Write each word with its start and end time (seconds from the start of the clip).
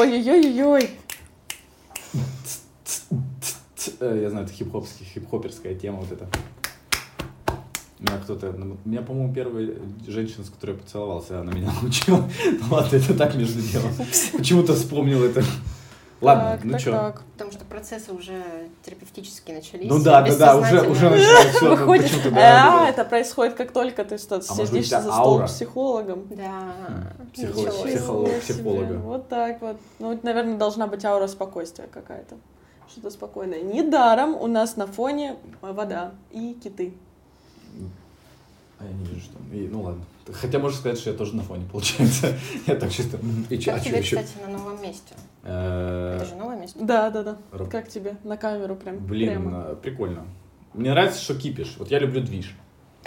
Ой-ой-ой-ой. 0.00 0.90
Э, 4.00 4.20
Я 4.22 4.30
знаю, 4.30 4.44
это 4.46 4.54
хип-хопский, 4.54 5.04
хип-хоперская 5.12 5.74
тема 5.74 5.98
вот 5.98 6.12
эта. 6.12 6.28
Меня 7.98 8.18
кто-то, 8.22 8.52
ну, 8.52 8.76
меня, 8.84 9.02
по-моему, 9.02 9.34
первая 9.34 9.74
женщина, 10.06 10.44
с 10.44 10.50
которой 10.50 10.76
я 10.76 10.82
поцеловался, 10.82 11.40
она 11.40 11.50
меня 11.52 11.72
научила. 11.82 12.30
Ну 12.60 12.66
ладно, 12.70 12.96
это 12.96 13.14
так 13.14 13.34
между 13.34 13.60
делом. 13.60 13.90
Почему-то 14.36 14.74
вспомнил 14.74 15.24
это. 15.24 15.42
Ладно, 16.20 16.50
Так, 16.56 16.64
ну 16.64 16.72
так, 16.72 16.80
что. 16.80 16.90
так. 16.90 17.22
Потому 17.32 17.52
что 17.52 17.64
процессы 17.64 18.12
уже 18.12 18.42
терапевтические 18.84 19.56
начались. 19.56 19.88
Ну 19.88 20.02
да, 20.02 20.22
да, 20.22 20.36
да, 20.36 20.56
уже, 20.56 20.82
уже 20.88 21.10
начинает 21.10 21.54
все. 21.54 21.76
Выходит, 21.76 22.10
а, 22.34 22.88
это 22.88 23.04
происходит 23.04 23.54
как 23.54 23.70
только 23.70 24.04
ты 24.04 24.18
что 24.18 24.36
А 24.36 24.38
это 24.38 24.66
за 24.66 25.00
стол 25.00 25.12
аура? 25.12 25.46
психологом. 25.46 26.26
Да. 26.30 26.74
Психолог, 27.32 27.84
психолог, 27.84 28.40
психолога. 28.40 28.94
Вот 28.94 29.28
так 29.28 29.60
вот. 29.60 29.76
Ну, 30.00 30.12
это, 30.12 30.26
наверное, 30.26 30.56
должна 30.56 30.88
быть 30.88 31.04
аура 31.04 31.28
спокойствия 31.28 31.86
какая-то. 31.86 32.36
Что-то 32.90 33.10
спокойное. 33.10 33.62
Недаром 33.62 34.34
у 34.34 34.48
нас 34.48 34.76
на 34.76 34.86
фоне 34.88 35.36
вода 35.60 36.14
и 36.32 36.54
киты. 36.54 36.94
А 38.80 38.84
я 38.84 38.92
не 38.92 39.04
вижу, 39.04 39.20
что. 39.20 39.54
И, 39.54 39.68
ну 39.68 39.82
ладно. 39.82 40.04
Хотя 40.32 40.58
можно 40.58 40.78
сказать, 40.78 40.98
что 40.98 41.10
я 41.10 41.16
тоже 41.16 41.34
на 41.36 41.42
фоне, 41.42 41.66
получается. 41.70 42.34
Я 42.66 42.76
так 42.76 42.90
чисто. 42.92 43.18
И 43.48 43.56
а 43.56 43.74
Как 43.74 43.82
чё 43.82 43.88
тебе, 43.90 43.98
еще? 44.00 44.16
кстати, 44.16 44.46
на 44.46 44.58
новом 44.58 44.80
месте? 44.82 45.14
Э, 45.48 46.16
Это 46.16 46.24
же 46.26 46.34
новое 46.36 46.56
место. 46.56 46.78
Да, 46.82 47.10
да, 47.10 47.22
да. 47.22 47.36
Раб- 47.52 47.70
Как 47.70 47.88
тебе? 47.88 48.16
На 48.24 48.36
камеру 48.36 48.76
прям. 48.76 48.98
Блин, 48.98 49.28
прямо. 49.30 49.66
э, 49.70 49.76
прикольно. 49.82 50.24
Мне 50.74 50.90
нравится, 50.90 51.20
что 51.20 51.34
кипишь. 51.34 51.76
Вот 51.78 51.90
я 51.90 51.98
люблю 51.98 52.20
движ. 52.20 52.54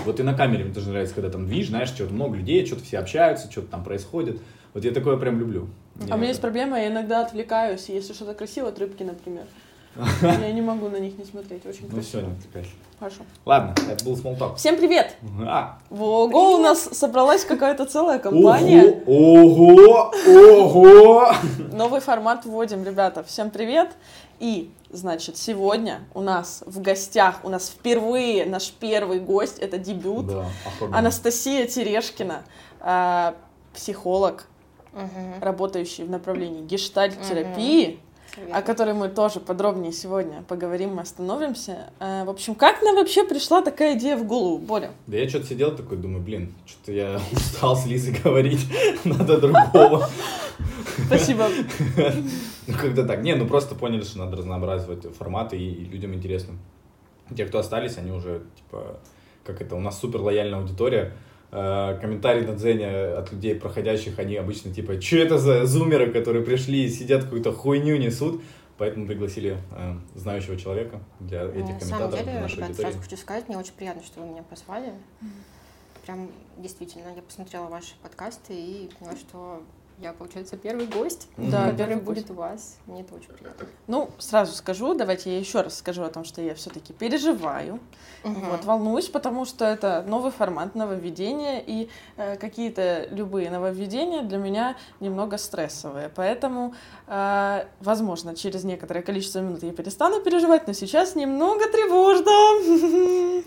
Вот 0.05 0.19
и 0.19 0.23
на 0.23 0.33
камере 0.33 0.63
мне 0.63 0.73
тоже 0.73 0.89
нравится, 0.89 1.13
когда 1.13 1.29
там 1.29 1.45
движ, 1.45 1.67
знаешь, 1.67 1.89
что-то 1.89 2.13
много 2.13 2.35
людей, 2.37 2.65
что-то 2.65 2.83
все 2.83 2.97
общаются, 2.97 3.51
что-то 3.51 3.67
там 3.67 3.83
происходит. 3.83 4.41
Вот 4.73 4.83
я 4.83 4.91
такое 4.91 5.17
прям 5.17 5.37
люблю. 5.39 5.67
А 6.09 6.15
у 6.15 6.17
меня 6.17 6.29
есть 6.29 6.41
проблема, 6.41 6.79
я 6.79 6.87
иногда 6.87 7.21
отвлекаюсь, 7.23 7.89
если 7.89 8.13
что-то 8.13 8.33
красиво, 8.33 8.69
от 8.69 8.79
рыбки, 8.79 9.03
например. 9.03 9.43
Я 10.21 10.51
не 10.51 10.61
могу 10.61 10.87
на 10.89 10.97
них 10.97 11.17
не 11.17 11.25
смотреть, 11.25 11.65
очень 11.65 11.87
Ну 11.91 12.01
все, 12.01 12.11
красиво. 12.19 12.29
не 12.31 12.37
отвлекайся. 12.37 12.69
Хорошо. 12.99 13.17
Ладно, 13.45 13.75
это 13.89 14.05
был 14.05 14.15
смолток. 14.15 14.57
Всем 14.57 14.77
привет! 14.77 15.15
А, 15.47 15.79
Ого, 15.89 16.55
у 16.55 16.57
нас 16.61 16.81
собралась 16.97 17.43
какая-то 17.43 17.85
целая 17.85 18.19
компания. 18.19 19.03
Ого, 19.05 20.11
ого, 20.27 20.65
ого! 20.67 21.31
Новый 21.73 21.99
формат 21.99 22.45
вводим, 22.45 22.83
ребята. 22.83 23.23
Всем 23.23 23.49
привет! 23.49 23.89
И, 24.39 24.71
значит, 24.89 25.37
сегодня 25.37 25.99
у 26.13 26.21
нас 26.21 26.63
в 26.65 26.81
гостях, 26.81 27.39
у 27.43 27.49
нас 27.49 27.69
впервые 27.69 28.45
наш 28.45 28.71
первый 28.71 29.19
гость, 29.19 29.59
это 29.59 29.77
дебют, 29.77 30.27
Да. 30.27 30.45
Анастасия 30.93 31.67
Терешкина, 31.67 32.43
а, 32.79 33.35
психолог, 33.73 34.45
Мгм. 34.93 35.41
работающий 35.41 36.03
в 36.03 36.09
направлении 36.09 36.61
гештальт-терапии, 36.63 37.85
Верно. 37.85 37.99
О 38.51 38.61
которой 38.61 38.93
мы 38.93 39.09
тоже 39.09 39.39
подробнее 39.39 39.91
сегодня 39.91 40.43
поговорим, 40.47 40.95
мы 40.95 41.01
остановимся. 41.01 41.89
А, 41.99 42.23
В 42.25 42.29
общем, 42.29 42.55
как 42.55 42.81
нам 42.81 42.95
вообще 42.95 43.23
пришла 43.25 43.61
такая 43.61 43.97
идея 43.97 44.17
в 44.17 44.25
голову, 44.25 44.57
Боря? 44.57 44.91
Да 45.07 45.17
я 45.17 45.27
что-то 45.27 45.47
сидел 45.47 45.75
такой, 45.75 45.97
думаю, 45.97 46.23
блин, 46.23 46.53
что-то 46.65 46.91
я 46.91 47.19
устал 47.31 47.75
с 47.75 47.85
Лизой 47.85 48.13
говорить, 48.23 48.65
надо 49.03 49.37
другого. 49.39 50.09
Спасибо. 51.07 51.47
Ну, 52.67 52.77
когда 52.77 53.03
так. 53.03 53.23
Не, 53.23 53.33
ну 53.35 53.47
просто 53.47 53.73
поняли, 53.73 54.03
что 54.03 54.19
надо 54.19 54.37
разнообразивать 54.37 55.03
форматы, 55.17 55.57
и, 55.57 55.67
и 55.67 55.85
людям 55.85 56.13
интересно. 56.13 56.53
Те, 57.35 57.45
кто 57.45 57.57
остались, 57.57 57.97
они 57.97 58.11
уже, 58.11 58.43
типа, 58.55 58.99
как 59.43 59.61
это, 59.61 59.75
у 59.75 59.79
нас 59.79 59.99
супер 59.99 60.21
лояльная 60.21 60.59
аудитория. 60.59 61.13
Э, 61.53 61.97
комментарии 61.99 62.45
на 62.45 62.53
Дзене 62.53 62.87
от 62.87 63.33
людей, 63.33 63.55
проходящих, 63.55 64.17
они 64.19 64.37
обычно, 64.37 64.73
типа, 64.73 65.01
что 65.01 65.17
это 65.17 65.37
за 65.37 65.65
зумеры, 65.65 66.09
которые 66.11 66.45
пришли 66.45 66.85
и 66.85 66.89
сидят 66.89 67.25
какую-то 67.25 67.51
хуйню 67.51 67.97
несут. 67.97 68.41
Поэтому 68.77 69.05
пригласили 69.05 69.57
э, 69.71 69.95
знающего 70.15 70.57
человека 70.57 71.01
для 71.19 71.43
этих 71.43 71.73
На 71.73 71.79
самом 71.81 72.11
комментаторов, 72.11 72.25
деле, 72.25 72.39
нашей 72.39 72.55
ребят, 72.55 72.69
аудитории. 72.69 72.91
сразу 72.91 73.03
хочу 73.03 73.17
сказать, 73.17 73.47
мне 73.49 73.57
очень 73.57 73.73
приятно, 73.73 74.01
что 74.01 74.21
вы 74.21 74.27
меня 74.29 74.43
позвали. 74.43 74.93
Прям 76.05 76.31
действительно, 76.57 77.13
я 77.15 77.21
посмотрела 77.21 77.67
ваши 77.67 77.95
подкасты 78.01 78.53
и 78.53 78.89
поняла, 78.97 79.17
что 79.17 79.61
я, 80.01 80.13
получается, 80.13 80.57
первый 80.57 80.87
гость, 80.87 81.27
Да, 81.37 81.69
который 81.69 81.77
первый 81.77 81.95
будет 81.97 82.27
гость. 82.27 82.29
у 82.31 82.33
вас. 82.33 82.77
Мне 82.87 83.01
это 83.01 83.15
очень 83.15 83.29
приятно. 83.29 83.67
Ну, 83.87 84.09
сразу 84.17 84.53
скажу, 84.53 84.93
давайте 84.95 85.31
я 85.31 85.39
еще 85.39 85.61
раз 85.61 85.77
скажу 85.77 86.03
о 86.03 86.09
том, 86.09 86.23
что 86.23 86.41
я 86.41 86.55
все-таки 86.55 86.93
переживаю. 86.93 87.79
Мгм. 88.23 88.49
Вот, 88.49 88.65
волнуюсь, 88.65 89.07
потому 89.09 89.45
что 89.45 89.65
это 89.65 90.03
новый 90.07 90.31
формат 90.31 90.75
нововведения, 90.75 91.59
и 91.65 91.89
э, 92.17 92.35
какие-то 92.37 93.07
любые 93.11 93.49
нововведения 93.49 94.23
для 94.23 94.37
меня 94.37 94.75
немного 94.99 95.37
стрессовые. 95.37 96.09
Поэтому, 96.09 96.73
э, 97.07 97.65
возможно, 97.79 98.35
через 98.35 98.63
некоторое 98.63 99.01
количество 99.01 99.39
минут 99.39 99.63
я 99.63 99.71
перестану 99.71 100.21
переживать, 100.21 100.67
но 100.67 100.73
сейчас 100.73 101.15
немного 101.15 101.65
тревожно. 101.71 102.31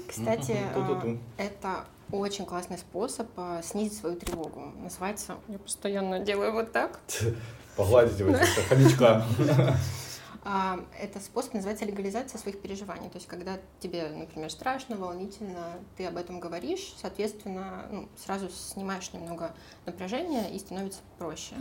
Кстати, 0.08 0.56
а, 0.74 1.16
это 1.38 1.84
очень 2.18 2.46
классный 2.46 2.78
способ 2.78 3.28
а, 3.36 3.62
снизить 3.62 3.98
свою 3.98 4.16
тревогу. 4.16 4.72
Называется, 4.76 5.36
я 5.48 5.58
постоянно 5.58 6.20
делаю 6.20 6.52
вот 6.52 6.72
так. 6.72 7.00
Погладить 7.76 8.18
его, 8.18 8.34
хомячка. 8.68 9.24
А, 10.46 10.78
Это 11.00 11.20
способ 11.20 11.54
называется 11.54 11.86
легализация 11.86 12.38
своих 12.38 12.60
переживаний. 12.60 13.08
То 13.08 13.16
есть, 13.16 13.26
когда 13.26 13.56
тебе, 13.80 14.06
например, 14.08 14.50
страшно, 14.50 14.94
волнительно, 14.94 15.78
ты 15.96 16.04
об 16.04 16.18
этом 16.18 16.38
говоришь, 16.38 16.94
соответственно, 17.00 17.86
ну, 17.90 18.08
сразу 18.22 18.50
снимаешь 18.50 19.10
немного 19.14 19.54
напряжения 19.86 20.50
и 20.50 20.58
становится 20.58 21.00
проще. 21.16 21.54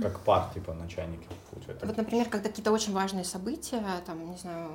Как 0.00 0.20
пар, 0.20 0.50
типа, 0.54 0.72
на 0.72 0.88
чайнике. 0.88 1.26
получается. 1.50 1.84
Вот, 1.86 1.96
например, 1.98 2.30
когда 2.30 2.48
какие-то 2.48 2.72
очень 2.72 2.94
важные 2.94 3.24
события, 3.24 3.82
там, 4.06 4.30
не 4.30 4.38
знаю, 4.38 4.70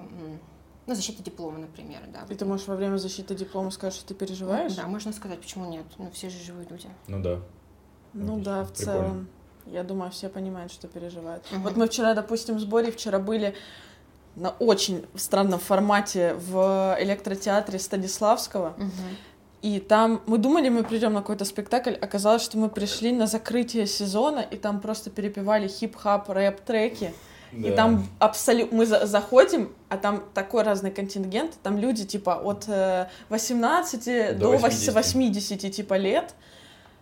ну, 0.88 0.96
защита 0.96 1.24
диплома, 1.24 1.58
например, 1.60 2.00
да. 2.14 2.26
И 2.30 2.36
ты 2.36 2.46
можешь 2.46 2.68
во 2.68 2.76
время 2.76 2.98
защиты 2.98 3.36
диплома 3.36 3.72
сказать, 3.72 3.94
что 3.94 4.06
ты 4.06 4.14
переживаешь? 4.14 4.74
Да, 4.76 4.88
можно 4.88 5.12
сказать, 5.14 5.40
почему 5.42 5.66
нет. 5.70 5.86
Ну, 5.98 6.10
все 6.12 6.30
же 6.30 6.44
живые 6.44 6.68
люди. 6.70 6.88
Ну 7.08 7.22
да. 7.22 7.40
Ну 8.14 8.34
Отлично, 8.34 8.44
да, 8.44 8.64
в 8.64 8.72
прикольно. 8.72 9.00
целом. 9.02 9.28
Я 9.66 9.84
думаю, 9.84 10.12
все 10.12 10.30
понимают, 10.30 10.72
что 10.72 10.88
переживают. 10.88 11.44
Мгм. 11.52 11.64
Вот 11.64 11.76
мы 11.76 11.88
вчера, 11.88 12.14
допустим, 12.14 12.60
с 12.60 12.66
Борей 12.66 12.92
вчера 12.92 13.20
были 13.20 13.56
на 14.36 14.52
очень 14.52 15.06
странном 15.16 15.60
формате 15.60 16.36
в 16.36 16.96
электротеатре 17.00 17.80
Станиславского. 17.80 18.76
И 19.62 19.80
там 19.80 20.22
мы 20.28 20.38
думали, 20.38 20.70
мы 20.70 20.84
придем 20.84 21.14
на 21.14 21.22
какой-то 21.22 21.44
спектакль, 21.46 21.94
оказалось, 21.94 22.44
что 22.44 22.58
мы 22.60 22.70
пришли 22.70 23.12
на 23.12 23.26
закрытие 23.26 23.88
сезона, 23.88 24.42
и 24.42 24.58
там 24.58 24.80
просто 24.80 25.10
перепевали 25.10 25.68
хип-хап, 25.68 26.30
рэп-треки. 26.30 27.06
И 27.06 27.14
Да. 27.52 27.72
там 27.72 28.08
абсолютно 28.20 28.78
мы 28.78 28.86
за- 28.86 29.06
заходим, 29.06 29.74
а 29.90 29.98
там 29.98 30.24
такой 30.34 30.64
разный 30.64 30.92
контингент, 30.92 31.54
там 31.64 31.78
люди 31.78 32.06
типа 32.06 32.36
от 32.36 32.66
э, 32.68 33.08
18 33.30 34.38
До 34.38 34.52
до, 34.52 34.58
80. 34.58 34.94
80 34.94 35.72
типа 35.72 35.96
лет. 35.96 36.34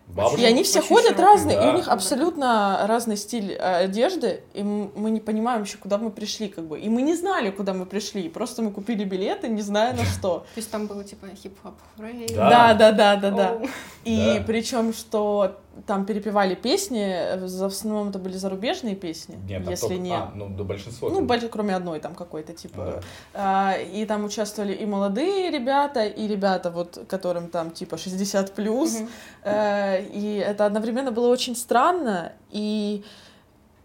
Бабушка? 0.08 0.42
И 0.42 0.46
они 0.46 0.64
все 0.64 0.82
ходят 0.82 1.18
разные, 1.20 1.56
и 1.56 1.60
да. 1.60 1.72
у 1.72 1.76
них 1.76 1.88
абсолютно 1.88 2.86
разный 2.88 3.16
стиль 3.16 3.54
э, 3.54 3.86
одежды, 3.86 4.42
и 4.54 4.62
мы 4.62 5.10
не 5.12 5.22
понимаем 5.22 5.64
еще, 5.64 5.78
куда 5.78 5.98
мы 5.98 6.12
пришли, 6.12 6.50
как 6.50 6.66
бы. 6.66 6.80
И 6.80 6.90
мы 6.90 7.02
не 7.02 7.16
знали, 7.16 7.52
куда 7.52 7.74
мы 7.74 7.86
пришли, 7.86 8.28
просто 8.30 8.62
мы 8.62 8.72
купили 8.72 9.06
билеты, 9.06 9.48
не 9.48 9.62
зная 9.62 9.94
на 9.94 10.04
что. 10.04 10.40
То 10.56 10.60
есть 10.60 10.70
там 10.70 10.88
было 10.88 11.04
типа 11.04 11.28
хип-хоп. 11.42 11.76
Да. 11.98 12.74
Да, 12.74 12.92
да, 12.92 13.16
да, 13.16 13.32
да. 13.32 13.62
И 14.04 14.44
причем, 14.46 14.94
что 14.94 15.58
там 15.88 16.06
перепевали 16.06 16.56
песни, 16.56 17.02
э, 17.04 17.38
в 17.38 17.64
основном 17.66 18.10
это 18.10 18.20
были 18.20 18.38
зарубежные 18.38 18.96
песни, 18.96 19.38
Нет, 19.48 19.68
если 19.70 19.88
только- 19.88 19.98
не... 20.02 20.12
а, 20.14 20.32
ну, 20.36 20.50
да 20.50 20.64
большинство. 20.64 21.10
Ну, 21.10 21.22
больше, 21.26 21.50
кроме 21.50 21.76
одной 21.76 22.00
там 22.00 22.16
какой-то, 22.16 22.54
типа. 22.54 22.86
Да. 22.86 23.00
А, 23.34 23.78
и 23.78 24.06
там 24.06 24.24
участвовали 24.26 24.74
и 24.74 24.86
молодые 24.86 25.50
ребята, 25.52 26.06
и 26.06 26.28
ребята, 26.28 26.70
вот, 26.70 27.00
которым 27.10 27.50
там, 27.50 27.72
типа, 27.72 27.98
60 27.98 28.54
плюс. 28.54 29.00
Мгм. 29.00 29.10
Э, 29.44 30.04
И 30.14 30.36
это 30.38 30.66
одновременно 30.66 31.12
было 31.12 31.28
очень 31.28 31.56
странно, 31.56 32.32
и 32.52 33.04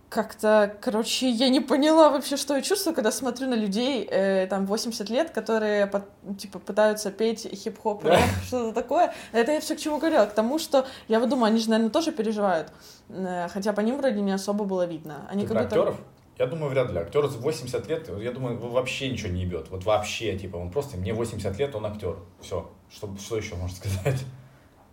как-то, 0.08 0.74
короче, 0.80 1.28
я 1.28 1.48
не 1.50 1.60
поняла 1.60 2.10
вообще, 2.10 2.36
что 2.36 2.56
я 2.56 2.62
чувствую, 2.62 2.94
когда 2.94 3.12
смотрю 3.12 3.48
на 3.48 3.54
людей, 3.54 4.06
э, 4.10 4.46
там, 4.46 4.66
80 4.66 5.10
лет, 5.10 5.30
которые, 5.30 5.86
под- 5.86 6.08
типа, 6.38 6.58
пытаются 6.58 7.10
петь 7.10 7.46
хип-хоп, 7.52 8.04
рэп, 8.04 8.20
что-то 8.46 8.72
такое. 8.72 9.12
Это 9.32 9.52
я 9.52 9.60
все 9.60 9.76
к 9.76 9.78
чему 9.78 9.98
говорила? 9.98 10.24
К 10.26 10.32
тому, 10.32 10.58
что 10.58 10.86
я 11.08 11.20
вот 11.20 11.28
думаю, 11.28 11.46
они 11.48 11.60
же, 11.60 11.68
наверное, 11.70 11.90
тоже 11.90 12.12
переживают, 12.12 12.72
Э, 13.10 13.48
хотя 13.48 13.72
по 13.72 13.80
ним 13.80 13.96
вроде 13.96 14.20
не 14.20 14.32
особо 14.32 14.64
было 14.64 14.84
видно. 14.84 15.26
Они 15.30 15.42
Ты 15.46 15.48
как 15.54 15.62
будто... 15.62 15.76
актеров? 15.76 16.00
Я 16.38 16.46
думаю, 16.46 16.70
вряд 16.70 16.90
ли. 16.92 16.98
Актер 16.98 17.26
за 17.26 17.38
80 17.38 17.88
лет, 17.88 18.08
я 18.20 18.32
думаю, 18.32 18.58
вообще 18.58 19.08
ничего 19.08 19.30
не 19.32 19.42
ебет. 19.42 19.70
Вот 19.70 19.84
вообще, 19.84 20.38
типа, 20.38 20.56
он 20.56 20.70
просто, 20.70 20.96
мне 20.96 21.12
80 21.12 21.58
лет, 21.58 21.74
он 21.74 21.86
актер. 21.86 22.16
Все. 22.40 22.70
Что, 22.90 23.10
что 23.18 23.36
еще 23.36 23.56
можно 23.56 23.76
сказать? 23.76 24.20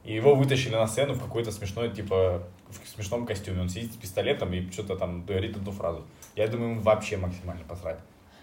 И 0.06 0.13
его 0.13 0.33
вытащили 0.35 0.75
на 0.75 0.88
сцену 0.88 1.13
в 1.13 1.21
какой-то 1.21 1.51
смешной, 1.51 1.89
типа, 1.89 2.44
в 2.69 2.88
смешном 2.88 3.25
костюме. 3.25 3.62
Он 3.62 3.69
сидит 3.69 3.94
с 3.94 3.97
пистолетом 3.97 4.53
и 4.53 4.69
что-то 4.71 4.95
там 4.95 5.25
говорит 5.25 5.56
одну 5.56 5.71
фразу. 5.71 6.06
Я 6.35 6.47
думаю, 6.47 6.71
ему 6.71 6.81
вообще 6.81 7.17
максимально 7.17 7.63
посрать. 7.65 8.00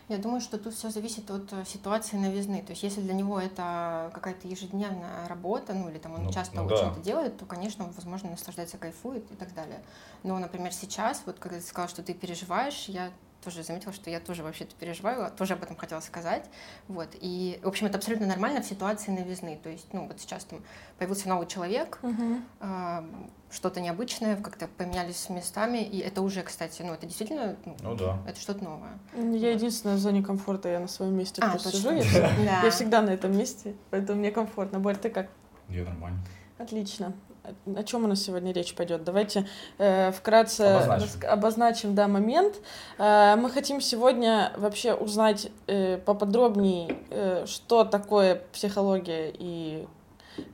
Я 0.08 0.18
думаю, 0.18 0.40
что 0.40 0.58
тут 0.58 0.74
все 0.74 0.90
зависит 0.90 1.30
от 1.30 1.52
э, 1.52 1.64
ситуации 1.64 2.16
новизны. 2.16 2.60
То 2.62 2.72
есть, 2.72 2.82
если 2.82 3.00
для 3.00 3.14
него 3.14 3.40
это 3.40 4.10
какая-то 4.12 4.46
ежедневная 4.48 5.26
работа, 5.28 5.72
ну 5.74 5.88
или 5.88 5.98
там 5.98 6.14
он 6.14 6.24
Ну, 6.24 6.32
часто 6.32 6.56
ну 6.56 6.66
очень 6.66 6.84
да. 6.84 6.92
это 6.92 7.00
делает, 7.00 7.38
то, 7.38 7.46
конечно, 7.46 7.84
он, 7.84 7.92
возможно, 7.92 8.30
наслаждается, 8.30 8.78
кайфует 8.78 9.30
и 9.30 9.36
так 9.36 9.54
далее. 9.54 9.80
Но, 10.22 10.38
например, 10.38 10.72
сейчас, 10.72 11.22
вот 11.24 11.38
когда 11.38 11.58
ты 11.58 11.64
сказала, 11.64 11.88
что 11.88 12.02
ты 12.02 12.14
переживаешь, 12.14 12.86
я 12.88 13.10
тоже 13.42 13.62
заметила, 13.62 13.92
что 13.92 14.10
я 14.10 14.20
тоже 14.20 14.42
вообще-то 14.42 14.74
переживаю, 14.76 15.30
тоже 15.32 15.54
об 15.54 15.62
этом 15.62 15.76
хотела 15.76 16.00
сказать. 16.00 16.44
Вот. 16.88 17.08
И, 17.20 17.58
в 17.62 17.68
общем, 17.68 17.86
это 17.86 17.98
абсолютно 17.98 18.26
нормально 18.26 18.62
в 18.62 18.66
ситуации 18.66 19.10
новизны. 19.10 19.58
То 19.62 19.68
есть, 19.68 19.92
ну, 19.92 20.06
вот 20.06 20.20
сейчас 20.20 20.44
там 20.44 20.60
появился 20.98 21.28
новый 21.28 21.46
человек, 21.46 21.98
Мгм. 22.02 22.44
а, 22.60 23.04
что-то 23.50 23.80
необычное, 23.80 24.36
как-то 24.36 24.66
поменялись 24.68 25.28
местами, 25.28 25.78
и 25.78 25.98
это 25.98 26.22
уже, 26.22 26.42
кстати, 26.42 26.82
ну, 26.82 26.94
это 26.94 27.06
действительно, 27.06 27.56
ну, 27.64 27.76
Ну 27.82 27.94
да. 27.96 28.18
это 28.26 28.40
что-то 28.40 28.64
новое. 28.64 28.98
Я 29.14 29.50
единственная 29.52 29.96
в 29.96 29.98
зоне 29.98 30.22
комфорта, 30.22 30.68
я 30.68 30.80
на 30.80 30.88
своем 30.88 31.14
месте 31.14 31.42
А, 31.42 31.58
сижу. 31.58 31.90
Я, 31.90 32.62
я 32.64 32.70
всегда 32.70 33.02
на 33.02 33.10
этом 33.10 33.36
месте, 33.36 33.74
поэтому 33.90 34.20
мне 34.20 34.30
комфортно. 34.30 34.78
Борь, 34.78 34.96
ты 34.96 35.10
как? 35.10 35.28
Не, 35.68 35.82
нормально. 35.82 36.18
Отлично. 36.58 37.12
О- 37.44 37.82
чем 37.82 38.04
у 38.04 38.06
нас 38.06 38.22
сегодня 38.22 38.52
речь 38.52 38.74
пойдет? 38.74 39.02
Давайте 39.04 39.48
э, 39.78 40.12
вкратце 40.12 40.62
Обозначим. 40.62 41.28
обозначим 41.28 41.94
да, 41.94 42.08
момент. 42.08 42.54
Э, 42.98 43.34
мы 43.36 43.50
хотим 43.50 43.80
сегодня 43.80 44.52
вообще 44.56 44.94
узнать 44.94 45.48
э, 45.66 45.98
поподробнее, 45.98 46.96
э, 47.10 47.44
что 47.46 47.84
такое 47.84 48.42
психология 48.52 49.32
и 49.36 49.86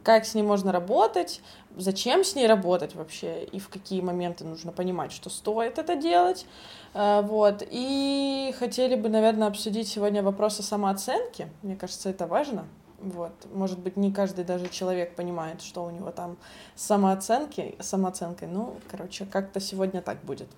как 0.02 0.24
с 0.24 0.34
ней 0.34 0.42
можно 0.42 0.72
работать, 0.72 1.40
зачем 1.76 2.24
с 2.24 2.34
ней 2.34 2.46
работать 2.48 2.94
вообще 2.96 3.44
и 3.44 3.60
в 3.60 3.68
какие 3.68 4.00
моменты 4.00 4.44
нужно 4.44 4.72
понимать, 4.72 5.12
что 5.12 5.30
стоит 5.30 5.78
это 5.78 5.94
делать. 5.94 6.46
Э, 6.94 7.20
Вот. 7.22 7.62
И 7.70 8.54
хотели 8.58 8.94
бы, 8.94 9.08
наверное, 9.10 9.48
обсудить 9.48 9.88
сегодня 9.88 10.22
вопросы 10.22 10.62
самооценки. 10.62 11.48
Мне 11.62 11.76
кажется, 11.76 12.08
это 12.08 12.26
важно. 12.26 12.66
Вот. 12.98 13.32
Может 13.52 13.78
быть, 13.78 13.96
не 13.96 14.12
каждый 14.12 14.44
даже 14.44 14.68
человек 14.68 15.14
понимает, 15.14 15.62
что 15.62 15.84
у 15.84 15.90
него 15.90 16.10
там 16.10 16.36
с 16.74 16.84
самооценки, 16.84 17.76
самооценкой. 17.80 18.48
Ну, 18.48 18.76
короче, 18.90 19.24
как-то 19.24 19.60
сегодня 19.60 20.02
так 20.02 20.18
будет. 20.22 20.48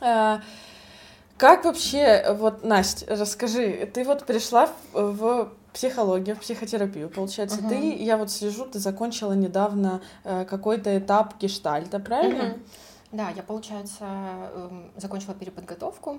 Э, 0.00 0.38
Как 1.38 1.64
вообще, 1.64 2.32
вот, 2.38 2.62
Настя, 2.64 3.06
расскажи, 3.16 3.90
ты 3.92 4.04
вот 4.04 4.24
пришла 4.24 4.66
в, 4.92 4.92
в 4.92 5.52
психологию, 5.72 6.36
в 6.36 6.40
психотерапию, 6.40 7.08
получается, 7.08 7.58
Мгм. 7.58 7.68
ты, 7.68 7.96
я 7.96 8.16
вот 8.16 8.30
слежу, 8.30 8.66
ты 8.66 8.78
закончила 8.78 9.32
недавно 9.32 10.00
э, 10.22 10.44
какой-то 10.44 10.96
этап 10.96 11.38
гештальта, 11.40 11.98
правильно? 11.98 12.44
Мгм. 12.44 12.62
Да, 13.12 13.30
я, 13.30 13.42
получается, 13.42 14.04
эм, 14.04 14.90
закончила 14.96 15.34
переподготовку. 15.34 16.18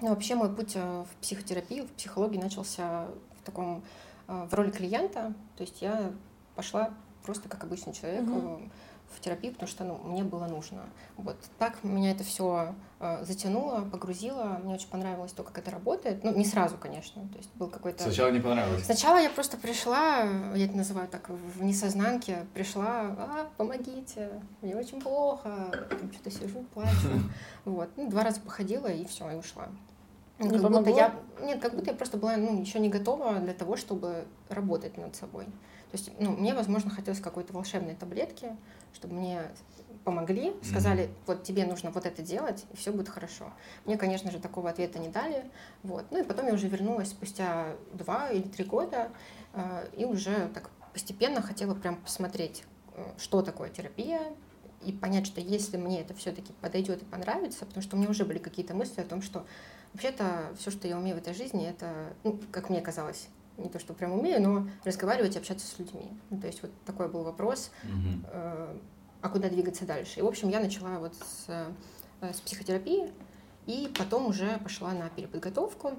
Но 0.00 0.08
вообще 0.08 0.34
мой 0.34 0.48
путь 0.48 0.72
э, 0.74 1.04
в 1.04 1.20
психотерапию, 1.20 1.84
в 1.86 1.90
психологии 1.90 2.38
начался 2.38 3.06
в 3.40 3.44
таком 3.44 3.82
в 4.30 4.54
роли 4.54 4.70
клиента. 4.70 5.34
То 5.56 5.62
есть 5.62 5.82
я 5.82 6.12
пошла 6.54 6.90
просто 7.24 7.48
как 7.48 7.64
обычный 7.64 7.92
человек 7.92 8.24
э, 8.26 8.58
в 9.14 9.20
терапию, 9.20 9.52
потому 9.52 9.68
что 9.68 9.84
ну, 9.84 9.98
мне 10.04 10.22
было 10.22 10.46
нужно. 10.46 10.82
Вот 11.16 11.36
так 11.58 11.82
меня 11.82 12.12
это 12.12 12.22
все 12.22 12.74
затянуло, 13.22 13.88
погрузило. 13.90 14.60
Мне 14.62 14.74
очень 14.74 14.88
понравилось 14.88 15.32
то, 15.32 15.42
как 15.42 15.58
это 15.58 15.70
работает. 15.70 16.22
Ну, 16.22 16.34
не 16.34 16.44
сразу, 16.44 16.76
конечно. 16.76 17.22
То 17.28 17.38
есть 17.38 17.50
был 17.54 17.68
какой-то... 17.68 18.04
Сначала 18.04 18.30
не 18.30 18.40
понравилось. 18.40 18.84
Сначала 18.84 19.18
я 19.18 19.30
просто 19.30 19.56
пришла, 19.56 20.22
я 20.54 20.66
это 20.66 20.76
называю 20.76 21.08
так, 21.08 21.28
в 21.28 21.62
несознанке, 21.62 22.46
пришла, 22.54 23.00
а, 23.18 23.50
помогите, 23.56 24.30
мне 24.60 24.76
очень 24.76 25.00
плохо, 25.00 25.72
там 25.88 26.12
что-то 26.12 26.30
сижу, 26.30 26.62
плачу. 26.74 27.08
Вот. 27.64 27.90
Ну, 27.96 28.08
два 28.08 28.24
раза 28.24 28.40
походила 28.40 28.86
и 28.86 29.04
все, 29.04 29.30
и 29.30 29.34
ушла. 29.34 29.68
Ну, 30.40 30.46
Не 30.46 30.52
как 30.52 30.62
будто 30.62 30.74
помогло? 30.74 30.96
я, 30.96 31.14
нет, 31.42 31.60
как 31.60 31.74
будто 31.74 31.90
я 31.90 31.96
просто 31.96 32.16
была 32.16 32.36
ну, 32.38 32.60
еще 32.60 32.78
не 32.78 32.88
готова 32.88 33.40
для 33.40 33.52
того, 33.52 33.76
чтобы 33.76 34.24
работать 34.48 34.96
над 34.96 35.14
собой. 35.14 35.44
То 35.44 35.96
есть, 35.96 36.10
ну, 36.18 36.30
мне, 36.30 36.54
возможно, 36.54 36.90
хотелось 36.90 37.20
какой-то 37.20 37.52
волшебной 37.52 37.94
таблетки, 37.94 38.56
чтобы 38.94 39.14
мне 39.14 39.42
помогли, 40.04 40.54
сказали, 40.62 41.10
вот 41.26 41.42
тебе 41.42 41.66
нужно 41.66 41.90
вот 41.90 42.06
это 42.06 42.22
делать, 42.22 42.64
и 42.72 42.76
все 42.76 42.90
будет 42.90 43.10
хорошо. 43.10 43.52
Мне, 43.84 43.98
конечно 43.98 44.30
же, 44.30 44.38
такого 44.38 44.70
ответа 44.70 44.98
не 44.98 45.08
дали. 45.08 45.44
Вот. 45.82 46.06
Ну 46.10 46.20
и 46.20 46.22
потом 46.22 46.46
я 46.46 46.54
уже 46.54 46.68
вернулась 46.68 47.10
спустя 47.10 47.74
два 47.92 48.30
или 48.30 48.42
три 48.42 48.64
года 48.64 49.10
э, 49.52 49.88
и 49.96 50.06
уже 50.06 50.48
так 50.54 50.70
постепенно 50.94 51.42
хотела 51.42 51.74
прям 51.74 51.96
посмотреть, 51.96 52.64
э, 52.94 53.04
что 53.18 53.42
такое 53.42 53.68
терапия, 53.68 54.20
и 54.82 54.92
понять, 54.92 55.26
что 55.26 55.40
если 55.42 55.76
мне 55.76 56.00
это 56.00 56.14
все-таки 56.14 56.54
подойдет 56.54 57.02
и 57.02 57.04
понравится, 57.04 57.66
потому 57.66 57.82
что 57.82 57.96
у 57.96 57.98
меня 57.98 58.08
уже 58.08 58.24
были 58.24 58.38
какие-то 58.38 58.74
мысли 58.74 59.02
о 59.02 59.04
том, 59.04 59.20
что 59.20 59.44
вообще-то 59.92 60.52
все, 60.58 60.70
что 60.70 60.86
я 60.88 60.96
умею 60.98 61.16
в 61.16 61.18
этой 61.18 61.34
жизни, 61.34 61.66
это, 61.68 62.12
ну, 62.24 62.38
как 62.52 62.70
мне 62.70 62.80
казалось, 62.80 63.28
не 63.56 63.68
то, 63.68 63.78
что 63.78 63.92
прям 63.94 64.12
умею, 64.12 64.40
но 64.42 64.68
разговаривать 64.84 65.36
и 65.36 65.38
общаться 65.38 65.66
с 65.66 65.78
людьми. 65.78 66.10
Ну, 66.30 66.40
то 66.40 66.46
есть 66.46 66.62
вот 66.62 66.70
такой 66.86 67.08
был 67.08 67.22
вопрос, 67.24 67.70
Мгм. 67.82 68.24
э, 68.32 68.78
а 69.20 69.28
куда 69.28 69.48
двигаться 69.48 69.84
дальше. 69.84 70.20
И, 70.20 70.22
в 70.22 70.26
общем, 70.26 70.48
я 70.48 70.60
начала 70.60 70.98
вот 70.98 71.14
с, 71.14 71.46
э, 72.20 72.32
с 72.32 72.40
психотерапии, 72.40 73.12
и 73.66 73.92
потом 73.98 74.26
уже 74.26 74.58
пошла 74.58 74.92
на 74.92 75.08
переподготовку. 75.10 75.92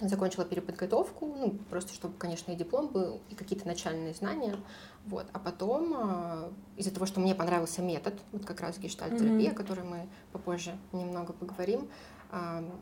Закончила 0.00 0.44
переподготовку, 0.44 1.26
ну, 1.26 1.50
просто 1.70 1.92
чтобы, 1.94 2.14
конечно, 2.16 2.50
и 2.52 2.56
диплом 2.56 2.88
был, 2.88 3.20
и 3.28 3.34
какие-то 3.34 3.66
начальные 3.68 4.14
знания. 4.14 4.56
Вот. 5.06 5.26
А 5.32 5.38
потом, 5.38 5.94
э, 5.96 6.50
из-за 6.76 6.90
того, 6.92 7.06
что 7.06 7.20
мне 7.20 7.34
понравился 7.34 7.82
метод, 7.82 8.14
вот 8.32 8.44
как 8.44 8.60
раз 8.60 8.78
гештальт-терапия, 8.78 9.50
Мгм. 9.50 9.52
о 9.52 9.54
которой 9.54 9.84
мы 9.84 10.08
попозже 10.32 10.76
немного 10.92 11.32
поговорим, 11.32 11.82
э, 11.82 11.86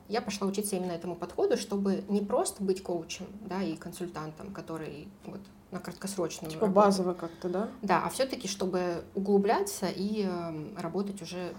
я 0.09 0.21
пошла 0.21 0.47
учиться 0.47 0.77
именно 0.77 0.93
этому 0.93 1.17
подходу, 1.17 1.57
чтобы 1.57 2.05
не 2.09 2.21
просто 2.21 2.63
быть 2.63 2.83
коучем 2.83 3.27
да, 3.49 3.63
и 3.63 3.77
консультантом, 3.77 4.53
который 4.53 5.09
вот, 5.25 5.41
на 5.73 5.81
краткосрочную 5.81 6.53
Типа 6.53 6.67
работу, 6.67 6.87
базово 6.87 7.15
как-то, 7.15 7.49
да? 7.49 7.69
да, 7.83 8.03
а 8.05 8.11
все-таки, 8.11 8.47
чтобы 8.47 9.03
углубляться 9.15 9.89
и 9.89 10.29
работать 10.77 11.21
уже 11.23 11.53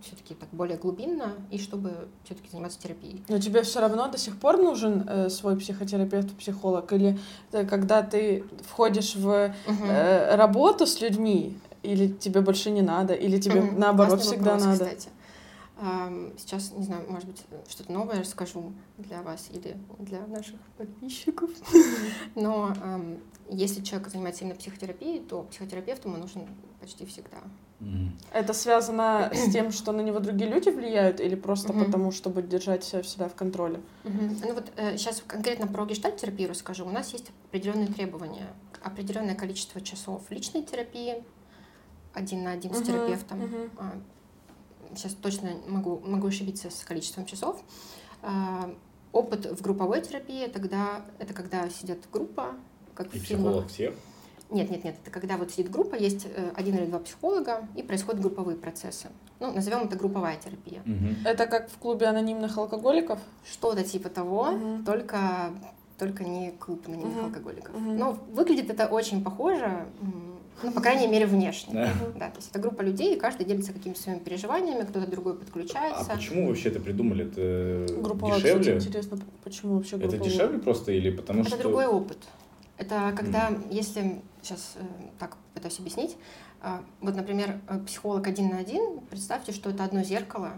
все-таки 0.00 0.34
так 0.34 0.48
более 0.52 0.76
глубинно, 0.76 1.32
и 1.50 1.58
чтобы 1.58 2.08
все-таки 2.24 2.48
заниматься 2.50 2.78
терапией. 2.80 3.22
Но 3.28 3.38
тебе 3.38 3.62
все 3.62 3.80
равно 3.80 4.08
до 4.08 4.18
сих 4.18 4.38
пор 4.38 4.56
нужен 4.56 5.04
э, 5.08 5.28
свой 5.28 5.56
психотерапевт, 5.56 6.36
психолог? 6.36 6.92
Или 6.92 7.18
э, 7.52 7.66
когда 7.66 8.02
ты 8.02 8.44
входишь 8.66 9.16
в 9.16 9.52
э, 9.66 10.36
работу 10.36 10.86
с 10.86 11.00
людьми, 11.00 11.58
или 11.82 12.08
тебе 12.08 12.40
больше 12.40 12.70
не 12.70 12.82
надо, 12.82 13.14
или 13.14 13.40
тебе 13.40 13.60
наоборот 13.60 14.14
Классный 14.14 14.36
всегда 14.36 14.52
вопрос, 14.54 14.66
надо? 14.66 14.84
Кстати. 14.84 15.08
Сейчас, 16.36 16.72
не 16.72 16.82
знаю, 16.82 17.08
может 17.08 17.28
быть, 17.28 17.44
что-то 17.68 17.92
новое 17.92 18.18
расскажу 18.20 18.72
для 18.96 19.22
вас 19.22 19.48
или 19.52 19.76
для 20.00 20.26
наших 20.26 20.60
подписчиков. 20.76 21.50
Но 22.34 22.74
если 23.48 23.82
человек 23.84 24.08
занимается 24.08 24.42
именно 24.42 24.56
психотерапией, 24.56 25.20
то 25.20 25.44
психотерапевт 25.44 26.04
ему 26.04 26.16
нужен 26.16 26.48
почти 26.80 27.06
всегда. 27.06 27.38
Это 28.32 28.52
связано 28.54 29.30
с 29.32 29.52
тем, 29.52 29.70
что 29.70 29.92
на 29.92 30.00
него 30.00 30.18
другие 30.18 30.50
люди 30.50 30.68
влияют, 30.68 31.20
или 31.20 31.36
просто 31.36 31.72
Мгм. 31.72 31.84
потому, 31.84 32.10
чтобы 32.10 32.42
держать 32.42 32.82
себя 32.82 33.02
всегда 33.02 33.28
в 33.28 33.36
контроле? 33.36 33.80
Ну 34.02 34.54
вот 34.54 34.72
сейчас 34.96 35.22
конкретно 35.24 35.68
про 35.68 35.86
гештальт-терапию 35.86 36.50
расскажу. 36.50 36.86
У 36.86 36.90
нас 36.90 37.12
есть 37.12 37.30
определенные 37.46 37.86
требования. 37.86 38.48
Определенное 38.82 39.36
количество 39.36 39.80
часов 39.80 40.28
личной 40.30 40.62
терапии, 40.64 41.22
один 42.14 42.42
на 42.42 42.52
один 42.52 42.74
с 42.74 42.78
Мгм, 42.78 42.84
терапевтом. 42.86 43.38
мгм. 43.38 43.70
Сейчас 44.94 45.12
точно 45.14 45.50
могу, 45.66 46.00
могу 46.00 46.28
ошибиться 46.28 46.70
с 46.70 46.84
количеством 46.84 47.26
часов. 47.26 47.62
А, 48.22 48.74
Опыт 49.10 49.46
в 49.46 49.62
групповой 49.62 50.02
терапии, 50.02 50.46
тогда 50.48 51.02
это 51.18 51.32
когда 51.32 51.68
сидит 51.70 51.98
группа, 52.12 52.54
как 52.94 53.14
И 53.14 53.18
в 53.18 53.24
психолог 53.24 53.68
всех? 53.68 53.94
Нет, 54.50 54.70
нет, 54.70 54.84
нет, 54.84 54.96
это 55.02 55.10
когда 55.10 55.36
вот 55.38 55.50
сидит 55.50 55.70
группа, 55.70 55.94
есть 55.94 56.26
э, 56.26 56.52
один 56.54 56.76
или 56.76 56.86
два 56.86 56.98
психолога, 56.98 57.66
и 57.74 57.82
происходят 57.82 58.20
групповые 58.20 58.56
процессы. 58.56 59.08
Ну, 59.40 59.52
назовем 59.52 59.80
это 59.80 59.96
групповая 59.96 60.36
терапия. 60.38 60.82
Мгм. 60.84 61.16
Это 61.24 61.46
как 61.46 61.70
в 61.70 61.78
клубе 61.78 62.06
анонимных 62.06 62.56
алкоголиков? 62.58 63.18
Что-то 63.50 63.82
типа 63.82 64.08
того, 64.10 64.50
Мгм. 64.52 64.84
только, 64.84 65.52
только 65.98 66.24
не 66.24 66.50
клуб 66.52 66.86
анонимных 66.86 67.16
Мгм. 67.16 67.24
алкоголиков. 67.26 67.74
Мгм. 67.74 67.96
Но 67.98 68.12
выглядит 68.32 68.70
это 68.70 68.86
очень 68.88 69.22
похоже, 69.24 69.86
ну, 70.62 70.72
по 70.72 70.80
крайней 70.80 71.06
мере, 71.06 71.26
внешне. 71.26 71.72
Да. 71.74 71.92
Да, 72.16 72.30
то 72.30 72.36
есть 72.36 72.50
это 72.50 72.58
группа 72.58 72.82
людей, 72.82 73.14
и 73.14 73.18
каждый 73.18 73.46
делится 73.46 73.72
какими-то 73.72 74.00
своими 74.00 74.18
переживаниями, 74.18 74.82
кто-то 74.84 75.06
другой 75.10 75.34
А 75.34 75.36
подключается. 75.36 76.10
почему 76.10 76.48
вообще 76.48 76.68
это 76.70 76.80
придумали? 76.80 77.26
Это 77.26 77.92
Групповая, 78.00 78.36
кстати, 78.36 78.58
дешевле? 78.58 78.76
интересно, 78.78 79.18
почему 79.44 79.76
вообще 79.76 79.96
Это 79.96 80.08
групповая? 80.08 80.30
дешевле 80.30 80.58
просто 80.58 80.92
или 80.92 81.10
потому 81.10 81.40
Это 81.40 81.50
что... 81.50 81.58
другой 81.58 81.86
опыт. 81.86 82.18
Это 82.76 83.12
когда, 83.16 83.50
если 83.70 84.22
сейчас 84.42 84.76
так 85.18 85.36
пытаюсь 85.54 85.78
объяснить, 85.80 86.16
а, 86.60 86.82
вот, 87.00 87.14
например, 87.16 87.60
э, 87.68 87.78
психолог 87.86 88.26
один 88.26 88.50
на 88.50 88.58
один, 88.58 89.00
представьте, 89.10 89.52
что 89.52 89.70
это 89.70 89.84
одно 89.84 90.02
зеркало, 90.02 90.52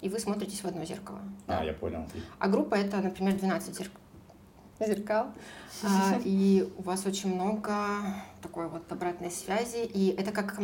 и 0.00 0.08
вы 0.08 0.18
смотритесь 0.18 0.60
в 0.62 0.66
одно 0.66 0.84
зеркало. 0.84 1.20
А, 1.46 1.58
да. 1.58 1.62
я 1.64 1.72
понял. 1.72 2.04
А 2.38 2.48
группа 2.48 2.74
это, 2.74 2.96
например, 2.98 3.34
12 3.34 3.78
зерк- 3.80 3.90
зеркал, 4.86 5.26
а, 5.82 6.18
и 6.24 6.68
у 6.76 6.82
вас 6.82 7.06
очень 7.06 7.34
много 7.34 7.74
такой 8.40 8.68
вот 8.68 8.90
обратной 8.90 9.30
связи, 9.30 9.84
и 9.84 10.14
это 10.16 10.30
как, 10.30 10.60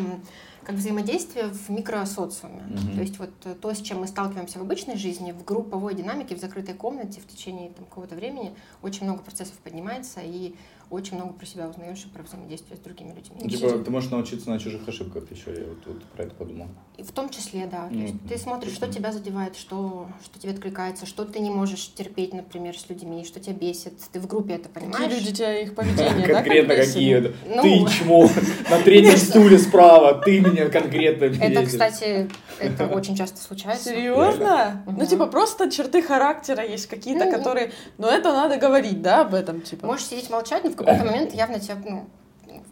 как 0.62 0.76
взаимодействие 0.76 1.46
в 1.46 1.68
микросоциуме. 1.70 2.62
Мгм. 2.68 2.94
То 2.94 3.00
есть 3.00 3.18
вот 3.18 3.30
э, 3.44 3.54
то, 3.54 3.72
с 3.72 3.80
чем 3.80 4.00
мы 4.00 4.06
сталкиваемся 4.06 4.58
в 4.58 4.62
обычной 4.62 4.96
жизни, 4.96 5.32
в 5.32 5.44
групповой 5.44 5.94
динамике, 5.94 6.36
в 6.36 6.40
закрытой 6.40 6.74
комнате 6.74 7.20
в 7.20 7.26
течение 7.26 7.70
там, 7.70 7.84
какого-то 7.86 8.14
времени 8.14 8.54
очень 8.82 9.04
много 9.04 9.22
процессов 9.22 9.56
поднимается, 9.58 10.20
и 10.22 10.54
очень 10.90 11.16
много 11.16 11.32
про 11.34 11.46
себя 11.46 11.68
узнаешь 11.68 12.02
и 12.04 12.08
про 12.08 12.22
взаимодействие 12.22 12.76
с 12.76 12.80
другими 12.80 13.08
людьми. 13.08 13.36
Ну, 13.40 13.48
типа, 13.48 13.70
ты 13.78 13.90
можешь 13.90 14.10
научиться 14.10 14.48
на 14.48 14.58
чужих 14.58 14.88
ошибках 14.88 15.30
еще, 15.30 15.52
я 15.52 15.66
вот, 15.66 15.78
вот 15.86 16.02
про 16.04 16.24
это 16.24 16.34
подумал. 16.34 16.68
И 16.96 17.02
в 17.02 17.12
том 17.12 17.28
числе, 17.28 17.66
да. 17.66 17.88
То 17.88 17.94
Ну, 17.94 18.02
есть 18.02 18.14
ты 18.28 18.38
смотришь, 18.38 18.72
что 18.72 18.88
тебя 18.88 19.12
задевает, 19.12 19.56
что, 19.56 20.08
что 20.24 20.38
тебе 20.40 20.52
откликается, 20.52 21.06
что 21.06 21.24
ты 21.24 21.40
не 21.40 21.50
можешь 21.50 21.92
терпеть, 21.94 22.32
например, 22.32 22.76
с 22.78 22.88
людьми, 22.88 23.24
что 23.24 23.38
тебя 23.38 23.54
бесит. 23.54 23.94
Ты 24.12 24.20
в 24.20 24.26
группе 24.26 24.54
это 24.54 24.68
понимаешь. 24.68 24.96
Какие 24.96 25.18
люди 25.18 25.32
тебя 25.34 25.60
их 25.60 25.74
поведение, 25.74 26.26
да, 26.26 26.34
Конкретно 26.34 26.74
какие? 26.74 27.34
Ну. 27.46 27.62
Ты 27.62 27.92
чмо 27.98 28.28
на 28.70 28.78
третьем 28.82 29.16
стуле 29.16 29.58
справа, 29.58 30.22
ты 30.24 30.40
меня 30.40 30.68
конкретно 30.68 31.24
Это, 31.24 31.66
кстати, 31.66 32.30
это 32.58 32.86
очень 32.86 33.14
часто 33.16 33.38
случается. 33.38 33.90
Серьезно? 33.90 34.82
Ну, 34.86 35.06
типа, 35.06 35.26
просто 35.26 35.70
черты 35.70 36.02
характера 36.02 36.64
есть 36.64 36.86
какие-то, 36.86 37.30
которые... 37.30 37.72
Но 37.98 38.08
это 38.08 38.32
надо 38.32 38.56
говорить, 38.56 39.02
да, 39.02 39.22
об 39.22 39.34
этом, 39.34 39.60
типа. 39.60 39.86
Можешь 39.86 40.06
сидеть 40.06 40.30
молчать, 40.30 40.64
но 40.64 40.70
в 40.70 40.76
какой-то 40.78 41.04
момент 41.04 41.32
явно 41.32 41.60
тебя, 41.60 41.76
ну, 41.84 42.06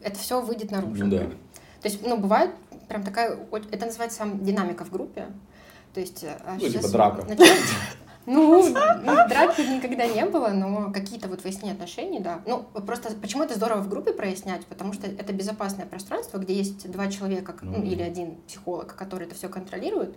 это 0.02 0.18
все 0.18 0.40
выйдет 0.40 0.70
наружу. 0.70 1.04
Ну 1.04 1.10
да. 1.10 1.24
То 1.82 1.88
есть, 1.88 2.06
ну, 2.06 2.16
бывает 2.16 2.50
прям 2.88 3.02
такая, 3.02 3.38
это 3.70 3.86
называется 3.86 4.24
динамика 4.34 4.84
в 4.84 4.90
группе. 4.90 5.26
То 5.94 6.00
есть... 6.00 6.24
э, 6.24 6.36
Ну, 6.60 6.68
типа 6.68 6.88
драка. 6.88 7.26
Ну, 8.26 8.60
ну, 8.68 9.28
драки 9.28 9.60
никогда 9.60 10.04
не 10.06 10.24
было, 10.26 10.48
но 10.48 10.92
какие-то 10.92 11.28
вот 11.28 11.44
выяснения 11.44 11.74
отношений, 11.74 12.18
да. 12.18 12.40
Ну, 12.44 12.64
просто 12.84 13.14
почему 13.14 13.44
это 13.44 13.54
здорово 13.54 13.82
в 13.82 13.88
группе 13.88 14.12
прояснять? 14.12 14.66
Потому 14.66 14.92
что 14.92 15.06
это 15.06 15.32
безопасное 15.32 15.86
пространство, 15.86 16.38
где 16.38 16.54
есть 16.54 16.90
два 16.90 17.06
человека, 17.06 17.54
ну, 17.62 17.78
Ну. 17.78 17.84
или 17.84 18.02
один 18.02 18.34
психолог, 18.48 18.96
который 18.96 19.28
это 19.28 19.36
все 19.36 19.48
контролирует, 19.48 20.16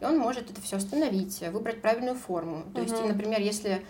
и 0.00 0.04
он 0.04 0.18
может 0.18 0.48
это 0.52 0.60
все 0.60 0.76
остановить, 0.76 1.42
выбрать 1.52 1.82
правильную 1.82 2.14
форму. 2.14 2.62
То 2.74 2.80
есть, 2.80 2.94
например, 3.04 3.40
если 3.40 3.84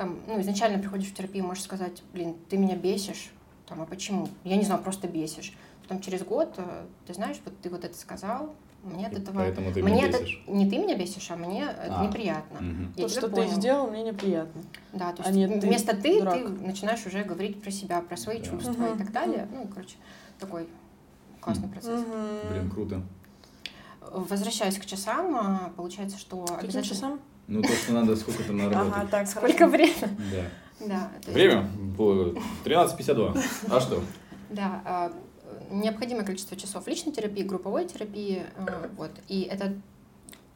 там, 0.00 0.16
ну, 0.26 0.40
изначально 0.40 0.78
приходишь 0.78 1.08
в 1.08 1.14
терапию, 1.14 1.44
можешь 1.44 1.62
сказать, 1.62 2.02
блин, 2.14 2.34
ты 2.48 2.56
меня 2.56 2.74
бесишь, 2.74 3.32
там, 3.66 3.82
а 3.82 3.84
почему? 3.84 4.28
Я 4.44 4.56
не 4.56 4.64
знаю, 4.64 4.82
просто 4.82 5.06
бесишь. 5.08 5.54
Потом 5.82 6.00
через 6.00 6.22
год, 6.22 6.54
э, 6.56 6.86
ты 7.06 7.12
знаешь, 7.12 7.38
вот 7.44 7.52
ты 7.60 7.68
вот 7.68 7.84
это 7.84 7.94
сказал, 7.98 8.54
мне 8.82 9.08
от 9.08 9.12
этого... 9.12 9.36
Поэтому 9.36 9.70
ты 9.74 9.82
мне 9.82 9.92
меня 9.92 10.08
это 10.08 10.22
бесишь. 10.22 10.42
не 10.48 10.70
ты 10.70 10.78
меня 10.78 10.96
бесишь, 10.96 11.30
а 11.30 11.36
мне 11.36 11.64
это 11.64 12.00
А. 12.00 12.06
неприятно. 12.06 12.60
Мгм. 12.62 12.94
Я 12.96 13.02
То, 13.02 13.08
что 13.10 13.28
ты 13.28 13.36
понял. 13.36 13.50
сделал, 13.50 13.90
мне 13.90 14.02
неприятно. 14.04 14.62
Да, 14.94 15.12
то 15.12 15.22
а 15.22 15.26
есть 15.26 15.36
не 15.36 15.60
ты, 15.60 15.66
вместо 15.66 15.94
ты, 15.94 16.18
дурак. 16.20 16.34
ты 16.38 16.48
начинаешь 16.48 17.04
уже 17.04 17.22
говорить 17.22 17.60
про 17.60 17.70
себя, 17.70 18.00
про 18.00 18.16
свои 18.16 18.38
Да. 18.38 18.44
чувства 18.46 18.72
Мгм. 18.72 18.94
и 18.94 18.98
так 19.00 19.12
далее. 19.12 19.48
Ну, 19.52 19.68
короче, 19.68 19.96
такой 20.38 20.66
классный 21.42 21.68
процесс. 21.68 22.00
Блин, 22.50 22.70
круто. 22.70 23.02
Возвращаясь 24.00 24.78
к 24.78 24.86
часам, 24.86 25.36
а, 25.36 25.72
получается, 25.76 26.16
что 26.16 26.40
Каким 26.46 26.60
обязательно... 26.70 26.84
часам? 26.94 27.20
Ну, 27.50 27.62
то, 27.62 27.68
что 27.72 27.92
надо 27.92 28.14
сколько-то 28.14 28.52
наработать. 28.52 28.92
Ага, 28.96 29.06
так, 29.10 29.26
Сколько 29.26 29.66
времени? 29.66 30.16
Да. 30.32 30.86
Да. 30.86 31.10
есть- 31.18 31.32
Время 31.34 31.62
было 31.98 32.32
13.52. 32.64 33.36
А 33.68 33.80
что? 33.80 34.00
Да, 34.50 34.80
а, 34.84 35.12
необходимое 35.70 36.24
количество 36.24 36.56
часов 36.56 36.86
личной 36.86 37.12
терапии, 37.12 37.42
групповой 37.42 37.86
терапии, 37.88 38.44
а, 38.56 38.88
вот. 38.96 39.10
И 39.26 39.42
это, 39.42 39.74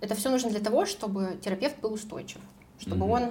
это 0.01 0.15
все 0.15 0.31
нужно 0.31 0.51
для 0.51 0.61
того, 0.61 0.87
чтобы 0.87 1.37
терапевт 1.43 1.81
был 1.81 1.93
устойчив, 1.93 2.41
чтобы 2.79 3.07
Мгм. 3.07 3.11
он 3.11 3.23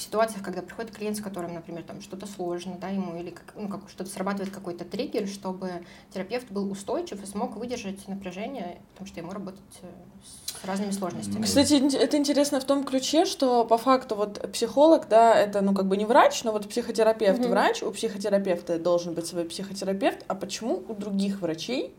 в 0.00 0.02
ситуациях, 0.02 0.42
когда 0.42 0.62
приходит 0.62 0.96
клиент, 0.96 1.18
с 1.18 1.20
которым, 1.20 1.54
например, 1.54 1.82
там 1.82 2.00
что-то 2.00 2.26
сложно, 2.26 2.76
да, 2.80 2.88
ему 2.88 3.18
или 3.18 3.30
как, 3.30 3.54
ну, 3.54 3.68
как 3.68 3.88
что-то 3.88 4.10
срабатывает 4.10 4.52
какой-то 4.52 4.84
триггер, 4.84 5.28
чтобы 5.28 5.84
терапевт 6.12 6.50
был 6.50 6.70
устойчив 6.70 7.22
и 7.22 7.26
смог 7.26 7.56
выдержать 7.56 8.08
напряжение, 8.08 8.80
потому 8.92 9.06
что 9.06 9.20
ему 9.20 9.32
работать 9.32 9.60
э, 9.82 9.86
с 10.24 10.64
разными 10.64 10.90
сложностями. 10.90 11.44
Кстати, 11.44 11.74
это 11.96 12.16
интересно 12.16 12.60
в 12.60 12.64
том 12.64 12.84
ключе, 12.84 13.26
что 13.26 13.64
по 13.64 13.76
факту 13.76 14.16
вот 14.16 14.50
психолог, 14.52 15.06
да, 15.08 15.38
это, 15.38 15.60
ну, 15.60 15.74
как 15.74 15.86
бы 15.86 15.98
не 15.98 16.06
врач, 16.06 16.44
но 16.44 16.52
вот 16.52 16.68
психотерапевт 16.68 17.40
Мгм. 17.40 17.50
врач, 17.50 17.82
у 17.82 17.90
психотерапевта 17.90 18.78
должен 18.78 19.12
быть 19.14 19.26
свой 19.26 19.44
психотерапевт, 19.44 20.24
а 20.28 20.34
почему 20.34 20.82
у 20.88 20.94
других 20.94 21.42
врачей 21.42 21.94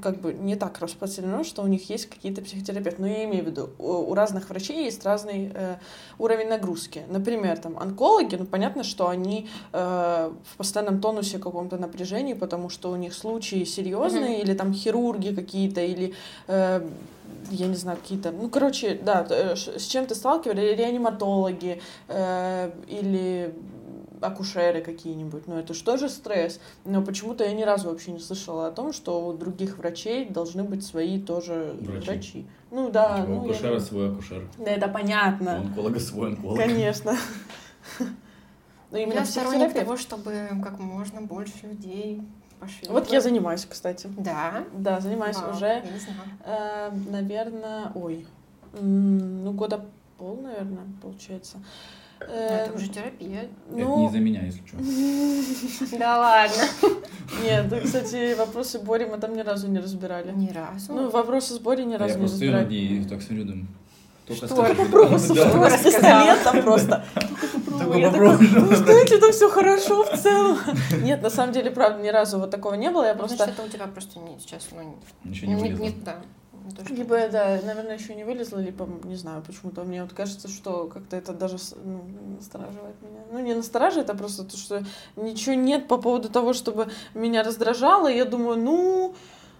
как 0.00 0.20
бы 0.20 0.32
не 0.32 0.56
так 0.56 0.78
распространено, 0.80 1.44
что 1.44 1.62
у 1.62 1.66
них 1.66 1.90
есть 1.90 2.06
какие-то 2.06 2.42
психотерапевты. 2.42 3.02
Но 3.02 3.08
я 3.08 3.24
имею 3.24 3.44
в 3.44 3.46
виду, 3.46 3.70
у, 3.78 4.14
разных 4.14 4.48
врачей 4.48 4.84
есть 4.84 5.04
разный 5.04 5.52
э, 5.54 5.76
уровень 6.18 6.48
нагрузки. 6.48 7.02
Например, 7.08 7.58
там 7.58 7.78
онкологи, 7.78 8.36
ну 8.36 8.46
понятно, 8.46 8.84
что 8.84 9.08
они 9.08 9.48
э, 9.72 10.32
в 10.52 10.56
постоянном 10.56 11.00
тонусе 11.00 11.38
каком-то 11.38 11.76
напряжении, 11.76 12.34
потому 12.34 12.68
что 12.68 12.90
у 12.90 12.96
них 12.96 13.14
случаи 13.14 13.64
серьезные, 13.64 14.40
или 14.40 14.54
там 14.54 14.72
хирурги 14.72 15.34
какие-то, 15.34 15.80
или 15.80 16.14
э, 16.46 16.86
я 17.50 17.66
не 17.66 17.76
знаю, 17.76 17.98
какие-то, 17.98 18.30
ну, 18.30 18.48
короче, 18.48 18.98
да, 19.02 19.26
э, 19.28 19.56
с 19.56 19.86
чем 19.86 20.06
ты 20.06 20.14
сталкивались, 20.14 20.78
реаниматологи 20.78 21.80
э, 22.08 22.70
или 22.88 23.54
акушеры 24.22 24.80
какие-нибудь, 24.82 25.46
ну, 25.46 25.56
это 25.58 25.74
же 25.74 25.82
тоже 25.84 26.08
стресс, 26.08 26.60
но 26.84 27.02
почему-то 27.02 27.44
я 27.44 27.52
ни 27.52 27.62
разу 27.62 27.88
вообще 27.90 28.12
не 28.12 28.18
слышала 28.20 28.68
о 28.68 28.70
том, 28.70 28.92
что 28.92 29.26
у 29.26 29.32
других 29.32 29.78
врачей 29.78 30.24
должны 30.28 30.62
быть 30.64 30.84
свои 30.86 31.20
тоже 31.20 31.74
Врачи. 31.80 32.06
врачи. 32.06 32.46
Ну, 32.70 32.90
да, 32.90 33.16
Типа, 33.16 33.28
ну, 33.28 33.40
у 33.42 33.44
я 33.46 33.50
акушера 33.52 33.74
не- 33.74 33.80
свой 33.80 34.10
акушер. 34.12 34.48
да, 34.58 34.70
это 34.70 34.86
У 34.88 34.92
понятно, 34.92 35.56
онколога 35.58 36.00
свой 36.00 36.28
онколог. 36.30 36.56
конечно. 36.58 37.16
Но 38.90 38.98
именно 38.98 39.20
Я 39.20 39.24
сторонник 39.24 39.72
того, 39.72 39.96
чтобы 39.96 40.48
как 40.62 40.78
можно 40.78 41.22
больше 41.22 41.54
людей 41.66 42.20
пошли. 42.60 42.88
Вот 42.88 43.10
я 43.10 43.20
занимаюсь, 43.20 43.64
кстати. 43.64 44.08
Да. 44.18 44.64
Да, 44.72 45.00
занимаюсь 45.00 45.36
Вау, 45.36 45.52
уже, 45.56 45.66
Я 45.66 45.82
знаю. 45.82 46.92
наверное, 47.10 47.90
ой, 47.94 48.26
ну, 48.80 49.52
года 49.52 49.84
пол, 50.18 50.36
наверное, 50.42 50.84
получается. 51.00 51.56
Э, 52.28 52.64
Это 52.66 52.72
уже 52.74 52.88
терапия. 52.88 53.40
Это 53.42 53.50
не 53.76 53.82
Ну, 53.82 54.10
за 54.10 54.18
меня, 54.18 54.42
если 54.44 54.62
что. 54.66 54.76
Да 55.98 56.18
ладно. 56.18 56.62
нет, 57.42 57.82
кстати, 57.84 58.34
вопросы 58.34 58.78
Бори 58.78 59.04
мы 59.06 59.18
там 59.18 59.34
ни 59.34 59.40
разу 59.40 59.68
не 59.68 59.78
разбирали. 59.78 60.32
Ни 60.32 60.50
разу. 60.50 60.92
Ну, 60.92 61.10
вопросы 61.10 61.54
с 61.54 61.58
Бори 61.58 61.84
ни 61.84 61.92
Я 61.92 61.98
разу 61.98 62.18
не 62.18 62.24
разбирали. 62.24 62.74
и 62.74 63.04
так 63.04 63.22
смотрю, 63.22 63.44
думаю, 63.44 63.66
только 64.26 64.46
Что? 64.46 64.54
Вопросы, 64.56 65.34
что 65.34 65.44
рассказала? 65.64 65.82
пистолетом 65.82 66.62
просто. 66.62 67.04
Я 67.96 68.10
такая, 68.10 68.38
ну, 68.38 68.74
знаете, 68.76 69.18
там 69.18 69.32
все 69.32 69.48
хорошо 69.50 70.04
в 70.04 70.16
целом. 70.18 70.58
Нет, 71.02 71.22
на 71.22 71.30
самом 71.30 71.52
деле, 71.52 71.70
правда, 71.70 72.02
ни 72.02 72.08
разу 72.08 72.38
вот 72.38 72.50
такого 72.50 72.74
не 72.74 72.90
было. 72.90 73.04
Я 73.06 73.14
Ну, 73.14 73.26
Значит, 73.26 73.38
просто 73.38 73.52
это 73.52 73.68
у 73.68 73.68
тебя 73.68 73.86
просто 73.88 74.20
не, 74.20 74.38
сейчас, 74.38 74.68
ну, 74.72 74.96
Ничего 75.24 75.52
не 75.52 75.54
не, 75.70 75.90
да, 76.04 76.14
не 76.16 76.41
то, 76.70 76.84
что- 76.84 76.94
Либо, 76.94 77.28
да, 77.28 77.60
наверное, 77.64 77.98
еще 77.98 78.14
не 78.14 78.24
вылезла, 78.24 78.58
либо, 78.58 78.88
не 79.04 79.16
знаю, 79.16 79.42
почему-то 79.46 79.84
мне 79.84 80.02
вот 80.02 80.12
кажется, 80.12 80.48
что 80.48 80.86
как-то 80.86 81.16
это 81.16 81.32
даже 81.32 81.56
ну, 81.84 82.04
настораживает 82.36 82.94
меня. 83.02 83.20
Ну, 83.32 83.38
не 83.40 83.54
настораживает, 83.54 84.10
а 84.10 84.14
просто 84.14 84.44
то, 84.44 84.56
что 84.56 84.82
ничего 85.16 85.54
нет 85.54 85.88
по 85.88 85.98
поводу 85.98 86.28
того, 86.28 86.52
чтобы 86.52 86.88
меня 87.14 87.42
раздражало. 87.42 88.08
Я 88.08 88.24
думаю, 88.24 88.58
ну, 88.58 89.14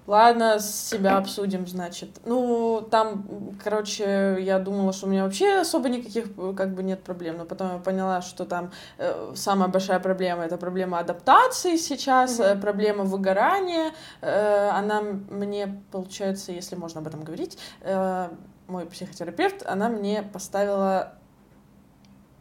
ладно, 0.07 0.59
с 0.59 0.89
себя 0.91 1.17
обсудим, 1.17 1.67
значит. 1.67 2.21
Ну, 2.25 2.87
там, 2.91 3.57
короче, 3.63 4.39
я 4.41 4.59
думала, 4.59 4.93
что 4.93 5.07
у 5.07 5.11
меня 5.11 5.25
вообще 5.25 5.61
особо 5.61 5.89
никаких 5.89 6.35
как 6.57 6.75
бы 6.75 6.83
нет 6.83 7.03
проблем, 7.03 7.39
но 7.39 7.45
потом 7.45 7.73
я 7.73 7.79
поняла, 7.79 8.23
что 8.23 8.45
там 8.45 8.71
э, 8.99 9.33
самая 9.35 9.69
большая 9.69 10.01
проблема— 10.01 10.45
это 10.45 10.57
проблема 10.57 10.99
адаптации 10.99 11.77
сейчас, 11.77 12.41
э, 12.41 12.57
проблема 12.57 13.05
выгорания. 13.05 13.93
Э, 14.21 14.71
она 14.71 15.03
мне, 15.03 15.83
получается, 15.91 16.53
если 16.53 16.77
можно 16.77 17.01
об 17.01 17.07
этом 17.07 17.23
говорить, 17.23 17.59
э, 17.81 18.29
мой 18.69 18.87
психотерапевт, 18.87 19.65
она 19.67 19.89
мне 19.89 20.23
поставила... 20.23 21.15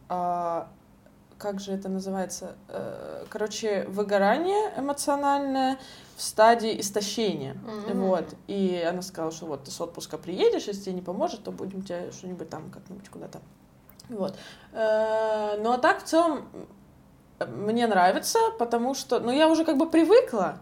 а, 0.08 0.68
как 1.42 1.58
же 1.58 1.72
это 1.72 1.88
называется? 1.88 2.54
Э, 2.68 3.24
короче, 3.28 3.84
выгорание 3.88 4.72
эмоциональное 4.78 5.76
в 6.22 6.24
стадии 6.24 6.80
истощения. 6.80 7.54
Мгм. 7.88 8.00
Вот. 8.06 8.24
И 8.46 8.80
она 8.88 9.02
сказала, 9.02 9.32
что 9.32 9.46
вот 9.46 9.64
ты 9.64 9.72
с 9.72 9.80
отпуска 9.80 10.18
приедешь, 10.18 10.68
если 10.68 10.82
тебе 10.82 10.92
не 10.94 11.02
поможет, 11.02 11.42
то 11.42 11.50
будем 11.50 11.82
тебя 11.82 12.12
что-нибудь 12.12 12.48
там 12.48 12.70
как-нибудь 12.70 13.08
куда-то. 13.08 13.40
Вот. 14.08 14.36
Э, 14.72 15.58
Ну 15.60 15.72
а 15.72 15.78
так 15.78 16.04
в 16.04 16.06
целом 16.06 16.46
мне 17.56 17.88
нравится, 17.88 18.38
потому 18.56 18.94
что, 18.94 19.18
ну 19.18 19.32
я 19.32 19.48
уже 19.48 19.64
как 19.64 19.76
бы 19.76 19.90
привыкла. 19.90 20.58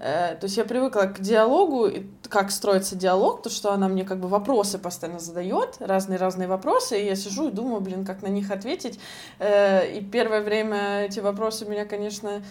Э, 0.00 0.34
то 0.36 0.44
есть 0.46 0.56
я 0.56 0.64
привыкла 0.64 1.02
к 1.02 1.20
диалогу, 1.20 1.86
и 1.86 2.06
как 2.28 2.50
строится 2.50 2.96
диалог, 2.96 3.42
то 3.42 3.50
что 3.50 3.72
она 3.72 3.88
мне 3.88 4.04
как 4.04 4.18
бы 4.18 4.26
вопросы 4.28 4.78
постоянно 4.78 5.20
задает, 5.20 5.76
разные-разные 5.80 6.48
вопросы, 6.48 7.00
и 7.00 7.06
я 7.06 7.14
сижу 7.16 7.48
и 7.48 7.52
думаю, 7.52 7.80
блин, 7.80 8.04
как 8.04 8.22
на 8.22 8.28
них 8.28 8.50
ответить. 8.50 8.98
Э, 9.38 9.98
И 9.98 10.04
первое 10.04 10.42
время 10.42 11.04
эти 11.04 11.20
вопросы 11.20 11.66
меня, 11.66 11.84
конечно, 11.86 12.42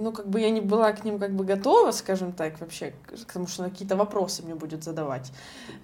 ну, 0.00 0.12
как 0.12 0.28
бы 0.28 0.40
я 0.40 0.50
не 0.50 0.60
была 0.60 0.92
к 0.92 1.04
ним 1.04 1.18
как 1.18 1.34
бы 1.34 1.44
готова, 1.44 1.92
скажем 1.92 2.32
так, 2.32 2.60
вообще, 2.60 2.92
к 3.26 3.32
тому, 3.32 3.46
что 3.46 3.62
она 3.62 3.70
какие-то 3.70 3.96
вопросы 3.96 4.42
мне 4.42 4.54
будет 4.54 4.84
задавать. 4.84 5.32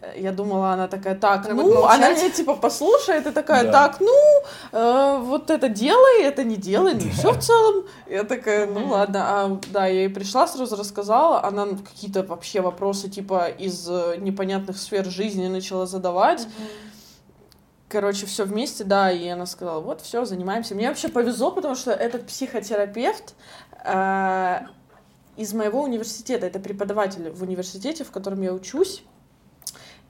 Э, 0.00 0.20
я 0.20 0.32
думала, 0.32 0.72
она 0.72 0.88
такая, 0.88 1.14
так, 1.14 1.46
Она 1.46 1.54
ну, 1.54 1.62
будет 1.62 1.74
молчать. 1.74 1.96
она 1.96 2.10
меня 2.12 2.30
типа 2.30 2.54
послушает 2.54 3.26
и 3.26 3.30
такая, 3.30 3.64
Да. 3.64 3.72
так, 3.72 4.00
ну, 4.00 4.14
э, 4.72 5.18
вот 5.20 5.50
это 5.50 5.68
делай, 5.68 6.22
это 6.22 6.44
не 6.44 6.56
делай, 6.56 6.94
ну, 6.94 7.10
все 7.10 7.32
в 7.32 7.38
целом. 7.38 7.84
Я 8.06 8.24
такая, 8.24 8.66
ну, 8.66 8.88
ладно. 8.88 9.20
А, 9.22 9.60
да, 9.72 9.86
я 9.86 10.00
ей 10.02 10.08
пришла, 10.10 10.46
сразу 10.46 10.76
рассказала, 10.76 11.44
она 11.44 11.66
какие-то 11.66 12.22
вообще 12.22 12.60
вопросы 12.60 13.08
типа 13.08 13.48
из 13.48 13.88
э, 13.88 14.16
непонятных 14.18 14.78
сфер 14.78 15.04
жизни 15.06 15.48
начала 15.48 15.86
задавать. 15.86 16.46
Короче, 17.88 18.26
все 18.26 18.44
вместе, 18.44 18.84
да, 18.84 19.10
и 19.10 19.26
она 19.28 19.46
сказала, 19.46 19.80
вот, 19.80 20.02
все, 20.02 20.26
занимаемся. 20.26 20.74
Мне 20.74 20.88
вообще 20.88 21.08
повезло, 21.08 21.50
потому 21.50 21.74
что 21.74 21.90
этот 21.90 22.26
психотерапевт 22.26 23.34
э, 23.82 24.60
из 25.36 25.54
моего 25.54 25.82
университета, 25.82 26.46
это 26.46 26.58
преподаватель 26.58 27.30
в 27.30 27.42
университете, 27.42 28.04
в 28.04 28.10
котором 28.10 28.42
я 28.42 28.52
учусь. 28.52 29.04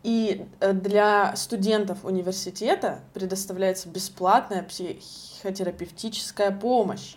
И 0.02 0.44
э, 0.58 0.72
для 0.72 1.36
студентов 1.36 2.04
университета 2.04 3.00
предоставляется 3.14 3.88
бесплатная 3.88 4.64
психотерапевтическая 4.64 6.50
помощь 6.50 7.16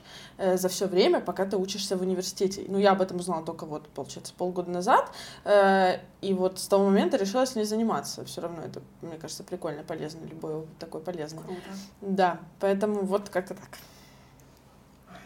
за 0.58 0.70
все 0.70 0.88
время, 0.88 1.20
пока 1.22 1.46
ты 1.46 1.58
учишься 1.58 1.96
в 1.98 2.02
университете. 2.02 2.66
Ну, 2.68 2.78
я 2.80 2.92
об 2.92 3.02
этом 3.02 3.18
узнала 3.18 3.46
только 3.46 3.66
вот, 3.66 3.88
получается, 3.90 4.34
полгода 4.38 4.72
назад. 4.72 5.12
Э, 5.46 6.00
И 6.22 6.34
вот 6.34 6.60
с 6.60 6.68
того 6.68 6.86
момента 6.86 7.18
решила 7.18 7.46
с 7.46 7.56
ней 7.56 7.66
заниматься. 7.66 8.24
Все 8.26 8.42
равно 8.42 8.62
это, 8.64 8.82
мне 9.02 9.18
кажется, 9.18 9.44
прикольно, 9.44 9.84
полезно. 9.84 10.26
Любой 10.26 10.66
такой 10.80 11.02
полезный. 11.02 11.42
Круто. 11.44 11.62
Да, 12.02 12.40
поэтому 12.60 13.02
вот 13.04 13.30
как-то 13.30 13.56
так. 13.56 13.78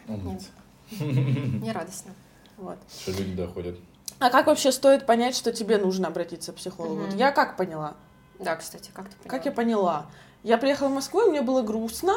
Умница. 0.07 0.48
Мне 1.00 1.72
радостно. 1.72 2.13
Вот. 2.57 2.77
Что 3.01 3.12
люди 3.12 3.34
доходят. 3.36 3.79
А 4.19 4.29
как 4.29 4.48
вообще 4.48 4.72
стоит 4.72 5.05
понять, 5.05 5.36
что 5.36 5.51
тебе 5.51 5.77
нужно 5.77 6.07
обратиться 6.07 6.51
к 6.51 6.55
психологу? 6.55 6.95
Мгм. 7.01 7.05
Вот 7.12 7.15
Я 7.19 7.31
как 7.31 7.57
поняла? 7.57 7.95
Да, 8.39 8.55
кстати, 8.55 8.91
как 8.93 9.10
ты 9.10 9.29
Как 9.29 9.45
я 9.45 9.51
поняла? 9.51 9.84
поняла? 10.01 10.05
Я 10.43 10.57
приехала 10.57 10.89
в 10.89 10.93
Москву, 10.93 11.25
и 11.27 11.29
мне 11.31 11.41
было 11.41 11.62
грустно. 11.63 12.13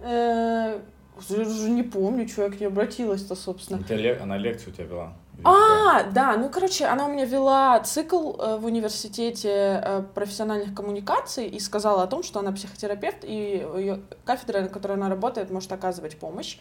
Э, 0.00 0.80
Я 1.28 1.40
уже 1.42 1.70
не 1.70 1.82
помню, 1.82 2.28
что 2.28 2.42
я 2.42 2.50
к 2.50 2.60
ней 2.60 2.66
обратилась-то, 2.66 3.34
собственно. 3.34 3.82
Ты 3.82 3.94
ле- 3.94 4.16
Она 4.18 4.36
лекцию 4.36 4.72
у 4.72 4.76
тебя 4.76 4.86
вела. 4.86 5.12
А, 5.44 6.02
да, 6.04 6.36
ну, 6.36 6.48
короче, 6.48 6.86
она 6.86 7.04
у 7.06 7.12
меня 7.12 7.24
вела 7.26 7.78
цикл 7.80 8.32
э, 8.38 8.56
в 8.56 8.64
университете 8.64 9.50
э, 9.84 10.02
профессиональных 10.14 10.74
коммуникаций 10.74 11.46
и 11.46 11.60
сказала 11.60 12.02
о 12.04 12.06
том, 12.06 12.22
что 12.22 12.40
она 12.40 12.52
психотерапевт, 12.52 13.18
и 13.22 13.32
ее 13.76 14.00
кафедра, 14.24 14.62
на 14.62 14.68
которой 14.68 14.92
она 14.92 15.08
работает, 15.10 15.50
может 15.50 15.70
оказывать 15.72 16.18
помощь. 16.18 16.58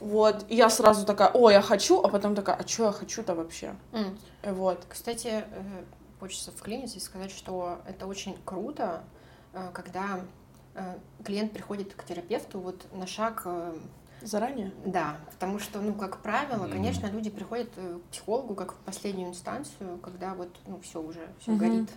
Вот, 0.00 0.44
и 0.48 0.54
я 0.56 0.70
сразу 0.70 1.04
такая, 1.06 1.28
о, 1.28 1.50
я 1.50 1.60
хочу, 1.62 2.00
а 2.00 2.08
потом 2.08 2.34
такая, 2.34 2.56
а 2.56 2.66
что 2.68 2.84
я 2.84 2.92
хочу-то 2.92 3.34
вообще? 3.34 3.74
Э, 4.42 4.52
Вот. 4.52 4.84
Кстати, 4.88 5.28
э, 5.28 5.42
хочется 6.20 6.52
вклиниться 6.52 6.98
и 6.98 7.00
сказать, 7.00 7.32
что 7.32 7.78
это 7.86 8.06
очень 8.06 8.36
круто, 8.44 9.02
когда 9.72 10.20
клиент 11.24 11.52
приходит 11.52 11.94
к 11.94 12.04
терапевту 12.04 12.58
вот 12.60 12.84
на 12.92 13.06
шаг 13.06 13.42
э, 13.44 13.74
Заранее? 14.22 14.72
Да, 14.84 15.16
потому 15.32 15.58
что, 15.58 15.80
ну, 15.80 15.92
как 15.94 16.22
правило, 16.22 16.64
Мгм. 16.64 16.72
конечно, 16.72 17.06
люди 17.08 17.28
приходят 17.28 17.68
э, 17.76 17.98
к 17.98 18.10
психологу 18.10 18.54
как 18.54 18.72
в 18.72 18.76
последнюю 18.76 19.28
инстанцию, 19.28 19.98
когда 19.98 20.34
вот, 20.34 20.48
ну, 20.66 20.80
все 20.80 21.02
уже, 21.02 21.28
все 21.40 21.50
Мгм. 21.52 21.58
горит. 21.58 21.90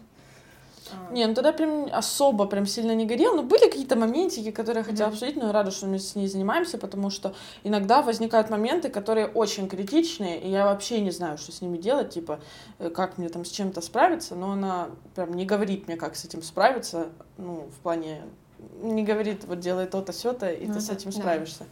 А, 0.91 1.13
Не, 1.13 1.25
ну 1.25 1.34
тогда 1.34 1.51
прям 1.53 1.88
особо 1.91 2.46
прям 2.46 2.65
сильно 2.65 2.93
не 2.96 3.05
горел, 3.05 3.36
но 3.36 3.43
были 3.43 3.69
какие-то 3.69 3.96
моментики, 3.96 4.51
которые 4.51 4.81
я 4.81 4.84
хотела 4.86 5.07
Мгм. 5.07 5.13
обсудить, 5.13 5.36
но 5.38 5.46
я 5.48 5.51
рада, 5.51 5.72
что 5.72 5.86
мы 5.86 6.00
с 6.00 6.15
ней 6.15 6.27
занимаемся, 6.27 6.77
потому 6.77 7.10
что 7.10 7.34
иногда 7.63 8.01
возникают 8.01 8.50
моменты, 8.50 8.89
которые 8.89 9.27
очень 9.27 9.67
критичные, 9.69 10.41
и 10.41 10.50
я 10.50 10.65
вообще 10.65 11.00
не 11.01 11.12
знаю, 11.12 11.38
что 11.38 11.51
с 11.51 11.62
ними 11.62 11.77
делать, 11.77 12.10
типа, 12.13 12.39
э, 12.79 12.89
как 12.89 13.17
мне 13.17 13.29
там 13.29 13.46
с 13.46 13.50
чем-то 13.50 13.81
справиться, 13.81 14.36
но 14.36 14.51
она 14.51 14.89
прям 15.15 15.34
не 15.34 15.46
говорит 15.46 15.88
мне, 15.88 15.96
как 15.98 16.15
с 16.15 16.25
этим 16.25 16.41
справиться, 16.41 17.10
ну, 17.38 17.69
в 17.75 17.79
плане, 17.81 18.22
не 18.81 19.03
говорит, 19.03 19.45
вот 19.45 19.59
делай 19.59 19.85
то-то, 19.87 20.13
сё-то, 20.13 20.49
и 20.51 20.65
Ну 20.67 20.73
ты 20.73 20.81
с 20.81 20.87
да, 20.87 20.93
этим 20.93 21.11
да. 21.11 21.17
справишься. 21.19 21.65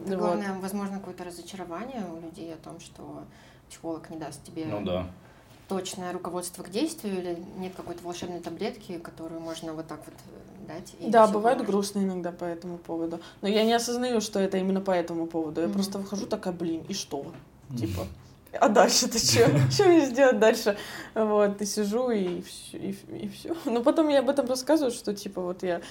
это 0.00 0.10
Вот. 0.10 0.18
Главное, 0.18 0.54
возможно, 0.60 0.98
какое-то 0.98 1.24
разочарование 1.24 2.04
у 2.12 2.20
людей 2.20 2.52
о 2.54 2.56
том, 2.56 2.80
что 2.80 3.22
психолог 3.68 4.08
не 4.10 4.16
даст 4.18 4.42
тебе 4.44 4.64
Ну 4.66 4.84
да. 4.84 5.06
точное 5.68 6.12
руководство 6.12 6.62
к 6.62 6.70
действию 6.70 7.18
или 7.18 7.42
нет 7.58 7.74
какой-то 7.76 8.02
волшебной 8.02 8.40
таблетки, 8.40 8.98
которую 8.98 9.40
можно 9.40 9.72
вот 9.74 9.86
так 9.86 10.00
вот 10.06 10.14
э, 10.14 10.66
дать. 10.66 10.94
и 11.00 11.10
Да, 11.10 11.26
бывает 11.26 11.58
поможет. 11.58 11.66
грустно 11.66 11.98
иногда 12.00 12.32
по 12.32 12.44
этому 12.44 12.78
поводу. 12.78 13.20
Но 13.42 13.48
я 13.48 13.64
не 13.64 13.72
осознаю, 13.74 14.20
что 14.20 14.38
это 14.40 14.56
именно 14.58 14.80
по 14.80 14.92
этому 14.92 15.26
поводу. 15.26 15.60
Я 15.60 15.66
Мгм. 15.66 15.74
просто 15.74 15.98
выхожу 15.98 16.26
такая, 16.26 16.54
блин, 16.54 16.84
и 16.88 16.94
что? 16.94 17.26
Типа. 17.78 18.06
А 18.58 18.70
дальше-то 18.70 19.18
что? 19.18 19.46
Что 19.70 19.84
мне 19.88 20.06
сделать 20.06 20.38
дальше? 20.38 20.78
Вот, 21.14 21.60
и 21.60 21.66
сижу, 21.66 22.08
и 22.10 22.40
все. 22.40 22.78
И, 22.78 23.28
все. 23.28 23.54
Но 23.66 23.82
потом 23.82 24.08
я 24.08 24.20
об 24.20 24.30
этом 24.30 24.46
рассказываю, 24.46 24.90
что 24.90 25.12
типа 25.14 25.42
вот 25.42 25.62
я 25.62 25.82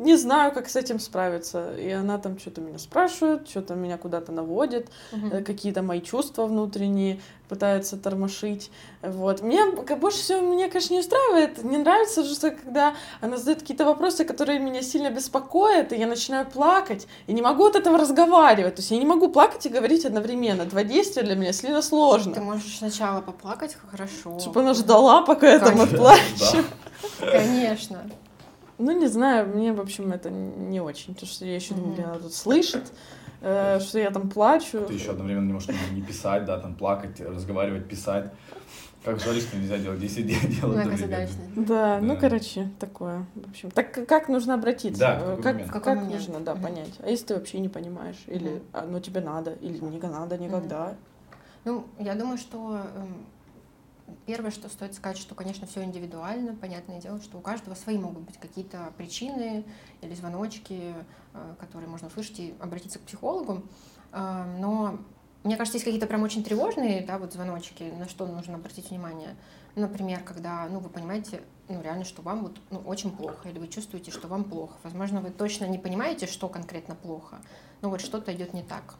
не 0.00 0.16
знаю, 0.16 0.52
как 0.52 0.68
с 0.68 0.76
этим 0.76 0.98
справиться. 0.98 1.74
И 1.76 1.90
она 1.90 2.18
там 2.18 2.38
что-то 2.38 2.60
меня 2.60 2.78
спрашивает, 2.78 3.48
что-то 3.48 3.74
меня 3.74 3.98
куда-то 3.98 4.32
наводит, 4.32 4.88
э, 5.12 5.42
какие-то 5.42 5.82
мои 5.82 6.00
чувства 6.00 6.46
внутренние 6.46 7.20
пытается 7.48 7.96
тормошить. 7.96 8.70
Вот. 9.02 9.42
Как 9.86 9.98
больше 9.98 10.18
всего, 10.18 10.40
меня, 10.40 10.68
конечно, 10.68 10.94
не 10.94 11.00
устраивает. 11.00 11.64
Не 11.64 11.78
нравится, 11.78 12.24
что 12.24 12.52
когда 12.52 12.94
она 13.20 13.36
задает 13.36 13.60
какие-то 13.60 13.84
вопросы, 13.84 14.24
которые 14.24 14.60
меня 14.60 14.82
сильно 14.82 15.10
беспокоят, 15.10 15.92
и 15.92 15.96
я 15.96 16.06
начинаю 16.06 16.46
плакать, 16.46 17.06
и 17.26 17.32
не 17.32 17.42
могу 17.42 17.66
от 17.66 17.76
этого 17.76 17.98
разговаривать. 17.98 18.76
То 18.76 18.80
есть 18.80 18.90
я 18.92 18.98
не 18.98 19.06
могу 19.06 19.28
плакать 19.28 19.66
и 19.66 19.68
говорить 19.68 20.04
одновременно. 20.04 20.64
Два 20.64 20.84
действия 20.84 21.22
для 21.22 21.34
меня 21.34 21.52
сильно 21.52 21.80
Ты 21.80 21.88
сложно. 21.88 22.40
можешь 22.40 22.78
сначала 22.78 23.20
поплакать, 23.20 23.76
хорошо. 23.90 24.38
Чтобы 24.38 24.60
она 24.60 24.74
ждала, 24.74 25.22
пока 25.22 25.50
я 25.50 25.58
там 25.58 25.80
отплачу. 25.80 26.64
Конечно. 27.18 28.02
Ну, 28.80 28.98
не 28.98 29.08
знаю, 29.08 29.46
мне, 29.48 29.72
в 29.74 29.80
общем, 29.80 30.10
это 30.10 30.30
не 30.30 30.80
очень. 30.80 31.12
Потому 31.14 31.30
что 31.30 31.44
я 31.44 31.54
еще 31.54 31.74
думаю, 31.74 31.92
блин, 31.94 32.06
она 32.06 32.18
тут 32.18 32.32
слышит, 32.32 32.92
э, 33.42 33.78
что 33.80 33.98
я 33.98 34.10
там 34.10 34.30
плачу. 34.30 34.86
Ты 34.86 34.94
еще 34.94 35.10
одновременно 35.10 35.46
не 35.46 35.52
можешь 35.52 35.68
не 35.92 36.00
писать, 36.02 36.46
да, 36.46 36.58
там 36.58 36.74
плакать, 36.74 37.20
разговаривать, 37.20 37.86
писать. 37.88 38.32
Как 39.04 39.20
жаль, 39.20 39.38
что 39.40 39.56
нельзя 39.58 39.76
делать 39.78 40.00
10 40.00 40.26
дел 40.26 40.40
делать. 40.48 40.84
Многозадачный. 40.86 41.44
Да, 41.56 41.98
ну, 42.00 42.14
Да. 42.14 42.20
короче, 42.20 42.70
такое. 42.78 43.26
В 43.34 43.50
общем, 43.50 43.70
так 43.70 44.06
как 44.06 44.28
нужно 44.28 44.54
обратиться? 44.54 45.00
Да, 45.00 45.18
в 45.18 45.22
Э, 45.22 45.36
какой 45.36 45.42
как, 45.64 45.82
как 45.82 45.86
момент? 45.96 46.12
нужно, 46.12 46.40
да, 46.40 46.54
понять? 46.54 46.92
А 47.00 47.08
если 47.10 47.26
ты 47.26 47.34
вообще 47.34 47.60
не 47.60 47.68
понимаешь? 47.68 48.22
Или 48.28 48.48
Мгм. 48.48 48.62
оно 48.72 49.00
тебе 49.00 49.20
надо, 49.20 49.52
или 49.52 49.78
не 49.78 49.98
надо 50.00 50.38
никогда? 50.38 50.94
Ну, 51.64 51.84
я 51.98 52.14
думаю, 52.14 52.38
что 52.38 52.78
эм, 52.96 53.26
первое, 54.26 54.50
что 54.50 54.68
стоит 54.68 54.94
сказать, 54.94 55.18
что, 55.18 55.34
конечно, 55.34 55.66
все 55.66 55.82
индивидуально. 55.82 56.54
Понятное 56.54 57.00
дело, 57.00 57.20
что 57.20 57.38
у 57.38 57.40
каждого 57.40 57.74
свои 57.74 57.98
могут 57.98 58.22
быть 58.22 58.38
какие-то 58.38 58.92
причины 58.96 59.64
или 60.00 60.14
звоночки, 60.14 60.94
э, 61.34 61.54
которые 61.58 61.88
можно 61.88 62.08
услышать 62.08 62.38
и 62.40 62.54
обратиться 62.60 62.98
к 62.98 63.02
психологу. 63.02 63.62
Э, 64.12 64.44
Но 64.58 64.98
мне 65.42 65.56
кажется, 65.56 65.76
есть 65.76 65.84
какие-то 65.84 66.06
прям 66.06 66.22
очень 66.22 66.44
тревожные, 66.44 67.02
да, 67.02 67.18
вот 67.18 67.32
звоночки, 67.32 67.84
на 67.84 68.06
что 68.08 68.26
нужно 68.26 68.56
обратить 68.56 68.90
внимание. 68.90 69.36
Например, 69.74 70.22
когда, 70.22 70.66
ну, 70.68 70.80
вы 70.80 70.90
понимаете, 70.90 71.42
ну, 71.68 71.80
реально, 71.80 72.04
что 72.04 72.20
вам 72.20 72.42
вот, 72.42 72.58
ну, 72.70 72.80
очень 72.80 73.10
плохо, 73.16 73.48
или 73.48 73.58
вы 73.58 73.68
чувствуете, 73.68 74.10
что 74.10 74.28
вам 74.28 74.44
плохо. 74.44 74.74
Возможно, 74.82 75.22
вы 75.22 75.30
точно 75.30 75.64
не 75.64 75.78
понимаете, 75.78 76.26
что 76.26 76.48
конкретно 76.48 76.94
плохо, 76.94 77.40
но 77.80 77.88
вот 77.88 78.02
что-то 78.02 78.34
идет 78.34 78.52
не 78.52 78.62
так. 78.62 78.96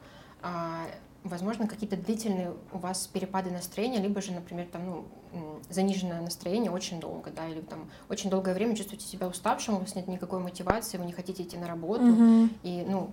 Возможно, 1.22 1.68
какие-то 1.68 1.96
длительные 1.98 2.54
у 2.72 2.78
вас 2.78 3.06
перепады 3.06 3.50
настроения, 3.50 4.00
либо 4.00 4.22
же, 4.22 4.33
например, 4.33 4.66
там, 4.72 5.04
ну, 5.35 5.61
заниженное 5.68 6.22
настроение 6.22 6.70
очень 6.70 6.98
долго, 6.98 7.30
да, 7.30 7.46
или 7.46 7.61
там 7.61 7.90
очень 8.09 8.30
долгое 8.30 8.54
время 8.54 8.74
чувствуете 8.74 9.06
себя 9.06 9.28
уставшим, 9.28 9.74
у 9.74 9.78
вас 9.80 9.94
нет 9.94 10.09
никакой 10.09 10.40
мотивации, 10.40 10.96
вы 10.96 11.04
не 11.04 11.12
хотите 11.12 11.42
идти 11.42 11.59
на 11.59 11.66
работу, 11.66 12.04
Мгм. 12.04 12.50
и, 12.62 12.87
ну, 12.88 13.11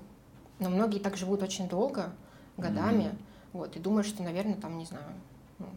но 0.59 0.69
многие 0.69 0.99
так 0.99 1.17
живут 1.17 1.43
очень 1.43 1.67
долго, 1.67 2.13
годами, 2.55 3.13
вот, 3.51 3.75
и 3.75 3.79
думают, 3.79 4.07
что, 4.07 4.23
наверное, 4.23 4.55
там, 4.55 4.77
не 4.77 4.85
знаю, 4.85 5.05
ну, 5.59 5.67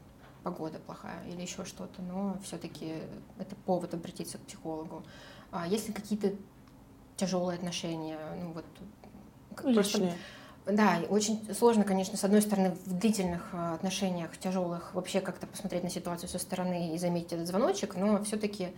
погода 0.44 0.78
плохая 0.78 1.24
или 1.26 1.42
еще 1.42 1.64
что-то, 1.64 2.00
но 2.00 2.36
все-таки 2.44 2.94
это 3.38 3.56
повод 3.66 3.92
обратиться 3.92 4.38
к 4.38 4.42
психологу. 4.42 5.02
А 5.50 5.66
если 5.66 5.90
какие-то 5.90 6.32
тяжелые 7.16 7.56
отношения, 7.56 8.18
ну 8.40 8.52
вот 8.52 8.64
как 9.56 9.64
просто- 9.74 9.98
Личные. 9.98 10.16
Да, 10.72 10.98
и 10.98 11.06
очень 11.06 11.40
сложно, 11.54 11.84
конечно, 11.84 12.16
с 12.16 12.24
одной 12.24 12.42
стороны, 12.42 12.76
в 12.86 12.98
длительных 12.98 13.48
э, 13.52 13.74
отношениях, 13.74 14.36
тяжелых, 14.38 14.94
вообще 14.94 15.20
как-то 15.20 15.46
посмотреть 15.46 15.82
на 15.82 15.90
ситуацию 15.90 16.28
со 16.28 16.38
стороны 16.38 16.94
и 16.94 16.98
заметить 16.98 17.32
этот 17.32 17.46
звоночек, 17.46 17.94
но 17.96 18.22
все-таки, 18.24 18.68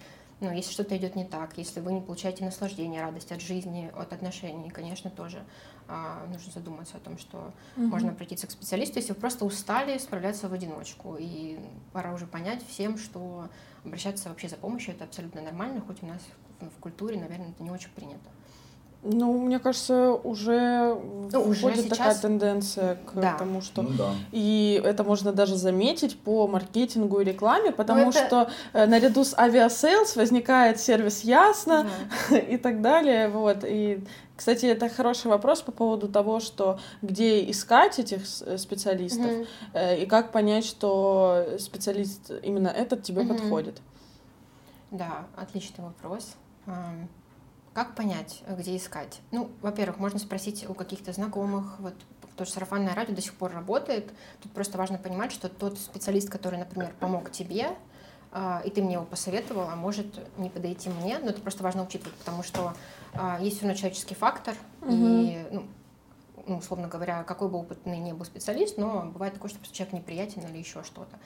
ну, 0.40 0.50
если 0.52 0.72
что-то 0.72 0.96
идет 0.96 1.16
не 1.16 1.24
так, 1.24 1.56
если 1.56 1.80
вы 1.80 1.92
не 1.92 2.00
получаете 2.00 2.44
наслаждение, 2.44 3.00
радость 3.00 3.32
от 3.32 3.40
жизни, 3.40 3.90
от 3.96 4.12
отношений, 4.12 4.70
конечно, 4.70 5.10
тоже 5.10 5.44
а, 5.88 6.26
нужно 6.26 6.52
задуматься 6.52 6.96
о 6.96 7.00
том, 7.00 7.18
что 7.18 7.52
Мгм. 7.76 7.88
можно 7.88 8.10
обратиться 8.10 8.46
к 8.46 8.50
специалисту, 8.50 8.98
если 8.98 9.12
вы 9.12 9.20
просто 9.20 9.44
устали 9.44 9.98
справляться 9.98 10.48
в 10.48 10.52
одиночку. 10.52 11.16
И 11.18 11.58
пора 11.92 12.12
уже 12.12 12.26
понять 12.26 12.64
всем, 12.66 12.98
что 12.98 13.48
обращаться 13.84 14.28
вообще 14.28 14.48
за 14.48 14.56
помощью 14.56 14.94
это 14.94 15.04
абсолютно 15.04 15.42
нормально, 15.42 15.80
хоть 15.86 16.02
у 16.02 16.06
нас 16.06 16.20
в 16.60 16.80
культуре, 16.80 17.18
наверное, 17.18 17.50
это 17.50 17.62
не 17.62 17.70
очень 17.70 17.90
принято. 17.90 18.30
Ну, 19.04 19.36
мне 19.36 19.58
кажется, 19.58 20.12
уже 20.12 20.96
ну, 21.32 21.52
входит 21.52 21.86
сейчас... 21.86 21.98
такая 21.98 22.14
тенденция 22.14 22.94
к 23.04 23.14
да. 23.14 23.36
тому, 23.36 23.60
что... 23.60 23.82
Ну, 23.82 23.90
да. 23.98 24.14
И 24.30 24.80
это 24.84 25.02
можно 25.02 25.32
даже 25.32 25.56
заметить 25.56 26.16
по 26.16 26.46
маркетингу 26.46 27.20
и 27.20 27.24
рекламе, 27.24 27.72
потому 27.72 28.10
это... 28.10 28.26
что 28.26 28.50
э, 28.72 28.86
наряду 28.86 29.24
с 29.24 29.36
авиасейлс 29.36 30.14
возникает 30.14 30.78
сервис 30.78 31.24
Ясно 31.24 31.88
да. 32.30 32.38
и 32.38 32.56
так 32.56 32.80
далее. 32.80 33.28
Вот. 33.28 33.64
И, 33.66 34.04
кстати, 34.36 34.66
это 34.66 34.88
хороший 34.88 35.26
вопрос 35.26 35.62
по 35.62 35.72
поводу 35.72 36.06
того, 36.06 36.38
что 36.38 36.78
где 37.02 37.50
искать 37.50 37.98
этих 37.98 38.20
э, 38.42 38.56
специалистов 38.56 39.26
угу. 39.26 39.46
э, 39.72 40.04
и 40.04 40.06
как 40.06 40.30
понять, 40.30 40.64
что 40.64 41.44
специалист 41.58 42.30
именно 42.44 42.68
этот 42.68 43.02
тебе 43.02 43.22
угу. 43.22 43.34
подходит. 43.34 43.80
Да, 44.92 45.26
отличный 45.36 45.82
вопрос. 45.82 46.36
Как 47.74 47.94
понять, 47.94 48.42
э, 48.46 48.56
где 48.56 48.76
искать? 48.76 49.20
Ну, 49.30 49.50
во-первых, 49.62 49.98
можно 49.98 50.18
спросить 50.18 50.68
у 50.68 50.74
каких-то 50.74 51.12
знакомых, 51.12 51.78
вот 51.78 51.94
потому 52.20 52.46
что 52.46 52.54
сарафанное 52.54 52.94
радио 52.94 53.14
до 53.14 53.20
сих 53.22 53.34
пор 53.34 53.52
работает. 53.52 54.10
Тут 54.42 54.52
просто 54.52 54.78
важно 54.78 54.98
понимать, 54.98 55.32
что 55.32 55.48
тот 55.48 55.78
специалист, 55.78 56.30
который, 56.30 56.58
например, 56.58 56.94
помог 56.98 57.30
тебе, 57.30 57.76
а, 58.32 58.62
и 58.64 58.70
ты 58.70 58.82
мне 58.82 58.94
его 58.94 59.04
посоветовала, 59.04 59.74
может 59.74 60.06
не 60.38 60.48
подойти 60.48 60.88
мне, 60.88 61.18
но 61.18 61.28
это 61.28 61.40
просто 61.42 61.62
важно 61.62 61.82
учитывать, 61.82 62.14
потому 62.14 62.42
что 62.42 62.74
а, 63.12 63.38
есть 63.40 63.56
все 63.56 63.66
равно 63.66 63.78
человеческий 63.78 64.14
фактор, 64.14 64.54
угу. 64.80 64.90
и, 64.92 65.46
ну, 65.50 65.66
ну, 66.46 66.56
условно 66.56 66.88
говоря, 66.88 67.22
какой 67.24 67.48
бы 67.48 67.58
опытный 67.58 67.98
не 67.98 68.12
был 68.14 68.24
специалист, 68.24 68.78
но 68.78 69.04
бывает 69.12 69.34
такое, 69.34 69.50
что 69.50 69.60
человек 69.72 69.92
неприятен 69.92 70.42
или 70.42 70.58
еще 70.58 70.82
что-то. 70.82 71.18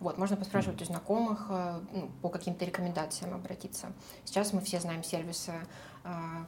Вот, 0.00 0.18
можно 0.18 0.36
поспрашивать 0.36 0.82
у 0.82 0.84
знакомых, 0.84 1.46
э, 1.48 1.80
ну, 1.92 2.10
по 2.20 2.28
каким-то 2.28 2.64
рекомендациям 2.64 3.34
обратиться. 3.34 3.92
Сейчас 4.24 4.52
мы 4.52 4.60
все 4.60 4.80
знаем 4.80 5.04
сервисы, 5.04 5.52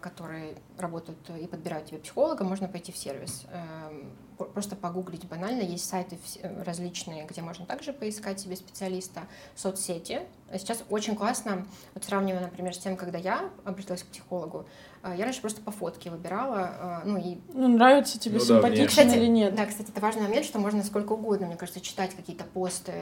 которые 0.03 0.55
работают 0.77 1.19
и 1.31 1.47
подбирают 1.47 1.87
тебе 1.87 1.99
психолога, 1.99 2.45
можно 2.45 2.69
пойти 2.69 2.93
в 2.93 2.97
сервис. 2.99 3.47
Эм, 3.51 4.11
просто 4.53 4.77
погуглить 4.77 5.27
банально, 5.27 5.63
есть 5.63 5.89
сайты 5.89 6.19
различные, 6.43 7.25
где 7.25 7.41
можно 7.41 7.65
также 7.65 7.95
поискать 7.95 8.39
себе 8.39 8.55
специалиста, 8.57 9.23
соцсети. 9.55 10.21
Сейчас 10.53 10.85
очень 10.91 11.17
классно, 11.17 11.67
вот 11.95 12.05
сравнивая, 12.05 12.43
например, 12.43 12.75
с 12.75 12.79
тем, 12.79 12.99
когда 12.99 13.17
я 13.17 13.49
обратилась 13.65 14.03
к 14.03 14.09
психологу, 14.09 14.67
э, 15.03 15.15
я 15.17 15.25
раньше 15.25 15.41
просто 15.41 15.63
по 15.63 15.71
фотке 15.71 16.11
выбирала, 16.11 17.01
ну 17.07 17.17
и... 17.17 17.39
Ну, 17.55 17.69
нравится 17.69 18.21
тебе, 18.21 18.39
ну, 18.39 18.45
симпатично 18.45 19.07
да, 19.07 19.17
или 19.17 19.27
нет. 19.27 19.55
Да, 19.55 19.65
кстати, 19.65 19.89
это 19.91 20.03
важный 20.03 20.23
момент, 20.23 20.45
что 20.45 20.59
можно 20.59 20.83
сколько 20.85 21.15
угодно, 21.15 21.47
мне 21.47 21.57
кажется, 21.57 21.81
читать 21.81 22.15
какие-то 22.15 22.45
посты 22.45 22.93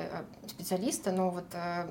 специалиста, 0.46 1.10
но 1.10 1.30
вот 1.30 1.46
э, 1.52 1.88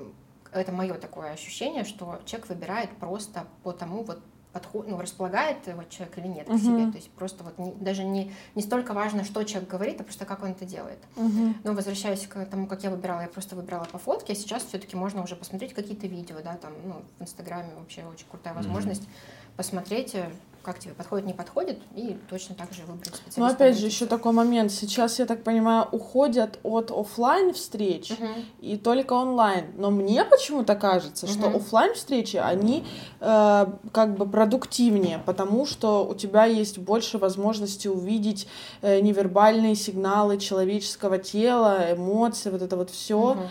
это 0.52 0.72
мое 0.72 0.94
такое 0.94 1.32
ощущение, 1.32 1.84
что 1.84 2.18
человек 2.24 2.48
выбирает 2.48 2.90
просто 2.96 3.46
по 3.62 3.72
тому, 3.72 4.04
вот 4.04 4.20
подход, 4.54 4.88
ну, 4.88 5.00
располагает 5.00 5.58
вот 5.74 5.90
человек 5.90 6.16
или 6.16 6.28
нет 6.28 6.46
к 6.46 6.50
uh-huh. 6.50 6.58
себе. 6.58 6.90
То 6.90 6.96
есть 6.96 7.10
просто 7.10 7.42
вот 7.42 7.58
не, 7.58 7.72
даже 7.72 8.04
не, 8.04 8.32
не 8.54 8.62
столько 8.62 8.94
важно, 8.94 9.24
что 9.24 9.42
человек 9.42 9.68
говорит, 9.68 10.00
а 10.00 10.04
просто 10.04 10.24
как 10.24 10.44
он 10.44 10.52
это 10.52 10.64
делает. 10.64 11.00
Uh-huh. 11.16 11.54
Но 11.64 11.72
возвращаясь 11.72 12.26
к 12.26 12.46
тому, 12.46 12.66
как 12.68 12.84
я 12.84 12.90
выбирала, 12.90 13.20
я 13.20 13.28
просто 13.28 13.56
выбирала 13.56 13.84
по 13.84 13.98
фотке, 13.98 14.32
а 14.32 14.36
сейчас 14.36 14.62
все-таки 14.62 14.96
можно 14.96 15.22
уже 15.22 15.34
посмотреть 15.34 15.74
какие-то 15.74 16.06
видео, 16.06 16.36
да, 16.42 16.54
там, 16.56 16.72
ну, 16.84 17.02
в 17.18 17.22
Инстаграме 17.22 17.74
вообще 17.76 18.04
очень 18.04 18.26
крутая 18.30 18.54
возможность 18.54 19.02
uh-huh. 19.02 19.56
посмотреть, 19.56 20.14
э, 20.14 20.30
как 20.64 20.78
тебе 20.78 20.94
подходит, 20.94 21.26
не 21.26 21.34
подходит, 21.34 21.78
и 21.94 22.16
точно 22.28 22.54
так 22.54 22.72
же 22.72 22.82
выбрать 22.86 23.14
специалиста. 23.14 23.40
Ну, 23.40 23.46
опять 23.46 23.78
же, 23.78 23.86
еще 23.86 24.06
такой 24.06 24.32
момент. 24.32 24.72
Сейчас, 24.72 25.18
я 25.18 25.26
так 25.26 25.44
понимаю, 25.44 25.86
уходят 25.92 26.58
от 26.62 26.90
офлайн 26.90 27.52
встреч 27.52 28.10
uh-huh. 28.10 28.44
и 28.60 28.76
только 28.76 29.12
онлайн. 29.12 29.66
Но 29.76 29.90
мне 29.90 30.24
почему-то 30.24 30.74
кажется, 30.74 31.26
uh-huh. 31.26 31.32
что 31.32 31.48
офлайн 31.48 31.94
встречи, 31.94 32.36
они 32.38 32.84
э, 33.20 33.66
как 33.92 34.16
бы 34.16 34.26
продуктивнее, 34.26 35.20
потому 35.24 35.66
что 35.66 36.06
у 36.06 36.14
тебя 36.14 36.46
есть 36.46 36.78
больше 36.78 37.18
возможности 37.18 37.86
увидеть 37.86 38.48
э, 38.80 39.00
невербальные 39.00 39.74
сигналы 39.74 40.38
человеческого 40.38 41.18
тела, 41.18 41.92
эмоции, 41.92 42.50
вот 42.50 42.62
это 42.62 42.76
вот 42.76 42.90
все. 42.90 43.14
Uh-huh. 43.14 43.48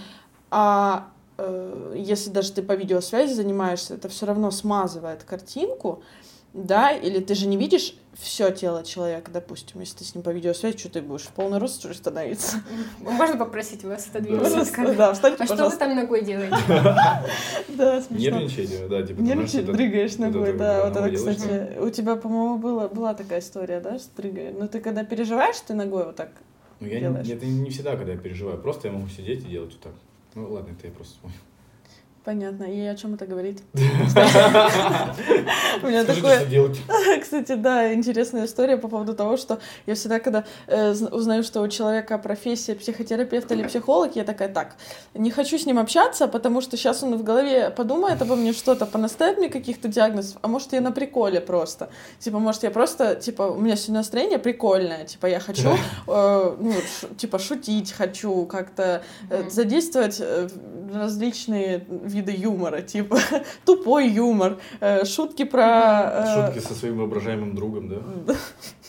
А 0.49 1.07
э, 1.37 1.95
если 1.95 2.31
даже 2.31 2.53
ты 2.53 2.63
по 2.63 2.73
видеосвязи 2.73 3.33
занимаешься, 3.33 3.93
это 3.93 4.09
все 4.09 4.25
равно 4.25 4.49
смазывает 4.49 5.23
картинку 5.23 6.01
да, 6.53 6.91
или 6.91 7.19
ты 7.19 7.35
же 7.35 7.47
не 7.47 7.57
видишь 7.57 7.95
все 8.13 8.51
тело 8.51 8.83
человека, 8.83 9.31
допустим, 9.31 9.79
если 9.79 9.97
ты 9.97 10.03
с 10.03 10.13
ним 10.13 10.23
по 10.23 10.29
видеосвязи, 10.29 10.77
что 10.77 10.89
ты 10.89 11.01
будешь 11.01 11.23
в 11.23 11.31
полный 11.31 11.57
рост 11.57 11.79
что 11.79 11.89
ли 11.89 11.95
становиться? 11.95 12.57
Можно 12.99 13.37
попросить 13.37 13.83
вас 13.83 14.07
отодвинуться? 14.07 14.93
Да, 14.95 15.13
встаньте, 15.13 15.43
А 15.43 15.45
что 15.47 15.69
вы 15.69 15.75
там 15.75 15.95
ногой 15.95 16.23
делаете? 16.23 16.55
Да, 17.69 18.01
смешно. 18.01 18.17
Нервничаете, 18.17 18.87
да, 18.87 19.01
типа. 19.01 19.19
Нервничаешь, 19.19 19.65
дрыгаешь 19.65 20.17
ногой, 20.17 20.53
да, 20.53 20.85
вот 20.85 20.95
это, 20.95 21.15
кстати, 21.15 21.79
у 21.79 21.89
тебя, 21.89 22.15
по-моему, 22.15 22.57
была, 22.59 22.87
была 22.87 23.13
такая 23.15 23.39
история, 23.39 23.79
да, 23.79 23.97
что 23.97 24.09
дрыгаешь. 24.17 24.55
Но 24.57 24.67
ты 24.67 24.79
когда 24.79 25.03
переживаешь, 25.03 25.59
ты 25.59 25.73
ногой 25.73 26.05
вот 26.05 26.15
так 26.15 26.29
ну, 26.79 26.89
я 26.89 26.99
не, 26.99 27.31
это 27.31 27.45
не 27.45 27.69
всегда, 27.69 27.95
когда 27.95 28.11
я 28.11 28.17
переживаю, 28.17 28.57
просто 28.57 28.89
я 28.89 28.93
могу 28.93 29.07
сидеть 29.07 29.45
и 29.45 29.47
делать 29.47 29.71
вот 29.71 29.81
так. 29.81 29.93
Ну 30.35 30.51
ладно, 30.51 30.73
это 30.77 30.87
я 30.87 30.93
просто 30.93 31.13
вспомнил. 31.13 31.37
Понятно. 32.23 32.63
И 32.63 32.79
о 32.85 32.95
чем 32.95 33.15
это 33.15 33.25
говорит? 33.25 33.61
У 33.73 33.77
меня 35.87 36.05
такое... 36.05 36.39
Кстати, 37.21 37.55
да, 37.55 37.93
интересная 37.93 38.45
история 38.45 38.77
по 38.77 38.87
поводу 38.87 39.13
того, 39.13 39.35
что 39.35 39.59
я 39.85 39.95
всегда, 39.95 40.19
когда 40.19 40.45
э, 40.67 40.91
узнаю, 40.91 41.43
что 41.43 41.61
у 41.61 41.67
человека 41.67 42.17
профессия 42.17 42.75
психотерапевт 42.75 43.51
или 43.51 43.63
психолог, 43.63 44.15
я 44.15 44.23
такая, 44.23 44.47
так, 44.47 44.77
не 45.13 45.31
хочу 45.31 45.57
с 45.57 45.65
ним 45.65 45.79
общаться, 45.79 46.29
потому 46.29 46.61
что 46.61 46.77
сейчас 46.77 47.03
он 47.03 47.17
в 47.17 47.23
голове 47.23 47.69
подумает 47.69 48.21
обо 48.21 48.37
мне 48.37 48.53
что-то, 48.53 48.85
понаставит 48.85 49.37
мне 49.37 49.49
каких-то 49.49 49.89
диагнозов, 49.89 50.37
а 50.41 50.47
может, 50.47 50.71
я 50.71 50.79
на 50.79 50.93
приколе 50.93 51.41
просто. 51.41 51.89
Типа, 52.19 52.39
может, 52.39 52.63
я 52.63 52.71
просто, 52.71 53.15
типа, 53.15 53.43
у 53.43 53.59
меня 53.59 53.75
сегодня 53.75 53.95
настроение 53.95 54.39
прикольное, 54.39 55.03
типа, 55.03 55.25
я 55.25 55.41
хочу, 55.41 55.71
э, 56.07 56.55
ну, 56.57 56.73
типа, 57.17 57.37
шутить 57.37 57.91
хочу, 57.91 58.45
как-то 58.45 59.03
э, 59.29 59.49
задействовать 59.49 60.21
различные 60.93 61.85
виды 62.13 62.31
юмора, 62.31 62.81
типа 62.81 63.17
тупой 63.65 64.07
юмор, 64.07 64.57
э, 64.79 65.05
шутки 65.05 65.43
про... 65.43 66.11
Э, 66.13 66.45
шутки 66.45 66.67
со 66.67 66.73
своим 66.73 66.97
воображаемым 66.97 67.55
другом, 67.55 67.89
да? 67.89 68.35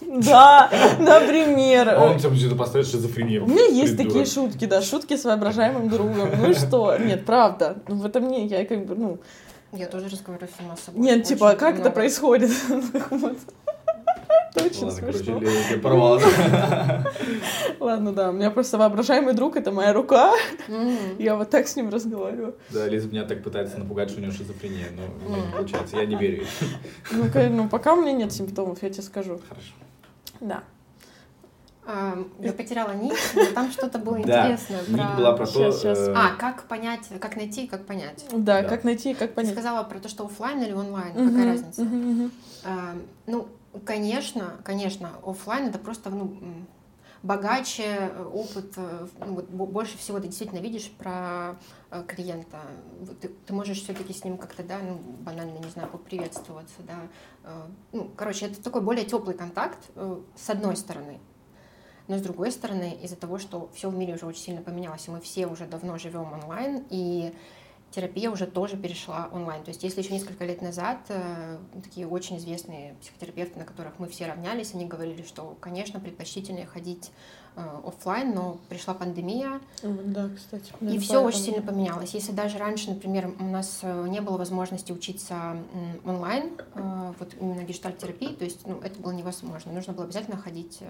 Да, 0.01 0.71
например. 0.99 1.89
А 1.91 2.05
он 2.05 2.19
тебе 2.19 2.37
что-то 2.37 2.57
поставит 2.57 2.87
шизофрению. 2.87 3.45
У 3.45 3.49
меня 3.49 3.67
есть 3.67 3.97
такие 3.97 4.27
шутки, 4.27 4.67
да, 4.67 4.83
шутки 4.83 5.17
с 5.17 5.25
воображаемым 5.25 5.89
другом. 5.89 6.31
Ну 6.37 6.51
и 6.51 6.55
что? 6.55 6.97
Нет, 6.99 7.25
правда. 7.25 7.77
Ну, 7.89 7.97
в 7.97 8.07
этом 8.07 8.29
не, 8.29 8.47
я 8.47 8.65
как 8.65 8.85
бы, 8.87 8.95
ну... 8.95 9.19
Я 9.73 9.87
тоже 9.87 10.09
разговариваю 10.09 10.51
сама 10.57 10.77
с 10.77 10.83
собой. 10.83 11.01
Нет, 11.01 11.25
типа, 11.25 11.55
как 11.55 11.81
это 11.81 11.91
происходит? 11.91 12.51
Точно 14.55 14.87
Ладно, 14.87 15.13
смешно. 15.13 15.41
короче. 15.83 17.05
Ладно, 17.81 18.13
да, 18.13 18.31
у 18.31 18.33
меня 18.33 18.51
просто 18.51 18.79
воображаемый 18.79 19.35
друг— 19.35 19.57
это 19.59 19.73
моя 19.73 19.93
рука. 19.93 20.33
Я 21.19 21.37
вот 21.37 21.51
так 21.51 21.67
с 21.67 21.77
ним 21.77 21.91
разговариваю. 21.91 22.55
Да, 22.71 22.87
Лиза 22.87 23.09
меня 23.09 23.25
так 23.25 23.43
пытается 23.43 23.79
напугать, 23.79 24.11
что 24.11 24.21
у 24.21 24.23
нее 24.23 24.33
шизофрения, 24.33 24.87
но 24.97 25.03
у 25.05 25.31
меня 25.31 25.47
не 25.47 25.53
получается, 25.53 25.97
я 25.97 26.07
не 26.07 26.17
верю. 26.17 26.45
Ну, 27.11 27.25
ну, 27.51 27.69
пока 27.69 27.95
у 27.95 28.01
меня 28.01 28.13
нет 28.13 28.33
симптомов, 28.33 28.83
я 28.83 28.91
тебе 28.91 29.03
скажу. 29.03 29.41
Хорошо. 29.49 29.73
Да. 30.41 30.63
Я 32.41 32.53
потеряла 32.53 32.93
нить, 32.93 33.19
но 33.35 33.45
там 33.55 33.71
что-то 33.71 33.99
было 33.99 34.19
интересное. 34.19 34.81
Да, 34.89 35.09
нить 35.09 35.17
была 35.17 35.33
про 35.37 35.47
то... 35.47 35.71
Э, 35.85 36.15
а, 36.17 36.35
как 36.37 36.65
понять, 36.65 37.11
как 37.21 37.37
найти 37.37 37.65
и 37.65 37.67
как 37.67 37.85
понять. 37.85 38.25
Да, 38.33 38.63
как 38.63 38.85
найти 38.85 39.11
и 39.11 39.15
как 39.15 39.35
понять. 39.35 39.55
Ты 39.55 39.61
сказала 39.61 39.85
про 39.85 39.99
то, 39.99 40.09
что 40.09 40.25
офлайн 40.25 40.63
или 40.63 40.73
онлайн, 40.73 41.13
какая 41.13 41.47
разница? 41.47 41.87
Ну, 43.27 43.49
Конечно, 43.85 44.61
конечно, 44.65 45.11
офлайн 45.25 45.69
это 45.69 45.79
просто 45.79 46.11
ну, 46.11 46.67
богаче 47.25 47.85
э, 47.87 48.23
опыт, 48.23 48.75
э, 48.77 49.09
ну, 49.19 49.35
вот, 49.35 49.49
больше 49.49 49.97
всего 49.97 50.21
ты 50.21 50.29
действительно 50.29 50.61
видишь 50.61 50.91
про 50.91 51.57
э, 51.91 52.05
клиента. 52.07 52.61
Ты, 53.21 53.29
ты 53.29 53.53
можешь 53.55 53.83
все-таки 53.83 54.13
с 54.13 54.25
ним 54.25 54.37
как-то, 54.37 54.63
да, 54.63 54.79
ну, 54.79 54.99
банально, 54.99 55.59
не 55.59 55.71
знаю, 55.71 55.89
поприветствоваться, 55.89 56.83
да. 56.87 56.99
Ну, 57.93 58.11
короче, 58.17 58.47
это 58.47 58.63
такой 58.63 58.83
более 58.83 59.07
теплый 59.07 59.35
контакт 59.35 59.79
с 60.37 60.51
одной 60.51 60.77
стороны. 60.77 61.19
Но 62.07 62.19
с 62.19 62.23
другой 62.23 62.53
стороны, 62.53 62.99
из-за 63.03 63.17
того, 63.17 63.39
что 63.39 63.71
все 63.75 63.89
в 63.89 63.97
мире 63.97 64.15
уже 64.15 64.27
очень 64.27 64.43
сильно 64.43 64.61
поменялось, 64.61 65.09
и 65.09 65.11
мы 65.11 65.21
все 65.21 65.47
уже 65.47 65.67
давно 65.67 65.97
живем 65.97 66.33
онлайн, 66.33 66.85
и 66.91 67.35
терапия 67.95 68.31
уже 68.31 68.47
тоже 68.47 68.77
перешла 68.77 69.29
онлайн. 69.33 69.63
То 69.63 69.69
есть 69.71 69.85
если 69.85 70.03
еще 70.03 70.13
несколько 70.13 70.45
лет 70.45 70.63
назад 70.63 70.99
э, 71.09 71.59
такие 71.83 72.09
очень 72.09 72.39
известные 72.39 72.95
психотерапевты, 73.01 73.59
на 73.59 73.65
которых 73.65 73.99
мы 73.99 74.09
все 74.09 74.27
равнялись, 74.27 74.75
они 74.75 74.85
говорили, 74.85 75.23
что, 75.23 75.57
конечно, 75.61 76.01
предпочтительнее 76.01 76.67
ходить 76.67 77.13
э, 77.55 77.65
офлайн, 77.87 78.35
но 78.35 78.59
пришла 78.69 78.95
пандемия. 78.95 79.61
Да, 79.83 80.29
кстати. 80.35 80.73
И 80.81 80.99
все 80.99 81.23
очень 81.23 81.39
сильно 81.39 81.63
поменялось. 81.63 82.15
Если 82.15 82.33
даже 82.33 82.59
раньше, 82.59 82.91
например, 82.91 83.33
у 83.39 83.45
нас 83.45 83.81
э, 83.83 84.07
не 84.09 84.21
было 84.21 84.39
возможности 84.39 84.91
учиться 84.91 85.57
онлайн, 86.05 86.59
вот 86.75 87.35
именно 87.41 87.63
гештальт-терапии, 87.63 88.35
то 88.35 88.45
есть 88.45 88.67
ну, 88.67 88.81
это 88.81 88.99
было 89.01 89.13
невозможно. 89.13 89.73
Нужно 89.73 89.93
было 89.93 90.05
обязательно 90.05 90.37
ходить 90.37 90.81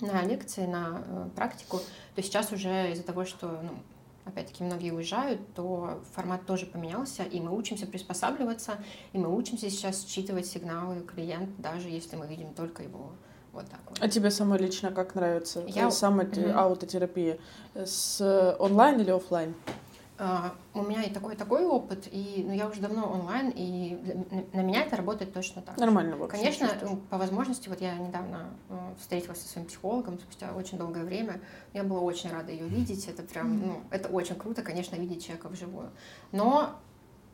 на 0.00 0.22
лекции, 0.22 0.66
на 0.66 1.30
практику, 1.36 1.80
то 2.14 2.22
сейчас 2.22 2.52
уже 2.52 2.92
из-за 2.92 3.02
того, 3.02 3.24
что 3.24 3.60
ну, 3.62 3.70
опять-таки 4.24 4.64
многие 4.64 4.90
уезжают, 4.92 5.40
то 5.54 6.02
формат 6.14 6.46
тоже 6.46 6.66
поменялся, 6.66 7.22
и 7.22 7.40
мы 7.40 7.56
учимся 7.56 7.86
приспосабливаться, 7.86 8.78
и 9.12 9.18
мы 9.18 9.34
учимся 9.34 9.70
сейчас 9.70 10.06
считывать 10.06 10.46
сигналы 10.46 11.00
клиента, 11.00 11.52
даже 11.60 11.88
если 11.88 12.16
мы 12.16 12.26
видим 12.26 12.52
только 12.54 12.82
его 12.82 13.12
вот 13.52 13.68
так 13.68 13.80
вот. 13.88 13.98
А 14.00 14.08
тебе 14.08 14.30
самой 14.30 14.58
лично 14.58 14.92
как 14.92 15.14
нравится? 15.14 15.64
Я... 15.66 15.90
Сама 15.90 16.24
Мгм. 16.24 16.56
аутотерапия 16.56 17.38
с 17.74 18.20
э, 18.20 18.56
онлайн 18.58 19.00
или 19.00 19.10
оффлайн? 19.10 19.54
А, 20.22 20.52
у 20.74 20.82
меня 20.82 21.02
и 21.02 21.10
такой, 21.10 21.32
и 21.32 21.36
такой 21.36 21.64
опыт, 21.64 22.06
и 22.12 22.44
ну, 22.46 22.52
я 22.52 22.68
уже 22.68 22.78
давно 22.82 23.10
онлайн, 23.10 23.50
и 23.56 23.96
на- 24.52 24.60
меня 24.60 24.82
это 24.82 24.96
работает 24.96 25.32
точно 25.32 25.62
так. 25.62 25.76
же. 25.76 25.80
Нормально, 25.80 26.18
в 26.18 26.22
общем. 26.22 26.38
Конечно, 26.38 26.68
чувствуешь? 26.68 26.98
по 27.08 27.16
возможности, 27.16 27.70
вот 27.70 27.80
я 27.80 27.94
недавно 27.96 28.50
э, 28.68 28.74
встретилась 29.00 29.40
со 29.40 29.48
своим 29.48 29.66
психологом 29.66 30.18
спустя 30.18 30.52
очень 30.54 30.76
долгое 30.76 31.04
время. 31.04 31.40
Я 31.72 31.84
была 31.84 32.00
очень 32.00 32.30
рада 32.30 32.52
ее 32.52 32.68
видеть. 32.68 33.08
Это 33.08 33.22
прям, 33.22 33.60
ну, 33.66 33.80
это 33.90 34.10
очень 34.10 34.34
круто, 34.34 34.60
конечно, 34.60 34.94
видеть 34.96 35.24
человека 35.24 35.48
вживую. 35.48 35.88
Но 36.32 36.72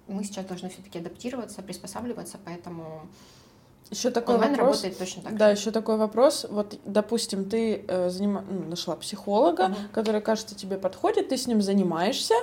мы 0.06 0.22
сейчас 0.22 0.44
должны 0.44 0.68
все-таки 0.68 1.00
адаптироваться, 1.00 1.62
приспосабливаться, 1.62 2.38
поэтому 2.44 3.08
Еще 3.90 4.12
такой 4.12 4.36
онлайн 4.36 4.52
вопрос. 4.52 4.68
работает 4.84 4.98
точно 4.98 5.22
так. 5.22 5.36
Да, 5.36 5.52
же. 5.52 5.60
еще 5.60 5.70
такой 5.72 5.96
вопрос. 5.96 6.46
Вот, 6.48 6.78
допустим, 6.84 7.50
ты 7.50 7.84
э, 7.88 8.08
занима- 8.10 8.44
ну, 8.48 8.68
нашла 8.68 8.94
психолога, 8.94 9.68
Мгм. 9.70 9.76
который, 9.90 10.20
кажется, 10.20 10.54
тебе 10.54 10.78
подходит, 10.78 11.30
ты 11.30 11.36
с 11.36 11.48
ним 11.48 11.60
занимаешься, 11.62 12.34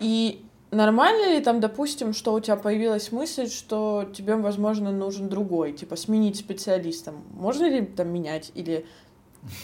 и 0.00 0.42
нормально 0.70 1.32
ли 1.34 1.40
там, 1.40 1.60
допустим, 1.60 2.12
что 2.12 2.34
у 2.34 2.40
тебя 2.40 2.56
появилась 2.56 3.12
мысль, 3.12 3.48
что 3.48 4.06
тебе, 4.16 4.36
возможно, 4.36 4.92
нужен 4.92 5.28
другой, 5.28 5.72
типа 5.72 5.96
сменить 5.96 6.36
специалиста? 6.36 7.12
Можно 7.32 7.66
ли 7.68 7.82
там 7.84 8.08
менять 8.08 8.52
или 8.54 8.86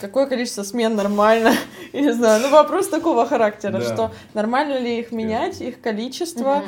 какое 0.00 0.26
количество 0.26 0.62
смен 0.62 0.94
нормально? 0.94 1.52
Я 1.92 2.00
не 2.00 2.12
знаю, 2.12 2.42
ну 2.42 2.50
вопрос 2.50 2.88
такого 2.88 3.26
характера, 3.26 3.78
Да. 3.78 3.80
что 3.94 4.12
нормально 4.34 4.78
ли 4.78 5.00
их 5.00 5.12
менять, 5.12 5.60
их 5.60 5.80
количество, 5.80 6.62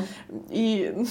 и. 0.51 1.07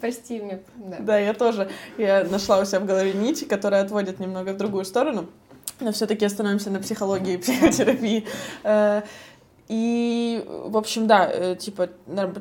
Прости 0.00 0.40
мне. 0.40 0.60
Да. 0.76 0.96
да, 1.00 1.18
я 1.18 1.34
тоже. 1.34 1.68
Я 1.98 2.22
нашла 2.22 2.60
у 2.60 2.64
себя 2.64 2.78
в 2.78 2.86
голове 2.86 3.12
нити, 3.12 3.42
которая 3.42 3.82
отводит 3.82 4.20
немного 4.20 4.52
в 4.52 4.56
другую 4.56 4.84
сторону. 4.84 5.26
Но 5.80 5.90
все-таки 5.90 6.24
остановимся 6.24 6.70
на 6.70 6.78
психологии 6.78 7.34
и 7.34 7.38
психотерапии. 7.38 8.24
Э, 9.70 9.72
И, 9.72 10.44
в 10.48 10.76
общем, 10.76 11.06
да, 11.06 11.28
э, 11.32 11.54
типа, 11.56 11.88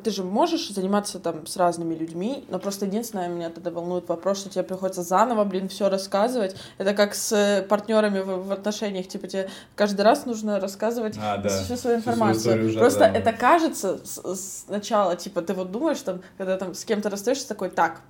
ты 0.03 0.11
же 0.11 0.23
можешь 0.23 0.69
заниматься 0.69 1.19
там 1.19 1.45
с 1.45 1.57
разными 1.57 1.93
людьми, 1.93 2.43
но 2.49 2.57
просто 2.59 2.85
единственное, 2.85 3.27
меня 3.27 3.49
тогда 3.51 3.69
волнует 3.71 4.09
вопрос, 4.09 4.39
что 4.39 4.49
тебе 4.49 4.63
приходится 4.63 5.03
заново, 5.03 5.43
блин, 5.43 5.67
все 5.69 5.89
рассказывать. 5.89 6.55
Это 6.79 6.93
как 6.93 7.13
с 7.13 7.65
партнерами 7.69 8.19
в, 8.21 8.47
в 8.47 8.51
отношениях, 8.51 9.07
типа, 9.07 9.27
тебе 9.27 9.49
каждый 9.75 10.01
раз 10.01 10.25
нужно 10.25 10.59
рассказывать 10.59 11.17
А, 11.21 11.37
да. 11.37 11.49
всю 11.49 11.75
свою 11.77 11.99
Всю 11.99 12.09
информацию. 12.11 12.39
историю 12.41 12.67
уже 12.69 12.79
Просто 12.79 12.99
заново. 12.99 13.17
это 13.17 13.33
кажется 13.33 13.99
с- 14.03 14.63
сначала, 14.67 15.15
типа, 15.15 15.41
ты 15.41 15.53
вот 15.53 15.71
думаешь, 15.71 15.99
там, 16.01 16.21
когда 16.37 16.57
там 16.57 16.73
с 16.73 16.83
кем-то 16.83 17.09
расстаешься, 17.09 17.47
такой, 17.47 17.69
так, 17.69 18.01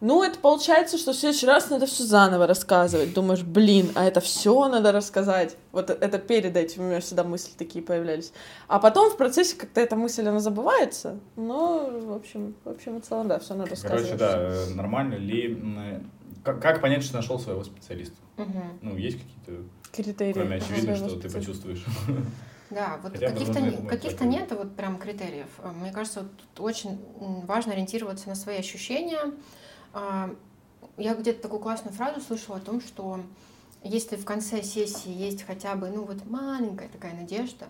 ну, 0.00 0.22
это 0.22 0.38
получается, 0.38 0.96
что 0.96 1.12
в 1.12 1.16
следующий 1.16 1.46
раз 1.46 1.70
надо 1.70 1.86
все 1.86 2.04
заново 2.04 2.46
рассказывать. 2.46 3.12
Думаешь, 3.14 3.42
блин, 3.42 3.90
а 3.96 4.04
это 4.04 4.20
все 4.20 4.68
надо 4.68 4.92
рассказать. 4.92 5.56
Вот 5.72 5.90
это 5.90 6.18
перед 6.18 6.56
этим 6.56 6.82
у 6.82 6.84
меня 6.86 7.00
всегда 7.00 7.24
мысли 7.24 7.50
такие 7.58 7.84
появлялись. 7.84 8.32
А 8.68 8.78
потом 8.78 9.10
в 9.10 9.16
процессе 9.16 9.56
как-то 9.56 9.80
эта 9.80 9.96
мысль, 9.96 10.26
она 10.26 10.38
забывается. 10.38 11.18
Но, 11.34 11.90
в 11.90 12.12
общем, 12.12 12.54
в 12.64 12.68
общем 12.68 12.98
и 12.98 13.00
целом, 13.00 13.26
да, 13.26 13.40
все 13.40 13.54
надо 13.54 13.70
рассказывать. 13.70 14.18
Короче, 14.18 14.18
да, 14.18 14.38
э, 14.38 14.74
нормально 14.74 15.14
ли... 15.14 15.58
Как, 16.44 16.62
как 16.62 16.80
понять, 16.80 17.02
что 17.02 17.16
нашел 17.16 17.40
своего 17.40 17.64
специалиста? 17.64 18.16
Мгм. 18.36 18.78
Ну, 18.80 18.96
есть 18.96 19.18
какие-то, 19.18 19.64
Критерии. 19.92 20.32
кроме 20.32 20.56
очевидно, 20.56 20.94
что 20.94 21.16
ты 21.16 21.28
почувствуешь. 21.28 21.84
Да, 22.70 23.00
вот 23.02 23.18
каких-то, 23.18 24.18
так. 24.18 24.28
нет 24.28 24.50
вот 24.50 24.76
прям 24.76 24.98
критериев. 24.98 25.46
Мне 25.80 25.90
кажется, 25.90 26.20
вот 26.20 26.32
тут 26.36 26.66
очень 26.66 27.00
важно 27.46 27.72
ориентироваться 27.72 28.28
на 28.28 28.34
свои 28.34 28.58
ощущения. 28.58 29.32
А, 29.92 30.34
Я 30.96 31.14
где-то 31.14 31.42
такую 31.42 31.60
классную 31.60 31.94
фразу 31.94 32.20
слышала 32.20 32.58
о 32.58 32.60
том, 32.60 32.80
что 32.80 33.20
если 33.82 34.16
в 34.16 34.24
конце 34.24 34.62
сессии 34.62 35.10
есть 35.10 35.44
хотя 35.44 35.74
бы, 35.74 35.88
ну 35.90 36.04
вот 36.04 36.24
маленькая 36.26 36.88
такая 36.88 37.14
надежда 37.14 37.66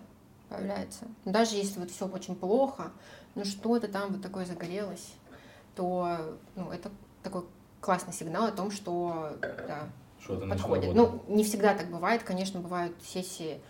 появляется, 0.49 1.05
ну, 1.25 1.31
даже 1.31 1.55
если 1.55 1.79
вот 1.79 1.91
все 1.91 2.07
очень 2.07 2.35
плохо, 2.35 2.91
ну 3.35 3.45
что-то 3.45 3.87
там 3.87 4.13
вот 4.13 4.21
такое 4.21 4.45
загорелось, 4.45 5.13
то 5.75 6.37
ну, 6.55 6.71
это 6.71 6.89
такой 7.21 7.43
классный 7.79 8.13
сигнал 8.13 8.45
о 8.45 8.51
том, 8.51 8.71
что 8.71 9.37
да, 9.41 9.87
начало 10.27 10.39
подходит. 10.49 10.95
Ну, 10.95 11.21
не 11.27 11.43
всегда 11.43 11.75
так 11.75 11.89
бывает, 11.89 12.23
конечно, 12.23 12.59
бывают 12.59 12.95
сессии 13.03 13.61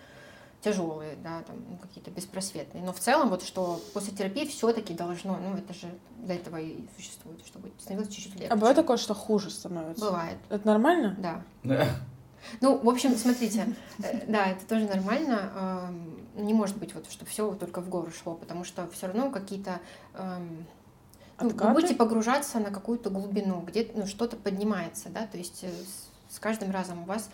тяжелые, 0.61 1.15
да, 1.23 1.41
там 1.43 1.55
ну, 1.69 1.77
какие-то 1.77 2.11
беспросветные. 2.11 2.83
Но 2.83 2.93
в 2.93 2.99
целом 2.99 3.29
вот 3.29 3.43
что 3.43 3.81
после 3.93 4.13
терапии 4.15 4.45
все-таки 4.45 4.93
должно, 4.93 5.37
ну 5.37 5.55
это 5.55 5.73
же 5.73 5.87
для 6.17 6.35
этого 6.35 6.57
и 6.57 6.85
существует, 6.95 7.45
чтобы 7.45 7.71
становилось 7.79 8.13
чуть-чуть 8.13 8.35
легче. 8.35 8.49
А 8.49 8.55
бывает 8.55 8.75
такое, 8.75 8.97
что 8.97 9.13
хуже 9.13 9.49
становится? 9.49 10.05
Бывает, 10.05 10.37
Это 10.49 10.67
нормально? 10.67 11.15
да. 11.19 11.43
Да. 11.63 11.87
Ну, 12.61 12.77
в 12.77 12.89
общем, 12.89 13.17
смотрите, 13.17 13.75
э, 14.01 14.25
да, 14.25 14.47
это 14.47 14.65
тоже 14.65 14.85
нормально. 14.87 15.91
Не 16.35 16.53
может 16.53 16.77
быть 16.77 16.95
вот, 16.95 17.11
чтобы 17.11 17.29
все 17.29 17.53
только 17.53 17.81
в 17.81 17.89
гору 17.89 18.11
шло, 18.11 18.33
потому 18.35 18.63
что 18.63 18.89
все 18.91 19.07
равно 19.07 19.29
какие-то 19.29 19.81
ну, 21.41 21.49
вы 21.49 21.73
будете 21.73 21.95
погружаться 21.95 22.59
на 22.59 22.71
какую-то 22.71 23.09
глубину, 23.09 23.61
где 23.61 23.89
ну, 23.93 24.05
что-то 24.05 24.35
поднимается, 24.35 25.09
да, 25.09 25.25
то 25.25 25.37
есть 25.37 25.63
э, 25.63 25.71
с, 26.29 26.39
каждым 26.39 26.71
разом 26.71 27.03
у 27.03 27.05
вас 27.05 27.29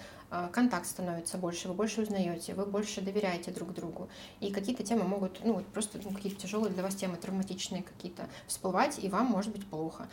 контакт 0.51 0.87
становится 0.87 1.37
больше, 1.37 1.67
вы 1.67 1.73
больше 1.73 2.01
узнаете, 2.01 2.53
вы 2.53 2.65
больше 2.65 3.01
доверяете 3.01 3.51
друг 3.51 3.73
другу, 3.73 4.09
и 4.39 4.51
какие-то 4.51 4.83
темы 4.83 5.03
могут, 5.03 5.43
ну, 5.43 5.53
вот 5.53 5.67
просто 5.67 5.99
ну, 6.03 6.11
какие-то 6.11 6.41
тяжелые 6.41 6.73
для 6.73 6.83
вас 6.83 6.95
темы, 6.95 7.17
травматичные 7.17 7.83
какие-то, 7.83 8.27
всплывать, 8.47 9.03
и 9.03 9.09
вам 9.09 9.27
может 9.27 9.51
быть 9.51 9.67
плохо. 9.67 10.07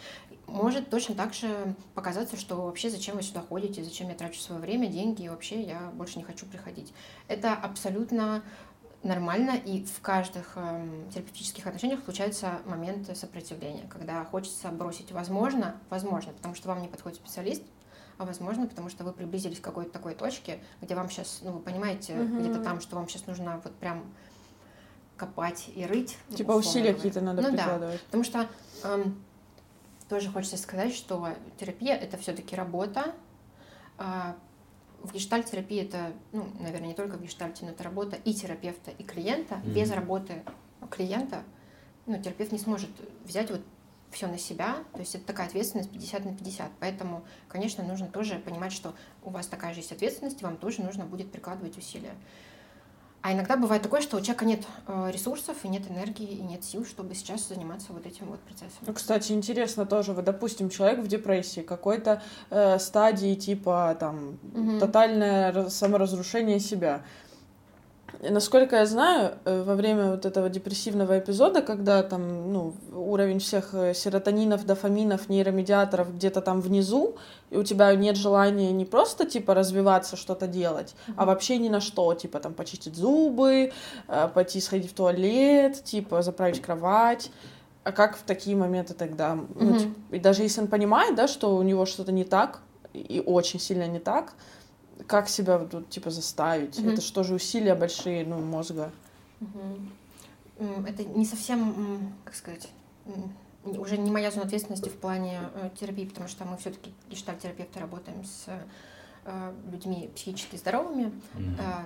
Может 0.47 0.91
точно 0.91 1.15
так 1.15 1.35
же 1.35 1.75
показаться, 1.95 2.37
что 2.37 2.57
вообще 2.57 2.91
зачем 2.91 3.17
вы 3.17 3.23
сюда 3.23 3.41
ходите, 3.41 3.83
зачем 3.83 4.09
я 4.09 4.15
трачу 4.15 4.41
свое 4.41 4.61
время, 4.61 4.87
деньги, 4.89 5.23
и 5.23 5.29
вообще 5.29 5.63
я 5.63 5.91
больше 5.95 6.19
не 6.19 6.25
хочу 6.25 6.47
приходить. 6.47 6.93
Это 7.29 7.55
абсолютно 7.55 8.43
нормально, 9.03 9.53
и 9.53 9.85
в 9.85 10.01
каждых 10.01 10.53
эм, 10.57 11.11
терапевтических 11.11 11.67
отношениях 11.67 12.05
случаются 12.05 12.61
моменты 12.67 13.15
сопротивления, 13.15 13.87
когда 13.89 14.25
хочется 14.25 14.69
бросить 14.69 15.13
возможно, 15.13 15.77
возможно, 15.91 16.33
потому 16.33 16.55
что 16.55 16.69
вам 16.69 16.83
не 16.83 16.89
подходит 16.89 17.19
специалист, 17.19 17.63
а 18.23 18.25
возможно, 18.25 18.67
потому 18.67 18.89
что 18.89 19.05
вы 19.05 19.13
приблизились 19.13 19.59
к 19.61 19.65
какой-то 19.65 19.91
такой 19.91 20.15
точке, 20.15 20.61
где 20.81 20.95
вам 20.95 21.11
сейчас, 21.11 21.41
ну, 21.43 21.53
вы 21.53 21.61
понимаете, 21.61 22.15
Мгм. 22.15 22.41
где-то 22.41 22.61
там, 22.61 22.81
что 22.81 22.97
вам 22.97 23.09
сейчас 23.09 23.27
нужно 23.27 23.61
вот 23.63 23.75
прям 23.77 24.05
копать 25.17 25.71
и 25.75 25.85
рыть. 25.85 26.17
ну, 26.31 26.37
Типа 26.37 26.53
усилия 26.53 26.95
какие-то 26.95 27.21
надо 27.21 27.43
Ну 27.43 27.51
да. 27.51 27.57
прикладывать. 27.57 28.01
Потому 28.03 28.25
что 28.25 28.49
эм, 28.85 29.23
тоже 30.09 30.31
хочется 30.31 30.57
сказать, 30.57 30.95
что 30.95 31.29
терапия 31.59 31.95
это 31.97 32.17
все-таки 32.17 32.57
работа. 32.57 33.13
А, 33.99 34.37
в 35.03 35.13
гештальт-терапии 35.13 35.83
это, 35.83 36.13
ну, 36.33 36.47
наверное, 36.61 36.89
не 36.89 36.95
только 36.95 37.17
в 37.17 37.23
гештальте, 37.23 37.65
но 37.65 37.73
это 37.73 37.83
работа 37.83 38.17
и 38.25 38.33
терапевта, 38.33 38.93
и 38.93 39.03
клиента. 39.03 39.57
Мгм. 39.57 39.73
Без 39.73 39.91
работы 39.91 40.43
клиента 40.91 41.43
ну, 42.07 42.21
терапевт 42.21 42.53
не 42.53 42.59
сможет 42.59 42.91
взять 43.25 43.51
вот 43.51 43.61
все 44.13 44.27
на 44.29 44.39
себя, 44.39 44.77
то 44.93 45.01
есть 45.01 45.15
это 45.15 45.25
такая 45.25 45.47
ответственность 45.47 45.91
50 45.91 46.25
на 46.25 46.35
50. 46.37 46.71
Поэтому, 46.79 47.25
конечно, 47.49 47.83
нужно 47.83 48.07
тоже 48.09 48.37
понимать, 48.37 48.73
что 48.73 48.95
у 49.25 49.31
вас 49.31 49.47
такая 49.47 49.73
же 49.75 49.81
есть 49.81 49.93
ответственность, 49.93 50.41
и 50.43 50.45
вам 50.45 50.57
тоже 50.57 50.83
нужно 50.83 51.05
будет 51.05 51.33
прикладывать 51.33 51.77
усилия. 51.79 52.13
А 53.25 53.33
иногда 53.33 53.57
бывает 53.57 53.83
такое, 53.83 54.01
что 54.01 54.17
у 54.17 54.21
человека 54.21 54.45
нет 54.45 54.63
э, 54.89 55.11
ресурсов, 55.13 55.57
и 55.65 55.69
нет 55.69 55.89
энергии, 55.89 56.27
и 56.27 56.43
нет 56.43 56.65
сил, 56.65 56.85
чтобы 56.85 57.15
сейчас 57.15 57.47
заниматься 57.47 57.93
вот 57.93 58.05
этим 58.05 58.27
вот 58.27 58.41
процессом. 58.41 58.79
Ну, 58.85 58.93
кстати, 58.93 59.31
интересно 59.31 59.87
тоже, 59.87 60.13
вот, 60.13 60.25
допустим, 60.25 60.71
человек 60.71 60.99
в 60.99 61.07
депрессии, 61.07 61.61
какой-то 61.61 62.21
э, 62.51 62.81
стадии 62.81 63.37
типа 63.37 63.97
там 64.01 64.39
Мгм. 64.43 64.81
тотальное 64.81 65.53
раз- 65.53 65.77
саморазрушение 65.77 66.59
себя. 66.59 67.03
Насколько 68.21 68.77
я 68.77 68.87
знаю, 68.87 69.35
э, 69.45 69.63
во 69.63 69.75
время 69.75 70.11
вот 70.11 70.27
этого 70.27 70.49
депрессивного 70.49 71.19
эпизода, 71.19 71.63
когда 71.63 72.03
там, 72.03 72.53
ну, 72.53 72.75
уровень 72.93 73.39
всех 73.39 73.75
э, 73.75 73.95
серотонинов, 73.95 74.65
дофаминов, 74.65 75.29
нейромедиаторов 75.29 76.15
где-то 76.15 76.41
там 76.41 76.61
внизу, 76.61 77.17
и 77.51 77.57
у 77.57 77.65
тебя 77.65 77.95
нет 77.95 78.17
желания 78.17 78.71
не 78.73 78.85
просто, 78.85 79.25
типа, 79.25 79.55
развиваться, 79.55 80.17
что-то 80.17 80.47
делать, 80.47 80.95
а 81.17 81.25
вообще 81.25 81.59
ни 81.59 81.69
на 81.69 81.81
что, 81.81 82.15
типа, 82.15 82.39
там, 82.39 82.55
почистить 82.55 82.95
зубы, 82.97 83.73
э, 84.09 84.29
пойти 84.33 84.61
сходить 84.61 84.91
в 84.91 84.95
туалет, 84.95 85.83
типа, 85.83 86.23
заправить 86.23 86.61
кровать. 86.61 87.31
А 87.85 87.91
как 87.91 88.17
в 88.17 88.23
такие 88.23 88.57
моменты 88.57 88.95
тогда? 88.95 89.35
Ну, 89.35 89.71
Мгм. 89.71 89.79
типа, 89.79 89.95
и 90.13 90.19
даже 90.21 90.43
если 90.43 90.61
он 90.61 90.69
понимает, 90.69 91.17
да, 91.17 91.27
что 91.27 91.57
у 91.57 91.63
него 91.63 91.87
что-то 91.87 92.13
не 92.13 92.25
так, 92.25 92.61
и 92.93 93.23
очень 93.25 93.59
сильно 93.59 93.87
не 93.89 93.99
так, 93.99 94.35
как 95.07 95.29
себя 95.29 95.59
вот 95.59 95.71
тут, 95.71 95.91
типа, 95.91 96.11
заставить? 96.11 96.79
Мгм. 96.79 96.91
Это 96.91 97.03
что 97.03 97.23
же 97.23 97.35
усилия 97.35 97.75
большие, 97.75 98.25
ну, 98.25 98.39
мозга. 98.39 98.91
М, 99.41 100.87
Это 100.87 101.05
не 101.05 101.25
совсем, 101.25 102.15
как 102.25 102.35
сказать, 102.35 102.69
уже 103.65 103.97
не 103.97 104.11
моя 104.11 104.31
зона 104.31 104.45
ответственности 104.45 104.89
в 104.89 104.97
плане 104.97 105.41
э, 105.55 105.71
терапии, 105.79 106.07
потому 106.07 106.29
что 106.29 106.45
мы 106.45 106.57
все-таки 106.57 106.93
гештальт-терапевты 107.11 107.81
работаем 107.81 108.25
с 108.25 108.47
э, 109.25 109.53
людьми 109.71 110.11
психически 110.15 110.57
здоровыми, 110.57 111.13
э, 111.35 111.41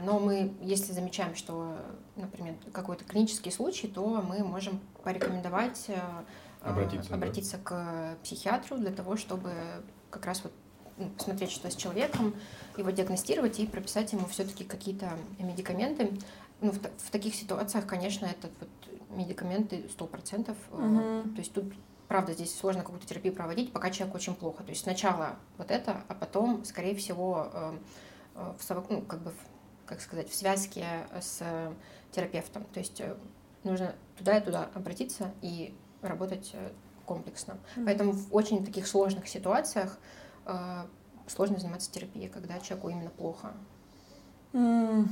но 0.05 0.19
мы, 0.19 0.55
если 0.63 0.93
замечаем, 0.93 1.35
что, 1.35 1.77
например, 2.17 2.55
какой-то 2.73 3.05
клинический 3.05 3.53
случай, 3.53 3.89
то 3.89 4.23
мы 4.23 4.43
можем 4.43 4.81
порекомендовать 5.03 5.85
э, 5.89 5.99
Обратиться, 6.63 7.11
да? 7.11 7.17
обратиться 7.17 7.59
к 7.59 8.17
психиатру 8.23 8.79
для 8.79 8.91
того, 8.91 9.17
чтобы 9.17 9.53
как 10.11 10.27
раз 10.27 10.43
вот 10.43 10.53
посмотреть, 11.19 11.51
что 11.51 11.71
с 11.71 11.77
человеком, 11.77 12.35
его 12.79 12.91
диагностировать 12.91 13.59
и 13.59 13.67
прописать 13.67 14.13
ему 14.13 14.27
все-таки 14.27 14.65
какие-то 14.65 15.11
медикаменты. 15.39 16.11
Ну, 16.61 16.73
в, 16.73 16.79
в 16.79 17.11
таких 17.11 17.35
ситуациях, 17.35 17.87
конечно, 17.87 18.27
это 18.27 18.49
вот 18.61 18.69
медикаменты 19.11 19.87
100%. 19.99 20.51
э, 20.73 20.77
Мгм. 20.77 21.35
То 21.35 21.39
есть 21.39 21.53
тут, 21.53 21.73
правда, 22.09 22.33
здесь 22.33 22.55
сложно 22.57 22.83
какую-то 22.83 23.07
терапию 23.07 23.35
проводить, 23.35 23.73
пока 23.73 23.91
человеку 23.91 24.17
очень 24.19 24.35
плохо. 24.35 24.63
То 24.63 24.71
есть 24.71 24.83
сначала 24.83 25.37
вот 25.59 25.71
это, 25.71 26.03
а 26.09 26.15
потом, 26.15 26.65
скорее 26.65 26.95
всего, 26.97 27.49
э, 27.53 27.79
э, 28.37 28.53
в, 28.59 28.63
совок- 28.63 28.87
ну, 28.91 29.03
как 29.03 29.21
бы, 29.23 29.33
как 29.87 30.01
сказать, 30.01 30.29
в 30.31 30.35
связке 30.35 30.85
с 31.21 31.39
э, 31.41 31.73
терапевтом. 32.11 32.65
То 32.73 32.81
есть 32.81 33.01
э, 33.01 33.17
нужно 33.65 33.95
туда 34.17 34.39
и 34.39 34.45
туда 34.45 34.71
обратиться 34.75 35.33
и 35.43 35.75
работать 36.03 36.51
э, 36.55 36.71
комплексно. 37.07 37.59
Поэтому 37.85 38.13
в 38.13 38.35
очень 38.35 38.65
таких 38.65 38.87
сложных 38.87 39.29
ситуациях 39.29 39.99
э, 40.47 40.87
сложно 41.27 41.59
заниматься 41.59 41.91
терапией, 41.91 42.29
когда 42.29 42.59
человеку 42.61 42.89
именно 42.89 43.11
плохо. 43.11 43.53
М, 44.53 45.09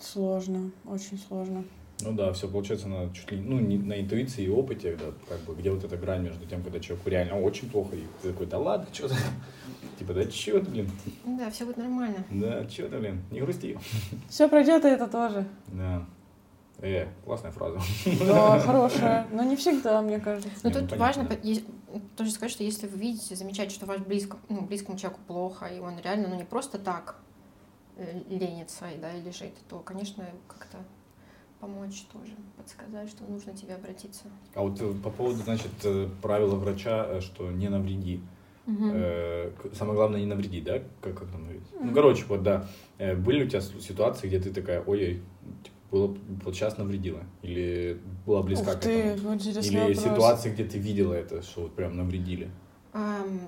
Сложно, 0.00 0.72
очень 0.84 1.16
сложно. 1.16 1.64
Ну 2.00 2.12
да, 2.14 2.32
все 2.32 2.48
получается 2.48 2.88
на 2.88 3.08
чуть 3.14 3.30
ли 3.30 3.38
ну, 3.40 3.60
не 3.60 3.78
на 3.78 4.00
интуиции 4.00 4.42
и 4.44 4.48
опыте, 4.48 4.96
да, 4.96 5.12
как 5.28 5.38
бы, 5.42 5.54
где 5.54 5.70
вот 5.70 5.84
эта 5.84 5.96
грань 5.96 6.22
между 6.24 6.44
тем, 6.46 6.60
когда 6.64 6.80
человеку 6.80 7.08
реально 7.08 7.40
очень 7.40 7.70
плохо, 7.70 7.94
и 7.94 8.02
ты 8.20 8.32
такой, 8.32 8.46
да 8.46 8.58
ладно, 8.58 8.88
что 8.92 9.08
ты, 9.08 9.14
типа, 10.00 10.12
да 10.14 10.24
чё 10.26 10.58
ты, 10.60 10.68
блин, 10.70 10.90
Да, 11.24 11.48
все 11.50 11.64
будет 11.64 11.76
нормально. 11.76 12.24
да 12.30 12.64
чё 12.66 12.88
ты, 12.88 12.98
блин, 12.98 13.22
не 13.30 13.40
грусти. 13.40 13.78
Все 14.28 14.48
пройдет, 14.48 14.84
и 14.84 14.88
это 14.88 15.06
тоже. 15.06 15.46
Да. 15.68 16.04
Э, 16.82 17.06
классная 17.24 17.52
фраза. 17.52 17.80
Да, 18.26 18.58
хорошая. 18.58 19.26
Но 19.30 19.44
не 19.44 19.54
всегда, 19.54 20.02
мне 20.02 20.18
кажется. 20.18 20.50
Но 20.64 20.68
Не, 20.70 20.74
ну, 20.74 20.80
тут 20.80 20.90
понятно, 20.90 21.22
важно 21.24 21.38
тоже 22.16 22.30
сказать, 22.32 22.50
что 22.50 22.64
если 22.64 22.88
вы 22.88 22.98
видите, 22.98 23.36
замечаете, 23.36 23.72
что 23.74 23.86
ваш 23.86 24.00
близко, 24.00 24.36
ну, 24.48 24.62
близкому 24.62 24.98
человеку 24.98 25.20
плохо, 25.28 25.66
и 25.66 25.78
он 25.78 25.98
реально 26.00 26.28
ну, 26.28 26.34
не 26.36 26.44
просто 26.44 26.78
так 26.78 27.20
э, 27.96 28.20
ленится 28.28 28.90
и, 28.90 28.98
да, 28.98 29.12
и 29.12 29.22
лежит, 29.22 29.52
то, 29.68 29.78
конечно, 29.78 30.24
как-то 30.48 30.78
помочь 31.60 32.02
тоже, 32.12 32.32
подсказать, 32.56 33.08
что 33.10 33.22
нужно 33.30 33.52
тебе 33.54 33.76
обратиться. 33.76 34.24
А 34.54 34.62
вот 34.62 34.80
э, 34.80 34.92
по 35.04 35.10
поводу, 35.10 35.36
значит, 35.42 35.70
э, 35.84 36.08
правила 36.20 36.56
врача, 36.56 37.20
что 37.20 37.48
не 37.52 37.68
навреди. 37.68 38.20
К- 38.64 39.50
Самое 39.74 39.96
главное 39.96 40.20
не 40.20 40.26
навреди, 40.26 40.60
да? 40.60 40.78
Как, 41.00 41.18
как 41.18 41.28
там 41.30 41.42
говорится? 41.42 41.72
Ну, 41.80 41.92
короче, 41.92 42.24
вот 42.28 42.42
да. 42.44 42.68
Были 42.98 43.44
у 43.44 43.48
тебя 43.48 43.60
ситуации, 43.60 44.28
где 44.28 44.38
ты 44.38 44.52
такая, 44.52 44.80
ой-ой, 44.84 45.20
было, 45.92 46.16
вот 46.44 46.54
сейчас 46.54 46.78
навредила? 46.78 47.20
Или 47.42 48.00
была 48.26 48.42
близка 48.42 48.70
Ух 48.72 48.76
к 48.78 48.80
ты, 48.80 48.90
этому? 48.90 49.34
интересный 49.34 49.68
Или 49.68 49.94
вопрос. 49.94 50.04
ситуации, 50.04 50.50
где 50.50 50.64
ты 50.64 50.78
видела 50.78 51.12
это, 51.12 51.42
что 51.42 51.62
вот 51.62 51.74
прям 51.74 51.96
навредили? 51.96 52.50
Ам, 52.92 53.40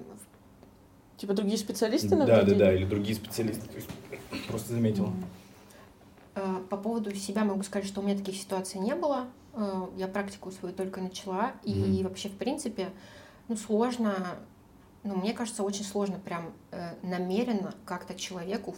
Типа 1.17 1.33
другие 1.33 1.57
специалисты 1.57 2.11
Да, 2.11 2.17
да, 2.27 2.37
навредили? 2.37 2.59
да, 2.59 2.75
или 2.75 2.85
другие 2.85 3.15
специалисты. 3.17 3.67
Просто 4.47 4.75
заметила. 4.75 5.13
Э, 6.35 6.57
По 6.69 6.77
поводу 6.77 7.15
себя 7.15 7.45
могу 7.45 7.63
сказать, 7.63 7.87
что 7.89 8.01
у 8.01 8.05
меня 8.05 8.17
таких 8.19 8.37
ситуаций 8.37 8.79
не 8.81 8.95
было. 8.95 9.27
Э, 9.55 9.87
Я 9.97 10.09
практику 10.09 10.51
свою 10.51 10.75
только 10.75 11.01
начала. 11.01 11.53
И 11.63 11.73
Мгм. 11.75 12.03
вообще, 12.09 12.29
в 12.29 12.37
принципе, 12.37 12.89
ну, 13.49 13.57
сложно, 13.57 14.37
ну, 15.03 15.15
мне 15.17 15.33
кажется, 15.33 15.63
очень 15.63 15.85
сложно 15.85 16.19
прям 16.19 16.53
э, 16.73 16.95
намеренно 17.03 17.73
как-то 17.87 18.15
человеку 18.15 18.75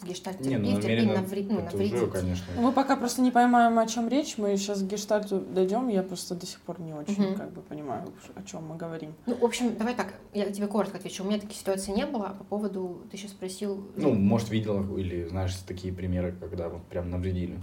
в- 0.00 0.04
гештальт-терапии 0.08 0.70
ну, 0.70 0.76
в 0.78 0.80
терапии 0.82 1.04
намеренно, 1.06 1.26
навре- 1.26 1.46
ну, 1.48 1.58
это 1.60 1.76
уже, 1.76 1.84
навредить. 1.90 2.12
конечно. 2.12 2.46
Мы 2.60 2.72
пока 2.72 2.96
просто 2.96 3.22
не 3.22 3.30
поймаем, 3.30 3.78
о 3.78 3.86
чем 3.86 4.08
речь. 4.08 4.38
Мы 4.38 4.56
сейчас 4.56 4.80
к 4.80 4.86
гештальту 4.86 5.40
дойдем. 5.40 5.88
Я 5.88 6.02
просто 6.02 6.34
до 6.34 6.46
сих 6.46 6.60
пор 6.60 6.80
не 6.80 6.92
очень 6.94 7.22
Мгм. 7.22 7.34
как 7.34 7.52
бы 7.52 7.60
понимаю, 7.62 8.04
о 8.34 8.42
чем 8.42 8.66
мы 8.66 8.76
говорим. 8.76 9.14
Ну, 9.26 9.34
в 9.34 9.44
общем, 9.44 9.76
давай 9.76 9.94
так, 9.94 10.14
я 10.34 10.50
тебе 10.50 10.66
коротко 10.66 10.98
отвечу. 10.98 11.24
У 11.24 11.26
меня 11.26 11.38
таких 11.38 11.56
ситуаций 11.56 11.92
не 11.94 12.06
было. 12.06 12.34
По 12.38 12.44
поводу, 12.44 13.02
ты 13.10 13.16
сейчас 13.16 13.30
спросил... 13.32 13.86
Ну, 13.96 14.14
может, 14.14 14.50
видела 14.50 14.82
или 14.98 15.26
знаешь 15.28 15.54
такие 15.66 15.92
примеры, 15.92 16.34
когда 16.40 16.68
вот 16.68 16.82
прям 16.84 17.10
навредили. 17.10 17.58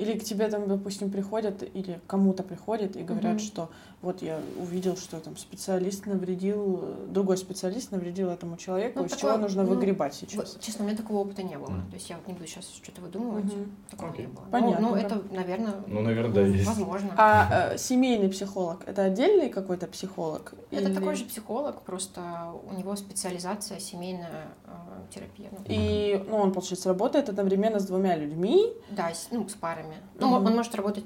Или 0.00 0.18
к 0.18 0.24
тебе 0.24 0.48
там, 0.48 0.66
допустим, 0.66 1.10
приходят, 1.10 1.62
или 1.62 2.00
кому-то 2.06 2.42
приходят 2.42 2.96
и 2.96 3.02
говорят, 3.02 3.32
Мгм. 3.34 3.38
что 3.38 3.68
вот 4.00 4.22
я 4.22 4.40
увидел, 4.58 4.96
что 4.96 5.20
там 5.20 5.36
специалист 5.36 6.06
навредил, 6.06 6.82
другой 7.08 7.36
специалист 7.36 7.90
навредил 7.92 8.30
этому 8.30 8.56
человеку, 8.56 9.00
Ну, 9.00 9.04
из 9.04 9.10
такое, 9.10 9.32
чего 9.32 9.42
нужно 9.42 9.62
ну, 9.64 9.68
выгребать 9.74 10.18
Вот, 10.22 10.30
сейчас. 10.30 10.56
честно, 10.62 10.84
у 10.84 10.88
меня 10.88 10.96
такого 10.96 11.18
опыта 11.18 11.42
не 11.42 11.58
было. 11.58 11.66
То 11.90 11.94
есть 11.96 12.08
я 12.08 12.16
вот 12.16 12.26
не 12.26 12.32
буду 12.32 12.46
сейчас 12.46 12.66
что-то 12.82 13.02
выдумывать. 13.02 13.44
Мгм. 13.44 13.76
Такого 13.90 14.16
не 14.16 14.26
было. 14.26 14.44
Понятно, 14.50 14.80
Ну, 14.80 14.88
ну, 14.88 14.96
это, 14.96 15.22
наверное, 15.32 15.74
Ну, 15.86 16.00
наверное, 16.00 16.32
да, 16.34 16.40
есть. 16.46 16.66
возможно. 16.66 17.10
А 17.18 17.72
э, 17.74 17.78
семейный 17.78 18.30
психолог 18.30 18.82
это 18.86 19.02
отдельный 19.04 19.50
какой-то 19.50 19.86
психолог? 19.86 20.54
Это 20.70 20.80
Или- 20.82 20.94
такой 20.94 21.14
же 21.14 21.26
психолог, 21.26 21.82
просто 21.82 22.22
у 22.70 22.72
него 22.72 22.96
специализация 22.96 23.78
семейная 23.80 24.48
э, 24.64 24.70
терапия. 25.14 25.50
Ну, 25.52 25.58
И 25.68 26.24
ну, 26.26 26.36
он, 26.38 26.52
получается, 26.54 26.88
работает 26.88 27.28
одновременно 27.28 27.78
с 27.80 27.84
двумя 27.86 28.16
людьми. 28.16 28.72
да, 28.90 29.10
с, 29.12 29.28
ну, 29.30 29.46
с 29.46 29.52
парами. 29.54 29.89
Ну, 30.18 30.26
Мгм. 30.36 30.46
он 30.46 30.56
может 30.56 30.74
работать, 30.74 31.04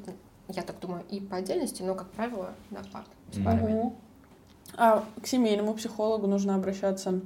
я 0.49 0.63
так 0.63 0.79
думаю, 0.81 1.05
и 1.11 1.21
по 1.21 1.37
отдельности, 1.37 1.83
но, 1.83 1.95
как 1.95 2.11
правило, 2.11 2.55
да, 2.71 2.81
пар, 2.93 3.05
с 3.33 3.39
парами. 3.45 3.73
Мгм. 3.73 3.95
А 4.77 5.05
к 5.23 5.27
семейному 5.27 5.75
психологу 5.75 6.27
нужно 6.27 6.55
обращаться 6.55 7.21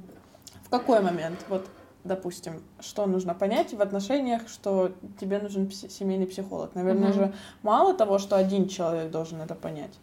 в 0.63 0.69
какой 0.69 1.01
момент? 1.01 1.45
Вот, 1.47 1.67
допустим, 2.03 2.61
что 2.79 3.05
нужно 3.07 3.33
понять 3.33 3.73
в 3.73 3.81
отношениях, 3.81 4.47
что 4.47 4.91
тебе 5.19 5.39
нужен 5.39 5.65
пси- 5.65 5.89
семейный 5.89 6.27
психолог? 6.27 6.75
Наверное 6.75 7.09
Мгм. 7.09 7.13
же 7.13 7.33
мало 7.63 7.93
того, 7.93 8.19
что 8.19 8.35
один 8.35 8.67
человек 8.67 9.09
должен 9.11 9.41
это 9.41 9.55
понять. 9.55 9.97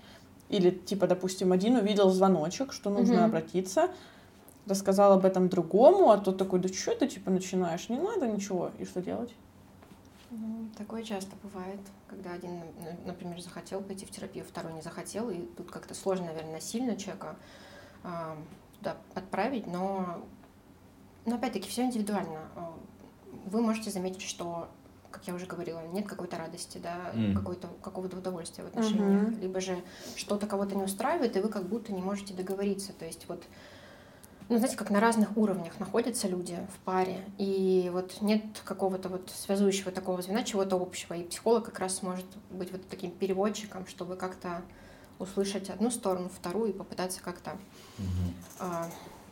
Или, 0.49 0.71
типа, 0.71 1.07
допустим, 1.07 1.53
один 1.53 1.77
увидел 1.77 2.11
звоночек, 2.11 2.73
что 2.73 2.90
нужно 2.90 3.16
Мгм. 3.16 3.25
обратиться, 3.25 3.88
рассказал 4.66 5.12
об 5.12 5.25
этом 5.25 5.49
другому, 5.49 6.11
а 6.11 6.19
тот 6.19 6.38
такой, 6.38 6.59
да 6.59 6.69
что 6.69 6.95
ты, 6.97 7.07
типа, 7.07 7.31
начинаешь? 7.31 7.88
Не 7.88 7.99
надо 7.99 8.27
ничего. 8.27 8.71
И 8.79 8.85
что 8.85 9.01
делать? 9.01 9.33
Ну, 10.38 10.68
такое 10.77 11.03
часто 11.03 11.35
бывает, 11.42 11.81
когда 12.09 12.33
один, 12.33 12.59
на- 12.59 13.07
например, 13.07 13.40
захотел 13.40 13.81
пойти 13.81 14.05
в 14.05 14.11
терапию, 14.11 14.44
второй 14.44 14.75
не 14.75 14.83
захотел, 14.83 15.31
и 15.31 15.46
тут 15.57 15.70
как-то 15.70 15.94
сложно, 15.94 16.27
наверное, 16.27 16.53
насильно 16.55 16.94
человека 16.96 17.37
а, 18.05 18.37
туда 18.79 18.96
отправить, 19.14 19.66
но, 19.66 20.27
но 21.25 21.37
опять-таки 21.37 21.68
все 21.68 21.83
индивидуально. 21.85 22.40
А, 22.55 22.75
Вы 23.46 23.62
можете 23.62 23.90
заметить, 23.90 24.22
что, 24.22 24.68
как 25.11 25.27
я 25.27 25.35
уже 25.35 25.46
говорила, 25.46 25.81
нет 25.92 26.07
какой-то 26.07 26.37
радости, 26.37 26.79
да, 26.79 27.12
какой-то, 27.35 27.68
какого-то 27.83 28.18
удовольствия 28.18 28.64
в 28.64 28.66
отношениях, 28.66 29.22
Мгм. 29.31 29.40
либо 29.40 29.61
же 29.61 29.83
что-то 30.16 30.46
кого-то 30.46 30.75
не 30.75 30.83
устраивает, 30.83 31.37
и 31.37 31.40
вы 31.40 31.49
как 31.49 31.66
будто 31.66 31.92
не 31.94 32.03
можете 32.03 32.35
договориться. 32.35 32.92
То 32.92 33.07
есть 33.07 33.27
вот 33.29 33.42
ну, 34.48 34.59
знаете, 34.59 34.76
как 34.76 34.90
на 34.90 35.00
разных 35.00 35.37
уровнях 35.37 35.78
находятся 35.80 36.28
люди 36.28 36.56
в 36.72 36.78
паре, 36.85 37.18
и 37.38 37.90
вот 37.92 38.20
нет 38.20 38.44
какого-то 38.64 39.09
вот 39.09 39.30
связующего 39.30 39.90
такого 39.90 40.22
звена, 40.22 40.44
чего-то 40.44 40.76
общего, 40.76 41.14
и 41.14 41.24
психолог 41.24 41.64
как 41.64 41.80
раз 41.80 42.02
может 42.02 42.26
быть 42.50 42.70
вот 42.70 42.87
таким 42.88 43.11
переводчиком, 43.11 43.87
чтобы 43.87 44.16
как-то 44.16 44.62
услышать 45.18 45.70
одну 45.70 45.90
сторону, 45.90 46.28
вторую, 46.28 46.70
и 46.70 46.72
попытаться 46.72 47.22
как-то 47.22 47.52
Мгм. 47.98 48.35
а, 48.61 48.87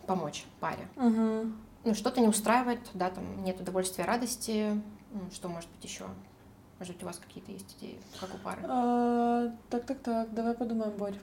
помочь 0.06 0.46
паре. 0.60 0.88
Угу. 0.96 1.52
Ну, 1.84 1.94
что-то 1.94 2.20
не 2.20 2.28
устраивает, 2.28 2.80
да, 2.94 3.10
там 3.10 3.44
нет 3.44 3.60
удовольствия, 3.60 4.04
радости, 4.04 4.80
ну, 5.12 5.20
что 5.32 5.48
может 5.48 5.68
быть 5.70 5.84
еще? 5.84 6.06
Может 6.80 6.94
быть, 6.94 7.02
у 7.04 7.06
вас 7.06 7.18
какие-то 7.18 7.52
есть 7.52 7.76
идеи, 7.78 7.98
как 8.18 8.34
у 8.34 8.38
пары? 8.38 8.62
А, 8.64 9.52
так, 9.70 9.86
так, 9.86 9.98
так, 10.00 10.34
давай 10.34 10.54
подумаем, 10.54 10.92
Борь. 10.92 11.14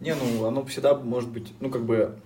Не, 0.00 0.14
ну 0.14 0.44
оно 0.46 0.64
всегда 0.64 0.94
может 0.94 1.30
быть, 1.30 1.54
ну 1.60 1.70
как 1.70 1.84
бы, 1.84 2.20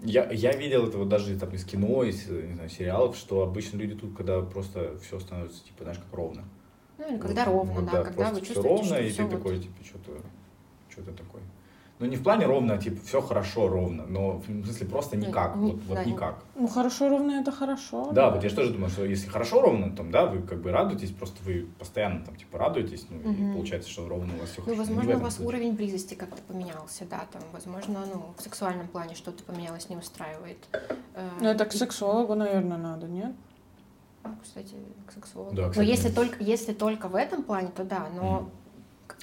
я, 0.00 0.30
я 0.30 0.52
видел 0.52 0.86
это 0.86 0.98
вот 0.98 1.08
даже 1.08 1.38
там 1.38 1.50
из 1.54 1.64
кино, 1.64 2.02
из, 2.04 2.28
не 2.28 2.54
знаю, 2.54 2.68
сериалов, 2.68 3.16
что 3.16 3.42
обычно 3.42 3.78
люди 3.78 3.94
тут, 3.94 4.16
когда 4.16 4.40
просто 4.42 4.98
все 4.98 5.18
становится, 5.20 5.64
типа, 5.64 5.84
знаешь, 5.84 5.98
как 5.98 6.12
ровно. 6.12 6.44
Ну, 6.98 7.08
или 7.12 7.18
когда 7.18 7.44
Вот, 7.44 7.52
ровно, 7.52 7.72
вот, 7.72 7.84
да, 7.90 8.04
когда 8.04 8.30
вы 8.32 8.40
чувствуете, 8.40 8.68
ровно, 8.68 8.84
что 8.84 8.98
и 8.98 9.08
всё 9.08 9.16
ты 9.16 9.22
вот- 9.24 9.30
такой, 9.30 9.58
типа, 9.60 9.84
что-то, 9.84 10.12
что-то 10.90 11.12
такое. 11.12 11.42
Ну, 11.98 12.04
не 12.06 12.16
в 12.16 12.22
плане 12.22 12.44
ровно, 12.44 12.74
а 12.74 12.78
типа, 12.78 13.00
все 13.06 13.22
хорошо 13.22 13.68
ровно, 13.68 14.04
но 14.06 14.32
в 14.38 14.44
смысле 14.44 14.86
просто 14.86 15.16
Ну, 15.16 15.26
никак, 15.26 15.56
не- 15.56 15.72
вот, 15.72 15.80
вот 15.84 15.94
да, 15.96 16.04
не- 16.04 16.12
никак. 16.12 16.44
Ну, 16.54 16.68
хорошо 16.68 17.08
ровно 17.08 17.32
это 17.40 17.50
хорошо. 17.52 18.10
Да, 18.12 18.30
вот 18.30 18.42
я 18.42 18.50
же 18.50 18.54
тоже 18.54 18.72
думаю, 18.72 18.90
что 18.90 19.06
если 19.06 19.28
хорошо 19.30 19.62
ровно, 19.62 19.90
там, 19.96 20.10
да, 20.10 20.26
вы 20.26 20.42
как 20.42 20.60
бы 20.60 20.72
радуетесь, 20.72 21.10
просто 21.10 21.42
вы 21.44 21.66
постоянно 21.78 22.22
там, 22.22 22.36
типа, 22.36 22.58
радуетесь, 22.58 23.06
ну, 23.08 23.18
и 23.20 23.26
Мгм. 23.34 23.52
получается, 23.54 23.88
что 23.88 24.06
ровно 24.06 24.34
у 24.34 24.40
вас 24.40 24.50
все 24.50 24.60
Ну, 24.60 24.64
хорошо. 24.66 24.82
В 24.82 24.86
возможно, 24.88 25.16
у 25.16 25.20
вас 25.20 25.36
случае. 25.36 25.48
уровень 25.48 25.72
близости 25.74 26.12
как-то 26.12 26.42
поменялся, 26.42 27.06
да, 27.08 27.24
там, 27.32 27.40
возможно, 27.54 28.04
ну, 28.12 28.34
в 28.36 28.42
сексуальном 28.42 28.88
плане 28.88 29.14
что-то 29.14 29.42
поменялось, 29.44 29.88
не 29.88 29.96
устраивает. 29.96 30.58
Э, 31.14 31.28
Ну, 31.40 31.48
это 31.48 31.64
к 31.64 31.74
и- 31.74 31.78
сексологу, 31.78 32.34
наверное, 32.34 32.76
надо, 32.76 33.06
нет? 33.06 33.32
ну, 34.22 34.32
кстати, 34.42 34.74
к 35.06 35.12
сексологу. 35.12 35.54
Да, 35.54 35.62
но 35.62 35.70
кстати. 35.70 35.88
если 35.88 36.10
только, 36.10 36.44
если 36.44 36.74
только 36.74 37.08
в 37.08 37.14
этом 37.14 37.42
плане, 37.42 37.68
то 37.74 37.84
да, 37.84 38.08
но. 38.14 38.50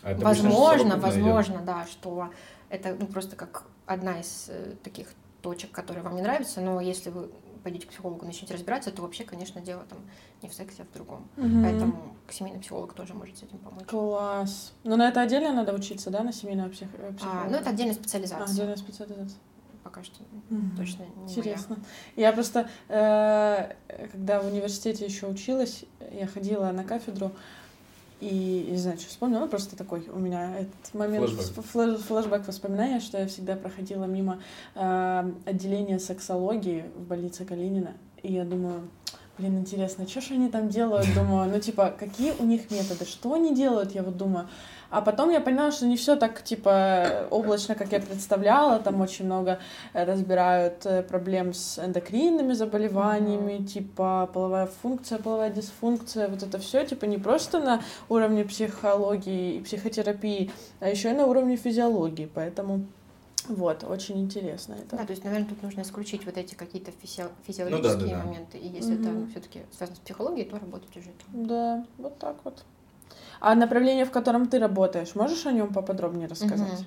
А 0.01 0.15
возможно, 0.15 0.97
возможно, 0.97 1.61
да, 1.65 1.85
что 1.85 2.29
это 2.73 2.95
ну, 2.99 3.05
просто 3.05 3.35
как 3.35 3.65
одна 3.85 4.19
из 4.19 4.47
э, 4.49 4.75
таких 4.83 5.07
точек, 5.41 5.71
которые 5.71 6.03
вам 6.03 6.15
не 6.15 6.21
нравятся, 6.23 6.59
но 6.59 6.81
если 6.81 7.11
вы 7.11 7.29
пойдете 7.63 7.85
к 7.85 7.89
психологу, 7.91 8.25
начнете 8.25 8.53
разбираться, 8.55 8.91
то 8.91 9.03
вообще, 9.03 9.23
конечно, 9.23 9.61
дело 9.61 9.83
там 9.83 9.99
не 10.41 10.49
в 10.49 10.53
сексе, 10.53 10.81
а 10.81 10.85
в 10.85 10.91
другом. 10.91 11.27
Мгм. 11.37 11.61
Поэтому 11.63 12.15
семейный 12.29 12.59
психолог 12.59 12.93
тоже 12.93 13.13
может 13.13 13.37
с 13.37 13.43
этим 13.43 13.59
помочь. 13.59 13.85
Класс. 13.85 14.73
Ну, 14.83 14.95
на 14.97 15.07
это 15.09 15.21
отдельно 15.21 15.53
надо 15.53 15.73
учиться, 15.73 16.09
да, 16.09 16.23
на 16.23 16.33
семейного 16.33 16.69
псих... 16.69 16.87
э, 16.97 17.09
А, 17.09 17.13
психолога? 17.13 17.49
ну, 17.49 17.57
это 17.57 17.69
отдельная 17.69 17.93
А, 17.93 17.95
специализация. 17.95 18.45
отдельная 18.53 18.75
специализация. 18.77 19.39
Пока 19.83 20.03
что 20.03 20.23
Мгм. 20.49 20.75
точно 20.77 21.03
не 21.03 21.09
моя. 21.15 21.29
Интересно. 21.29 21.77
Я 22.15 22.33
просто, 22.33 22.69
э, 22.89 23.75
когда 24.11 24.41
в 24.41 24.47
университете 24.47 25.05
еще 25.05 25.27
училась, 25.27 25.85
я 26.11 26.25
ходила 26.25 26.71
на 26.71 26.83
кафедру, 26.83 27.31
и, 28.19 28.67
не 28.71 28.77
знаю, 28.77 28.97
что 28.97 29.09
вспомнила, 29.09 29.41
ну, 29.41 29.47
просто 29.47 29.75
такой 29.75 30.07
у 30.13 30.19
меня 30.19 30.57
этот 30.59 30.93
момент, 30.93 31.29
Флэшбэк. 31.29 31.65
флэш- 31.73 31.97
флэшбэк 31.97 32.47
воспоминания, 32.47 32.99
что 32.99 33.17
я 33.19 33.27
всегда 33.27 33.55
проходила 33.55 34.05
мимо 34.05 34.39
э, 34.75 35.31
отделения 35.45 35.99
сексологии 35.99 36.85
в 36.95 37.01
больнице 37.07 37.45
Калинина, 37.45 37.93
и 38.21 38.33
я 38.33 38.45
думаю, 38.45 38.87
блин, 39.37 39.57
интересно, 39.59 40.07
что 40.07 40.21
ж 40.21 40.31
они 40.31 40.49
там 40.49 40.69
делают? 40.69 41.07
Думаю, 41.15 41.49
ну, 41.49 41.59
типа, 41.59 41.93
какие 41.97 42.33
у 42.39 42.45
них 42.45 42.71
методы, 42.71 43.05
что 43.05 43.33
они 43.33 43.53
делают, 43.55 43.93
я 43.93 44.03
вот 44.03 44.15
думаю. 44.17 44.47
А 44.93 45.01
потом 45.01 45.31
я 45.31 45.41
поняла, 45.41 45.71
что 45.71 45.87
не 45.87 45.97
все 45.97 46.15
так, 46.15 46.43
типа, 46.43 47.25
облачно, 47.31 47.73
как 47.73 47.91
я 47.91 47.99
представляла. 47.99 48.77
Там 48.77 49.01
очень 49.01 49.25
много 49.25 49.57
э, 49.93 50.03
разбирают 50.03 50.85
э, 50.85 51.01
проблем 51.01 51.55
с 51.55 51.79
эндокринными 51.79 52.53
заболеваниями, 52.53 53.65
типа 53.65 54.29
половая 54.31 54.67
функция, 54.67 55.17
половая 55.17 55.49
дисфункция. 55.49 56.27
Вот 56.27 56.43
это 56.43 56.59
все, 56.59 56.85
типа, 56.85 57.05
не 57.05 57.17
просто 57.17 57.59
на 57.59 57.81
уровне 58.07 58.45
психологии 58.45 59.55
и 59.55 59.61
психотерапии, 59.61 60.51
а 60.79 60.89
еще 60.89 61.09
и 61.09 61.13
на 61.13 61.25
уровне 61.25 61.55
физиологии. 61.55 62.29
Поэтому 62.31 62.85
вот, 63.47 63.83
очень 63.83 64.21
интересно 64.21 64.75
это. 64.75 64.97
Да, 64.97 65.05
то 65.05 65.11
есть, 65.11 65.23
наверное, 65.23 65.49
тут 65.49 65.63
нужно 65.63 65.81
исключить 65.81 66.23
вот 66.27 66.37
эти 66.37 66.53
какие-то 66.53 66.91
Ну 66.91 67.29
физиологические 67.47 67.97
да, 67.97 68.05
да, 68.05 68.21
да. 68.21 68.23
моменты. 68.25 68.57
И 68.59 68.67
если 68.67 68.93
Мгм. 68.93 69.23
это 69.23 69.31
все-таки 69.31 69.61
связано 69.75 69.95
с 69.95 70.01
психологией, 70.01 70.47
то 70.47 70.59
работать 70.59 70.95
уже 70.95 71.09
там. 71.09 71.47
Да, 71.47 71.85
вот 71.97 72.19
так 72.19 72.35
вот. 72.43 72.63
А 73.43 73.55
направление, 73.55 74.05
в 74.05 74.11
котором 74.11 74.47
ты 74.47 74.57
работаешь, 74.57 75.15
можешь 75.15 75.45
о 75.45 75.51
нем 75.51 75.73
поподробнее 75.73 76.29
рассказать? 76.29 76.85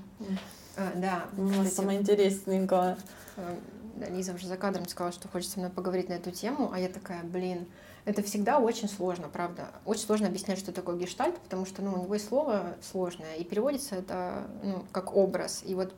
А, 0.78 0.90
да, 0.94 1.24
самое 1.68 2.00
интересненькое. 2.00 2.96
э, 3.36 3.57
да, 3.96 4.07
Лиза 4.07 4.32
уже 4.32 4.46
за 4.46 4.57
кадром 4.57 4.88
сказала, 4.88 5.12
что 5.12 5.28
хочет 5.28 5.50
со 5.50 5.59
мной 5.59 5.70
поговорить 5.70 6.09
на 6.09 6.14
эту 6.14 6.30
тему, 6.30 6.70
а 6.72 6.80
я 6.80 6.88
такая, 6.88 7.22
блин, 7.24 7.66
это 8.07 8.22
всегда 8.22 8.59
очень 8.59 8.88
сложно, 8.88 9.28
правда. 9.28 9.68
Очень 9.84 10.07
сложно 10.07 10.28
объяснять, 10.28 10.59
что 10.59 10.72
такое 10.72 10.96
гештальт, 10.96 11.38
потому 11.40 11.66
что 11.66 11.82
ну, 11.82 11.92
у 11.92 12.04
него 12.04 12.14
и 12.14 12.18
слово 12.18 12.74
сложное, 12.80 13.34
и 13.34 13.44
переводится 13.44 13.96
это 13.96 14.44
ну, 14.62 14.82
как 14.92 15.14
образ. 15.14 15.62
И 15.66 15.74
вот 15.74 15.92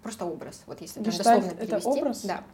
просто 0.00 0.26
образ, 0.26 0.62
вот 0.66 0.80
если 0.80 1.00
Гештальт 1.00 1.42
дословно— 1.42 1.58
это 1.60 1.66
перевести. 1.66 1.88
образ? 1.88 2.22
Да. 2.22 2.44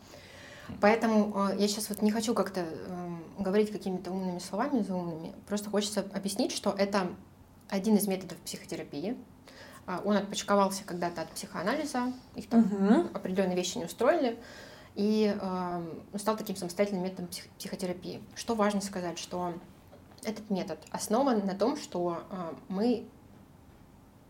Поэтому 0.80 1.48
э, 1.50 1.56
я 1.58 1.68
сейчас 1.68 1.88
вот 1.88 2.02
не 2.02 2.10
хочу 2.10 2.34
как-то 2.34 2.60
эм, 2.60 3.24
говорить 3.38 3.70
какими-то 3.70 4.10
умными 4.10 4.38
словами 4.38 4.80
заумными, 4.82 5.32
просто 5.46 5.70
хочется 5.70 6.04
объяснить, 6.14 6.52
что 6.52 6.70
это 6.70 7.08
один 7.68 7.96
из 7.96 8.06
методов 8.06 8.38
психотерапии. 8.38 9.16
А, 9.86 10.00
Он 10.04 10.16
отпочковался 10.16 10.84
когда-то 10.84 11.22
от 11.22 11.30
психоанализа, 11.30 12.12
их 12.36 12.48
там 12.48 12.60
Мгм. 12.60 13.10
определенные 13.14 13.56
вещи 13.56 13.78
не 13.78 13.84
устроили, 13.84 14.38
и 14.94 15.36
эм, 15.40 16.02
стал 16.18 16.36
таким 16.36 16.54
самостоятельным 16.56 17.02
методом 17.04 17.26
псих- 17.26 17.48
психотерапии. 17.58 18.22
Что 18.34 18.54
важно 18.54 18.80
сказать, 18.80 19.18
что 19.18 19.54
этот 20.22 20.50
метод 20.50 20.78
основан 20.90 21.44
на 21.46 21.54
том, 21.54 21.76
что 21.76 22.22
э, 22.30 22.52
мы 22.68 23.06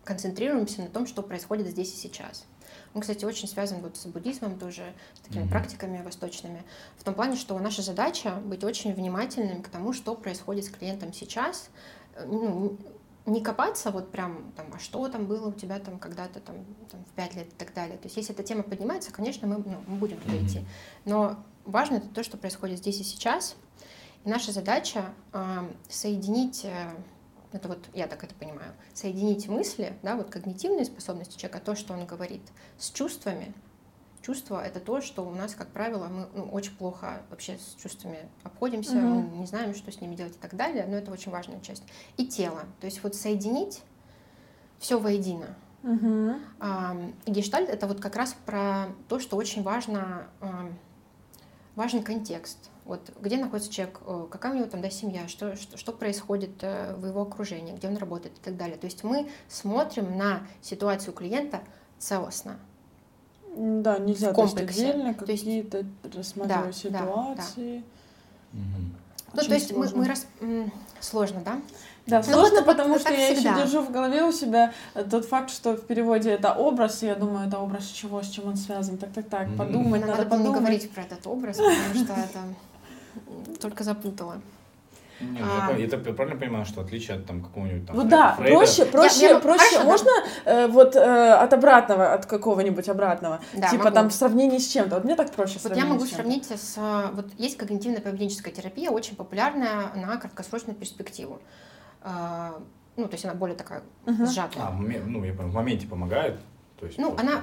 концентрируемся 0.04 0.82
на 0.82 0.88
том, 0.88 1.06
что 1.06 1.22
происходит 1.22 1.66
здесь 1.68 1.92
и 1.92 1.96
сейчас. 1.96 2.46
Он, 2.94 3.00
кстати, 3.00 3.24
очень 3.24 3.48
связан 3.48 3.80
вот 3.80 3.96
с 3.96 4.06
буддизмом 4.06 4.58
тоже, 4.58 4.92
с 5.14 5.20
такими 5.20 5.42
Мгм. 5.42 5.50
практиками 5.50 6.02
восточными, 6.02 6.62
в 6.98 7.04
том 7.04 7.14
плане, 7.14 7.36
что 7.36 7.58
наша 7.58 7.82
задача 7.82 8.34
быть 8.44 8.64
очень 8.64 8.94
внимательными 8.94 9.62
к 9.62 9.68
тому, 9.68 9.92
что 9.92 10.14
происходит 10.14 10.64
с 10.64 10.68
клиентом 10.70 11.12
сейчас, 11.12 11.70
Э, 12.14 12.26
ну, 12.26 12.76
не 13.24 13.40
копаться 13.40 13.90
вот 13.92 14.10
прям 14.10 14.52
там, 14.56 14.66
а 14.74 14.78
что 14.80 15.08
там 15.08 15.26
было 15.26 15.48
у 15.48 15.52
тебя 15.52 15.78
там 15.78 15.98
когда-то 15.98 16.40
там, 16.40 16.56
там 16.90 17.04
в 17.04 17.12
пять 17.12 17.34
лет 17.36 17.46
и 17.46 17.56
так 17.56 17.72
далее. 17.72 17.96
То 17.96 18.06
есть 18.06 18.16
если 18.16 18.34
эта 18.34 18.42
тема 18.42 18.64
поднимается, 18.64 19.12
конечно, 19.12 19.46
мы, 19.46 19.58
ну, 19.58 19.76
мы 19.86 19.96
будем 19.96 20.18
туда 20.18 20.36
идти. 20.44 20.64
Но 21.04 21.36
важно 21.64 21.96
это 21.96 22.08
то, 22.08 22.24
что 22.24 22.36
происходит 22.36 22.78
здесь 22.78 23.00
и 23.00 23.04
сейчас. 23.04 23.54
И 24.24 24.28
наша 24.28 24.50
задача 24.50 25.12
а, 25.32 25.68
соединить, 25.88 26.64
э, 26.64 26.90
это 27.52 27.68
вот 27.68 27.78
я 27.94 28.06
так 28.06 28.24
это 28.24 28.34
понимаю, 28.34 28.72
соединить 28.94 29.48
мысли, 29.48 29.94
да, 30.02 30.16
вот 30.16 30.30
когнитивные 30.30 30.84
способности 30.84 31.38
человека, 31.38 31.60
то, 31.64 31.74
что 31.74 31.92
он 31.94 32.06
говорит, 32.06 32.42
с 32.78 32.90
чувствами. 32.90 33.54
Чувство— 34.22 34.64
это 34.64 34.78
то, 34.78 35.00
что 35.00 35.26
у 35.26 35.32
нас, 35.32 35.54
как 35.56 35.68
правило, 35.68 36.06
мы 36.06 36.28
ну, 36.32 36.44
очень 36.44 36.76
плохо 36.76 37.22
вообще 37.28 37.58
с 37.58 37.74
чувствами 37.82 38.18
обходимся, 38.44 38.94
Мгм. 38.94 39.06
мы 39.06 39.38
не 39.38 39.46
знаем, 39.46 39.74
что 39.74 39.90
с 39.90 40.00
ними 40.00 40.14
делать 40.14 40.36
и 40.36 40.38
так 40.38 40.54
далее, 40.54 40.86
но 40.86 40.96
это 40.96 41.10
очень 41.10 41.32
важная 41.32 41.60
часть. 41.60 41.82
И 42.16 42.26
тело. 42.26 42.62
То 42.80 42.86
есть 42.86 43.02
вот 43.02 43.16
соединить 43.16 43.82
все 44.78 45.00
воедино. 45.00 45.56
Мгм. 45.82 46.40
А, 46.60 46.96
Гештальт— 47.26 47.68
это 47.70 47.88
вот 47.88 48.00
как 48.00 48.14
раз 48.14 48.36
про 48.46 48.86
то, 49.08 49.18
что 49.18 49.36
очень 49.36 49.64
важно, 49.64 50.28
важен 51.74 52.04
контекст. 52.04 52.70
Вот 52.84 53.12
где 53.20 53.36
находится 53.36 53.70
человек, 53.72 54.00
э, 54.06 54.26
какая 54.30 54.52
у 54.52 54.56
него 54.56 54.66
там 54.66 54.82
да, 54.82 54.90
семья, 54.90 55.28
что, 55.28 55.54
что, 55.56 55.76
что 55.78 55.92
происходит 55.92 56.50
э, 56.62 56.94
в 56.96 57.06
его 57.06 57.22
окружении, 57.22 57.72
где 57.74 57.86
он 57.88 57.96
работает 57.96 58.34
и 58.36 58.40
так 58.44 58.56
далее. 58.56 58.76
То 58.76 58.86
есть 58.86 59.04
мы 59.04 59.28
смотрим 59.48 60.16
на 60.18 60.40
ситуацию 60.62 61.12
клиента 61.14 61.60
целостно. 61.98 62.58
Да, 63.56 63.98
нельзя 63.98 64.32
В 64.32 64.34
то 64.34 64.42
есть 64.42 64.54
комплексе. 64.54 64.88
отдельно 64.90 65.06
есть- 65.08 65.18
какие-то 65.18 65.84
рассматривать 66.16 66.82
Да, 66.84 66.90
да, 66.90 66.98
ситуации. 66.98 67.82
Мгм. 68.52 68.94
Ну, 69.34 69.38
Очень 69.38 69.48
то 69.48 69.54
есть 69.54 69.70
мы, 69.72 69.76
сложно. 69.86 69.98
мы 69.98 70.08
рас- 70.08 70.26
м, 70.40 70.72
сложно, 71.00 71.40
да? 71.44 71.60
Да, 72.06 72.18
Ну, 72.26 72.32
сложно, 72.32 72.56
вот- 72.56 72.66
потому 72.66 72.88
вот 72.94 73.00
что 73.02 73.12
я 73.12 73.28
еще 73.28 73.36
всегда. 73.40 73.62
держу 73.62 73.82
в 73.82 73.90
голове 73.92 74.24
у 74.24 74.32
себя 74.32 74.72
э, 74.94 75.04
тот 75.04 75.24
факт, 75.24 75.50
что 75.50 75.76
в 75.76 75.86
переводе 75.86 76.30
это 76.30 76.52
образ, 76.54 77.02
и 77.02 77.06
я 77.06 77.14
думаю, 77.14 77.46
это 77.48 77.58
образ 77.60 77.86
чего, 77.86 78.22
с 78.22 78.28
чем 78.28 78.48
он 78.48 78.56
связан. 78.56 78.98
Так, 78.98 79.12
так, 79.12 79.28
так, 79.28 79.46
Мгм. 79.48 79.56
подумать, 79.56 80.00
Надо, 80.00 80.12
надо 80.16 80.24
было 80.24 80.38
не 80.38 80.44
подумать. 80.44 80.60
говорить 80.60 80.90
про 80.90 81.02
этот 81.04 81.26
образ, 81.26 81.56
потому 81.58 82.04
что 82.04 82.12
это 82.14 82.38
только 83.60 83.84
запутало. 83.84 84.40
Не, 85.20 85.38
ну, 85.38 85.46
А. 85.46 85.70
я, 85.72 85.76
я 85.78 85.88
так 85.88 86.02
правильно 86.16 86.36
понимаю, 86.40 86.64
что 86.64 86.80
отличие 86.80 87.16
от 87.16 87.26
там 87.26 87.42
какого-нибудь 87.42 87.86
там 87.86 87.94
Вот 87.94 88.06
Фре- 88.06 88.10
да, 88.10 88.36
Фрейда- 88.38 88.56
проще, 88.56 88.84
проще, 88.86 89.20
я- 89.28 89.38
проще. 89.38 89.58
хорошо, 89.58 89.78
да. 89.78 89.84
Можно 89.84 90.10
э, 90.46 90.66
вот 90.66 90.96
э, 90.96 91.32
от 91.34 91.52
обратного, 91.52 92.12
от 92.12 92.26
какого-нибудь 92.26 92.88
обратного, 92.88 93.38
Да, 93.54 93.68
типа 93.68 93.84
могу. 93.84 93.94
там 93.94 94.08
в 94.10 94.12
сравнении 94.14 94.58
с 94.58 94.66
чем-то. 94.68 94.96
Вот 94.96 95.04
мне 95.04 95.14
так 95.14 95.30
проще 95.30 95.60
Вот 95.62 95.76
я 95.76 95.84
могу 95.86 96.04
с 96.06 96.10
сравнить 96.10 96.50
с... 96.50 96.74
э, 96.76 97.10
Вот 97.12 97.26
есть 97.38 97.56
когнитивно-поведенческая 97.60 98.50
терапия, 98.50 98.90
очень 98.90 99.14
популярная 99.14 99.92
на 99.94 100.16
краткосрочную 100.16 100.74
перспективу. 100.76 101.40
А, 102.02 102.54
Ну, 102.96 103.06
то 103.06 103.12
есть 103.12 103.24
она 103.24 103.34
более 103.34 103.56
такая 103.56 103.82
Мгм. 104.06 104.26
сжатая. 104.26 104.64
А, 104.64 104.70
ну, 104.72 105.24
я 105.24 105.32
понял, 105.34 105.50
в 105.50 105.54
моменте 105.54 105.86
помогает. 105.86 106.36
То 106.80 106.86
есть, 106.86 106.98
Ну, 106.98 107.10
вот, 107.10 107.20
она, 107.20 107.42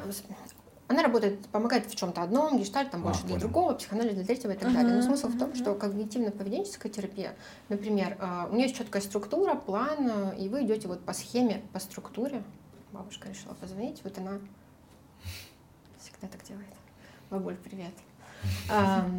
она 0.89 1.03
работает, 1.03 1.47
помогает 1.49 1.85
в 1.85 1.95
чем-то 1.95 2.23
одном, 2.23 2.57
гештальт 2.57 2.89
там 2.89 3.01
А, 3.01 3.05
больше 3.05 3.21
для 3.21 3.35
понял. 3.35 3.41
другого, 3.41 3.73
психоанализ 3.75 4.15
для 4.15 4.25
третьего 4.25 4.51
и 4.51 4.57
так 4.57 4.73
далее. 4.73 4.95
Но 4.95 5.01
смысл 5.03 5.27
в 5.27 5.37
том, 5.37 5.53
что 5.53 5.75
когнитивно-поведенческая 5.75 6.89
терапия, 6.89 7.35
например, 7.69 8.17
а, 8.19 8.49
у 8.51 8.55
нее 8.55 8.63
есть 8.63 8.75
четкая 8.75 9.01
структура, 9.03 9.53
план, 9.53 10.09
а, 10.09 10.35
и 10.35 10.49
вы 10.49 10.63
идете 10.63 10.87
вот 10.87 11.05
по 11.05 11.13
схеме, 11.13 11.61
по 11.73 11.79
структуре. 11.79 12.43
Бабушка 12.91 13.29
решила 13.29 13.53
позвонить, 13.53 14.03
вот 14.03 14.17
она 14.17 14.39
всегда 15.99 16.27
так 16.27 16.43
делает. 16.43 16.73
Бабуль, 17.29 17.55
привет. 17.55 17.93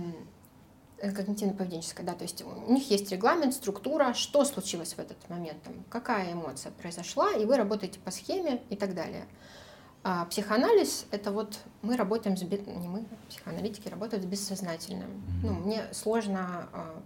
Э, 1.02 1.12
когнитивно-поведенческая, 1.12 2.04
да, 2.04 2.12
то 2.12 2.24
есть 2.24 2.44
у 2.44 2.70
них 2.70 2.90
есть 2.90 3.10
регламент, 3.10 3.54
структура, 3.54 4.12
что 4.12 4.44
случилось 4.44 4.92
в 4.92 4.98
этот 4.98 5.16
момент, 5.30 5.62
там, 5.62 5.72
какая 5.88 6.34
эмоция 6.34 6.72
произошла, 6.72 7.32
и 7.32 7.46
вы 7.46 7.56
работаете 7.56 7.98
по 8.00 8.10
схеме 8.10 8.62
и 8.68 8.76
так 8.76 8.94
далее. 8.94 9.26
А 10.02 10.24
психоанализ— 10.26 11.06
это 11.10 11.30
вот 11.30 11.58
мы 11.82 11.96
работаем 11.96 12.36
с... 12.36 12.42
Не 12.42 12.88
мы, 12.88 13.04
психоаналитики 13.28 13.88
работают 13.88 14.22
с 14.22 14.26
бессознательным. 14.26 15.22
Ну, 15.42 15.52
мне 15.52 15.84
сложно, 15.92 16.68
а, 16.72 17.02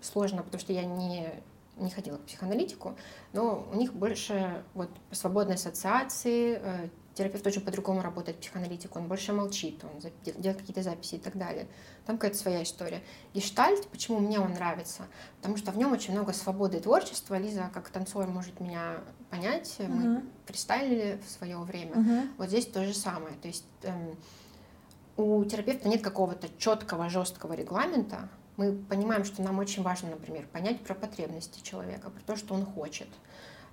сложно, 0.00 0.42
потому 0.42 0.58
что 0.58 0.72
я 0.72 0.84
не, 0.84 1.28
не 1.76 1.90
ходила 1.90 2.16
к 2.16 2.22
психоаналитику, 2.22 2.96
но 3.34 3.68
у 3.70 3.76
них 3.76 3.92
больше 3.92 4.64
вот 4.72 4.88
свободной 5.10 5.56
ассоциации, 5.56 6.58
э, 6.62 6.88
терапевт 7.18 7.44
очень 7.46 7.62
по-другому 7.62 8.00
работает 8.00 8.38
психоаналитик, 8.38 8.94
он 8.94 9.08
больше 9.08 9.32
молчит, 9.32 9.82
он 9.82 10.00
делает 10.40 10.60
какие-то 10.60 10.84
записи 10.84 11.16
и 11.16 11.18
так 11.18 11.36
далее. 11.36 11.66
Там 12.06 12.16
какая-то 12.16 12.38
своя 12.38 12.62
история. 12.62 13.02
Гештальт, 13.34 13.88
почему 13.88 14.20
мне 14.20 14.38
он 14.38 14.52
нравится? 14.52 15.02
Потому 15.38 15.56
что 15.56 15.72
в 15.72 15.76
нем 15.76 15.92
очень 15.92 16.12
много 16.12 16.32
свободы 16.32 16.76
и 16.76 16.80
творчества. 16.80 17.36
Лиза, 17.36 17.70
как 17.74 17.88
танцор, 17.88 18.28
может 18.28 18.60
меня 18.60 19.00
понять. 19.30 19.76
Мы 19.80 20.22
фристайлили 20.46 21.20
в 21.26 21.28
свое 21.28 21.58
время. 21.58 21.96
Мгм. 21.96 22.30
Вот 22.38 22.48
здесь 22.48 22.66
то 22.66 22.84
же 22.84 22.94
самое. 22.94 23.34
То 23.42 23.48
есть 23.48 23.66
эм, 23.82 24.16
у 25.16 25.44
терапевта 25.44 25.88
нет 25.88 26.02
какого-то 26.02 26.48
четкого, 26.56 27.08
жесткого 27.08 27.54
регламента. 27.54 28.28
Мы 28.56 28.72
понимаем, 28.72 29.24
что 29.24 29.42
нам 29.42 29.58
очень 29.58 29.82
важно, 29.82 30.10
например, 30.10 30.46
понять 30.46 30.80
про 30.82 30.94
потребности 30.94 31.64
человека, 31.64 32.10
про 32.10 32.22
то, 32.22 32.36
что 32.36 32.54
он 32.54 32.64
хочет. 32.64 33.08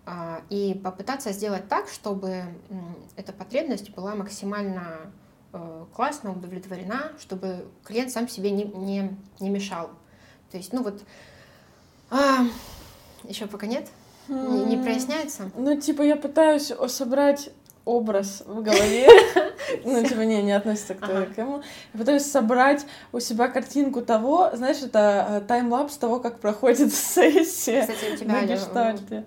А, 0.05 0.41
И 0.49 0.79
попытаться 0.83 1.31
сделать 1.31 1.67
так, 1.67 1.87
чтобы 1.87 2.43
эта 3.15 3.33
потребность 3.33 3.89
была 3.89 4.13
максимально 4.13 5.11
э, 5.51 5.85
классно, 5.95 6.31
удовлетворена, 6.31 7.11
чтобы 7.19 7.65
клиент 7.83 8.11
сам 8.11 8.27
себе 8.27 8.51
не, 8.51 8.65
не, 8.65 9.17
не 9.39 9.49
мешал. 9.49 9.89
То 10.51 10.57
есть, 10.57 10.73
ну 10.73 10.83
вот, 10.83 11.01
а, 12.11 12.45
еще 13.23 13.47
пока 13.47 13.65
нет, 13.65 13.87
не, 14.27 14.65
не 14.65 14.77
проясняется. 14.77 15.49
Ну, 15.55 15.79
типа, 15.79 16.03
я 16.03 16.15
пытаюсь 16.15 16.71
собрать 16.87 17.49
образ 17.83 18.43
в 18.45 18.61
голове, 18.61 19.07
ну, 19.85 20.03
типа, 20.03 20.21
не, 20.21 20.43
не 20.43 20.51
относится 20.51 20.93
к 20.93 20.99
твоему. 20.99 21.63
Я 21.93 21.99
пытаюсь 21.99 22.25
собрать 22.25 22.85
у 23.11 23.19
себя 23.19 23.47
картинку 23.47 24.01
того, 24.01 24.51
знаешь, 24.53 24.83
это 24.83 25.27
э, 25.29 25.41
таймлапс 25.47 25.97
того, 25.97 26.19
как 26.19 26.39
проходит 26.39 26.93
сессия 26.93 27.81
Кстати, 27.81 28.13
у 28.13 28.17
тебя 28.17 29.25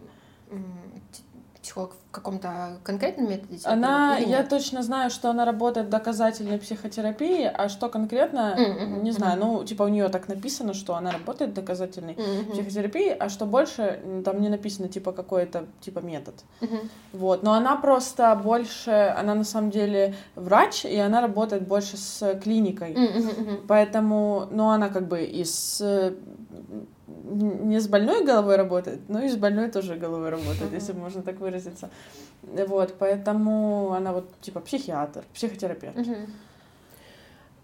психолог 1.63 1.95
в 2.09 2.11
каком-то 2.13 2.79
конкретном 2.83 3.29
методе? 3.29 3.59
Она, 3.65 4.17
я 4.17 4.43
точно 4.43 4.83
знаю, 4.83 5.11
что 5.11 5.29
она 5.29 5.45
работает 5.45 5.89
в 5.89 5.91
доказательной 5.91 6.59
психотерапии, 6.59 7.45
а 7.45 7.69
что 7.69 7.89
конкретно, 7.89 8.57
мгм, 8.57 9.03
не 9.03 9.11
знаю, 9.13 9.39
мгм. 9.39 9.49
ну, 9.49 9.65
типа, 9.65 9.83
у 9.83 9.89
нее 9.89 10.09
так 10.09 10.29
написано, 10.29 10.73
что 10.73 10.95
она 10.95 11.11
работает 11.11 11.51
в 11.51 11.55
доказательной 11.55 12.15
Мгм, 12.15 12.53
психотерапии, 12.53 13.11
а 13.11 13.29
что 13.29 13.45
больше, 13.45 14.01
там 14.25 14.41
не 14.41 14.49
написано, 14.49 14.89
типа, 14.89 15.13
какой-то, 15.13 15.67
типа, 15.81 15.99
метод. 15.99 16.35
мгм. 16.61 16.89
Вот, 17.13 17.43
но 17.43 17.53
она 17.53 17.77
просто 17.77 18.35
больше, 18.43 19.15
она 19.19 19.35
на 19.35 19.45
самом 19.45 19.71
деле 19.71 20.15
врач, 20.37 20.85
и 20.85 20.97
она 20.97 21.21
работает 21.21 21.67
больше 21.67 21.97
с 21.97 22.35
клиникой. 22.43 22.95
Мгм. 22.95 23.67
Поэтому, 23.69 24.47
ну, 24.51 24.69
она 24.69 24.89
как 24.89 25.09
бы 25.09 25.23
и 25.23 25.45
с 25.45 25.81
н- 25.83 26.87
не 27.09 27.81
с 27.81 27.89
больной 27.89 28.25
головой 28.25 28.57
работает, 28.57 29.01
но 29.09 29.23
и 29.23 29.29
с 29.29 29.37
больной 29.37 29.71
тоже 29.71 29.97
головой 29.97 30.29
работает, 30.31 30.71
Мгм. 30.71 30.75
если 30.75 30.93
можно 30.93 31.23
так 31.23 31.41
выразиться. 31.41 31.91
Вот, 32.43 32.95
поэтому 32.99 33.93
она 33.93 34.13
вот 34.13 34.29
типа 34.41 34.61
психиатр, 34.61 35.25
психотерапевт. 35.35 35.97
Мгм. 35.97 36.17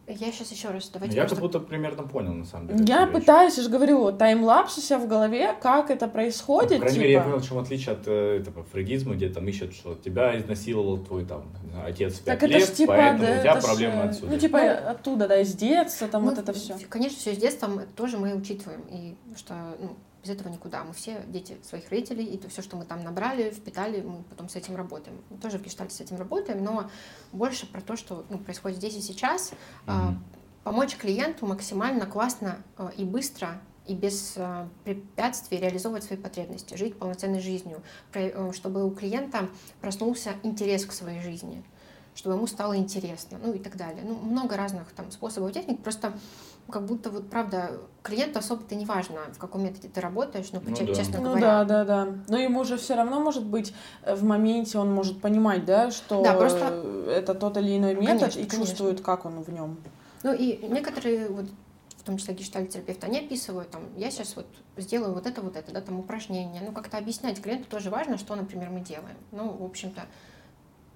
Я 0.07 0.31
сейчас 0.33 0.53
еще 0.53 0.69
раз 0.69 0.91
давайте 0.93 1.17
Я 1.17 1.23
как 1.23 1.31
просто- 1.31 1.43
будто 1.59 1.61
примерно 1.61 2.03
понял, 2.03 2.35
на 2.35 2.45
самом 2.45 2.69
деле. 2.69 2.85
Я 2.87 3.07
пытаюсь, 3.07 3.57
я 3.57 3.63
же 3.63 3.71
говорю, 3.71 4.13
таймлапс 4.13 4.77
у 4.77 4.81
себя 4.83 4.99
в 4.99 5.09
голове, 5.09 5.55
как 5.63 5.91
это 5.91 6.07
Ну, 6.07 6.13
происходит, 6.13 6.75
По 6.81 6.81
крайней 6.81 6.99
мере, 6.99 7.13
я 7.13 7.19
типа. 7.21 7.31
понял, 7.31 7.43
в 7.43 7.49
чем 7.49 7.59
отличие 7.59 7.95
от 7.95 8.07
э, 8.07 8.41
этого 8.41 8.65
фрейдизма, 8.65 9.15
где 9.15 9.31
там 9.31 9.49
ищут, 9.49 9.73
что 9.75 9.95
тебя 9.95 10.39
изнасиловал 10.39 10.99
твой 10.99 11.25
там 11.25 11.45
отец 11.87 12.15
в 12.15 12.23
пять 12.23 12.39
Так 12.39 12.43
это 12.51 12.59
лет, 12.59 12.69
ж 12.69 12.73
типа, 12.73 12.93
поэтому 12.93 13.27
да, 13.27 13.33
у 13.37 13.41
тебя 13.41 13.51
это 13.53 13.61
ж, 13.61 13.65
проблемы 13.65 13.95
э, 13.95 14.09
отсюда. 14.11 14.33
Ну, 14.33 14.39
типа 14.39 14.61
оттуда, 14.91 15.29
да, 15.29 15.41
из 15.41 15.55
детства, 15.55 16.09
там 16.09 16.25
Ну, 16.25 16.31
вот 16.31 16.39
это 16.39 16.53
все. 16.53 16.77
Конечно, 16.91 17.17
все 17.19 17.33
с 17.35 17.39
детством 17.39 17.79
это 17.79 17.93
тоже 17.97 18.19
мы 18.19 18.35
учитываем. 18.35 18.83
И 18.91 19.15
что 19.39 19.55
ну, 19.81 19.97
без 20.25 20.31
этого 20.31 20.49
никуда. 20.49 20.83
Мы 20.85 20.93
все 20.95 21.23
дети 21.29 21.57
своих 21.63 21.89
родителей, 21.91 22.25
и 22.25 22.49
все, 22.49 22.63
что 22.63 22.77
мы 22.77 22.85
там 22.85 23.05
набрали, 23.05 23.51
впитали, 23.51 24.01
мы 24.01 24.23
потом 24.25 24.49
с 24.49 24.57
этим 24.57 24.75
работаем. 24.75 25.21
Мы 25.31 25.39
тоже 25.39 25.59
в 25.59 25.63
гештальте 25.63 25.95
с 25.95 26.01
этим 26.01 26.17
работаем, 26.17 26.65
но 26.65 26.91
больше 27.33 27.71
про 27.71 27.81
то, 27.81 27.97
что 27.97 28.25
ну, 28.31 28.39
происходит 28.39 28.79
здесь 28.79 28.97
и 28.97 29.01
сейчас. 29.01 29.53
Мгм. 29.87 30.25
помочь 30.65 30.97
клиенту 30.97 31.47
максимально 31.47 32.07
классно 32.07 32.57
а, 32.77 32.91
и 32.97 33.05
быстро 33.05 33.61
и 33.87 33.95
без 33.95 34.35
а, 34.39 34.69
препятствий 34.85 35.59
реализовывать 35.59 36.05
свои 36.05 36.19
потребности, 36.19 36.75
жить 36.75 36.99
полноценной 36.99 37.41
жизнью, 37.41 37.83
э, 38.15 38.53
чтобы 38.53 38.85
у 38.85 38.91
клиента 38.91 39.51
проснулся 39.83 40.33
интерес 40.43 40.87
к 40.87 40.93
своей 40.93 41.21
жизни, 41.21 41.63
чтобы 42.15 42.37
ему 42.37 42.47
стало 42.47 42.79
интересно, 42.79 43.39
ну 43.43 43.53
и 43.53 43.59
так 43.59 43.77
далее. 43.77 44.03
Ну, 44.05 44.15
много 44.15 44.57
разных 44.57 44.91
там 44.93 45.11
способов 45.11 45.53
техник, 45.53 45.83
просто 45.83 46.15
как 46.71 46.87
будто 46.87 47.11
вот 47.11 47.29
правда 47.31 47.81
клиенту 48.03 48.39
особо-то 48.39 48.75
не 48.75 48.85
важно, 48.85 49.21
в 49.33 49.39
каком 49.39 49.63
методе 49.65 49.89
ты 49.89 50.01
работаешь, 50.01 50.51
но 50.53 50.61
Ну 50.61 50.77
да. 50.77 50.95
честно 50.95 51.19
Ну 51.21 51.25
говоря. 51.31 51.65
да, 51.65 51.65
да, 51.65 51.85
да. 52.05 52.15
Но 52.29 52.39
ему 52.39 52.65
же 52.65 52.77
все 52.77 52.95
равно 52.95 53.21
может 53.21 53.45
быть 53.45 53.75
э, 54.03 54.15
в 54.15 54.25
моменте 54.25 54.79
он 54.79 54.93
может 54.93 55.21
понимать, 55.21 55.65
да, 55.65 55.91
что 55.91 56.23
Да, 56.23 56.35
просто- 56.35 56.67
это 57.11 57.35
тот 57.35 57.57
или 57.57 57.77
иной 57.77 57.95
метод 57.95 58.21
Конечно, 58.21 58.39
и 58.41 58.45
конечно. 58.45 58.59
чувствует, 58.67 59.01
как 59.01 59.25
он 59.25 59.43
в 59.43 59.49
нем. 59.51 59.77
Ну 60.23 60.33
и 60.33 60.67
некоторые, 60.69 61.29
вот, 61.29 61.47
в 61.99 62.03
том 62.03 62.17
числе 62.19 62.35
гештальт-терапевты, 62.35 63.07
они 63.07 63.19
описывают, 63.21 63.71
там, 63.71 63.83
я 63.97 64.11
сейчас 64.11 64.37
вот 64.37 64.47
сделаю 64.77 65.15
вот 65.15 65.27
это, 65.27 65.41
вот 65.43 65.57
это, 65.57 65.73
да, 65.73 65.81
там, 65.81 66.01
упражнение. 66.01 66.63
Ну, 66.65 66.73
как-то 66.73 66.99
объяснять 66.99 67.41
клиенту 67.41 67.69
тоже 67.69 67.91
важно, 67.91 68.19
что, 68.19 68.35
например, 68.35 68.71
мы 68.71 68.81
делаем. 68.81 69.17
Ну, 69.33 69.49
в 69.51 69.65
общем-то, 69.65 70.03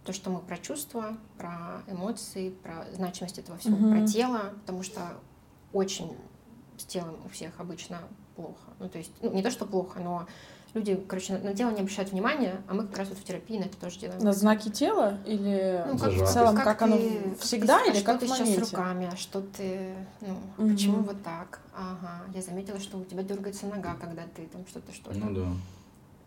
то, 0.05 0.13
что 0.15 0.31
мы 0.31 0.41
про 0.41 0.57
чувства, 0.57 1.17
про 1.37 1.83
эмоции, 1.87 2.51
про 2.51 2.87
значимость 2.95 3.39
этого 3.39 3.59
всего, 3.59 3.77
Мгм. 3.77 3.91
про 3.91 4.07
тело, 4.07 4.41
потому 4.61 4.83
что 4.83 5.01
очень 5.73 6.17
с 6.77 6.85
телом 6.85 7.17
у 7.25 7.29
всех 7.29 7.59
обычно 7.59 7.99
плохо. 8.37 8.71
Ну, 8.79 8.89
то 8.89 8.99
есть, 8.99 9.13
ну, 9.21 9.33
не 9.33 9.43
то, 9.43 9.51
что 9.51 9.67
плохо, 9.67 9.99
но 10.01 10.27
люди, 10.75 10.95
короче, 11.09 11.33
на, 11.33 11.41
на 11.41 11.55
тело 11.55 11.71
не 11.71 11.81
обращают 11.81 12.13
внимания, 12.13 12.63
а 12.69 12.75
мы 12.75 12.87
как 12.87 12.99
раз 12.99 13.09
вот 13.09 13.19
в 13.19 13.25
терапии 13.25 13.59
на 13.59 13.65
это 13.65 13.77
тоже 13.77 13.99
делаем. 13.99 14.23
На 14.23 14.33
знаки 14.33 14.71
тела 14.71 15.19
или 15.27 15.85
Ну, 15.89 15.99
как, 15.99 16.13
в 16.13 16.33
целом, 16.33 16.55
как 16.57 16.65
как, 16.65 16.79
ты- 16.79 16.85
оно 16.85 16.97
как 17.31 17.41
всегда 17.41 17.79
ты- 17.83 17.91
а 17.91 17.93
или 17.95 18.03
как 18.05 18.17
что 18.17 18.17
в 18.17 18.19
ты 18.21 18.27
сейчас 18.27 18.39
с 18.39 18.41
моменте? 18.51 18.71
руками, 18.71 19.09
а 19.13 19.17
что 19.17 19.41
ты, 19.41 19.95
ну, 20.21 20.37
Мгм. 20.57 20.73
почему 20.75 21.03
вот 21.03 21.23
так? 21.25 21.61
Ага, 21.75 22.23
я 22.35 22.43
заметила, 22.43 22.79
что 22.79 22.99
у 22.99 23.05
тебя 23.05 23.23
дергается 23.25 23.67
нога, 23.67 23.95
когда 23.95 24.23
ты 24.37 24.47
там 24.47 24.65
что-то 24.69 24.93
что-то. 24.93 25.19
Ну 25.19 25.35
да. 25.35 25.47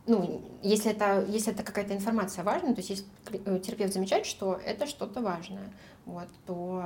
Ну, 0.08 0.42
если 0.64 0.92
это, 0.92 1.24
если 1.30 1.54
это 1.54 1.62
какая-то 1.64 1.94
информация 1.96 2.44
важная, 2.44 2.74
то 2.74 2.80
есть 2.82 2.90
если 2.90 3.06
э, 3.46 3.60
терапевт 3.60 3.94
замечает, 3.94 4.26
что 4.26 4.56
это 4.66 4.88
что-то 4.88 5.22
важное, 5.22 5.72
вот, 6.06 6.28
то, 6.48 6.84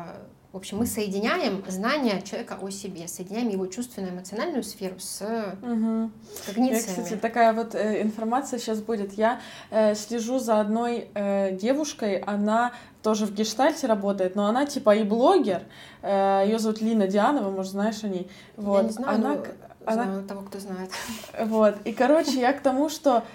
в 0.56 0.58
общем, 0.58 0.78
мы 0.78 0.86
соединяем 0.86 1.62
знания 1.68 2.22
человека 2.22 2.58
о 2.62 2.70
себе, 2.70 3.10
соединяем 3.10 3.49
его 3.49 3.68
чувственную, 3.68 4.14
эмоциональную 4.14 4.64
сферу 4.64 4.95
с, 4.99 5.20
Я, 5.22 6.10
когнициями. 6.45 6.80
кстати, 6.80 7.20
такая 7.20 7.51
вот 7.51 7.76
э, 7.76 8.01
информация 8.01 8.58
сейчас 8.58 8.80
будет. 8.80 9.12
Я 9.18 9.41
э, 9.70 9.95
слежу 9.95 10.39
за 10.39 10.62
одной 10.62 11.10
э, 11.14 11.51
девушкой, 11.58 12.20
она 12.20 12.72
тоже 13.03 13.26
в 13.26 13.34
гештальте 13.34 13.88
работает, 13.88 14.38
но 14.38 14.45
она 14.45 14.66
типа 14.66 14.95
и 14.95 15.03
блогер. 15.03 15.64
ее 16.01 16.58
зовут 16.58 16.80
Лина 16.80 17.06
Дианова, 17.06 17.51
может, 17.51 17.74
знаешь 17.74 18.01
о 18.06 18.08
ней. 18.08 18.30
Вот. 18.56 18.78
Я 18.78 18.84
не 18.84 18.91
знаю, 18.91 19.16
она, 19.16 19.34
но 19.36 19.43
она 19.86 20.03
знаю 20.06 20.24
того, 20.24 20.41
кто 20.43 20.60
знает. 20.60 20.89
Вот. 21.47 21.76
И, 21.84 21.91
короче, 21.91 22.39
я 22.39 22.53
к 22.53 22.62
тому, 22.62 22.88
что 22.88 23.26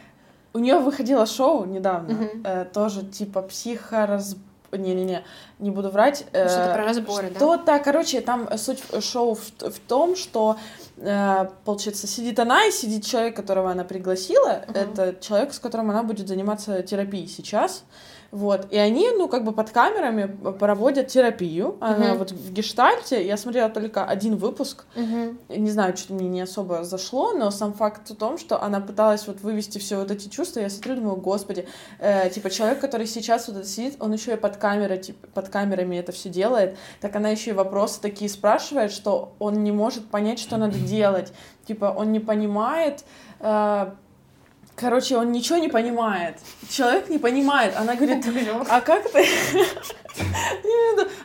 у 0.55 0.59
нее 0.59 0.79
выходило 0.79 1.27
шоу 1.27 1.67
недавно, 1.67 2.17
э, 2.45 2.65
тоже 2.65 3.05
типа 3.05 3.43
психораз... 3.43 4.37
Не-не-не, 4.73 5.25
не 5.59 5.71
буду 5.71 5.91
врать. 5.91 6.25
э, 6.33 6.49
Что-то 6.49 6.75
про 6.75 6.85
разборы, 6.85 7.31
да? 7.31 7.37
Что-то, 7.37 7.79
короче, 7.81 8.21
там 8.21 8.49
суть 8.57 8.83
шоу 9.01 9.35
в, 9.35 9.41
в 9.61 9.79
том, 9.81 10.17
что, 10.17 10.57
э, 10.99 11.49
получается, 11.65 12.07
сидит 12.07 12.39
она 12.39 12.67
и 12.67 12.71
сидит 12.71 13.05
человек, 13.05 13.37
которого 13.37 13.71
она 13.71 13.85
пригласила. 13.85 14.65
Мгм. 14.69 14.77
Это 14.77 15.17
человек, 15.21 15.53
с 15.53 15.59
которым 15.59 15.91
она 15.91 16.03
будет 16.03 16.29
заниматься 16.29 16.83
терапией 16.83 17.27
сейчас. 17.27 17.85
Вот. 18.33 18.69
И 18.71 18.79
они, 18.79 19.11
ну, 19.11 19.27
как 19.29 19.45
бы 19.45 19.51
под 19.53 19.71
камерами 19.71 20.27
проводят 20.53 21.09
терапию. 21.09 21.77
Она 21.81 22.11
Мгм. 22.11 22.19
вот 22.19 22.31
в 22.31 22.53
гештальте. 22.53 23.27
Я 23.27 23.37
смотрела 23.37 23.69
только 23.71 24.05
один 24.05 24.37
выпуск. 24.37 24.85
Мгм. 24.95 25.39
Не 25.49 25.71
знаю, 25.71 25.97
что-то 25.97 26.15
мне 26.15 26.29
не 26.29 26.41
особо 26.43 26.85
зашло, 26.85 27.33
но 27.33 27.51
сам 27.51 27.73
факт 27.73 28.09
в 28.09 28.15
том, 28.15 28.39
что 28.39 28.63
она 28.63 28.81
пыталась 28.81 29.27
вот 29.27 29.41
вывести 29.41 29.79
все 29.79 29.97
вот 29.97 30.13
эти 30.13 30.29
чувства. 30.29 30.61
Я 30.61 30.71
смотрю, 30.71 30.95
думаю, 30.95 31.17
господи, 31.17 31.67
э, 31.99 32.31
типа 32.31 32.51
человек, 32.51 32.79
который 32.81 33.07
сейчас 33.09 33.49
вот 33.49 33.67
сидит, 33.67 33.97
он 33.99 34.13
еще 34.13 34.35
и 34.35 34.37
под 34.37 34.59
камерой, 34.59 34.99
типа, 34.99 35.27
под 35.35 35.49
камерами 35.49 35.97
это 35.97 36.13
все 36.13 36.29
делает. 36.29 36.77
Так 37.01 37.17
она 37.17 37.31
еще 37.31 37.51
и 37.51 37.53
вопросы 37.55 38.01
такие 38.01 38.31
спрашивает, 38.31 38.93
что 38.93 39.33
он 39.41 39.65
не 39.65 39.73
может 39.73 40.07
понять, 40.09 40.39
что 40.39 40.57
надо 40.57 40.79
делать. 40.79 41.33
Типа 41.67 41.93
он 41.97 42.13
не 42.13 42.21
понимает. 42.21 43.05
э, 43.41 43.91
Короче, 44.81 45.19
он 45.19 45.31
ничего 45.31 45.59
не 45.59 45.69
понимает. 45.69 46.37
Человек 46.71 47.11
не 47.11 47.19
понимает. 47.19 47.75
Она 47.77 47.95
говорит, 47.97 48.25
а 48.71 48.81
как 48.81 49.13
ты... 49.13 49.27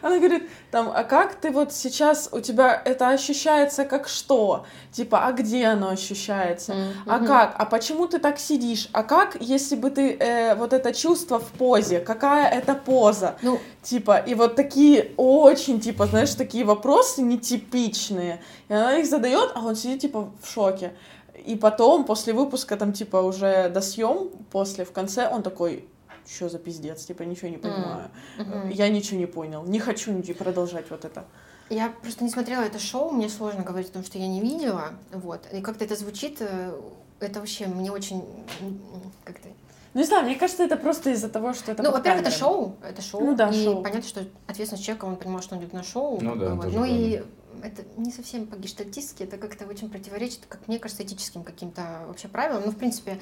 Она 0.02 0.18
говорит, 0.18 0.48
там, 0.72 0.92
а 0.94 1.04
как 1.04 1.36
ты 1.36 1.52
вот 1.52 1.74
сейчас, 1.74 2.30
у 2.32 2.40
тебя 2.40 2.80
это 2.86 3.10
ощущается 3.10 3.86
как 3.86 4.08
что? 4.08 4.66
Типа, 4.92 5.26
а 5.26 5.32
где 5.32 5.66
оно 5.66 5.90
ощущается? 5.90 6.76
А 7.08 7.20
как? 7.20 7.56
А 7.58 7.66
почему 7.66 8.08
ты 8.08 8.20
так 8.20 8.38
сидишь? 8.40 8.90
А 8.92 9.04
как, 9.04 9.38
если 9.40 9.76
бы 9.76 9.90
ты 9.90 10.16
э, 10.20 10.56
вот 10.56 10.74
это 10.74 10.94
чувство 10.94 11.40
в 11.40 11.48
позе? 11.48 12.00
Какая 12.00 12.48
это 12.50 12.76
поза? 12.76 13.38
Ну, 13.42 13.60
Типа, 13.86 14.18
и 14.18 14.34
вот 14.34 14.56
такие 14.56 15.12
очень, 15.16 15.80
типа, 15.80 16.08
знаешь, 16.08 16.34
такие 16.34 16.66
вопросы 16.66 17.22
нетипичные. 17.22 18.42
И 18.68 18.74
она 18.74 18.98
их 18.98 19.06
задает, 19.06 19.52
а 19.54 19.64
он 19.64 19.76
сидит, 19.76 20.02
типа, 20.02 20.32
в 20.42 20.52
шоке. 20.52 20.94
И 21.46 21.56
потом, 21.56 22.06
после 22.06 22.34
выпуска, 22.34 22.76
там, 22.76 22.92
типа, 22.92 23.18
уже 23.18 23.70
до 23.70 23.82
съем, 23.82 24.30
после, 24.52 24.84
в 24.84 24.92
конце, 24.92 25.30
он 25.30 25.44
такой, 25.44 25.88
что 26.28 26.50
за 26.50 26.58
пиздец, 26.58 27.06
типа, 27.06 27.24
ничего 27.24 27.50
не 27.50 27.58
понимаю. 27.58 28.10
мгм. 28.38 28.70
Я 28.70 28.90
ничего 28.90 29.20
не 29.20 29.28
понял, 29.28 29.64
не 29.64 29.80
хочу 29.80 30.12
продолжать 30.34 30.90
вот 30.90 31.06
это. 31.06 31.26
Я 31.70 31.94
просто 32.02 32.24
не 32.24 32.30
смотрела 32.30 32.62
это 32.62 32.80
шоу, 32.80 33.12
мне 33.12 33.30
сложно 33.30 33.64
говорить 33.64 33.90
о 33.90 33.94
том, 33.94 34.04
что 34.04 34.18
я 34.20 34.28
не 34.28 34.40
видела, 34.40 34.94
вот, 35.12 35.42
и 35.52 35.62
как-то 35.62 35.84
это 35.84 35.96
звучит, 35.96 36.38
э, 36.40 36.80
это 37.20 37.40
вообще 37.40 37.66
мне 37.66 37.92
очень, 37.92 38.24
как-то... 39.24 39.50
Ну, 39.94 40.02
не 40.02 40.06
знаю, 40.06 40.26
мне 40.26 40.36
кажется, 40.36 40.64
это 40.64 40.78
просто 40.78 41.12
из-за 41.12 41.30
того, 41.30 41.54
что 41.54 41.72
это 41.72 41.82
ну, 41.82 41.92
во-первых, 41.92 42.22
это 42.22 42.32
шоу, 42.32 42.76
это 42.84 43.02
шоу, 43.02 43.22
Ну 43.22 43.36
да, 43.36 43.50
и 43.50 43.64
шоу. 43.64 43.82
понятно, 43.82 44.08
что 44.08 44.22
ответственность 44.46 44.86
человека, 44.86 45.06
он 45.06 45.16
понимал, 45.16 45.42
что 45.42 45.56
он 45.56 45.62
идет 45.62 45.74
на 45.74 45.84
шоу, 45.84 46.20
Ну 46.22 46.36
да, 46.36 46.54
вот. 46.54 46.72
ну 46.72 46.86
и 46.86 47.24
это 47.64 47.84
не 47.98 48.12
совсем 48.12 48.48
по-гештальтистски, 48.48 49.24
это 49.24 49.38
как-то 49.38 49.66
очень 49.66 49.90
противоречит, 49.90 50.46
как 50.48 50.68
мне 50.68 50.80
кажется, 50.80 51.04
этическим 51.04 51.44
каким-то 51.44 52.06
вообще 52.08 52.28
правилам, 52.28 52.64
ну, 52.66 52.72
в 52.72 52.78
принципе, 52.78 53.20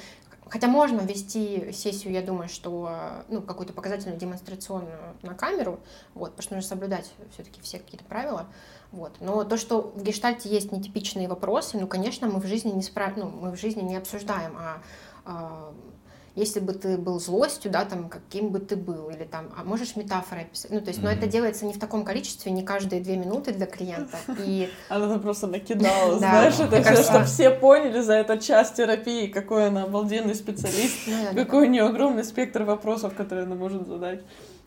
Хотя 0.50 0.68
можно 0.68 1.02
вести 1.02 1.72
сессию, 1.72 2.14
я 2.14 2.22
думаю, 2.22 2.50
что 2.50 3.24
ну, 3.30 3.42
какую-то 3.42 3.74
показательную 3.74 4.20
демонстрационную 4.20 5.16
на 5.22 5.34
камеру, 5.34 5.80
вот, 6.14 6.32
потому 6.32 6.44
что 6.44 6.56
нужно 6.56 6.70
соблюдать 6.70 7.12
все-таки 7.32 7.62
все 7.62 7.80
какие-то 7.80 8.06
правила. 8.06 8.48
Вот. 8.92 9.14
Но 9.20 9.44
то, 9.46 9.58
что 9.58 9.94
в 9.96 10.04
гештальте 10.04 10.50
есть 10.50 10.72
нетипичные 10.72 11.28
вопросы, 11.28 11.80
ну, 11.80 11.88
конечно, 11.88 12.28
мы 12.28 12.40
в 12.40 12.46
жизни 12.46 12.72
не 12.72 12.84
справ... 12.84 13.14
ну, 13.16 13.30
мы 13.30 13.52
в 13.52 13.60
жизни 13.60 13.82
не 13.82 13.96
обсуждаем, 13.96 14.56
а, 14.58 14.84
а 15.26 15.74
если 16.36 16.60
бы 16.60 16.74
ты 16.74 16.98
был 16.98 17.20
злостью, 17.20 17.72
да, 17.72 17.86
там, 17.86 18.10
каким 18.10 18.50
бы 18.50 18.60
ты 18.60 18.76
был, 18.76 19.10
или 19.10 19.24
там, 19.24 19.52
а 19.56 19.64
можешь 19.64 19.96
метафорой 19.96 20.44
описать, 20.46 20.72
ну, 20.72 20.82
то 20.82 20.88
есть, 20.88 21.00
mm-hmm. 21.00 21.04
но 21.04 21.12
это 21.12 21.28
делается 21.28 21.66
не 21.66 21.74
в 21.74 21.80
таком 21.80 22.04
количестве, 22.04 22.52
не 22.52 22.64
каждые 22.64 23.02
две 23.04 23.18
минуты 23.18 23.54
для 23.54 23.68
клиента, 23.68 24.18
и... 24.40 24.70
Она 24.90 25.10
там 25.10 25.22
просто 25.22 25.48
накидала, 25.48 26.18
знаешь, 26.18 26.60
это 26.60 26.82
все, 26.82 27.04
чтобы 27.04 27.26
все 27.26 27.52
поняли 27.52 28.02
за 28.02 28.14
этот 28.14 28.42
час 28.42 28.72
терапии, 28.72 29.28
какой 29.28 29.68
она 29.68 29.84
обалденный 29.84 30.34
специалист, 30.34 31.08
ну, 31.08 31.36
какой 31.36 31.68
у 31.68 31.70
нее 31.70 31.84
огромный 31.84 32.24
спектр 32.24 32.64
вопросов, 32.64 33.14
которые 33.14 33.46
она 33.46 33.56
может 33.56 33.88
задать 33.88 34.22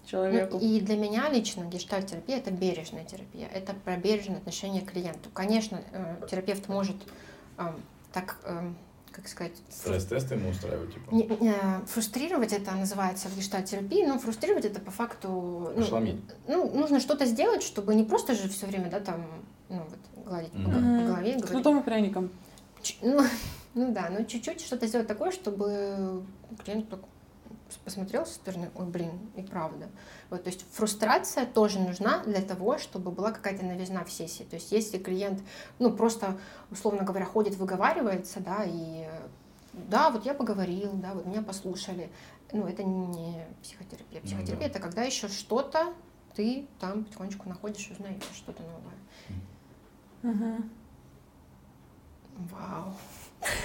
человеку. 0.09 0.59
Ну, 0.59 0.61
и 0.61 0.81
для 0.81 0.97
меня 0.97 1.29
лично 1.31 1.65
гештальт-терапия— 1.65 2.37
это 2.39 2.53
бережная 2.53 3.05
терапия, 3.05 3.49
это 3.53 3.75
про 3.75 3.97
бережное 3.97 4.37
отношение 4.37 4.83
к 4.83 4.93
клиенту. 4.93 5.31
Конечно, 5.35 5.81
э, 5.93 6.27
терапевт 6.31 6.69
может 6.69 6.97
так 8.13 8.39
как 9.17 9.29
сказать... 9.29 9.53
Стресс-тесты 9.71 10.35
ему 10.35 10.51
устраивать, 10.51 10.93
типа? 10.93 11.11
Не, 11.11 11.25
не, 11.41 11.55
фрустрировать 11.87 12.53
это 12.53 12.73
называется 12.73 13.29
в 13.29 13.37
гештальтерапии, 13.37 14.05
но 14.05 14.19
фрустрировать 14.19 14.67
это 14.67 14.79
по 14.79 14.91
факту... 14.91 15.73
Ну, 15.75 16.23
ну, 16.47 16.71
нужно 16.79 17.01
что-то 17.01 17.25
сделать, 17.25 17.63
чтобы 17.63 17.95
не 17.95 18.05
просто 18.05 18.35
же 18.35 18.49
все 18.51 18.67
время, 18.67 18.91
да, 18.91 19.01
там, 19.01 19.27
ну, 19.71 19.79
вот, 19.79 20.27
гладить 20.27 20.53
mm-hmm. 20.53 20.65
по, 20.65 20.71
голове. 20.71 21.33
Говорить. 21.33 21.47
Кнутом 21.47 21.81
и 21.81 21.83
пряником. 21.83 22.31
Ну, 23.01 23.23
ну 23.75 23.93
да, 23.93 24.11
но 24.11 24.25
чуть-чуть 24.25 24.61
что-то 24.61 24.87
сделать 24.87 25.07
такое, 25.07 25.31
чтобы 25.31 26.23
клиент 26.63 26.91
так 26.91 27.01
посмотрел 27.85 28.27
со 28.27 28.35
стороны, 28.35 28.71
ой, 28.75 28.87
блин, 28.87 29.13
и 29.37 29.43
правда. 29.43 29.89
Вот, 30.31 30.45
то 30.45 30.51
есть 30.51 30.65
фрустрация 30.73 31.47
тоже 31.47 31.79
нужна 31.79 32.23
для 32.25 32.43
того, 32.43 32.79
чтобы 32.79 33.11
была 33.11 33.33
какая-то 33.33 33.65
новизна 33.65 34.05
в 34.05 34.11
сессии. 34.11 34.45
То 34.45 34.57
есть 34.57 34.73
если 34.73 34.99
клиент, 34.99 35.41
ну, 35.79 35.93
просто, 35.93 36.39
условно 36.71 37.03
говоря, 37.03 37.25
ходит, 37.25 37.57
выговаривается, 37.57 38.41
да, 38.41 38.65
и 38.65 39.07
да, 39.73 40.11
вот 40.11 40.25
я 40.25 40.35
поговорил, 40.35 40.93
да, 40.95 41.13
вот 41.13 41.27
меня 41.27 41.43
послушали, 41.43 42.11
ну, 42.53 42.67
это 42.67 42.83
не 42.85 43.45
психотерапия. 43.63 44.21
Ну 44.21 44.27
психотерапия 44.27 44.55
ну, 44.55 44.61
да. 44.61 44.67
это 44.67 44.79
когда 44.81 45.03
еще 45.03 45.29
что-то 45.29 45.93
ты 46.35 46.67
там 46.79 47.05
потихонечку 47.05 47.49
находишь, 47.49 47.91
узнаешь 47.91 48.23
что-то 48.35 48.63
новое. 48.63 50.35
Угу. 50.35 50.63
Вау. 52.51 52.95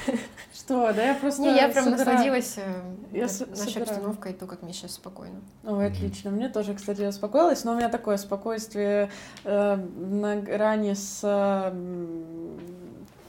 Что, 0.54 0.94
да, 0.94 1.04
я 1.04 1.14
просто... 1.16 1.42
Не, 1.42 1.56
я 1.56 1.70
прям 1.70 1.86
собираю. 1.86 2.06
насладилась 2.08 2.58
э, 2.58 2.82
я 3.14 3.24
нашей 3.24 3.56
собираю. 3.56 3.84
обстановкой, 3.84 4.32
и 4.32 4.36
то, 4.36 4.46
как 4.48 4.62
мне 4.62 4.74
сейчас 4.74 4.94
спокойно. 4.94 5.42
Ой, 5.64 5.88
отлично. 5.88 6.30
Мне 6.30 6.50
тоже, 6.50 6.76
кстати, 6.76 7.02
успокоилась, 7.02 7.64
но 7.64 7.72
у 7.72 7.76
меня 7.76 7.90
такое 7.90 8.18
спокойствие 8.18 9.10
э, 9.44 9.76
на 9.76 10.36
грани 10.36 10.94
с 10.94 11.22
э, 11.24 11.74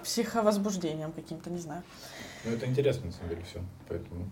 психовозбуждением 0.03 1.13
каким-то, 1.13 1.51
не 1.51 1.59
знаю. 1.59 1.83
Ну, 2.45 2.53
это 2.53 2.67
интересно, 2.67 3.07
на 3.07 3.13
самом 3.13 3.29
деле, 3.31 3.43
все. 3.49 3.61
Поэтому 3.89 4.29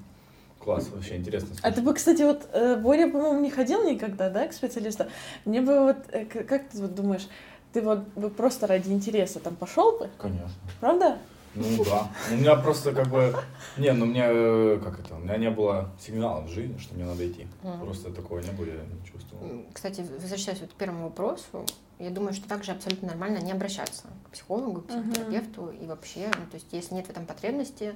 класс, 0.59 0.89
вообще 0.93 1.17
интересно. 1.17 1.49
Слушать. 1.49 1.65
А 1.65 1.73
ты 1.73 1.83
бы, 1.83 1.95
кстати, 1.95 2.23
вот 2.23 2.49
э, 2.53 2.77
Боря, 2.77 3.11
по-моему, 3.11 3.41
не 3.41 3.51
ходил 3.51 3.83
никогда, 3.89 4.31
да, 4.31 4.47
к 4.47 4.53
специалисту? 4.53 5.07
Мне 5.45 5.61
бы 5.61 5.81
вот, 5.81 5.97
э, 6.13 6.25
как 6.27 6.69
ты 6.69 6.81
вот 6.81 6.95
думаешь, 6.95 7.29
ты 7.73 7.83
вот 7.83 8.01
бы 8.15 8.31
просто 8.31 8.67
ради 8.67 8.91
интереса 8.91 9.41
там 9.41 9.57
пошел 9.57 9.99
бы? 9.99 10.11
Конечно. 10.19 10.51
Правда? 10.81 11.19
Ну 11.55 11.85
да. 11.85 12.09
У 12.31 12.37
меня 12.37 12.57
просто 12.57 12.93
как 12.93 13.09
бы... 13.09 13.35
Не, 13.77 13.93
ну 13.93 14.07
мне... 14.07 14.25
Э, 14.25 14.81
как 14.83 15.01
это? 15.01 15.17
У 15.17 15.19
меня 15.19 15.37
не 15.37 15.51
было 15.51 15.91
сигнала 15.99 16.43
в 16.43 16.49
жизни, 16.49 16.79
что 16.79 16.95
мне 16.95 17.05
надо 17.05 17.29
идти. 17.29 17.47
Mm. 17.63 17.85
Просто 17.85 18.13
такого 18.13 18.39
не 18.39 18.51
было, 18.53 18.67
я 18.67 18.75
не 18.75 19.05
чувствовал. 19.05 19.65
Кстати, 19.73 20.01
возвращаясь 20.01 20.61
вот 20.61 20.71
к 20.71 20.75
первому 20.75 21.05
вопросу, 21.05 21.67
я 21.99 22.11
думаю, 22.11 22.35
что 22.35 22.49
также 22.49 22.73
абсолютно 22.73 23.09
нормально 23.09 23.39
не 23.39 23.53
обращаться 23.53 24.05
к 24.27 24.31
психологу, 24.31 24.83
к 24.83 24.87
психотерапевту 24.87 25.63
mm-hmm. 25.63 25.85
и 25.85 25.87
вообще, 25.87 26.27
ну, 26.29 26.47
то 26.51 26.55
есть 26.55 26.69
если 26.73 26.95
нет 26.95 27.07
в 27.07 27.11
этом 27.11 27.27
потребности 27.27 27.95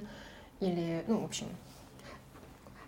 или, 0.59 1.03
ну, 1.07 1.21
в 1.21 1.25
общем, 1.25 1.47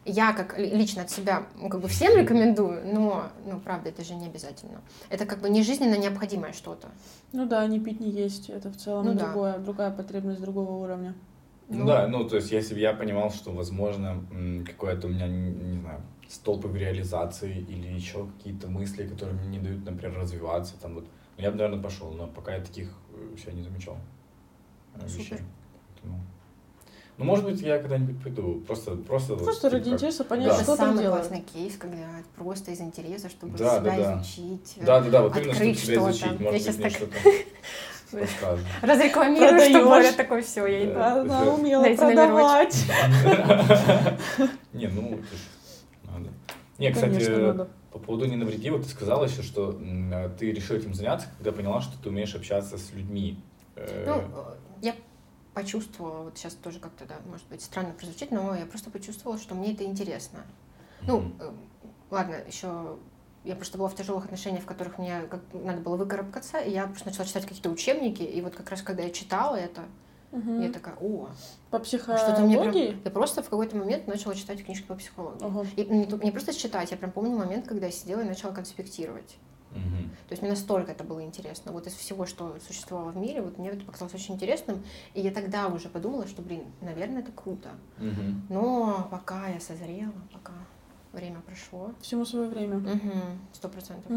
я 0.07 0.33
как 0.33 0.57
лично 0.57 1.03
от 1.03 1.11
себя 1.11 1.47
ну, 1.59 1.69
как 1.69 1.81
бы 1.81 1.87
всем 1.87 2.17
рекомендую, 2.17 2.93
но, 2.93 3.29
ну, 3.45 3.59
правда, 3.59 3.89
это 3.89 4.03
же 4.03 4.15
не 4.15 4.27
обязательно. 4.27 4.81
Это 5.09 5.25
как 5.25 5.41
бы 5.41 5.49
не 5.49 5.63
жизненно 5.63 5.97
необходимое 5.97 6.53
что-то. 6.53 6.87
Ну 7.33 7.45
да, 7.45 7.65
не 7.67 7.79
пить, 7.79 7.99
не 7.99 8.09
есть, 8.09 8.49
это 8.49 8.69
в 8.69 8.77
целом 8.77 9.05
ну, 9.05 9.13
другое, 9.13 9.53
да. 9.53 9.59
другая 9.59 9.91
потребность 9.91 10.41
другого 10.41 10.83
уровня. 10.83 11.13
Ну, 11.69 11.79
ну 11.79 11.85
да, 11.85 12.07
ну 12.07 12.27
то 12.27 12.37
есть 12.37 12.51
если 12.51 12.73
бы 12.73 12.79
я 12.79 12.93
понимал, 12.93 13.29
что 13.29 13.51
возможно 13.51 14.23
какое-то 14.65 15.07
у 15.07 15.09
меня, 15.09 15.27
не, 15.27 15.51
не 15.51 15.79
знаю, 15.79 16.01
столпы 16.29 16.67
в 16.67 16.75
реализации 16.75 17.59
или 17.59 17.87
еще 17.87 18.27
какие-то 18.37 18.67
мысли, 18.67 19.07
которые 19.07 19.37
мне 19.39 19.57
не 19.57 19.59
дают, 19.59 19.85
например, 19.85 20.17
развиваться, 20.17 20.75
там 20.79 20.95
вот, 20.95 21.05
ну, 21.37 21.43
я 21.43 21.51
бы, 21.51 21.57
наверное, 21.57 21.81
пошел, 21.81 22.11
но 22.11 22.27
пока 22.27 22.55
я 22.55 22.61
таких 22.61 22.89
э, 23.13 23.37
себя 23.37 23.53
не 23.53 23.63
замечал. 23.63 23.97
Супер. 25.07 25.41
Поэтому... 25.93 26.21
Ну, 27.18 27.26
может 27.26 27.45
быть, 27.45 27.61
я 27.61 27.80
когда-нибудь 27.80 28.22
приду. 28.22 28.61
Просто, 28.68 28.91
просто, 28.91 29.36
просто 29.38 29.68
вот, 29.68 29.74
ради 29.74 29.86
типа, 29.86 29.95
интереса 29.95 30.24
понять, 30.24 30.49
да. 30.49 30.63
что 30.63 30.65
там 30.65 30.78
самый 30.78 31.01
делать. 31.01 31.20
классный 31.20 31.41
кейс, 31.41 31.76
когда 31.76 31.97
просто 32.36 32.72
из 32.72 32.80
интереса, 32.80 33.30
чтобы 33.30 33.57
да, 33.57 33.80
себя 33.80 33.91
да, 33.91 33.97
да. 33.97 34.22
изучить. 34.22 34.78
Да, 34.82 35.01
да, 35.01 35.09
да, 35.09 35.22
вот 35.24 35.38
именно, 35.38 35.53
чтобы 35.53 35.74
себя 35.74 35.95
изучить. 35.97 36.39
Может 36.39 36.61
я 36.61 36.72
быть, 36.72 36.80
мне 36.80 36.89
что-то 36.91 37.18
Разрекламирую, 38.82 39.59
что 39.59 39.84
Боря 39.84 40.11
такой, 40.13 40.41
все, 40.43 40.65
я 40.68 40.86
иду. 40.86 40.99
Она 40.99 41.43
умела 41.53 41.84
продавать. 41.95 42.86
Не, 44.74 44.88
ну, 44.88 45.20
надо. 46.03 46.30
Не, 46.78 46.91
кстати, 46.91 47.68
по 47.91 47.99
поводу 47.99 48.26
«не 48.26 48.36
навреди», 48.36 48.70
вот 48.70 48.84
ты 48.84 48.89
сказала 48.89 49.26
еще, 49.26 49.41
что 49.41 49.72
ты 50.38 50.51
решила 50.51 50.78
этим 50.78 50.93
заняться, 50.93 51.28
когда 51.38 51.51
поняла, 51.51 51.82
что 51.82 51.97
ты 52.01 52.09
умеешь 52.09 52.36
общаться 52.36 52.78
с 52.78 52.93
людьми. 52.93 53.43
Э, 53.76 54.03
ну, 54.05 54.43
я 54.82 54.93
почувствовала, 55.57 56.25
вот 56.25 56.37
сейчас 56.37 56.53
тоже 56.53 56.79
как-то, 56.79 57.05
да, 57.05 57.15
может 57.25 57.47
быть, 57.47 57.63
странно 57.63 57.91
прозвучит, 57.91 58.29
но 58.29 58.55
я 58.55 58.67
просто 58.67 58.91
почувствовала, 58.91 59.39
что 59.39 59.55
мне 59.55 59.73
это 59.73 59.83
интересно. 59.85 60.45
Ну, 61.01 61.31
э, 61.39 61.51
ладно, 62.11 62.35
еще 62.45 62.97
я 63.43 63.55
просто 63.55 63.79
была 63.79 63.89
в 63.89 63.95
тяжелых 63.95 64.25
отношениях, 64.25 64.61
в 64.61 64.67
которых 64.67 64.99
мне 64.99 65.21
как, 65.21 65.41
надо 65.53 65.81
было 65.81 65.97
выкарабкаться, 65.97 66.59
и 66.59 66.69
я 66.69 66.85
просто 66.85 67.07
начала 67.07 67.25
читать 67.25 67.47
какие-то 67.47 67.71
учебники, 67.71 68.21
и 68.21 68.39
вот 68.41 68.53
как 68.53 68.69
раз 68.69 68.83
когда 68.83 69.01
я 69.01 69.09
читала 69.09 69.55
это, 69.55 69.81
угу. 70.31 70.61
я 70.61 70.71
такая, 70.71 70.93
о, 71.01 71.29
по 71.71 71.79
психологии? 71.79 72.21
Что-то 72.21 72.41
мне 72.43 72.59
прям... 72.59 73.01
Я 73.03 73.09
просто 73.09 73.41
в 73.41 73.49
какой-то 73.49 73.75
момент 73.77 74.05
начала 74.05 74.35
читать 74.35 74.63
книжки 74.63 74.85
по 74.85 74.93
психологии. 74.93 75.43
Угу. 75.43 75.65
И 75.75 75.85
не, 75.85 76.05
не 76.25 76.31
просто 76.31 76.53
читать, 76.53 76.91
я 76.91 76.97
прям 76.97 77.11
помню 77.11 77.35
момент, 77.35 77.67
когда 77.67 77.87
я 77.87 77.91
сидела 77.91 78.21
и 78.21 78.25
начала 78.25 78.53
конспектировать. 78.53 79.37
Угу. 79.72 80.09
То 80.28 80.32
есть 80.32 80.41
мне 80.41 80.51
настолько 80.51 80.91
это 80.91 81.03
было 81.03 81.24
интересно. 81.24 81.72
Вот 81.72 81.88
из 81.88 81.93
всего, 81.93 82.26
что 82.26 82.57
существовало 82.65 83.11
в 83.11 83.18
мире, 83.18 83.41
вот 83.41 83.57
мне 83.57 83.70
это 83.70 83.86
показалось 83.86 84.13
очень 84.13 84.36
интересным. 84.36 84.84
И 85.13 85.22
я 85.22 85.32
тогда 85.32 85.68
уже 85.68 85.89
подумала, 85.89 86.28
что, 86.28 86.41
блин, 86.41 86.63
наверное, 86.82 87.22
это 87.22 87.32
круто. 87.32 87.70
Угу. 87.99 88.53
Но 88.53 89.07
пока 89.11 89.47
я 89.47 89.59
созрела, 89.59 90.13
пока 90.34 90.53
время 91.13 91.41
прошло. 91.41 91.91
Всему 92.01 92.26
свое 92.26 92.49
время. 92.49 92.82
Сто 93.53 93.70
процентов. 93.70 94.11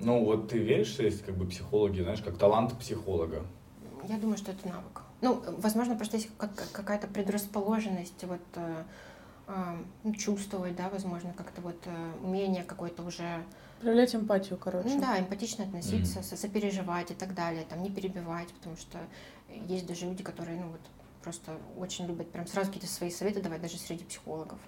Ну 0.00 0.24
вот 0.24 0.48
ты 0.48 0.58
веришь, 0.58 0.88
что 0.88 1.02
есть 1.02 1.24
как 1.24 1.36
бы 1.36 1.46
психологи, 1.46 2.02
знаешь, 2.02 2.22
как 2.22 2.38
талант 2.38 2.72
психолога? 2.78 3.44
Я 4.08 4.16
думаю, 4.16 4.36
что 4.36 4.52
это 4.52 4.68
навык. 4.68 5.02
Ну, 5.20 5.42
возможно, 5.58 5.96
просто 5.96 6.16
есть 6.16 6.30
какая-то 6.36 7.08
предрасположенность 7.08 8.22
вот 8.24 8.40
э, 8.54 8.84
чувствовать, 10.16 10.76
да, 10.76 10.88
возможно, 10.88 11.32
как-то 11.32 11.60
вот 11.60 11.76
э, 11.86 12.12
умение 12.22 12.64
какое-то 12.64 13.02
уже 13.02 13.44
Проявлять 13.80 14.14
эмпатию, 14.14 14.58
короче. 14.58 14.88
Ну, 14.88 15.00
да, 15.00 15.20
эмпатично 15.20 15.64
относиться, 15.64 16.18
mm-hmm. 16.18 16.36
сопереживать 16.36 17.12
и 17.12 17.14
так 17.14 17.32
далее, 17.34 17.64
там, 17.64 17.82
не 17.82 17.90
перебивать, 17.90 18.48
потому 18.54 18.76
что 18.76 18.98
есть 19.68 19.86
даже 19.86 20.06
люди, 20.06 20.24
которые, 20.24 20.60
ну, 20.60 20.70
вот, 20.70 20.80
просто 21.22 21.56
очень 21.78 22.06
любят 22.06 22.30
прям 22.32 22.46
сразу 22.46 22.72
какие-то 22.72 22.92
свои 22.92 23.10
советы 23.10 23.40
давать, 23.40 23.62
даже 23.62 23.78
среди 23.78 24.04
психологов. 24.04 24.58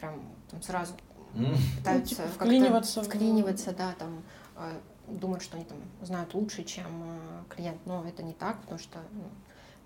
Прям 0.00 0.20
там 0.50 0.62
сразу 0.62 0.94
mm-hmm. 1.34 1.78
пытаются 1.78 2.22
ну, 2.22 2.28
типа, 2.28 2.34
вклиниваться, 2.34 3.02
вклиниваться, 3.02 3.72
да, 3.72 3.92
там, 3.98 4.22
э, 4.56 4.80
думают, 5.08 5.42
что 5.42 5.56
они 5.56 5.64
там 5.64 5.78
знают 6.02 6.34
лучше, 6.34 6.64
чем 6.64 6.84
э, 6.86 7.54
клиент, 7.54 7.78
но 7.86 8.04
это 8.06 8.22
не 8.22 8.34
так, 8.34 8.60
потому 8.60 8.78
что 8.78 8.98
ну, 9.12 9.24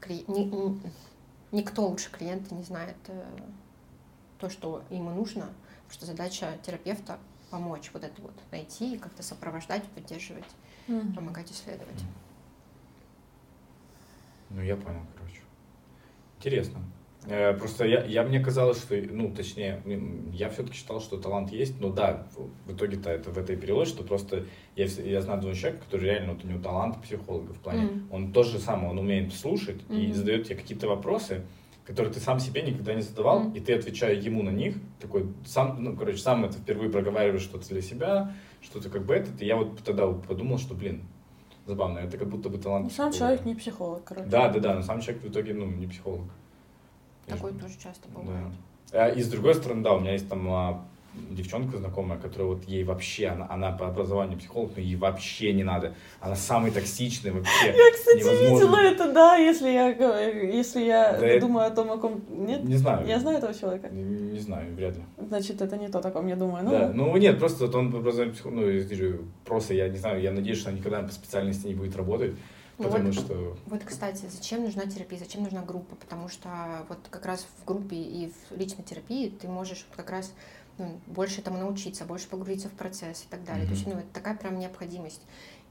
кли... 0.00 0.24
ни, 0.26 0.40
ни, 0.40 0.80
никто 1.52 1.86
лучше 1.86 2.10
клиента 2.10 2.52
не 2.52 2.64
знает 2.64 2.96
то, 4.38 4.50
что 4.50 4.82
ему 4.90 5.10
нужно, 5.10 5.48
потому 5.84 5.92
что 5.92 6.06
задача 6.06 6.58
терапевта 6.62 7.18
помочь 7.50 7.90
вот 7.92 8.04
это 8.04 8.20
вот 8.22 8.34
найти, 8.50 8.98
как-то 8.98 9.22
сопровождать, 9.22 9.84
поддерживать, 9.94 10.44
mm-hmm. 10.88 11.14
помогать 11.14 11.50
исследовать. 11.50 12.02
Ну, 14.50 14.62
я 14.62 14.76
понял, 14.76 15.02
короче. 15.16 15.40
Интересно. 16.38 16.80
Э, 17.28 17.54
просто 17.54 17.84
я, 17.84 18.04
я 18.04 18.22
мне 18.22 18.38
казалось, 18.40 18.78
что, 18.78 18.96
ну, 18.96 19.32
точнее, 19.34 19.82
я 20.32 20.48
все-таки 20.50 20.76
считал, 20.76 21.00
что 21.00 21.18
талант 21.18 21.50
есть, 21.50 21.80
но 21.80 21.90
да, 21.90 22.26
в 22.66 22.72
итоге-то 22.72 23.10
это 23.10 23.30
в 23.30 23.38
этой 23.38 23.56
переломе, 23.56 23.86
что 23.86 24.04
просто 24.04 24.44
я, 24.76 24.84
я 24.84 25.20
знаю 25.22 25.38
одного 25.38 25.54
человека, 25.54 25.84
который 25.84 26.04
реально, 26.04 26.34
вот 26.34 26.44
у 26.44 26.48
него 26.48 26.62
талант 26.62 27.02
психолога 27.02 27.52
в 27.52 27.58
плане, 27.58 27.84
mm-hmm. 27.84 28.06
он 28.12 28.32
то 28.32 28.44
же 28.44 28.58
самое, 28.58 28.90
он 28.90 28.98
умеет 28.98 29.34
слушать 29.34 29.82
mm-hmm. 29.88 30.00
и 30.00 30.12
задает 30.12 30.46
тебе 30.46 30.56
какие-то 30.56 30.86
вопросы, 30.86 31.42
которые 31.86 32.12
ты 32.12 32.18
сам 32.20 32.40
себе 32.40 32.62
никогда 32.62 32.94
не 32.94 33.00
задавал, 33.02 33.40
Мгм. 33.40 33.52
и 33.52 33.60
ты, 33.60 33.74
отвечая 33.74 34.14
ему 34.14 34.42
на 34.42 34.50
них, 34.50 34.76
такой 35.00 35.32
сам, 35.46 35.82
ну, 35.82 35.96
короче, 35.96 36.18
сам 36.18 36.44
это 36.44 36.54
впервые 36.58 36.90
проговариваешь 36.90 37.42
что-то 37.42 37.68
для 37.68 37.80
себя, 37.80 38.32
что-то 38.60 38.90
как 38.90 39.04
бы 39.06 39.14
это, 39.14 39.30
и 39.42 39.46
я 39.46 39.56
вот 39.56 39.78
тогда 39.84 40.08
подумал, 40.10 40.58
что, 40.58 40.74
блин, 40.74 41.02
забавно, 41.64 42.00
это 42.00 42.18
как 42.18 42.28
будто 42.28 42.48
бы 42.48 42.58
талант. 42.58 42.84
Ну, 42.84 42.90
сам 42.90 43.12
человек 43.12 43.44
не 43.44 43.54
психолог, 43.54 44.02
короче. 44.04 44.28
Да, 44.28 44.48
да, 44.48 44.58
да, 44.58 44.74
но 44.74 44.82
сам 44.82 45.00
человек 45.00 45.22
в 45.22 45.28
итоге, 45.30 45.54
ну, 45.54 45.66
не 45.66 45.86
психолог. 45.86 46.26
Я 47.28 47.36
же- 47.36 47.42
тоже 47.42 47.74
часто 47.82 48.08
Да. 48.08 48.18
бывает. 48.20 48.52
А, 48.92 49.08
И 49.08 49.22
с 49.22 49.28
другой 49.28 49.54
стороны, 49.54 49.82
да, 49.82 49.94
у 49.94 50.00
меня 50.00 50.12
есть 50.12 50.28
там 50.28 50.48
а, 50.48 50.84
девчонка 51.30 51.78
знакомая, 51.78 52.18
которая 52.18 52.48
вот 52.48 52.64
ей 52.64 52.84
вообще, 52.84 53.28
она, 53.28 53.46
она 53.50 53.72
по 53.72 53.86
образованию 53.88 54.38
психолог, 54.38 54.72
но 54.76 54.82
ей 54.82 54.96
вообще 54.96 55.52
не 55.52 55.64
надо. 55.64 55.94
Она 56.20 56.36
самый 56.36 56.70
токсичный 56.70 57.30
вообще. 57.30 57.66
Я, 57.66 57.92
кстати, 57.92 58.18
невозможно. 58.18 58.54
видела 58.54 58.76
это, 58.76 59.12
да, 59.12 59.36
если 59.36 59.70
я, 59.70 59.88
если 59.88 60.82
я 60.82 61.12
Да, 61.18 61.40
думаю 61.40 61.66
о 61.66 61.70
том, 61.70 61.90
о 61.90 61.98
ком... 61.98 62.22
Нет? 62.28 62.64
Не 62.64 62.76
знаю. 62.76 63.06
Я 63.06 63.18
знаю 63.20 63.38
этого 63.38 63.54
человека. 63.54 63.88
Не, 63.88 64.02
не 64.32 64.40
знаю, 64.40 64.74
вряд 64.74 64.96
ли. 64.96 65.02
Значит, 65.18 65.60
это 65.60 65.76
не 65.76 65.88
то, 65.88 65.98
о 65.98 66.10
ком 66.10 66.26
я 66.26 66.36
думаю. 66.36 66.64
Ну, 66.64 66.70
Да, 66.70 66.90
ну 66.94 67.16
нет, 67.16 67.38
просто 67.38 67.66
вот 67.66 67.74
он 67.74 67.92
по 67.92 67.98
образованию 67.98 68.34
психолог, 68.34 68.56
ну, 68.56 68.68
я 68.68 68.82
говорю, 68.84 69.24
просто 69.44 69.74
я 69.74 69.88
не 69.88 69.98
знаю, 69.98 70.20
я 70.20 70.32
надеюсь, 70.32 70.58
что 70.58 70.70
он 70.70 70.76
никогда 70.76 71.02
по 71.02 71.12
специальности 71.12 71.66
не 71.66 71.74
будет 71.74 71.96
работать, 71.96 72.34
потому 72.76 73.06
вот- 73.06 73.14
что... 73.14 73.56
Вот, 73.66 73.82
кстати, 73.84 74.24
зачем 74.30 74.62
нужна 74.62 74.84
терапия, 74.86 75.18
зачем 75.18 75.42
нужна 75.42 75.62
группа? 75.62 75.96
Потому 75.96 76.28
что 76.28 76.48
вот 76.88 76.98
как 77.10 77.26
раз 77.26 77.46
в 77.60 77.64
группе 77.64 77.96
и 77.96 78.32
в 78.50 78.56
личной 78.56 78.84
терапии 78.84 79.28
ты 79.28 79.48
можешь 79.48 79.86
как 79.96 80.10
раз 80.10 80.32
ну, 80.78 81.00
больше 81.06 81.40
этому 81.40 81.58
научиться, 81.58 82.04
больше 82.04 82.28
погрузиться 82.28 82.68
в 82.68 82.72
процесс 82.72 83.22
и 83.24 83.26
так 83.30 83.44
далее. 83.44 83.64
То 83.66 83.72
есть, 83.72 83.86
ну, 83.86 83.94
это 83.94 84.06
такая 84.12 84.36
прям 84.36 84.58
необходимость. 84.58 85.22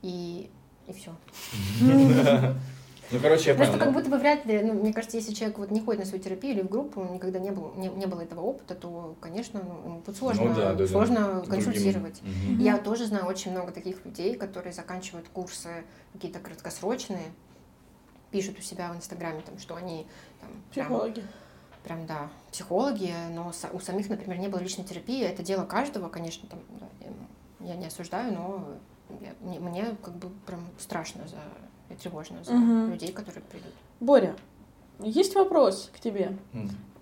И, 0.01 0.49
и 0.87 0.93
все. 0.93 1.11
Ну, 3.11 3.19
короче, 3.21 3.51
я 3.51 3.55
Просто 3.55 3.73
понял. 3.73 3.85
как 3.85 3.93
ну, 3.93 3.99
будто 3.99 4.09
бы 4.09 4.17
вряд 4.17 4.45
ли, 4.47 4.63
ну, 4.63 4.73
мне 4.73 4.91
кажется, 4.91 5.17
если 5.17 5.31
человек 5.31 5.59
вот 5.59 5.69
не 5.69 5.79
ходит 5.79 5.99
на 6.01 6.05
свою 6.07 6.23
терапию 6.23 6.55
или 6.55 6.61
в 6.63 6.69
группу, 6.69 7.03
никогда 7.03 7.37
не 7.37 7.51
было, 7.51 7.71
не, 7.75 7.87
не 7.87 8.07
было 8.07 8.21
этого 8.21 8.41
опыта, 8.41 8.73
то, 8.73 9.15
конечно, 9.21 9.61
ну, 9.63 9.89
ему 9.91 10.01
тут 10.01 10.17
сложно, 10.17 10.45
ну 10.45 10.55
да, 10.55 10.69
да, 10.71 10.73
да. 10.73 10.87
сложно 10.87 11.33
Другим- 11.35 11.51
консультировать. 11.51 12.21
Мгм. 12.23 12.53
Мгм. 12.53 12.59
Я 12.63 12.77
тоже 12.79 13.05
знаю 13.05 13.27
очень 13.27 13.51
много 13.51 13.71
таких 13.71 14.03
людей, 14.05 14.35
которые 14.35 14.73
заканчивают 14.73 15.27
курсы 15.31 15.69
какие-то 16.13 16.39
краткосрочные, 16.39 17.27
пишут 18.31 18.57
у 18.57 18.61
себя 18.63 18.91
в 18.91 18.97
Инстаграме, 18.97 19.41
там, 19.41 19.59
что 19.59 19.75
они 19.75 20.07
там, 20.41 20.49
Психологи. 20.71 21.13
прям, 21.13 21.27
да, 22.07 22.29
психологи, 22.51 23.13
но 23.33 23.51
у 23.73 23.79
самих, 23.79 24.09
например, 24.09 24.39
не 24.39 24.47
было 24.47 24.59
личной 24.59 24.83
терапии. 24.85 25.21
Это 25.23 25.43
дело 25.43 25.65
каждого, 25.65 26.09
конечно, 26.09 26.47
там, 26.49 26.59
да, 26.79 26.85
я, 27.65 27.75
не 27.75 27.85
осуждаю, 27.87 28.33
но 28.33 28.63
я- 29.21 29.33
мне, 29.41 29.59
мне 29.59 29.95
как 30.03 30.15
бы 30.15 30.29
прям 30.45 30.61
страшно 30.79 31.21
за 31.27 31.37
и 31.93 31.95
тревожно 31.95 32.43
за 32.43 32.53
Мгм. 32.53 32.91
людей, 32.91 33.11
которые 33.11 33.43
придут. 33.43 33.71
Боря, 33.99 34.35
есть 34.99 35.35
вопрос 35.35 35.91
к 35.95 35.99
тебе. 35.99 36.35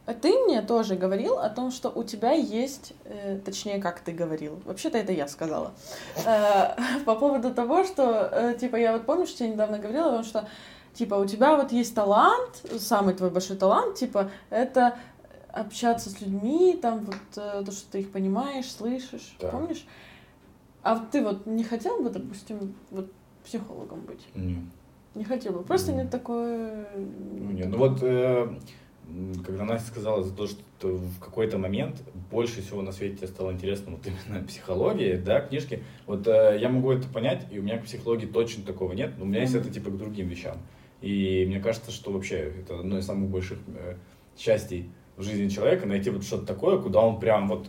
А 0.05 0.13
ты 0.13 0.37
мне 0.43 0.61
тоже 0.61 0.97
говорил 0.97 1.39
о 1.39 1.47
том, 1.49 1.71
что 1.71 1.89
у 1.89 2.03
тебя 2.03 2.31
есть, 2.33 2.91
э, 3.05 3.39
точнее, 3.45 3.79
как 3.81 4.01
ты 4.01 4.11
говорил, 4.11 4.61
вообще-то 4.65 4.97
это 4.97 5.13
я 5.13 5.29
сказала, 5.29 5.71
Э, 6.25 6.75
по 7.05 7.15
поводу 7.15 7.53
того, 7.53 7.85
что, 7.85 8.27
э, 8.29 8.57
типа, 8.59 8.75
я 8.75 8.91
вот 8.91 9.05
помню, 9.05 9.25
что 9.25 9.45
я 9.45 9.49
недавно 9.51 9.77
говорила 9.79 10.07
о 10.09 10.15
том, 10.15 10.23
что, 10.25 10.45
типа, 10.93 11.15
у 11.15 11.25
тебя 11.25 11.55
вот 11.57 11.71
есть 11.71 11.95
талант, 11.95 12.63
самый 12.79 13.13
твой 13.13 13.29
большой 13.29 13.57
талант, 13.57 13.95
типа, 13.95 14.29
это 14.49 14.97
общаться 15.51 16.09
с 16.09 16.19
людьми, 16.21 16.77
там, 16.81 17.05
вот, 17.05 17.15
э, 17.35 17.63
то, 17.65 17.71
что 17.71 17.91
ты 17.91 17.99
их 18.01 18.11
понимаешь, 18.11 18.71
слышишь, 18.71 19.35
Да. 19.39 19.49
помнишь? 19.49 19.85
А 20.81 20.97
ты 20.99 21.23
вот 21.23 21.45
не 21.45 21.63
хотел 21.63 22.01
бы, 22.01 22.09
допустим, 22.09 22.75
вот 22.91 23.11
психологом 23.45 24.01
быть? 24.01 24.25
Не. 24.35 24.65
Не 25.15 25.23
хотел 25.23 25.53
бы. 25.53 25.63
Просто 25.63 25.91
Мгм. 25.91 26.01
нет 26.01 26.09
такой... 26.09 26.85
Ну, 26.95 27.51
не, 27.51 27.65
ну 27.65 27.77
вот, 27.77 27.99
э, 28.01 28.47
когда 29.45 29.63
Настя 29.65 29.87
сказала 29.89 30.23
за 30.23 30.33
то, 30.33 30.47
что 30.47 30.87
в 30.87 31.19
какой-то 31.19 31.57
момент 31.59 32.01
больше 32.31 32.61
всего 32.61 32.81
на 32.81 32.91
свете 32.91 33.17
тебе 33.17 33.27
стало 33.27 33.51
интересно 33.51 33.91
вот 33.91 34.01
именно 34.07 34.43
психология, 34.45 35.17
да, 35.17 35.41
книжки, 35.41 35.83
вот 36.07 36.27
э, 36.27 36.57
я 36.59 36.69
могу 36.69 36.91
это 36.91 37.07
понять, 37.07 37.45
и 37.51 37.59
у 37.59 37.61
меня 37.61 37.77
к 37.77 37.83
психологии 37.83 38.25
точно 38.25 38.63
такого 38.65 38.93
нет, 38.93 39.13
но 39.17 39.25
у 39.25 39.27
меня 39.27 39.41
есть 39.41 39.53
Мгм. 39.53 39.61
это 39.61 39.71
типа 39.73 39.91
к 39.91 39.97
другим 39.97 40.27
вещам. 40.29 40.57
И 41.03 41.43
мне 41.45 41.59
кажется, 41.59 41.91
что 41.91 42.11
вообще 42.11 42.53
это 42.61 42.79
одно 42.79 42.97
из 42.97 43.05
самых 43.05 43.29
больших 43.29 43.59
э, 43.75 43.95
счастий 44.37 44.89
в 45.17 45.23
жизни 45.23 45.49
человека, 45.49 45.85
найти 45.85 46.09
вот 46.09 46.23
что-то 46.23 46.45
такое, 46.45 46.77
куда 46.79 47.01
он 47.01 47.19
прям 47.19 47.49
вот 47.49 47.67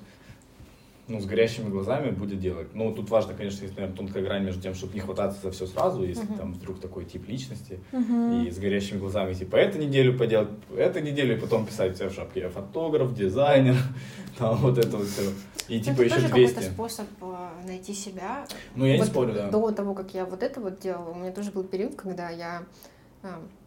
ну, 1.08 1.20
с 1.20 1.26
горящими 1.26 1.68
глазами 1.68 2.12
будет 2.12 2.38
делать. 2.38 2.68
Ну, 2.74 2.94
тут 2.94 3.10
важно, 3.10 3.34
конечно, 3.34 3.64
есть, 3.64 3.76
наверное, 3.76 3.96
тонкая 3.96 4.22
грань 4.22 4.44
между 4.44 4.62
тем, 4.62 4.72
чтобы 4.72 4.94
не 4.94 5.00
хвататься 5.00 5.42
за 5.42 5.50
все 5.50 5.66
сразу, 5.66 6.04
если 6.04 6.24
Мгм. 6.24 6.34
там 6.38 6.52
вдруг 6.54 6.80
такой 6.80 7.04
тип 7.04 7.28
личности, 7.28 7.80
Мгм. 7.92 8.30
и 8.44 8.50
с 8.50 8.58
горящими 8.58 8.98
глазами, 8.98 9.34
типа, 9.34 9.56
эту 9.56 9.78
неделю 9.78 10.16
поделать, 10.16 10.48
эту 10.74 11.00
неделю, 11.00 11.36
и 11.36 11.40
потом 11.40 11.66
писать 11.66 11.96
себя 11.96 12.08
в 12.08 12.14
шапке, 12.14 12.40
я 12.40 12.48
фотограф, 12.48 13.12
дизайнер, 13.14 13.76
там 14.38 14.56
вот 14.58 14.78
это 14.78 14.96
вот 14.96 15.08
все. 15.08 15.22
И 15.68 15.80
типа 15.80 15.94
это 15.96 16.04
еще 16.04 16.14
тоже 16.16 16.28
200. 16.28 16.54
какой-то 16.54 16.72
способ 16.72 17.06
э, 17.20 17.48
найти 17.66 17.94
себя. 17.94 18.46
Ну, 18.76 18.86
я 18.86 18.96
не 18.96 19.04
спорю, 19.04 19.34
да. 19.34 19.50
До 19.50 19.72
того, 19.72 19.94
как 19.94 20.14
я 20.14 20.24
вот 20.24 20.42
это 20.42 20.60
вот 20.60 20.78
делала, 20.78 21.10
у 21.10 21.14
меня 21.16 21.32
тоже 21.32 21.50
был 21.50 21.64
период, 21.64 21.96
когда 21.96 22.30
я, 22.30 22.62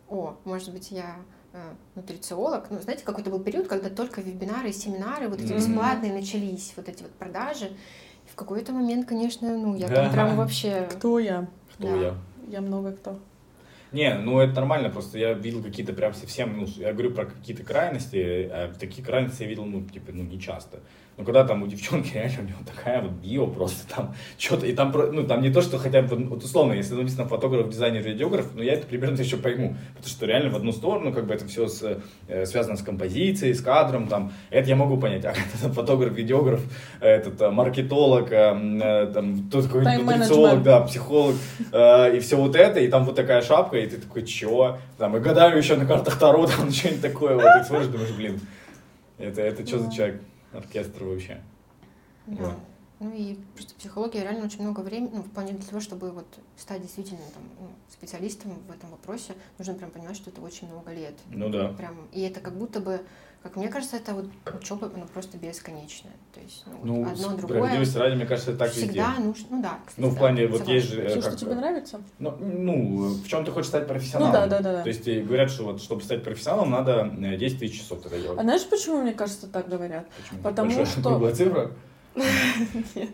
о, 0.09 0.37
может 0.45 0.71
быть, 0.71 0.91
я 0.91 1.17
э, 1.53 1.73
нутрициолог. 1.95 2.69
Ну, 2.69 2.79
знаете, 2.79 3.03
какой-то 3.03 3.29
был 3.29 3.39
период, 3.39 3.67
когда 3.67 3.89
только 3.89 4.21
вебинары 4.21 4.69
и 4.69 4.73
семинары, 4.73 5.27
вот 5.27 5.41
эти 5.41 5.53
бесплатные 5.53 6.13
начались, 6.13 6.73
вот 6.75 6.87
эти 6.89 7.03
вот 7.03 7.11
продажи. 7.11 7.67
И 8.25 8.29
в 8.29 8.35
какой-то 8.35 8.71
момент, 8.71 9.07
конечно, 9.07 9.57
ну, 9.57 9.75
я 9.75 9.87
там 9.87 10.11
прям 10.11 10.35
вообще... 10.35 10.87
Кто 10.91 11.19
я? 11.19 11.47
Кто 11.73 11.87
да. 11.87 11.95
я? 11.95 12.15
Я 12.47 12.61
много 12.61 12.93
кто. 12.93 13.19
Не, 13.91 14.15
ну 14.15 14.39
это 14.39 14.55
нормально, 14.55 14.89
просто 14.89 15.17
я 15.17 15.33
видел 15.33 15.63
какие-то 15.63 15.93
прям 15.93 16.13
совсем, 16.13 16.57
ну, 16.57 16.65
я 16.65 16.91
говорю 16.91 17.11
про 17.11 17.25
какие-то 17.25 17.63
крайности, 17.63 18.49
а 18.51 18.73
такие 18.77 19.03
крайности 19.03 19.43
я 19.43 19.49
видел, 19.49 19.65
ну, 19.65 19.81
типа, 19.85 20.11
ну, 20.11 20.23
не 20.23 20.39
часто. 20.39 20.79
Но 21.17 21.23
когда 21.23 21.43
там 21.43 21.63
у 21.63 21.67
девчонки 21.67 22.11
реально 22.13 22.37
у 22.39 22.43
него 22.43 22.59
такая 22.65 23.01
вот 23.01 23.11
био 23.11 23.47
просто 23.47 23.87
там 23.93 24.15
что-то, 24.37 24.67
и 24.67 24.73
там, 24.73 24.93
ну, 25.11 25.25
там 25.25 25.41
не 25.41 25.51
то, 25.51 25.61
что 25.61 25.79
хотя 25.79 26.03
бы, 26.03 26.15
вот 26.15 26.43
условно, 26.43 26.73
если 26.73 26.93
написано 26.93 27.27
фотограф, 27.27 27.69
дизайнер, 27.69 28.03
видеограф, 28.03 28.49
ну, 28.53 28.61
я 28.61 28.73
это 28.73 28.85
примерно 28.85 29.19
еще 29.19 29.37
пойму, 29.37 29.75
потому 29.95 30.09
что 30.09 30.25
реально 30.27 30.51
в 30.51 30.55
одну 30.55 30.71
сторону, 30.71 31.11
как 31.11 31.25
бы 31.25 31.33
это 31.33 31.47
все 31.47 31.67
с, 31.67 31.99
э, 32.27 32.45
связано 32.45 32.77
с 32.77 32.83
композицией, 32.83 33.55
с 33.55 33.61
кадром, 33.61 34.07
там, 34.07 34.31
это 34.51 34.69
я 34.69 34.75
могу 34.75 34.97
понять, 34.97 35.25
а 35.25 35.33
когда 35.59 35.73
фотограф, 35.73 36.13
видеограф, 36.13 36.61
этот, 36.99 37.41
э, 37.41 37.49
маркетолог, 37.49 38.31
э, 38.31 38.35
м, 38.35 38.79
э, 38.79 39.07
там, 39.07 39.49
тот 39.49 39.65
какой-нибудь 39.65 40.05
нутрициолог, 40.05 40.61
да, 40.61 40.81
психолог, 40.81 41.35
и 41.73 42.19
все 42.21 42.37
вот 42.37 42.55
это, 42.55 42.79
и 42.79 42.87
там 42.89 43.05
вот 43.05 43.15
такая 43.15 43.41
шапка, 43.41 43.77
и 43.77 43.87
ты 43.87 43.97
такой, 43.97 44.23
чё? 44.23 44.77
Там, 44.99 45.17
и 45.17 45.19
гадаю 45.19 45.57
еще 45.57 45.77
на 45.77 45.87
картах 45.87 46.19
Таро, 46.19 46.45
там, 46.57 46.71
что-нибудь 46.71 47.01
такое, 47.01 47.35
вот, 47.35 47.61
и 47.61 47.63
смотришь, 47.63 47.87
думаешь, 47.87 48.11
блин, 48.11 48.39
это, 49.17 49.41
это 49.41 49.65
что 49.65 49.79
за 49.79 49.91
человек? 49.91 50.21
Оркестр 50.57 51.03
вообще. 51.03 51.41
Да. 52.25 52.45
Вот. 52.45 52.55
Ну 52.99 53.13
и 53.13 53.37
просто 53.53 53.75
психология 53.75 54.23
реально 54.23 54.45
очень 54.45 54.63
много 54.63 54.79
времени, 54.79 55.11
ну, 55.13 55.21
в 55.21 55.29
плане 55.29 55.53
для 55.53 55.67
того, 55.67 55.79
чтобы 55.79 56.11
вот 56.11 56.25
стать 56.57 56.81
действительно 56.81 57.21
там, 57.31 57.43
ну, 57.59 57.69
специалистом 57.89 58.53
в 58.67 58.71
этом 58.71 58.89
вопросе, 58.89 59.33
нужно 59.59 59.75
прям 59.75 59.91
понимать, 59.91 60.15
что 60.15 60.31
это 60.31 60.41
очень 60.41 60.67
много 60.67 60.91
лет. 60.91 61.13
Ну 61.29 61.49
да. 61.49 61.73
Прям, 61.73 61.95
и 62.11 62.21
это 62.21 62.39
как 62.39 62.57
будто 62.57 62.79
бы, 62.79 63.01
как 63.43 63.55
мне 63.55 63.69
кажется, 63.69 63.97
это 63.97 64.13
вот 64.13 64.25
учеба, 64.59 64.91
ну, 64.95 65.05
просто 65.13 65.37
бесконечная. 65.37 66.13
То 66.33 66.39
есть, 66.41 66.63
ну, 66.65 66.73
вот 66.73 66.85
Ну, 66.85 67.09
одно 67.11 67.37
другое. 67.37 67.59
справедливости 67.59 67.97
ради, 67.97 68.15
мне 68.15 68.25
кажется, 68.25 68.51
это 68.51 68.59
так 68.59 68.69
везде. 68.75 68.87
Всегда 68.87 69.13
нужно, 69.19 69.45
ну 69.51 69.61
да, 69.61 69.79
кстати, 69.85 70.01
Ну, 70.05 70.09
в 70.09 70.13
да, 70.13 70.19
плане, 70.19 70.47
вот 70.47 70.67
есть 70.67 70.87
же... 70.89 71.01
э, 71.01 71.07
Все, 71.09 71.21
как- 71.21 71.31
что 71.31 71.39
тебе 71.45 71.55
нравится? 71.55 72.01
Ну, 72.19 72.31
ну, 72.39 73.07
в 73.13 73.27
чем 73.27 73.45
ты 73.45 73.51
хочешь 73.51 73.69
стать 73.69 73.87
профессионалом? 73.87 74.33
Ну 74.33 74.39
да, 74.39 74.47
да, 74.47 74.59
да, 74.61 74.73
да. 74.77 74.81
То 74.83 74.89
есть 74.89 75.07
э, 75.07 75.21
говорят, 75.21 75.49
что 75.49 75.63
вот, 75.63 75.81
чтобы 75.81 76.01
стать 76.03 76.23
профессионалом, 76.23 76.71
надо 76.71 77.11
э, 77.21 77.37
10 77.37 77.59
тысяч 77.59 77.79
часов 77.79 78.01
тогда 78.01 78.17
делать. 78.19 78.39
А 78.39 78.43
знаешь, 78.43 78.65
почему, 78.67 79.01
мне 79.01 79.13
кажется, 79.13 79.47
так 79.47 79.69
говорят? 79.69 80.05
Почему? 80.21 80.41
потому 80.41 80.67
Большая 80.75 80.85
что- 80.85 81.31
цифра? 81.35 81.71
Нет. 82.95 83.09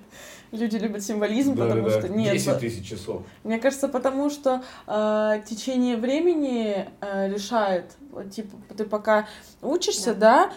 Люди 0.54 0.78
любят 0.78 1.04
символизм, 1.04 1.56
Да, 1.56 1.64
потому 1.64 1.84
да, 1.88 2.00
что... 2.00 2.02
да. 2.04 2.08
Нет, 2.10 2.34
10 2.34 2.60
тысяч 2.60 2.88
часов. 2.88 3.24
Мне 3.44 3.58
кажется, 3.58 3.88
потому 3.88 4.30
что 4.30 4.64
э, 4.86 5.42
течение 5.48 5.98
времени 5.98 6.88
э, 7.02 7.34
решает. 7.34 7.86
Типа, 8.32 8.56
ты 8.78 8.86
пока 8.86 9.28
учишься, 9.64 10.14
да. 10.14 10.52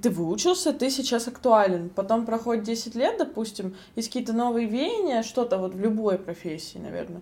ты 0.00 0.08
выучился, 0.08 0.72
ты 0.72 0.88
сейчас 0.88 1.28
актуален. 1.28 1.90
Потом 1.90 2.24
проходит 2.24 2.64
10 2.64 2.94
лет, 2.94 3.18
допустим, 3.18 3.76
есть 3.94 4.08
какие-то 4.08 4.32
новые 4.32 4.66
веяния, 4.66 5.22
что-то 5.22 5.58
вот 5.58 5.74
в 5.74 5.80
любой 5.80 6.16
профессии, 6.16 6.78
наверное. 6.78 7.20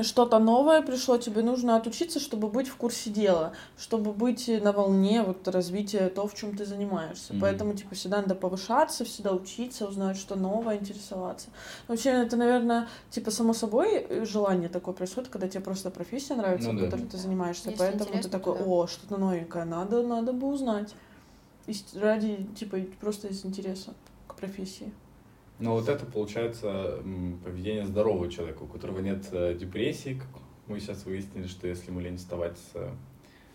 Что-то 0.00 0.38
новое 0.38 0.80
пришло, 0.80 1.18
тебе 1.18 1.42
нужно 1.42 1.76
отучиться, 1.76 2.18
чтобы 2.18 2.48
быть 2.48 2.66
в 2.66 2.76
курсе 2.76 3.10
дела, 3.10 3.52
чтобы 3.76 4.12
быть 4.14 4.48
на 4.48 4.72
волне 4.72 5.22
вот 5.22 5.46
развития 5.48 6.08
то, 6.08 6.26
в 6.26 6.34
чем 6.34 6.56
ты 6.56 6.64
занимаешься. 6.64 7.34
Мгм. 7.34 7.42
Поэтому, 7.42 7.74
типа, 7.74 7.94
всегда 7.94 8.22
надо 8.22 8.34
повышаться, 8.34 9.04
всегда 9.04 9.32
учиться, 9.32 9.86
узнать, 9.86 10.16
что 10.16 10.34
новое, 10.34 10.78
интересоваться. 10.78 11.48
Вообще, 11.88 12.08
это, 12.08 12.38
наверное, 12.38 12.88
типа, 13.10 13.30
само 13.30 13.52
собой 13.52 14.06
э, 14.08 14.24
желание 14.24 14.70
такое 14.70 14.94
происходит, 14.94 15.28
когда 15.28 15.46
тебе 15.46 15.60
просто 15.60 15.90
профессия 15.90 16.36
нравится, 16.36 16.72
Ну 16.72 16.78
да. 16.80 16.86
которой 16.86 17.06
ты 17.06 17.18
занимаешься. 17.18 17.68
Если 17.68 17.78
Поэтому 17.78 18.22
ты 18.22 18.28
такой, 18.30 18.58
да. 18.58 18.64
о, 18.64 18.86
что-то 18.86 19.18
новенькое, 19.18 19.66
надо, 19.66 20.02
надо 20.02 20.32
бы 20.32 20.46
узнать. 20.46 20.94
И 21.66 21.76
ради, 21.94 22.48
типа, 22.58 22.78
просто 22.98 23.28
из 23.28 23.44
интереса 23.44 23.92
к 24.26 24.36
профессии. 24.36 24.90
Но 25.62 25.74
вот 25.74 25.88
это 25.88 26.04
получается 26.04 26.98
поведение 27.44 27.86
здорового 27.86 28.28
человека, 28.28 28.64
у 28.64 28.66
которого 28.66 28.98
нет 28.98 29.28
э, 29.30 29.54
депрессии, 29.54 30.14
как 30.14 30.42
мы 30.66 30.80
сейчас 30.80 31.04
выяснили, 31.04 31.46
что 31.46 31.68
если 31.68 31.90
ему 31.90 32.00
лень 32.00 32.16
вставать 32.16 32.58
с 32.58 32.90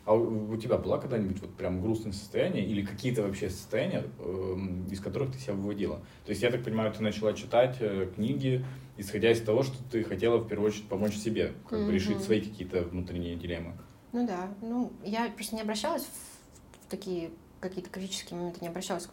А 0.05 0.13
у, 0.13 0.55
тебя 0.55 0.77
была 0.77 0.99
когда-нибудь 0.99 1.41
вот 1.41 1.53
прям 1.55 1.81
грустное 1.81 2.13
состояние 2.13 2.65
или 2.65 2.85
какие-то 2.85 3.23
вообще 3.23 3.49
состояния, 3.49 4.05
э, 4.19 4.57
из 4.89 5.01
которых 5.01 5.33
ты 5.33 5.39
себя 5.39 5.55
выводила? 5.55 5.97
То 6.23 6.29
есть, 6.29 6.41
я 6.41 6.49
так 6.49 6.63
понимаю, 6.63 6.93
ты 6.93 7.03
начала 7.03 7.33
читать 7.33 7.75
э, 7.81 8.09
книги, 8.15 8.63
исходя 8.95 9.29
из 9.29 9.41
того, 9.41 9.63
что 9.63 9.75
ты 9.91 10.05
хотела 10.05 10.37
в 10.37 10.47
первую 10.47 10.69
очередь 10.69 10.87
помочь 10.87 11.15
себе, 11.17 11.55
как 11.67 11.85
бы 11.85 11.91
решить 11.91 12.21
свои 12.21 12.39
какие-то 12.39 12.83
внутренние 12.83 13.35
дилеммы. 13.35 13.73
Ну 14.13 14.25
да, 14.25 14.47
ну 14.61 14.93
я 15.03 15.29
просто 15.35 15.55
не 15.55 15.61
обращалась 15.61 16.03
в, 16.03 16.85
в 16.85 16.89
такие 16.89 17.31
какие-то 17.59 17.89
критические 17.89 18.39
моменты, 18.39 18.59
не 18.61 18.67
обращалась 18.67 19.07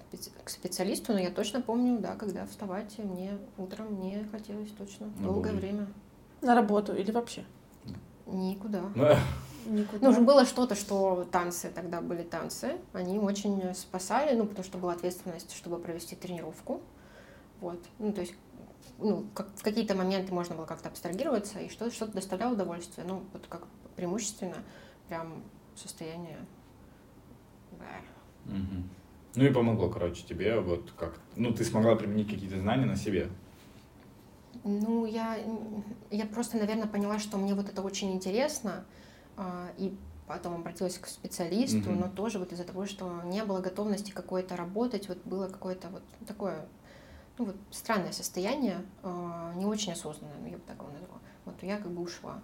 к 0.44 0.48
специалисту, 0.50 1.12
но 1.12 1.18
я 1.18 1.30
точно 1.30 1.60
помню, 1.60 1.98
да, 1.98 2.14
когда 2.14 2.46
вставать 2.46 2.98
мне 2.98 3.38
утром 3.56 4.00
не 4.00 4.24
хотелось 4.30 4.70
точно 4.70 5.10
ну, 5.18 5.32
долгое 5.32 5.52
будет. 5.52 5.60
время. 5.60 5.86
На 6.40 6.54
работу 6.54 6.94
или 6.94 7.10
вообще? 7.10 7.44
Никуда. 8.26 8.82
Никуда. 9.66 10.10
Ну, 10.10 10.24
было 10.24 10.44
что-то, 10.44 10.74
что 10.74 11.26
танцы, 11.32 11.70
тогда 11.74 12.00
были 12.00 12.22
танцы, 12.22 12.76
они 12.92 13.18
очень 13.18 13.74
спасали, 13.74 14.36
ну, 14.36 14.46
потому 14.46 14.64
что 14.64 14.78
была 14.78 14.92
ответственность, 14.92 15.54
чтобы 15.56 15.78
провести 15.78 16.16
тренировку. 16.16 16.82
Вот. 17.60 17.80
Ну, 17.98 18.12
то 18.12 18.20
есть 18.20 18.34
ну, 18.98 19.24
как, 19.34 19.48
в 19.56 19.62
какие-то 19.62 19.94
моменты 19.94 20.32
можно 20.32 20.54
было 20.54 20.66
как-то 20.66 20.88
абстрагироваться, 20.88 21.58
и 21.60 21.68
что-то 21.68 21.94
что 21.94 22.06
доставляло 22.06 22.52
удовольствие. 22.52 23.06
Ну, 23.06 23.22
вот 23.32 23.46
как 23.48 23.66
преимущественно 23.96 24.56
прям 25.08 25.42
состояние... 25.74 26.38
Угу. 28.46 28.82
Ну 29.36 29.44
и 29.44 29.52
помогло, 29.52 29.88
короче, 29.88 30.24
тебе 30.24 30.60
вот 30.60 30.92
как... 30.96 31.18
Ну, 31.36 31.52
ты 31.52 31.64
смогла 31.64 31.96
применить 31.96 32.28
какие-то 32.28 32.60
знания 32.60 32.86
на 32.86 32.96
себе. 32.96 33.28
Ну, 34.62 35.04
я, 35.06 35.38
я 36.10 36.24
просто, 36.26 36.56
наверное, 36.56 36.86
поняла, 36.86 37.18
что 37.18 37.36
мне 37.36 37.54
вот 37.54 37.68
это 37.68 37.82
очень 37.82 38.12
интересно, 38.12 38.84
а, 39.36 39.70
и 39.76 39.92
потом 40.26 40.54
обратилась 40.54 40.98
к 40.98 41.06
специалисту, 41.08 41.78
mm-hmm. 41.90 42.00
но 42.00 42.08
тоже 42.08 42.38
вот 42.38 42.52
из-за 42.52 42.64
того, 42.64 42.86
что 42.86 43.22
не 43.24 43.44
было 43.44 43.60
готовности 43.60 44.12
какой-то 44.12 44.56
работать, 44.56 45.08
вот 45.08 45.18
было 45.24 45.48
какое-то 45.48 45.88
вот 45.88 46.02
такое, 46.26 46.66
ну 47.36 47.46
вот 47.46 47.56
странное 47.72 48.12
состояние, 48.12 48.82
а, 49.02 49.52
не 49.56 49.66
очень 49.66 49.92
осознанное, 49.92 50.50
я 50.50 50.56
бы 50.56 50.62
так 50.66 50.76
его 50.76 50.90
назвала. 50.90 51.20
Вот 51.44 51.56
я 51.62 51.76
как 51.76 51.90
бы 51.90 52.02
ушла, 52.02 52.40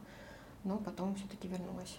но 0.65 0.77
потом 0.77 1.15
все-таки 1.15 1.49
вернулась. 1.49 1.99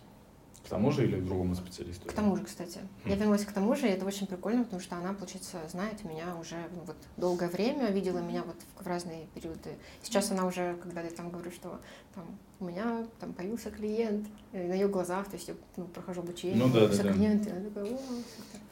К 0.66 0.70
тому 0.70 0.92
же 0.92 1.04
или 1.04 1.20
к 1.20 1.26
другому 1.26 1.56
специалисту? 1.56 2.08
К 2.08 2.14
тому 2.14 2.36
же, 2.36 2.44
кстати. 2.44 2.80
Хм. 3.04 3.10
Я 3.10 3.16
вернулась 3.16 3.46
к 3.46 3.52
тому 3.52 3.76
же, 3.76 3.88
и 3.88 3.92
это 3.92 4.06
очень 4.06 4.28
прикольно, 4.28 4.64
потому 4.64 4.82
что 4.82 4.96
она, 4.96 5.14
получается, 5.14 5.58
знает 5.70 6.04
меня 6.04 6.36
уже 6.40 6.56
ну, 6.76 6.84
вот 6.86 6.96
долгое 7.18 7.50
время, 7.50 7.92
видела 7.92 8.20
меня 8.20 8.44
вот 8.44 8.56
в, 8.80 8.88
разные 8.88 9.28
периоды. 9.34 9.76
Сейчас 10.02 10.32
она 10.32 10.46
уже, 10.46 10.76
когда 10.82 11.02
я 11.02 11.10
там 11.10 11.30
говорю, 11.30 11.52
что 11.52 11.80
там, 12.14 12.26
у 12.60 12.66
меня 12.66 13.06
там 13.20 13.34
появился 13.34 13.72
клиент, 13.72 14.28
на 14.54 14.74
ее 14.74 14.88
глазах, 14.88 15.28
то 15.28 15.36
есть 15.36 15.48
я 15.48 15.56
ну, 15.78 15.86
прохожу 15.86 16.22
обучение, 16.22 16.58
ну, 16.58 16.72
да, 16.72 16.88
да, 16.88 17.14
клиент, 17.14 17.44
да. 17.44 17.50
и 17.50 17.54
она 17.54 17.70
такая, 17.70 17.86
о, 17.86 18.00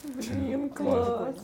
Блин, 0.04 0.70
класс. 0.70 1.36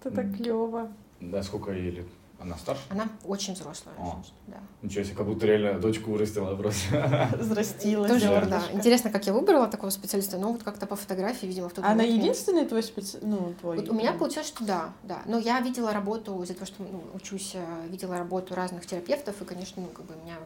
Это 0.00 0.10
так 0.14 0.36
клево. 0.36 0.92
Да, 1.20 1.42
сколько 1.42 1.72
ей 1.72 1.90
лет? 1.90 2.06
Она 2.44 2.56
старше? 2.58 2.82
Она 2.90 3.08
очень 3.24 3.54
взрослая. 3.54 3.94
А. 3.98 4.22
Да. 4.46 4.58
Ничего 4.82 5.02
себе, 5.04 5.16
как 5.16 5.26
будто 5.26 5.46
реально 5.46 5.80
дочку 5.80 6.10
вырастила 6.10 6.54
просто. 6.54 7.28
Взрастила. 7.38 8.06
Тоже, 8.06 8.26
да. 8.28 8.44
да. 8.44 8.62
Интересно, 8.72 9.10
как 9.10 9.26
я 9.26 9.32
выбрала 9.32 9.66
такого 9.66 9.90
специалиста, 9.90 10.36
но 10.36 10.52
вот 10.52 10.62
как-то 10.62 10.86
по 10.86 10.94
фотографии, 10.94 11.46
видимо, 11.46 11.68
в 11.68 11.72
тот 11.72 11.84
Она 11.84 12.02
единственный 12.02 12.66
твой 12.66 12.82
специалист? 12.82 13.22
Ну, 13.22 13.54
твой... 13.60 13.78
Вот 13.78 13.88
у 13.88 13.94
меня 13.94 14.12
получилось, 14.12 14.48
что 14.48 14.64
да, 14.64 14.92
да. 15.02 15.22
Но 15.26 15.38
я 15.38 15.60
видела 15.60 15.92
работу, 15.92 16.42
из-за 16.42 16.54
того, 16.54 16.66
что 16.66 16.82
ну, 16.82 17.02
учусь, 17.14 17.52
э, 17.54 17.88
видела 17.88 18.18
работу 18.18 18.54
разных 18.54 18.84
терапевтов, 18.86 19.40
и, 19.40 19.44
конечно, 19.44 19.82
ну, 19.82 19.88
как 19.88 20.04
бы 20.04 20.14
меня 20.22 20.36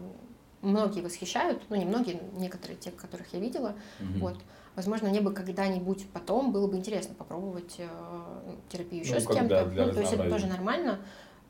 многие 0.63 1.01
восхищают, 1.01 1.63
ну, 1.69 1.77
не 1.77 1.85
многие, 1.85 2.21
некоторые 2.37 2.77
те, 2.77 2.91
которых 2.91 3.33
я 3.33 3.41
видела, 3.41 3.75
угу. 4.01 4.19
вот. 4.21 4.37
Возможно, 4.77 5.09
мне 5.09 5.21
бы 5.21 5.33
когда-нибудь 5.33 6.07
потом 6.13 6.53
было 6.53 6.69
бы 6.69 6.77
интересно 6.77 7.13
попробовать 7.13 7.75
э, 7.79 7.89
терапию 8.69 9.03
еще 9.03 9.15
ну, 9.15 9.21
с 9.21 9.27
кем-то. 9.27 9.73
Ну, 9.75 9.93
то 9.93 10.01
есть 10.01 10.13
это 10.13 10.31
тоже 10.31 10.47
нормально. 10.47 11.01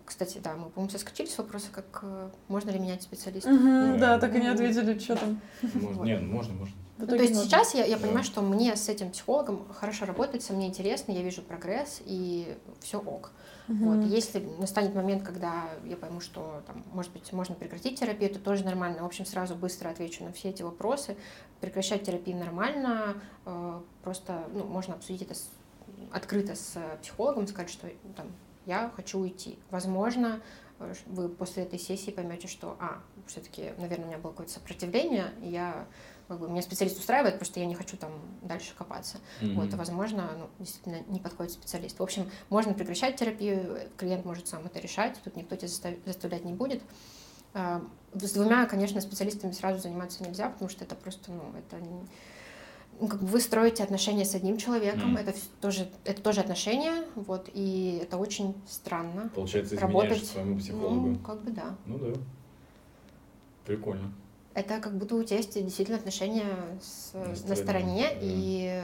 Кстати, 0.08 0.38
да, 0.38 0.54
мы, 0.54 0.70
по-моему, 0.70 0.90
соскочились 0.90 1.34
с 1.34 1.38
вопроса, 1.38 1.66
как 1.70 2.00
э, 2.00 2.30
можно 2.48 2.70
ли 2.70 2.78
менять 2.78 3.02
специалиста. 3.02 3.50
Угу, 3.50 3.98
да, 3.98 4.18
так 4.18 4.34
и 4.34 4.40
не 4.40 4.48
ответили, 4.48 4.98
что 4.98 5.16
там. 5.16 5.38
Можно, 5.74 6.02
нет, 6.02 6.22
можно, 6.22 6.54
можно. 6.54 6.74
Ну, 6.96 7.06
то 7.06 7.14
есть 7.14 7.34
можно. 7.34 7.44
сейчас 7.44 7.74
я, 7.74 7.84
я 7.84 7.98
понимаю, 7.98 8.24
что 8.24 8.40
мне 8.40 8.74
с 8.74 8.88
этим 8.88 9.10
психологом 9.10 9.68
хорошо 9.70 10.06
работается, 10.06 10.54
мне 10.54 10.66
интересно, 10.66 11.12
я 11.12 11.20
вижу 11.20 11.42
прогресс, 11.42 12.00
и 12.06 12.56
все 12.80 12.98
ок. 12.98 13.32
Угу. 13.68 13.76
Вот. 13.76 14.06
Если 14.06 14.40
настанет 14.58 14.94
момент, 14.94 15.24
когда 15.24 15.66
я 15.84 15.98
пойму, 15.98 16.20
что, 16.20 16.62
там, 16.66 16.82
может 16.94 17.12
быть, 17.12 17.30
можно 17.34 17.54
прекратить 17.54 18.00
терапию, 18.00 18.30
это 18.30 18.40
тоже 18.40 18.64
нормально. 18.64 19.02
В 19.02 19.06
общем, 19.06 19.26
сразу 19.26 19.56
быстро 19.56 19.90
отвечу 19.90 20.24
на 20.24 20.32
все 20.32 20.48
эти 20.48 20.62
вопросы. 20.62 21.18
Прекращать 21.60 22.04
терапию 22.04 22.38
нормально, 22.38 23.20
э, 23.44 23.80
просто 24.02 24.44
ну, 24.54 24.64
можно 24.64 24.94
обсудить 24.94 25.20
это 25.20 25.34
с, 25.34 25.50
открыто 26.12 26.54
с 26.54 26.78
психологом, 27.02 27.46
сказать, 27.46 27.68
что 27.68 27.90
там, 28.16 28.28
я 28.68 28.92
хочу 28.94 29.18
уйти. 29.18 29.58
Возможно, 29.70 30.40
э, 30.78 30.94
вы 31.06 31.28
после 31.28 31.64
этой 31.64 31.78
сессии 31.78 32.10
поймете, 32.10 32.46
что, 32.46 32.76
а, 32.78 33.00
все-таки, 33.26 33.72
наверное, 33.78 34.04
у 34.04 34.08
меня 34.08 34.18
было 34.18 34.30
какое-то 34.30 34.52
сопротивление, 34.52 35.32
и 35.42 35.48
я 35.48 35.86
как 36.28 36.38
бы, 36.38 36.48
меня 36.50 36.60
специалист 36.60 36.98
устраивает, 36.98 37.34
потому 37.34 37.50
что 37.50 37.60
я 37.60 37.66
не 37.66 37.74
хочу 37.74 37.96
там 37.96 38.12
дальше 38.42 38.74
копаться. 38.76 39.16
Mm-hmm. 39.40 39.54
Вот, 39.54 39.72
и, 39.72 39.76
возможно, 39.76 40.30
ну, 40.38 40.48
действительно 40.58 41.00
не 41.08 41.18
подходит 41.18 41.52
специалист. 41.52 41.98
В 41.98 42.02
общем, 42.02 42.30
можно 42.50 42.74
прекращать 42.74 43.16
терапию, 43.16 43.88
клиент 43.96 44.26
может 44.26 44.46
сам 44.46 44.66
это 44.66 44.78
решать, 44.78 45.18
тут 45.24 45.34
никто 45.36 45.56
тебя 45.56 45.68
заставлять 46.04 46.44
не 46.44 46.52
будет. 46.52 46.82
А, 47.54 47.82
с 48.12 48.32
двумя, 48.32 48.66
конечно, 48.66 49.00
специалистами 49.00 49.52
сразу 49.52 49.80
заниматься 49.80 50.22
нельзя, 50.22 50.50
потому 50.50 50.68
что 50.68 50.84
это 50.84 50.94
просто, 50.94 51.32
ну, 51.32 51.42
это 51.58 51.82
как 53.06 53.20
бы 53.20 53.26
вы 53.26 53.40
строите 53.40 53.82
отношения 53.82 54.24
с 54.24 54.34
одним 54.34 54.56
человеком, 54.56 55.16
mm. 55.16 55.20
это 55.20 55.34
тоже 55.60 55.88
это 56.04 56.22
тоже 56.22 56.40
отношения, 56.40 57.04
вот 57.14 57.48
и 57.52 58.00
это 58.02 58.16
очень 58.16 58.54
странно. 58.66 59.30
Получается, 59.34 59.78
работать 59.78 60.26
своему 60.26 60.54
ну, 60.54 60.60
психологу. 60.60 61.08
Ну, 61.08 61.18
как 61.18 61.42
бы 61.42 61.50
да. 61.50 61.76
Ну 61.86 61.98
да. 61.98 62.12
Прикольно. 63.64 64.12
Это 64.54 64.80
как 64.80 64.96
будто 64.96 65.14
у 65.14 65.22
тебя 65.22 65.36
есть 65.36 65.54
действительно 65.54 65.98
отношения 65.98 66.46
с, 66.80 67.12
на 67.14 67.54
стороне, 67.54 68.08
да. 68.10 68.18
и 68.20 68.82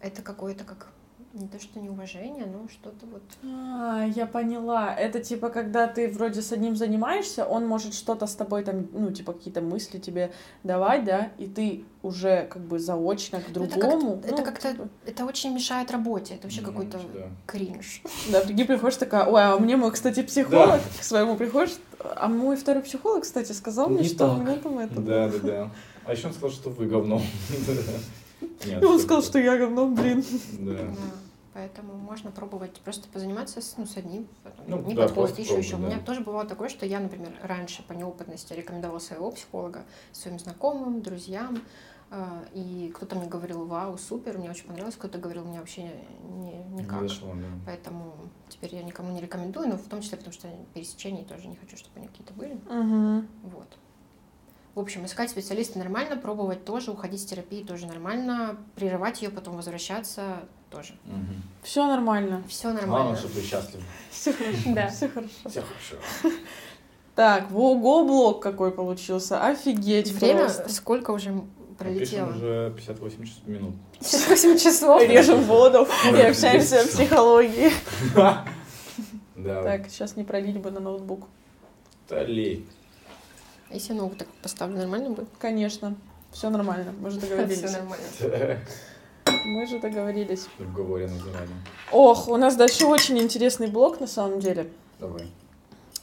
это 0.00 0.22
какое-то 0.22 0.64
как 0.64 0.88
не 1.34 1.46
то 1.46 1.60
что 1.60 1.78
неуважение, 1.80 2.46
но 2.46 2.68
что-то 2.68 3.06
вот. 3.06 3.22
А, 3.44 4.04
я 4.06 4.26
поняла. 4.26 4.94
Это 4.94 5.20
типа, 5.20 5.50
когда 5.50 5.86
ты 5.86 6.08
вроде 6.08 6.40
с 6.40 6.52
одним 6.52 6.74
занимаешься, 6.74 7.44
он 7.44 7.66
может 7.66 7.94
что-то 7.94 8.26
с 8.26 8.34
тобой 8.34 8.64
там, 8.64 8.88
ну, 8.92 9.10
типа, 9.10 9.32
какие-то 9.32 9.60
мысли 9.60 9.98
тебе 9.98 10.32
давать, 10.64 11.04
да, 11.04 11.30
и 11.38 11.46
ты 11.46 11.84
уже 12.02 12.46
как 12.50 12.62
бы 12.62 12.78
заочно 12.78 13.40
к 13.40 13.52
другому. 13.52 14.22
Это 14.24 14.42
как-то, 14.42 14.68
ну, 14.68 14.74
типа... 14.74 14.88
это 15.06 15.24
очень 15.26 15.54
мешает 15.54 15.90
работе. 15.90 16.34
Это 16.34 16.44
вообще 16.44 16.62
ну, 16.62 16.68
какой-то 16.68 16.98
да. 17.14 17.28
кринж. 17.46 18.02
Да, 18.30 18.40
ты 18.40 18.64
приходишь 18.64 18.96
такая, 18.96 19.26
ой, 19.26 19.42
а 19.42 19.58
мне 19.58 19.76
мой, 19.76 19.92
кстати, 19.92 20.22
психолог 20.22 20.80
да. 20.80 20.80
к 20.98 21.02
своему 21.02 21.36
приходишь, 21.36 21.76
а 22.00 22.28
мой 22.28 22.56
второй 22.56 22.82
психолог, 22.82 23.24
кстати, 23.24 23.52
сказал 23.52 23.88
мне, 23.88 24.04
что 24.04 24.32
у 24.32 24.36
меня 24.38 24.56
там 24.56 24.78
это. 24.78 25.00
Да, 25.00 25.28
да, 25.28 25.38
да. 25.38 25.70
А 26.06 26.12
еще 26.12 26.28
он 26.28 26.32
сказал, 26.32 26.50
что 26.50 26.70
вы 26.70 26.86
говно. 26.86 27.20
И 28.64 28.84
он 28.84 28.98
сказал, 28.98 29.22
что 29.22 29.38
я 29.38 29.56
говно, 29.56 29.88
блин. 29.88 30.24
Да. 30.58 30.88
Поэтому 31.58 31.94
можно 31.94 32.30
пробовать 32.30 32.80
просто 32.84 33.08
позаниматься 33.08 33.60
с, 33.60 33.74
ну, 33.76 33.84
с 33.84 33.96
одним, 33.96 34.28
потом 34.44 34.64
ну, 34.68 34.80
не 34.82 34.94
да, 34.94 35.02
подходит 35.02 35.40
еще 35.40 35.58
еще. 35.58 35.72
Да. 35.72 35.78
У 35.78 35.80
меня 35.86 35.98
тоже 35.98 36.20
бывало 36.20 36.46
такое, 36.46 36.68
что 36.68 36.86
я, 36.86 37.00
например, 37.00 37.32
раньше 37.42 37.82
по 37.82 37.94
неопытности 37.94 38.52
рекомендовала 38.52 39.00
своего 39.00 39.32
психолога 39.32 39.82
своим 40.12 40.38
знакомым, 40.38 41.02
друзьям, 41.02 41.60
э, 42.12 42.44
и 42.54 42.92
кто-то 42.94 43.16
мне 43.16 43.26
говорил, 43.26 43.64
вау, 43.66 43.98
супер, 43.98 44.38
мне 44.38 44.50
очень 44.50 44.66
понравилось, 44.66 44.94
кто-то 44.94 45.18
говорил, 45.18 45.46
мне 45.46 45.58
вообще 45.58 45.90
не, 46.30 46.80
никак. 46.80 47.02
Не 47.02 47.08
зашло, 47.08 47.34
да. 47.34 47.48
Поэтому 47.66 48.14
теперь 48.48 48.76
я 48.76 48.84
никому 48.84 49.10
не 49.10 49.20
рекомендую, 49.20 49.68
но 49.68 49.78
в 49.78 49.88
том 49.88 50.00
числе 50.00 50.18
потому, 50.18 50.34
что 50.34 50.48
пересечений 50.74 51.24
тоже 51.24 51.48
не 51.48 51.56
хочу, 51.56 51.76
чтобы 51.76 51.98
они 51.98 52.06
какие-то 52.06 52.34
были. 52.34 52.52
Угу. 52.52 53.26
Вот. 53.56 53.78
В 54.78 54.80
общем, 54.80 55.06
искать 55.06 55.28
специалиста 55.28 55.76
нормально, 55.80 56.16
пробовать 56.16 56.64
тоже, 56.64 56.92
уходить 56.92 57.20
с 57.20 57.24
терапии 57.24 57.64
тоже 57.64 57.88
нормально, 57.88 58.56
прерывать 58.76 59.22
ее, 59.22 59.28
потом 59.28 59.56
возвращаться 59.56 60.44
тоже. 60.70 60.94
Угу. 61.04 61.64
Все 61.64 61.84
нормально. 61.84 62.44
Все 62.48 62.68
нормально. 62.68 62.86
Главное, 62.86 63.16
чтобы 63.16 63.34
вы 63.34 63.42
счастливы. 63.42 63.82
Все 64.12 64.32
хорошо. 64.32 64.58
Да. 64.66 64.86
Все 64.86 65.08
хорошо. 65.08 65.34
Все 65.48 65.62
хорошо. 65.62 66.36
Так, 67.16 67.50
ого, 67.52 68.04
блок 68.04 68.40
какой 68.40 68.70
получился. 68.70 69.44
Офигеть. 69.44 70.12
Время 70.12 70.42
просто. 70.42 70.72
сколько 70.72 71.10
уже 71.10 71.42
пролетело? 71.76 72.28
Пишем 72.32 72.36
уже 72.36 72.72
58 72.76 73.24
часов 73.24 73.46
минут. 73.48 73.74
58 73.98 74.58
часов. 74.62 75.02
Режем 75.02 75.42
воду 75.42 75.88
и 76.04 76.20
общаемся 76.20 76.82
о 76.82 76.86
психологии. 76.86 77.72
Да. 79.34 79.62
Так, 79.62 79.88
сейчас 79.88 80.16
не 80.16 80.24
пролить 80.24 80.60
бы 80.60 80.72
на 80.72 80.80
ноутбук. 80.80 81.28
Да 82.08 82.24
лей. 82.24 82.66
А 83.70 83.74
если 83.74 83.92
ногу 83.92 84.14
так 84.16 84.28
поставлю, 84.42 84.78
нормально 84.78 85.10
будет? 85.10 85.28
Конечно. 85.38 85.94
Все 86.32 86.50
нормально, 86.50 86.92
мы 87.00 87.10
же 87.10 87.20
договорились. 87.20 87.58
Все 87.58 87.70
нормально. 87.78 88.06
Мы 89.44 89.66
же 89.66 89.78
договорились. 89.78 90.46
Уговорено 90.58 91.14
заранее. 91.18 91.56
Ох, 91.92 92.28
у 92.28 92.36
нас 92.38 92.56
дальше 92.56 92.86
очень 92.86 93.18
интересный 93.18 93.66
блок 93.66 94.00
на 94.00 94.06
самом 94.06 94.40
деле. 94.40 94.70
Давай. 94.98 95.30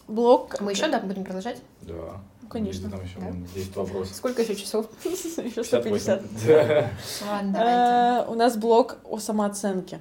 Блок. 0.08 0.62
Мы 0.62 0.72
еще, 0.72 0.88
да, 0.88 1.00
будем 1.00 1.24
продолжать? 1.24 1.60
Да. 1.82 2.22
Ну, 2.42 2.48
конечно. 2.50 2.90
Там 2.90 3.04
еще 3.04 3.20
Да? 3.20 3.32
есть 3.56 3.76
вопрос. 3.76 4.12
Сколько 4.14 4.44
еще 4.44 4.56
часов? 4.56 4.88
Еще 5.04 5.64
150. 5.64 6.22
58. 6.22 6.88
Ладно, 7.28 7.52
давайте. 7.54 8.26
Э, 8.30 8.32
У 8.32 8.36
нас 8.36 8.56
блок 8.58 8.98
о 9.06 9.18
самооценке. 9.20 10.00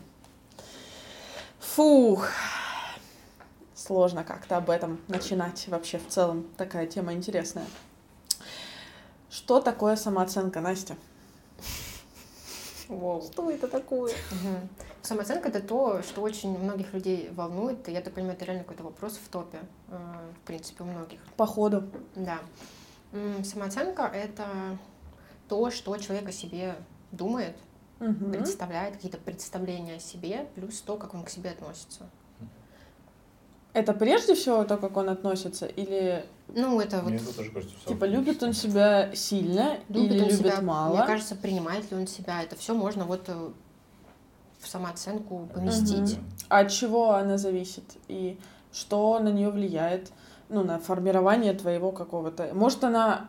Фух. 1.61 2.29
Сложно 3.85 4.25
как-то 4.25 4.57
об 4.57 4.71
этом 4.71 4.99
начинать 5.09 5.69
вообще 5.69 5.99
в 5.99 6.09
целом. 6.09 6.47
Такая 6.57 6.87
тема 6.87 7.13
интересная. 7.13 7.67
Что 9.29 9.61
такое 9.61 9.97
самооценка, 9.97 10.63
Настя? 10.63 10.97
Воу. 12.89 13.21
Что 13.21 13.51
это 13.51 13.69
такое? 13.69 14.15
Мгм. 14.31 14.69
Самооценка 15.03 15.49
это 15.51 15.61
то, 15.61 16.01
что 16.03 16.23
очень 16.23 16.59
многих 16.59 16.95
людей 16.95 17.29
волнует. 17.33 17.87
Я 17.87 18.01
так 18.01 18.15
понимаю, 18.15 18.37
это 18.37 18.47
реально 18.47 18.63
какой-то 18.63 18.85
вопрос 18.85 19.21
в 19.23 19.29
топе, 19.29 19.59
э, 19.89 19.99
в 20.43 20.47
принципе, 20.47 20.83
у 20.83 20.87
многих. 20.87 21.21
Походу. 21.37 21.85
Да. 22.15 22.39
Самооценка 23.45 24.05
это 24.05 24.47
то, 25.47 25.71
что 25.71 25.95
человек 25.99 26.27
о 26.31 26.33
себе 26.33 26.75
думает, 27.13 27.55
Мгм. 28.01 28.33
представляет, 28.33 28.95
какие-то 28.95 29.19
представления 29.19 29.97
о 29.97 30.01
себе, 30.01 30.49
плюс 30.55 30.81
то, 30.81 30.97
как 30.97 31.13
он 31.13 31.23
к 31.23 31.29
себе 31.29 31.51
относится. 31.51 32.09
Это 33.75 33.93
прежде 33.93 34.35
всего 34.37 34.63
то, 34.65 34.77
как 34.77 34.97
он 34.97 35.09
относится, 35.09 35.67
или 35.67 36.25
Ну, 36.49 36.81
это 36.81 37.01
вот 37.03 37.11
Мне 37.11 37.17
это 37.17 37.35
тоже 37.35 37.51
кажется, 37.51 37.75
типа 37.87 38.05
любит 38.05 38.43
он 38.43 38.53
себя 38.53 39.13
сильно 39.15 39.79
любит 39.89 40.13
или 40.13 40.23
он 40.23 40.29
любит 40.29 40.39
себя, 40.39 40.61
мало? 40.63 40.97
мне 40.97 41.07
кажется, 41.07 41.35
принимает 41.35 41.91
ли 41.91 41.97
он 41.97 42.07
себя. 42.07 42.43
Это 42.45 42.55
все 42.55 42.73
можно 42.73 43.05
вот 43.05 43.29
э, 43.29 43.51
в 44.61 44.69
самооценку 44.69 45.49
поместить. 45.53 46.17
Мгм. 46.19 46.25
А 46.49 46.61
от 46.61 46.71
чего 46.71 47.15
она 47.15 47.37
зависит 47.37 47.85
и 48.07 48.39
что 48.73 49.19
на 49.19 49.31
нее 49.31 49.51
влияет, 49.51 50.13
ну, 50.49 50.63
на 50.63 50.79
формирование 50.79 51.53
твоего 51.53 51.91
какого-то. 51.91 52.55
Может, 52.55 52.85
она 52.85 53.29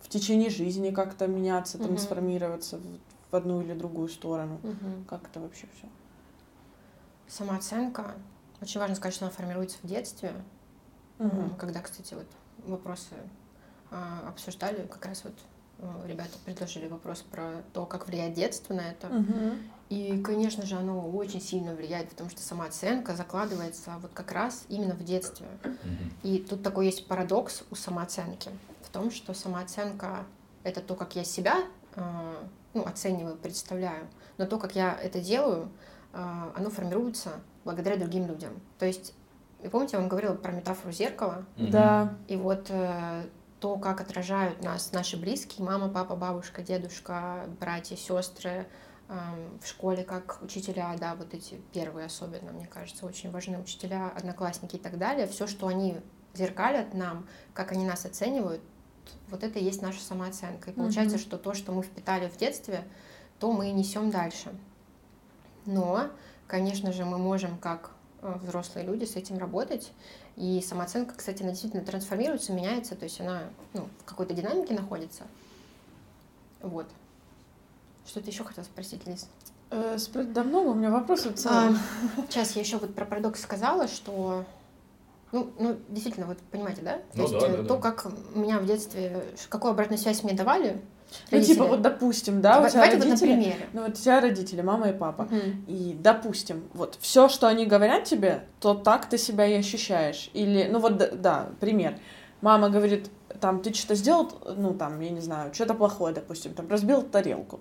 в 0.00 0.08
течение 0.08 0.48
жизни 0.48 0.90
как-то 0.90 1.26
меняться, 1.26 1.76
Мгм. 1.76 1.88
трансформироваться 1.88 2.78
в, 2.78 2.82
в 3.30 3.36
одну 3.36 3.60
или 3.60 3.74
другую 3.74 4.08
сторону. 4.08 4.58
Мгм. 4.62 5.04
Как 5.06 5.20
это 5.30 5.40
вообще 5.40 5.66
все? 5.76 5.86
Самооценка. 7.28 8.14
Очень 8.60 8.80
важно 8.80 8.96
сказать, 8.96 9.14
что 9.14 9.26
она 9.26 9.32
формируется 9.32 9.78
в 9.82 9.86
детстве. 9.86 10.32
М, 11.18 11.54
Когда, 11.58 11.80
кстати, 11.80 12.14
вот 12.14 12.26
вопросы 12.66 13.14
а, 13.90 14.28
обсуждали, 14.28 14.86
как 14.86 15.06
раз 15.06 15.22
вот 15.24 15.34
э, 15.78 16.08
ребята 16.08 16.36
предложили 16.44 16.88
вопрос 16.88 17.20
про 17.22 17.62
то, 17.72 17.86
как 17.86 18.08
влияет 18.08 18.34
детство 18.34 18.74
на 18.74 18.80
это. 18.80 19.08
И, 19.88 20.20
конечно 20.22 20.66
же, 20.66 20.74
оно 20.74 21.08
очень 21.08 21.40
сильно 21.40 21.72
влияет, 21.74 22.10
потому 22.10 22.28
что 22.28 22.42
самооценка 22.42 23.14
закладывается 23.14 23.92
вот 24.00 24.10
как 24.12 24.32
раз 24.32 24.64
именно 24.68 24.94
в 24.94 25.04
детстве. 25.04 25.46
Мгм. 25.62 26.12
И 26.24 26.38
тут 26.38 26.62
такой 26.64 26.86
есть 26.86 27.06
парадокс 27.06 27.62
у 27.70 27.76
самооценки 27.76 28.50
в 28.82 28.88
том, 28.88 29.12
что 29.12 29.32
самооценка 29.34 30.24
это 30.64 30.80
то, 30.80 30.96
как 30.96 31.14
я 31.14 31.22
себя 31.22 31.58
э, 31.94 32.44
ну, 32.74 32.82
оцениваю, 32.84 33.36
представляю, 33.36 34.08
но 34.38 34.46
то, 34.46 34.58
как 34.58 34.74
я 34.74 34.98
это 35.00 35.20
делаю, 35.20 35.68
э, 36.12 36.50
оно 36.56 36.70
формируется 36.70 37.40
благодаря 37.66 37.96
другим 37.96 38.26
людям. 38.26 38.60
То 38.78 38.86
есть, 38.86 39.12
вы 39.62 39.68
помните, 39.68 39.96
я 39.96 40.00
вам 40.00 40.08
говорила 40.08 40.34
про 40.34 40.52
метафору 40.52 40.92
зеркала. 40.92 41.44
Да. 41.56 42.14
и 42.28 42.36
вот 42.36 42.66
э, 42.70 43.26
то, 43.60 43.76
как 43.76 44.00
отражают 44.00 44.62
нас 44.62 44.92
наши 44.92 45.16
близкие, 45.18 45.66
мама, 45.66 45.88
папа, 45.88 46.14
бабушка, 46.16 46.62
дедушка, 46.62 47.46
братья, 47.58 47.96
сестры 47.96 48.66
эм, 49.08 49.58
в 49.60 49.66
школе, 49.66 50.04
как 50.04 50.38
учителя, 50.42 50.94
да, 50.98 51.14
вот 51.14 51.34
эти 51.34 51.54
первые 51.72 52.06
особенно, 52.06 52.52
мне 52.52 52.66
кажется, 52.66 53.04
очень 53.06 53.30
важны 53.30 53.58
учителя, 53.58 54.12
одноклассники 54.14 54.76
и 54.76 54.78
так 54.78 54.98
далее. 54.98 55.26
Все, 55.26 55.46
что 55.46 55.66
они 55.66 56.00
зеркалят 56.34 56.94
нам, 56.94 57.26
как 57.54 57.72
они 57.72 57.84
нас 57.84 58.04
оценивают, 58.04 58.60
вот 59.28 59.42
это 59.42 59.58
и 59.58 59.64
есть 59.64 59.82
наша 59.82 60.00
самооценка. 60.00 60.70
И 60.70 60.74
получается, 60.74 61.16
Мгм. 61.16 61.24
что 61.24 61.38
то, 61.38 61.54
что 61.54 61.72
мы 61.72 61.82
впитали 61.82 62.28
в 62.28 62.36
детстве, 62.36 62.84
то 63.40 63.52
мы 63.52 63.70
и 63.70 63.72
несем 63.72 64.10
дальше. 64.10 64.50
Но, 65.64 66.10
конечно 66.46 66.92
же, 66.92 67.04
мы 67.04 67.18
можем 67.18 67.58
как 67.58 67.90
э, 68.22 68.34
взрослые 68.42 68.86
люди 68.86 69.04
с 69.04 69.16
этим 69.16 69.38
работать. 69.38 69.92
И 70.36 70.62
самооценка, 70.66 71.14
кстати, 71.16 71.42
она 71.42 71.50
действительно 71.52 71.84
трансформируется, 71.84 72.52
меняется, 72.52 72.94
то 72.94 73.04
есть 73.04 73.20
она 73.20 73.44
ну, 73.72 73.88
в 74.00 74.04
какой-то 74.04 74.34
динамике 74.34 74.74
находится. 74.74 75.24
Вот. 76.62 76.86
Что 78.06 78.20
ты 78.20 78.30
еще 78.30 78.44
хотела 78.44 78.64
спросить, 78.64 79.06
Лиз? 79.06 79.28
Э, 79.70 79.96
спро- 79.96 80.30
да 80.30 80.44
много 80.44 80.68
у 80.68 80.74
меня 80.74 80.90
вопросов 80.90 81.34
в 81.34 81.38
целом. 81.38 81.76
А, 82.18 82.22
сейчас 82.28 82.52
я 82.52 82.62
еще 82.62 82.76
вот 82.76 82.94
про 82.94 83.04
парадокс 83.04 83.40
сказала, 83.40 83.88
что 83.88 84.44
ну, 85.32 85.50
ну, 85.58 85.76
действительно, 85.88 86.26
вот 86.26 86.38
понимаете, 86.50 86.82
да? 86.82 86.98
То 86.98 87.02
Ну 87.14 87.22
есть 87.22 87.32
да, 87.34 87.46
э, 87.48 87.56
да, 87.56 87.62
то, 87.64 87.74
да. 87.76 87.80
как 87.80 88.06
меня 88.34 88.58
в 88.58 88.66
детстве, 88.66 89.24
какую 89.48 89.72
обратную 89.72 89.98
связь 89.98 90.22
мне 90.22 90.34
давали, 90.34 90.80
ну, 91.30 91.36
родители. 91.38 91.54
типа, 91.54 91.66
вот 91.66 91.82
допустим, 91.82 92.40
да, 92.40 92.50
у 92.52 92.54
Давай- 92.54 92.70
тебя 92.70 92.80
вот 92.82 92.90
на 92.92 93.04
родители. 93.04 93.26
примере. 93.26 93.66
Ну, 93.72 93.82
вот 93.82 93.90
у 93.90 93.92
тебя 93.94 94.20
родители, 94.20 94.62
мама 94.62 94.88
и 94.90 94.92
папа. 94.92 95.24
Мгм. 95.24 95.64
И, 95.66 95.96
допустим, 96.00 96.64
вот 96.74 96.96
все, 97.00 97.28
что 97.28 97.48
они 97.48 97.66
говорят 97.66 98.04
тебе, 98.04 98.44
то 98.60 98.74
так 98.74 99.08
ты 99.08 99.18
себя 99.18 99.46
и 99.46 99.54
ощущаешь. 99.54 100.30
Или, 100.34 100.68
ну 100.70 100.78
вот, 100.78 100.96
да, 100.96 101.08
да, 101.10 101.48
пример. 101.60 101.98
Мама 102.40 102.68
говорит, 102.68 103.10
там, 103.40 103.60
ты 103.62 103.72
что-то 103.72 103.94
сделал, 103.94 104.30
ну, 104.56 104.74
там, 104.74 105.00
я 105.00 105.10
не 105.10 105.20
знаю, 105.20 105.52
что-то 105.54 105.74
плохое, 105.74 106.14
допустим, 106.14 106.54
там, 106.54 106.68
разбил 106.68 107.02
тарелку. 107.02 107.60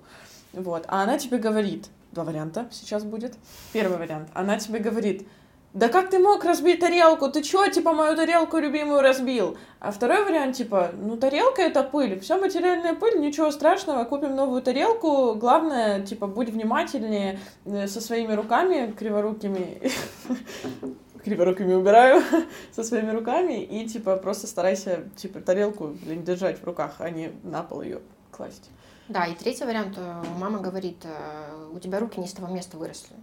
Вот. 0.53 0.85
А 0.87 1.03
она 1.03 1.17
тебе 1.17 1.37
говорит, 1.37 1.87
два 2.11 2.23
варианта 2.23 2.67
сейчас 2.71 3.03
будет. 3.03 3.35
Первый 3.73 3.97
вариант. 3.97 4.29
Она 4.33 4.57
тебе 4.57 4.79
говорит, 4.79 5.27
да 5.75 5.89
как 5.89 6.09
ты 6.09 6.19
мог 6.19 6.45
разбить 6.45 6.79
тарелку? 6.79 7.29
Ты 7.29 7.43
чё, 7.43 7.67
типа, 7.67 7.91
мою 7.91 8.15
тарелку 8.15 8.57
любимую 8.59 9.01
разбил? 9.01 9.57
А 9.81 9.91
второй 9.91 10.23
вариант, 10.23 10.55
типа, 10.55 10.91
ну, 10.93 11.17
тарелка— 11.17 11.61
это 11.63 11.83
пыль, 11.83 12.17
все 12.21 12.37
материальная 12.37 12.95
пыль, 12.95 13.19
ничего 13.19 13.51
страшного, 13.51 14.05
купим 14.05 14.37
новую 14.37 14.61
тарелку, 14.61 15.35
главное, 15.35 15.99
типа, 15.99 16.27
будь 16.27 16.47
внимательнее 16.47 17.39
э, 17.65 17.87
со 17.87 17.99
своими 17.99 18.31
руками 18.31 18.93
криворукими, 18.97 19.81
криворукими 21.25 21.73
убираю, 21.73 22.23
со 22.71 22.85
своими 22.85 23.11
руками, 23.11 23.61
и, 23.61 23.85
типа, 23.85 24.15
просто 24.15 24.47
старайся, 24.47 25.09
типа, 25.17 25.41
тарелку, 25.41 25.87
блин, 26.05 26.23
держать 26.23 26.61
в 26.61 26.63
руках, 26.63 26.95
а 26.99 27.09
не 27.09 27.33
на 27.43 27.63
пол 27.63 27.81
ее 27.81 27.99
класть. 28.31 28.69
Да, 29.09 29.25
и 29.25 29.35
третий 29.35 29.65
вариант, 29.65 29.97
э, 29.97 30.23
мама 30.39 30.59
говорит, 30.59 31.03
э, 31.03 31.69
у 31.73 31.79
тебя 31.79 31.99
руки 31.99 32.17
не 32.21 32.27
с 32.27 32.31
того 32.31 32.47
места 32.47 32.77
выросли. 32.77 33.17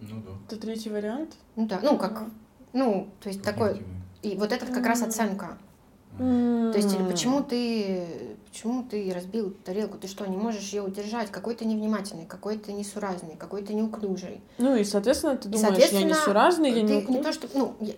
Ну 0.00 0.22
да. 0.24 0.30
Это 0.46 0.60
третий 0.60 0.90
вариант? 0.90 1.34
Ну 1.56 1.66
да, 1.66 1.80
ну 1.82 1.98
как, 1.98 2.24
ну, 2.72 3.08
то 3.20 3.28
есть 3.28 3.42
такой, 3.42 3.82
и 4.22 4.36
вот 4.36 4.52
это 4.52 4.66
как 4.66 4.86
раз 4.86 5.02
оценка. 5.02 5.58
То 6.18 6.72
есть, 6.74 6.92
или 6.94 7.06
почему 7.08 7.42
ты, 7.44 8.04
почему 8.50 8.82
ты 8.82 9.12
разбил 9.14 9.50
тарелку, 9.64 9.98
ты 9.98 10.08
что, 10.08 10.26
не 10.26 10.36
можешь 10.36 10.70
ее 10.70 10.82
удержать, 10.82 11.30
какой 11.30 11.54
ты 11.54 11.64
невнимательный, 11.64 12.26
какой 12.26 12.58
ты 12.58 12.72
несуразный, 12.72 13.36
какой 13.38 13.62
ты 13.62 13.72
неуклюжий. 13.74 14.40
Ну 14.58 14.74
и, 14.74 14.82
соответственно, 14.84 15.36
ты 15.36 15.48
И, 15.48 15.52
думаешь, 15.52 15.62
я 15.62 15.68
соответственно, 15.80 16.08
несуразный, 16.10 16.70
я 16.70 16.74
ты 16.74 16.82
не 16.82 17.16
не 17.18 17.22
то, 17.22 17.32
что, 17.32 17.48
ну, 17.54 17.74
я- 17.80 17.94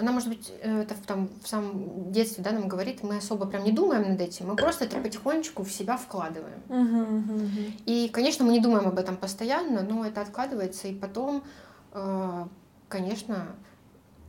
она, 0.00 0.12
может 0.12 0.28
быть, 0.28 0.52
э, 0.62 0.82
это 0.82 0.94
в, 0.94 1.00
там, 1.06 1.28
в 1.42 1.48
самом 1.48 2.10
детстве, 2.12 2.42
да, 2.42 2.52
нам 2.52 2.68
говорит, 2.68 3.02
мы 3.02 3.18
особо 3.18 3.46
прям 3.46 3.64
не 3.64 3.72
думаем 3.72 4.08
над 4.08 4.20
этим, 4.20 4.48
мы 4.48 4.56
просто 4.56 4.86
это 4.86 5.00
потихонечку 5.00 5.62
в 5.62 5.70
себя 5.70 5.96
вкладываем. 5.96 6.60
И, 7.86 8.08
конечно, 8.12 8.44
мы 8.44 8.52
не 8.52 8.60
думаем 8.60 8.88
об 8.88 8.98
этом 8.98 9.16
постоянно, 9.16 9.82
но 9.82 10.04
это 10.04 10.22
откладывается, 10.22 10.88
и 10.88 10.94
потом, 10.94 11.42
э, 11.92 12.46
конечно, 12.88 13.54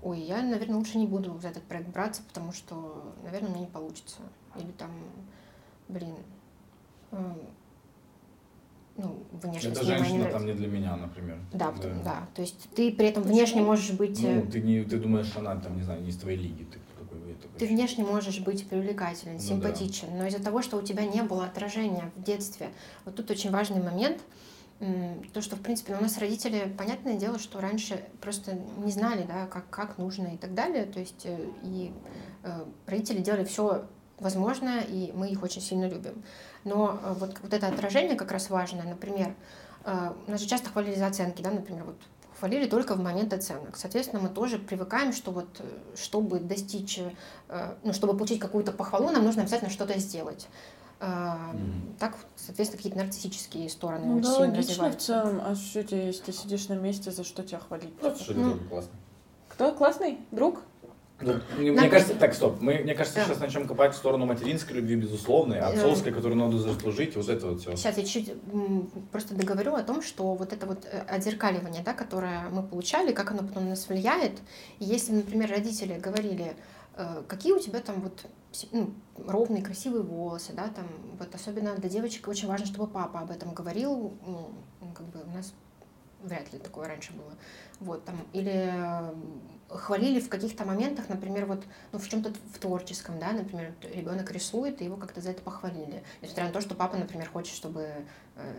ой, 0.01 0.19
я, 0.19 0.41
наверное, 0.41 0.77
лучше 0.77 0.97
не 0.97 1.07
буду 1.07 1.39
за 1.41 1.49
этот 1.49 1.63
проект 1.63 1.89
браться, 1.89 2.21
потому 2.27 2.51
что, 2.51 3.13
наверное, 3.23 3.49
у 3.49 3.53
меня 3.53 3.65
не 3.65 3.71
получится. 3.71 4.17
Или 4.55 4.71
там, 4.71 4.89
блин, 5.87 6.15
э, 7.11 7.33
ну, 9.01 9.23
внешность 9.41 9.77
Это 9.77 9.85
не 9.85 9.97
женщина 9.97 10.17
нравится. 10.19 10.37
там 10.39 10.47
не 10.47 10.53
для 10.53 10.67
меня, 10.67 10.95
например. 10.95 11.37
Да, 11.53 11.71
потому- 11.71 12.03
да. 12.03 12.27
То 12.35 12.41
есть 12.41 12.69
ты 12.75 12.91
при 12.91 13.07
этом 13.07 13.23
внешне 13.23 13.61
можешь 13.61 13.91
быть... 13.91 14.23
э, 14.23 14.41
Ну, 14.43 14.51
ты, 14.51 14.61
не, 14.61 14.83
ты 14.83 14.97
думаешь, 14.99 15.31
она 15.35 15.55
там, 15.55 15.75
не 15.77 15.83
знаю, 15.83 16.01
не 16.01 16.09
из 16.09 16.17
твоей 16.17 16.37
лиги. 16.37 16.63
Ты 16.63 16.79
такой, 16.99 17.33
такой, 17.35 17.59
Ты 17.59 17.67
внешне 17.67 18.03
можешь 18.03 18.39
быть 18.39 18.67
привлекателен, 18.67 19.33
Ну 19.33 19.39
да. 19.39 19.43
симпатичен, 19.45 20.07
но 20.17 20.25
из-за 20.27 20.41
того, 20.43 20.61
что 20.61 20.77
у 20.77 20.81
тебя 20.81 21.05
не 21.05 21.23
было 21.23 21.45
отражения 21.45 22.11
в 22.15 22.23
детстве, 22.23 22.69
вот 23.05 23.15
тут 23.15 23.29
очень 23.31 23.51
важный 23.51 23.81
момент, 23.81 24.19
то, 25.33 25.41
что, 25.41 25.55
в 25.55 25.61
принципе, 25.61 25.95
у 25.95 26.01
нас 26.01 26.17
родители, 26.17 26.73
понятное 26.75 27.15
дело, 27.15 27.37
что 27.37 27.61
раньше 27.61 28.03
просто 28.19 28.57
не 28.83 28.91
знали, 28.91 29.23
да, 29.27 29.45
как, 29.45 29.69
как 29.69 29.99
нужно 29.99 30.29
и 30.33 30.37
так 30.37 30.55
далее, 30.55 30.85
то 30.85 30.99
есть 30.99 31.21
э, 31.25 31.37
и 31.63 31.91
э, 32.41 32.65
родители 32.87 33.19
делали 33.19 33.43
все 33.45 33.85
возможное, 34.21 34.81
и 34.81 35.11
мы 35.11 35.29
их 35.29 35.43
очень 35.43 35.61
сильно 35.61 35.89
любим. 35.89 36.23
Но 36.63 36.99
э, 37.03 37.13
вот, 37.19 37.37
вот 37.41 37.53
это 37.53 37.67
отражение 37.67 38.15
как 38.15 38.31
раз 38.31 38.49
важно, 38.49 38.83
например, 38.83 39.33
э, 39.83 40.13
нас 40.27 40.39
же 40.39 40.47
часто 40.47 40.69
хвалили 40.69 40.95
за 40.95 41.07
оценки, 41.07 41.41
да, 41.41 41.49
например, 41.51 41.83
вот 41.83 41.97
хвалили 42.39 42.67
только 42.67 42.95
в 42.95 42.99
момент 43.01 43.33
оценок. 43.33 43.75
Соответственно, 43.75 44.21
мы 44.21 44.29
тоже 44.29 44.57
привыкаем, 44.59 45.11
что 45.11 45.31
вот 45.31 45.47
э, 45.59 45.63
чтобы 45.97 46.39
достичь, 46.39 46.99
ну, 47.83 47.93
чтобы 47.93 48.13
получить 48.15 48.39
какую-то 48.39 48.71
похвалу, 48.71 49.09
нам 49.11 49.25
нужно 49.25 49.41
обязательно 49.41 49.69
что-то 49.69 49.99
сделать. 49.99 50.47
Мгм. 50.99 51.95
Так, 51.99 52.15
соответственно, 52.35 52.77
какие-то 52.77 52.99
нарциссические 52.99 53.67
стороны 53.69 54.05
Ну 54.05 54.13
очень 54.17 54.23
да, 54.23 54.35
сильно 54.35 54.51
логично 54.51 54.91
в 54.91 54.97
целом. 54.97 55.41
А 55.43 55.55
что 55.55 55.83
тебе, 55.83 56.05
если 56.07 56.25
ты 56.25 56.31
сидишь 56.31 56.67
на 56.67 56.73
месте, 56.73 57.09
за 57.09 57.23
что 57.23 57.41
тебя 57.41 57.57
хвалить? 57.59 57.95
Просто 57.97 58.23
что 58.23 58.33
Ну. 58.35 58.55
это 58.55 58.65
классно. 58.65 58.91
Кто 59.49 59.71
классный? 59.73 60.19
Друг? 60.29 60.61
Ну, 61.21 61.33
мне 61.57 61.71
Нам- 61.71 61.89
кажется, 61.89 62.15
так, 62.15 62.33
стоп. 62.33 62.61
Мы, 62.61 62.79
мне 62.79 62.95
кажется, 62.95 63.19
Да. 63.19 63.25
сейчас 63.25 63.39
начнем 63.39 63.67
копать 63.67 63.93
в 63.93 63.97
сторону 63.97 64.25
материнской 64.25 64.75
любви, 64.75 64.95
безусловной, 64.95 65.59
а 65.59 65.61
Да. 65.61 65.67
отцовской, 65.69 66.11
которую 66.11 66.37
надо 66.37 66.57
заслужить, 66.57 67.15
вот 67.15 67.29
это 67.29 67.47
вот 67.47 67.61
все. 67.61 67.75
Сейчас 67.75 67.97
я 67.97 68.03
чуть 68.03 68.33
просто 69.11 69.35
договорю 69.35 69.75
о 69.75 69.83
том, 69.83 70.01
что 70.01 70.33
вот 70.33 70.53
это 70.53 70.65
вот 70.65 70.85
э, 70.85 70.99
отзеркаливание, 71.07 71.83
да, 71.83 71.93
которое 71.93 72.49
мы 72.49 72.63
получали, 72.63 73.11
как 73.11 73.31
оно 73.31 73.39
потом 73.39 73.63
на 73.65 73.69
нас 73.71 73.87
влияет. 73.87 74.39
И 74.79 74.85
если, 74.85 75.13
например, 75.13 75.49
родители 75.49 75.99
говорили, 75.99 76.55
э, 76.97 77.23
какие 77.27 77.53
у 77.53 77.59
тебя 77.59 77.79
там 77.79 78.01
вот 78.01 78.25
ну, 78.73 78.93
ровные, 79.27 79.63
красивые 79.63 80.03
волосы, 80.03 80.51
да, 80.53 80.67
там, 80.67 80.85
вот 81.17 81.33
особенно 81.33 81.73
для 81.75 81.89
девочек 81.89 82.27
очень 82.27 82.49
важно, 82.49 82.65
чтобы 82.65 82.87
папа 82.87 83.21
об 83.21 83.31
этом 83.31 83.53
говорил, 83.53 84.13
ну, 84.25 84.49
ну, 84.81 84.87
как 84.93 85.05
бы 85.07 85.21
у 85.25 85.31
нас 85.37 85.53
вряд 86.21 86.51
ли 86.51 86.59
такое 86.59 86.87
раньше 86.87 87.13
было. 87.13 87.31
Вот, 87.79 88.03
там, 88.05 88.15
или 88.33 88.73
хвалили 89.73 90.19
в 90.19 90.29
каких-то 90.29 90.65
моментах, 90.65 91.09
например, 91.09 91.45
вот 91.45 91.63
ну, 91.91 91.99
в 91.99 92.07
чем-то 92.07 92.31
в 92.53 92.59
творческом, 92.59 93.19
да, 93.19 93.31
например, 93.31 93.73
ребенок 93.81 94.31
рисует, 94.31 94.81
и 94.81 94.85
его 94.85 94.97
как-то 94.97 95.21
за 95.21 95.31
это 95.31 95.41
похвалили. 95.41 96.03
Несмотря 96.21 96.45
на 96.45 96.51
то, 96.51 96.61
что 96.61 96.75
папа, 96.75 96.97
например, 96.97 97.29
хочет, 97.29 97.55
чтобы 97.55 97.87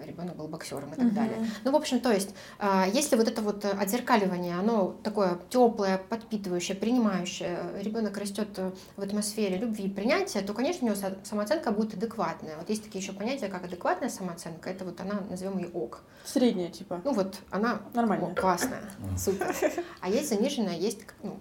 ребенок 0.05 0.37
был 0.37 0.49
боксером 0.49 0.93
и 0.93 0.97
так 0.97 1.07
Мгм. 1.07 1.15
далее. 1.15 1.47
Ну, 1.65 1.73
в 1.73 1.77
общем, 1.77 2.01
то 2.01 2.13
есть, 2.13 2.31
а, 2.59 2.87
если 2.87 3.17
вот 3.17 3.27
это 3.29 3.43
вот 3.43 3.65
отзеркаливание, 3.65 4.57
оно 4.59 4.95
такое 5.03 5.39
теплое, 5.51 5.99
подпитывающее, 5.99 6.77
принимающее, 6.77 7.59
ребенок 7.81 8.17
растет 8.19 8.49
в 8.97 9.03
атмосфере 9.03 9.57
любви 9.59 9.85
и 9.85 9.91
принятия, 9.91 10.41
то, 10.43 10.55
конечно, 10.55 10.87
у 10.87 10.91
него 10.91 10.97
са- 11.01 11.19
самооценка 11.25 11.71
будет 11.73 11.95
адекватная. 11.95 12.57
Вот 12.59 12.69
есть 12.69 12.85
такие 12.85 13.03
еще 13.03 13.13
понятия, 13.13 13.49
как 13.49 13.65
адекватная 13.65 14.09
самооценка, 14.11 14.71
это 14.71 14.85
вот 14.85 15.01
она, 15.01 15.21
назовем 15.29 15.59
ее 15.59 15.69
ок. 15.69 16.03
Средняя, 16.25 16.71
типа. 16.71 17.01
Ну 17.05 17.13
вот 17.15 17.41
она 17.51 17.81
Нормальная. 17.95 18.31
о, 18.31 18.35
классная, 18.35 18.83
супер. 19.19 19.55
А 20.01 20.09
есть 20.09 20.29
заниженная, 20.29 20.77
есть 20.77 21.01
ну, 21.23 21.39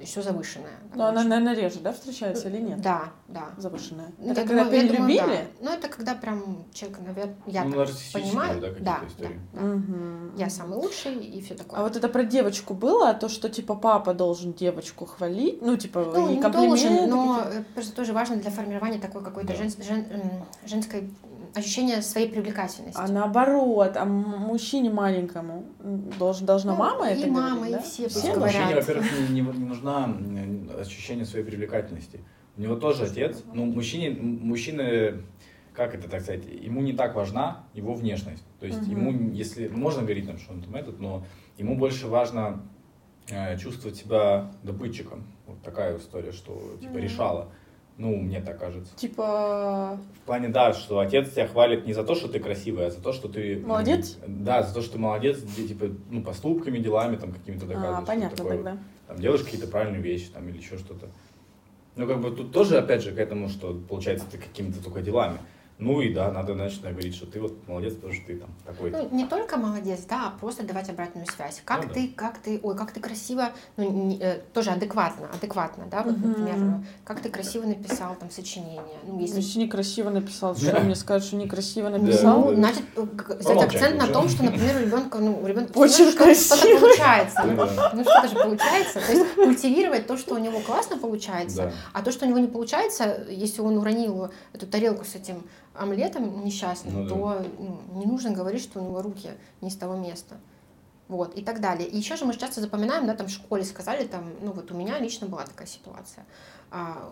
еще 0.00 0.22
завышенная. 0.22 0.78
Но 0.94 1.06
она, 1.06 1.24
наверное, 1.24 1.54
реже, 1.54 1.80
да, 1.80 1.92
встречается 1.92 2.48
или 2.48 2.58
нет? 2.58 2.80
Да, 2.80 3.10
да. 3.28 3.48
Завышенная. 3.56 4.12
Ну, 4.18 4.32
это 4.32 4.40
я 4.42 4.46
когда 4.46 4.64
думаю- 4.64 4.76
я 4.82 4.92
думаю, 4.92 5.08
перелюбили? 5.08 5.36
да. 5.36 5.64
Ну, 5.64 5.70
это 5.70 5.88
когда 5.88 6.14
прям 6.14 6.64
человек, 6.72 6.98
наверное, 7.00 7.36
я 7.46 7.64
ну, 7.64 7.72
так 7.84 7.88
понимаю. 8.12 8.60
да, 8.60 8.68
какие-то 8.68 8.84
да, 8.84 9.00
истории. 9.08 9.40
да, 9.52 9.60
да. 9.60 9.66
Мгм. 9.66 10.36
Я 10.36 10.50
самый 10.50 10.78
лучший 10.78 11.14
и 11.16 11.40
все 11.42 11.54
такое. 11.54 11.80
А 11.80 11.82
вот 11.82 11.96
это 11.96 12.08
про 12.08 12.24
девочку 12.24 12.74
было, 12.74 13.14
то, 13.14 13.28
что 13.28 13.48
типа 13.48 13.74
папа 13.74 14.14
должен 14.14 14.52
девочку 14.52 15.06
хвалить, 15.06 15.62
ну 15.62 15.76
типа 15.76 16.00
ну, 16.14 16.28
и 16.30 16.34
не 16.36 16.40
комплименты 16.42 16.88
должен, 16.88 17.10
но 17.10 17.42
просто 17.74 17.94
тоже 17.94 18.12
важно 18.12 18.36
для 18.36 18.50
формирования 18.50 18.98
такой 18.98 19.22
какой-то 19.22 19.48
Да. 19.48 19.56
жен- 19.56 19.72
жен- 19.82 20.44
женской 20.66 21.10
ощущения 21.54 22.02
своей 22.02 22.28
привлекательности. 22.28 22.98
А 23.00 23.08
наоборот, 23.08 23.96
а 23.96 24.04
мужчине 24.04 24.90
маленькому 24.90 25.64
должен, 26.18 26.46
должна 26.46 26.72
Ну, 26.72 26.78
мама 26.78 27.08
и 27.10 27.14
это 27.14 27.26
мама, 27.28 27.56
говорить, 27.56 27.74
и 27.74 27.78
да? 27.78 27.82
все 27.82 28.08
Все 28.08 28.34
говорят. 28.34 28.60
Мужчине, 28.60 28.74
во-первых, 28.80 29.12
не, 29.12 29.28
не- 29.28 29.58
не 29.58 29.64
нужна 29.66 30.04
м, 30.04 30.70
ощущение 30.78 31.24
своей 31.24 31.44
привлекательности. 31.44 32.20
У 32.56 32.60
него 32.60 32.76
тоже 32.76 33.04
отец. 33.04 33.42
Ну, 33.52 33.64
мужчине, 33.66 34.10
мужчины, 34.20 35.22
как 35.72 35.94
это 35.94 36.08
так 36.10 36.22
сказать, 36.22 36.44
ему 36.46 36.80
не 36.82 36.92
так 36.92 37.14
важна 37.14 37.64
его 37.74 37.94
внешность. 37.94 38.44
То 38.60 38.66
есть 38.66 38.82
Мгм. 38.82 38.90
ему, 38.90 39.32
если, 39.32 39.68
можно 39.68 40.02
говорить 40.02 40.26
там, 40.26 40.38
что 40.38 40.52
он 40.52 40.62
там 40.62 40.74
этот, 40.74 40.98
но 40.98 41.24
ему 41.56 41.76
больше 41.76 42.06
важно 42.08 42.62
э, 43.30 43.58
чувствовать 43.58 43.96
себя 43.96 44.50
добытчиком. 44.62 45.22
Вот 45.46 45.60
такая 45.62 45.98
история, 45.98 46.32
что 46.32 46.78
типа 46.80 46.92
Мгм. 46.94 46.98
решала. 47.02 47.52
Ну, 47.98 48.14
мне 48.16 48.40
так 48.40 48.60
кажется. 48.60 48.94
Типа, 48.96 49.98
В 50.22 50.26
плане, 50.26 50.48
да, 50.48 50.72
что 50.72 51.00
отец 51.00 51.30
тебя 51.32 51.48
хвалит 51.48 51.84
не 51.84 51.92
за 51.92 52.04
то, 52.04 52.14
что 52.14 52.28
ты 52.28 52.38
красивая, 52.38 52.86
а 52.86 52.90
за 52.92 53.00
то, 53.00 53.12
что 53.12 53.28
ты... 53.28 53.58
Молодец? 53.58 54.16
Да, 54.24 54.62
за 54.62 54.72
то, 54.72 54.82
что 54.82 54.92
ты 54.92 54.98
молодец, 54.98 55.40
где, 55.42 55.66
типа, 55.66 55.86
ну, 56.08 56.22
поступками, 56.22 56.78
делами, 56.78 57.16
там, 57.16 57.32
какими-то 57.32 57.66
доказываешь. 57.66 57.98
а, 57.98 58.06
понятно 58.06 58.36
такое. 58.36 58.54
тогда. 58.54 58.78
Там, 59.08 59.18
делаешь 59.18 59.42
какие-то 59.42 59.66
правильные 59.66 60.00
вещи, 60.00 60.28
там, 60.32 60.48
или 60.48 60.58
еще 60.58 60.78
что-то. 60.78 61.08
Ну, 61.96 62.06
как 62.06 62.20
бы 62.20 62.30
тут 62.30 62.52
тоже, 62.52 62.78
опять 62.78 63.02
же, 63.02 63.10
к 63.10 63.18
этому, 63.18 63.48
что, 63.48 63.74
получается, 63.88 64.26
ты 64.30 64.38
какими-то 64.38 64.80
только 64.82 65.02
делами. 65.02 65.38
Ну 65.80 66.00
и 66.00 66.12
да, 66.12 66.32
надо, 66.32 66.54
значит, 66.54 66.82
говорить, 66.82 67.14
что 67.14 67.26
ты 67.26 67.40
вот 67.40 67.52
молодец, 67.68 67.94
потому 67.94 68.12
что 68.12 68.26
ты 68.26 68.36
там 68.36 68.48
такой. 68.66 68.90
Ну, 68.90 69.08
не 69.12 69.26
только 69.26 69.56
молодец, 69.56 70.00
да, 70.10 70.26
а 70.34 70.38
просто 70.40 70.64
давать 70.64 70.90
обратную 70.90 71.24
связь. 71.26 71.62
Как 71.64 71.82
Ну 71.82 71.88
да. 71.88 71.94
ты, 71.94 72.08
как 72.08 72.38
ты, 72.38 72.58
ой, 72.64 72.76
как 72.76 72.90
ты 72.90 72.98
красиво, 72.98 73.52
ну, 73.76 73.88
не- 73.88 74.18
э, 74.20 74.40
тоже 74.52 74.70
адекватно, 74.70 75.28
адекватно, 75.32 75.84
да, 75.88 76.02
вот, 76.02 76.16
Мгм. 76.16 76.30
например, 76.30 76.84
как 77.04 77.20
ты 77.20 77.28
красиво 77.30 77.64
написал 77.64 78.16
там 78.16 78.28
сочинение. 78.28 78.82
Ну, 79.06 79.20
если 79.20 79.36
Если 79.36 79.60
некрасиво 79.60 80.10
написал, 80.10 80.56
что 80.56 80.72
Да. 80.72 80.80
мне 80.80 80.96
скажут, 80.96 81.28
что 81.28 81.36
некрасиво 81.36 81.90
Да. 81.90 81.98
написал? 81.98 82.40
Ну, 82.46 82.54
значит, 82.56 82.82
э, 82.96 83.02
г- 83.02 83.40
сделать 83.40 83.62
акцент 83.72 83.98
на 83.98 84.08
том, 84.08 84.28
что, 84.28 84.42
например, 84.42 84.76
у 84.78 84.80
ребенка, 84.80 85.18
ну, 85.18 85.38
у 85.40 85.46
ребенка 85.46 85.78
Очень 85.78 86.10
что-то, 86.10 86.34
что-то 86.34 86.60
красиво. 86.62 86.80
получается. 86.80 87.42
Ну, 87.46 87.54
Да. 87.56 87.90
ну, 87.94 88.02
что-то 88.02 88.26
же 88.28 88.34
получается. 88.34 89.00
То 89.06 89.12
есть 89.12 89.34
культивировать 89.36 90.08
то, 90.08 90.16
что 90.16 90.34
у 90.34 90.38
него 90.38 90.58
классно 90.58 90.98
получается, 90.98 91.56
Да. 91.56 91.72
а 91.92 92.02
то, 92.02 92.10
что 92.10 92.26
у 92.26 92.28
него 92.28 92.40
не 92.40 92.48
получается, 92.48 93.24
если 93.30 93.60
он 93.60 93.78
уронил 93.78 94.30
эту 94.52 94.66
тарелку 94.66 95.04
с 95.04 95.14
этим 95.14 95.44
омлетом 95.78 96.44
несчастным, 96.44 96.94
Ну 96.94 97.02
да. 97.04 97.08
то 97.08 97.46
ну, 97.58 97.80
не 98.00 98.06
нужно 98.06 98.30
говорить, 98.30 98.62
что 98.62 98.80
у 98.80 98.84
него 98.84 99.02
руки 99.02 99.30
не 99.60 99.70
с 99.70 99.76
того 99.76 99.96
места. 99.96 100.36
Вот, 101.08 101.34
и 101.38 101.42
так 101.42 101.60
далее. 101.60 101.88
И 101.88 101.96
еще 101.96 102.16
же 102.16 102.26
мы 102.26 102.34
часто 102.36 102.60
запоминаем, 102.60 103.06
да, 103.06 103.14
там 103.14 103.28
в 103.28 103.30
школе 103.30 103.64
сказали, 103.64 104.06
там, 104.06 104.24
ну 104.42 104.52
вот 104.52 104.70
у 104.70 104.74
меня 104.74 104.98
лично 104.98 105.26
была 105.26 105.44
такая 105.44 105.66
ситуация. 105.66 106.26
А, 106.70 107.08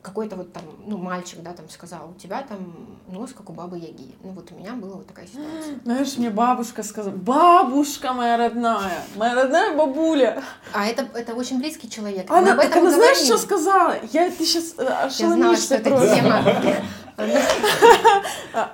какой-то 0.00 0.36
вот 0.36 0.52
там, 0.52 0.62
ну, 0.86 0.98
мальчик, 0.98 1.42
да, 1.42 1.54
там 1.54 1.68
сказал, 1.70 2.10
у 2.10 2.20
тебя 2.20 2.42
там 2.42 2.98
нос, 3.08 3.32
как 3.32 3.48
у 3.50 3.52
бабы 3.52 3.78
Яги. 3.78 4.14
Ну, 4.22 4.30
вот 4.32 4.52
у 4.52 4.54
меня 4.54 4.74
была 4.74 4.96
вот 4.96 5.06
такая 5.06 5.26
ситуация. 5.26 5.80
Знаешь, 5.84 6.16
мне 6.18 6.30
бабушка 6.30 6.82
сказала, 6.82 7.14
бабушка 7.16 8.12
моя 8.12 8.36
родная, 8.36 9.02
моя 9.16 9.34
родная 9.34 9.74
бабуля. 9.76 10.42
А 10.72 10.86
это, 10.86 11.08
это 11.18 11.34
очень 11.34 11.58
близкий 11.58 11.88
человек. 11.90 12.28
Мы 12.28 12.36
Она, 12.36 12.52
об 12.52 12.58
так 12.58 12.66
этом 12.70 12.82
она 12.86 12.90
знаешь, 12.94 13.16
говорим. 13.18 13.38
что 13.38 13.46
сказала? 13.46 13.96
Я, 14.12 14.30
ты 14.30 14.44
сейчас 14.44 14.74
Я 14.76 14.84
знала, 14.84 15.00
ошеломишься 15.06 15.78
что 15.78 15.90
просто. 15.90 16.14
тема. 16.14 16.44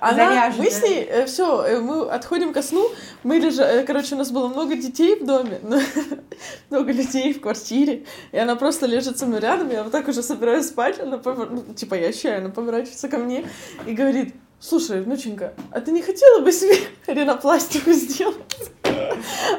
Она, 0.00 0.52
мы 0.56 0.70
с 0.70 0.82
ней, 0.82 1.26
все, 1.26 1.80
мы 1.80 2.08
отходим 2.10 2.52
ко 2.52 2.62
сну, 2.62 2.90
мы 3.22 3.38
лежа, 3.38 3.64
э, 3.64 3.84
короче, 3.84 4.14
у 4.14 4.18
нас 4.18 4.30
было 4.30 4.48
много 4.48 4.76
детей 4.76 5.18
в 5.20 5.26
доме, 5.26 5.60
много 6.70 6.92
людей 6.92 7.32
в 7.34 7.40
квартире, 7.40 8.04
и 8.32 8.38
она 8.38 8.56
просто 8.56 8.86
лежит 8.86 9.18
со 9.18 9.26
мной 9.26 9.40
рядом, 9.40 9.70
я 9.70 9.82
вот 9.82 9.92
так 9.92 10.08
уже 10.08 10.22
собираюсь 10.22 10.66
спать, 10.66 11.00
она, 11.00 11.20
ну, 11.24 11.74
типа, 11.74 11.94
я 11.94 12.08
ощущаю, 12.08 12.38
она 12.38 12.50
поворачивается 12.50 13.08
ко 13.08 13.18
мне 13.18 13.46
и 13.86 13.92
говорит, 13.92 14.34
слушай, 14.60 15.00
внученька, 15.00 15.54
а 15.72 15.80
ты 15.80 15.90
не 15.90 16.02
хотела 16.02 16.40
бы 16.40 16.52
себе 16.52 16.76
ринопластику 17.06 17.92
сделать? 17.92 18.36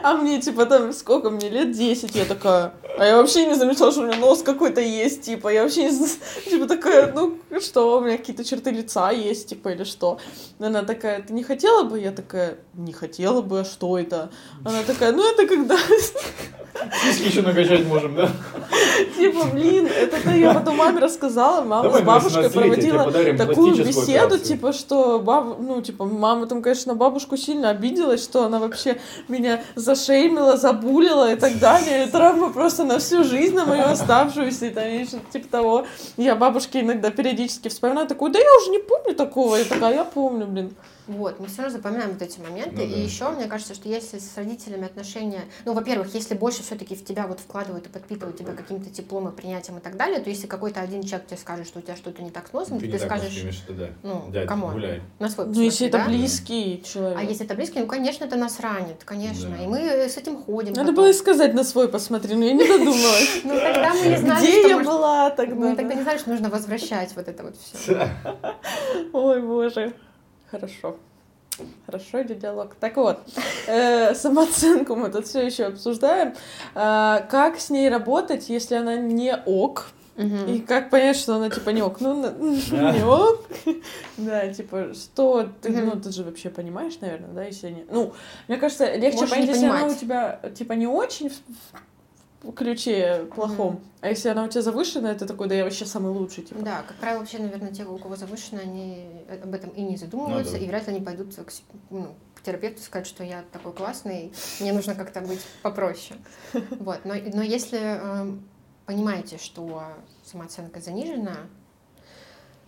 А 0.03 0.15
мне, 0.15 0.41
типа, 0.41 0.65
там, 0.65 0.93
сколько 0.93 1.29
мне 1.29 1.49
лет? 1.49 1.71
10. 1.71 2.15
Я 2.15 2.25
такая, 2.25 2.73
а 2.97 3.05
я 3.05 3.17
вообще 3.17 3.45
не 3.45 3.55
замечала, 3.55 3.91
что 3.91 4.01
у 4.01 4.05
меня 4.05 4.17
нос 4.17 4.43
какой-то 4.43 4.81
есть, 4.81 5.23
типа, 5.23 5.49
я 5.49 5.63
вообще 5.63 5.89
не 5.89 6.07
типа, 6.49 6.67
такая, 6.67 7.11
ну, 7.13 7.39
что, 7.59 7.97
у 7.97 8.01
меня 8.01 8.17
какие-то 8.17 8.43
черты 8.43 8.71
лица 8.71 9.11
есть, 9.11 9.49
типа, 9.49 9.69
или 9.69 9.83
что? 9.83 10.19
Она 10.59 10.83
такая, 10.83 11.21
ты 11.21 11.33
не 11.33 11.43
хотела 11.43 11.83
бы? 11.83 11.99
Я 11.99 12.11
такая, 12.11 12.57
не 12.73 12.93
хотела 12.93 13.41
бы, 13.41 13.61
а 13.61 13.65
что 13.65 13.97
это? 13.97 14.31
Она 14.63 14.83
такая, 14.83 15.11
ну, 15.11 15.29
это 15.29 15.47
когда, 15.47 15.77
Сиськи 17.03 17.27
еще 17.27 17.41
накачать 17.41 17.85
можем, 17.85 18.15
да? 18.15 18.29
типа, 19.17 19.45
блин, 19.45 19.87
это 19.87 20.31
я 20.31 20.53
потом 20.53 20.77
маме 20.77 20.99
рассказала, 20.99 21.63
мама 21.63 21.83
Давай 21.83 22.01
с 22.01 22.05
бабушкой 22.05 22.45
18-летие 22.45 22.81
тебе 22.81 22.93
проводила 22.93 23.37
такую 23.37 23.75
беседу, 23.75 24.11
операцию. 24.11 24.39
типа, 24.39 24.73
что 24.73 25.19
баб, 25.19 25.59
ну, 25.59 25.81
типа, 25.81 26.05
мама 26.05 26.47
там, 26.47 26.61
конечно, 26.61 26.95
бабушку 26.95 27.37
сильно 27.37 27.69
обиделась, 27.69 28.23
что 28.23 28.45
она 28.45 28.59
вообще 28.59 28.99
меня 29.27 29.63
зашеймила, 29.75 30.57
забулила 30.57 31.31
и 31.31 31.35
так 31.35 31.59
далее. 31.59 32.07
И 32.07 32.09
травма 32.09 32.51
просто 32.51 32.83
на 32.83 32.99
всю 32.99 33.23
жизнь, 33.23 33.55
на 33.55 33.65
мою 33.65 33.83
оставшуюся, 33.83 34.67
и 34.67 34.69
там, 34.69 34.85
и 34.85 35.05
что-то 35.05 35.31
типа 35.31 35.47
того. 35.49 35.85
Я 36.17 36.35
бабушке 36.35 36.81
иногда 36.81 37.09
периодически 37.11 37.67
вспоминаю, 37.67 38.07
такую, 38.07 38.31
да 38.31 38.39
я 38.39 38.57
уже 38.61 38.71
не 38.71 38.79
помню 38.79 39.13
такого. 39.15 39.55
Я 39.55 39.65
такая, 39.65 39.95
я 39.95 40.03
помню, 40.03 40.47
блин. 40.47 40.73
Вот, 41.11 41.39
мы 41.39 41.47
все 41.47 41.63
равно 41.63 41.77
запоминаем 41.77 42.11
вот 42.11 42.21
эти 42.21 42.39
моменты. 42.39 42.71
Ну 42.71 42.77
да. 42.77 42.83
И 42.95 43.01
еще, 43.01 43.29
мне 43.31 43.45
кажется, 43.47 43.73
что 43.75 43.89
если 43.89 44.17
с 44.19 44.35
родителями 44.37 44.85
отношения, 44.85 45.41
ну, 45.65 45.73
во-первых, 45.73 46.13
если 46.15 46.35
больше 46.35 46.63
все-таки 46.63 46.95
в 46.95 47.03
тебя 47.03 47.27
вот 47.27 47.39
вкладывают 47.39 47.85
и 47.85 47.89
подпитывают 47.89 48.37
тебя 48.37 48.53
каким-то 48.53 48.89
теплом 48.89 49.27
и 49.27 49.31
принятием 49.31 49.77
и 49.77 49.81
так 49.81 49.97
далее, 49.97 50.19
то 50.19 50.29
если 50.29 50.47
какой-то 50.47 50.79
один 50.79 51.03
человек 51.03 51.27
тебе 51.27 51.37
скажет, 51.37 51.67
что 51.67 51.79
у 51.79 51.81
тебя 51.81 51.95
что-то 51.95 52.21
не 52.23 52.29
так 52.31 52.47
с 52.47 52.53
носом, 52.53 52.79
Ты 52.79 52.85
ты 52.89 52.97
так 52.97 53.07
скажешь, 53.07 53.33
воспримешь 53.33 53.63
это, 53.67 53.73
да. 53.73 53.87
ну, 54.03 54.25
Дядь, 54.31 54.47
come 54.47 54.62
on, 54.62 54.73
гуляй. 54.73 55.01
на 55.19 55.29
свой 55.29 55.47
Ну, 55.47 55.61
если 55.61 55.87
это 55.87 55.97
да? 55.99 56.05
близкий 56.05 56.81
человек. 56.85 57.17
А 57.19 57.23
если 57.23 57.45
это 57.45 57.55
близкий, 57.55 57.79
ну, 57.79 57.87
конечно, 57.87 58.23
это 58.25 58.35
нас 58.37 58.59
ранит, 58.59 59.03
конечно. 59.03 59.49
Да. 59.49 59.63
И 59.63 59.67
мы 59.67 59.79
с 59.79 60.17
этим 60.17 60.37
ходим. 60.41 60.73
Надо 60.73 60.91
потом. 60.91 60.95
было 60.95 61.13
сказать 61.13 61.53
на 61.53 61.63
свой 61.63 61.89
посмотри, 61.89 62.35
но 62.35 62.45
я 62.45 62.53
не 62.53 62.65
додумалась. 62.67 63.41
Ну, 63.43 63.53
тогда 63.59 63.93
мы 63.93 64.07
не 64.07 64.17
знали, 64.17 64.43
Где 64.45 64.59
что 64.59 64.67
я 64.69 64.79
была 64.79 65.29
тогда? 65.31 65.55
Мы 65.55 65.75
тогда 65.75 65.93
не 65.93 66.03
знали, 66.03 66.17
что 66.17 66.29
нужно 66.29 66.49
возвращать 66.49 67.15
вот 67.15 67.27
это 67.27 67.43
вот 67.43 67.55
все. 67.57 68.07
Ой, 69.13 69.41
боже. 69.41 69.93
Хорошо. 70.49 70.97
Хорошо 71.85 72.21
идет 72.21 72.39
диалог. 72.39 72.75
Так 72.79 72.97
вот, 72.97 73.19
э, 73.67 74.13
самооценку 74.15 74.95
мы 74.95 75.09
тут 75.09 75.27
все 75.27 75.45
еще 75.45 75.65
обсуждаем. 75.65 76.33
А, 76.75 77.19
как 77.29 77.59
с 77.59 77.69
ней 77.69 77.89
работать, 77.89 78.49
если 78.49 78.75
она 78.75 78.95
не 78.97 79.35
ок? 79.45 79.87
И 80.17 80.59
как 80.59 80.89
понять, 80.89 81.15
что 81.15 81.35
она 81.35 81.49
типа 81.49 81.69
не 81.71 81.81
ок? 81.81 81.99
Ну, 81.99 82.21
не 82.39 83.03
ок. 83.03 83.47
Да, 84.17 84.47
типа, 84.53 84.93
что 84.93 85.49
ты, 85.61 85.69
ну, 85.69 85.99
ты 85.99 86.11
же 86.11 86.23
вообще 86.23 86.49
понимаешь, 86.49 86.99
наверное, 87.01 87.29
да, 87.29 87.43
если 87.43 87.69
не... 87.69 87.85
Ну, 87.89 88.13
мне 88.47 88.57
кажется, 88.57 88.93
легче 88.95 89.25
понять, 89.25 89.49
если 89.49 89.65
она 89.65 89.85
у 89.85 89.95
тебя, 89.95 90.39
типа, 90.53 90.73
не 90.73 90.85
очень 90.85 91.31
ключе 92.55 93.27
плохом. 93.35 93.79
А 94.01 94.09
если 94.09 94.29
она 94.29 94.43
у 94.45 94.47
тебя 94.47 94.61
завышенная, 94.61 95.13
ты 95.15 95.25
такой, 95.27 95.47
да 95.47 95.55
я 95.55 95.63
вообще 95.63 95.85
самый 95.85 96.11
лучший, 96.11 96.43
типа. 96.43 96.61
Да, 96.61 96.81
как 96.87 96.97
правило, 96.97 97.19
вообще, 97.19 97.37
наверное, 97.39 97.71
те, 97.71 97.83
у 97.85 97.97
кого 97.97 98.15
завышенная, 98.15 98.63
они 98.63 99.05
об 99.43 99.53
этом 99.53 99.69
и 99.71 99.81
не 99.81 99.97
задумываются, 99.97 100.53
Ну 100.53 100.59
да. 100.59 100.65
и 100.65 100.67
вряд 100.67 100.87
ли 100.87 100.95
они 100.95 101.05
пойдут 101.05 101.35
к, 101.35 101.51
ну, 101.91 102.15
к 102.35 102.41
терапевту 102.41 102.81
сказать, 102.81 103.05
что 103.05 103.23
я 103.23 103.43
такой 103.51 103.73
классный, 103.73 104.33
мне 104.59 104.73
нужно 104.73 104.95
как-то 104.95 105.21
быть 105.21 105.41
попроще. 105.61 106.19
Вот. 106.79 106.99
Но, 107.05 107.13
но 107.33 107.43
если 107.43 107.79
эм, 107.79 108.43
понимаете, 108.87 109.37
что 109.37 109.83
самооценка 110.25 110.79
занижена, 110.81 111.37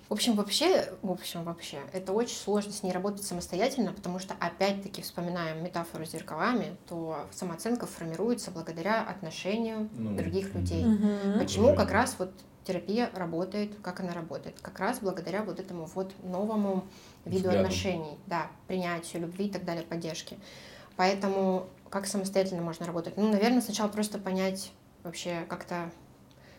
в 0.09 0.13
общем, 0.13 0.35
вообще, 0.35 0.93
в 1.01 1.11
общем, 1.11 1.43
вообще, 1.43 1.79
это 1.91 2.13
очень 2.13 2.35
сложно 2.35 2.71
с 2.71 2.83
ней 2.83 2.91
работать 2.91 3.23
самостоятельно, 3.23 3.93
потому 3.93 4.19
что, 4.19 4.35
опять-таки, 4.39 5.01
вспоминаем 5.01 5.63
метафору 5.63 6.05
с 6.05 6.11
зеркалами, 6.11 6.75
то 6.87 7.25
самооценка 7.31 7.85
формируется 7.87 8.51
благодаря 8.51 9.01
отношению 9.01 9.89
Ну, 9.93 10.15
других 10.15 10.53
людей. 10.53 10.85
Мгм. 10.85 11.39
Почему 11.39 11.75
как 11.75 11.91
раз 11.91 12.15
вот 12.19 12.31
терапия 12.63 13.09
работает, 13.13 13.71
как 13.81 13.99
она 13.99 14.13
работает? 14.13 14.59
Как 14.61 14.79
раз 14.79 14.99
благодаря 14.99 15.43
вот 15.43 15.59
этому 15.59 15.85
вот 15.95 16.13
новому 16.23 16.85
виду 17.25 17.49
Взгляду. 17.49 17.59
отношений, 17.59 18.17
да, 18.27 18.47
принятию, 18.67 19.23
любви 19.23 19.47
и 19.47 19.51
так 19.51 19.65
далее, 19.65 19.83
поддержки. 19.83 20.37
Поэтому 20.95 21.67
как 21.89 22.07
самостоятельно 22.07 22.61
можно 22.61 22.85
работать? 22.85 23.17
Ну, 23.17 23.31
наверное, 23.31 23.61
сначала 23.61 23.87
просто 23.87 24.17
понять 24.19 24.71
вообще 25.03 25.45
как-то, 25.49 25.91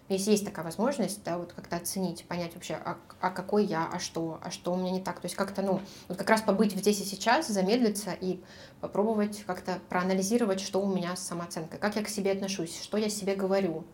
если 0.09 0.33
есть 0.33 0.45
такая 0.45 0.65
возможность, 0.65 1.23
да, 1.25 1.39
вот 1.39 1.53
как-то 1.53 1.77
оценить, 1.77 2.27
понять 2.27 2.55
вообще, 2.55 2.75
а, 2.75 2.99
а 3.21 3.31
какой 3.31 3.65
я, 3.65 3.89
а 3.91 3.99
что, 3.99 4.39
а 4.43 4.51
что 4.51 4.73
у 4.75 4.77
меня 4.77 4.91
не 4.91 5.01
так. 5.01 5.21
То 5.21 5.27
есть 5.27 5.35
как-то, 5.35 5.63
ну, 5.63 5.81
вот 6.09 6.19
как 6.19 6.29
раз 6.29 6.43
побыть 6.43 6.77
здесь 6.77 7.01
и 7.01 7.05
сейчас, 7.05 7.49
замедлиться 7.49 8.13
и 8.13 8.41
попробовать 8.81 9.45
как-то 9.47 9.79
проанализировать, 9.89 10.61
что 10.61 10.83
у 10.83 10.95
меня 10.95 11.17
с 11.17 11.21
самооценкой, 11.21 11.79
как 11.79 11.97
я 11.97 12.05
к 12.05 12.09
себе 12.09 12.33
отношусь, 12.33 12.83
что 12.83 12.99
я 12.99 13.09
себе 13.09 13.35
говорю, 13.35 13.85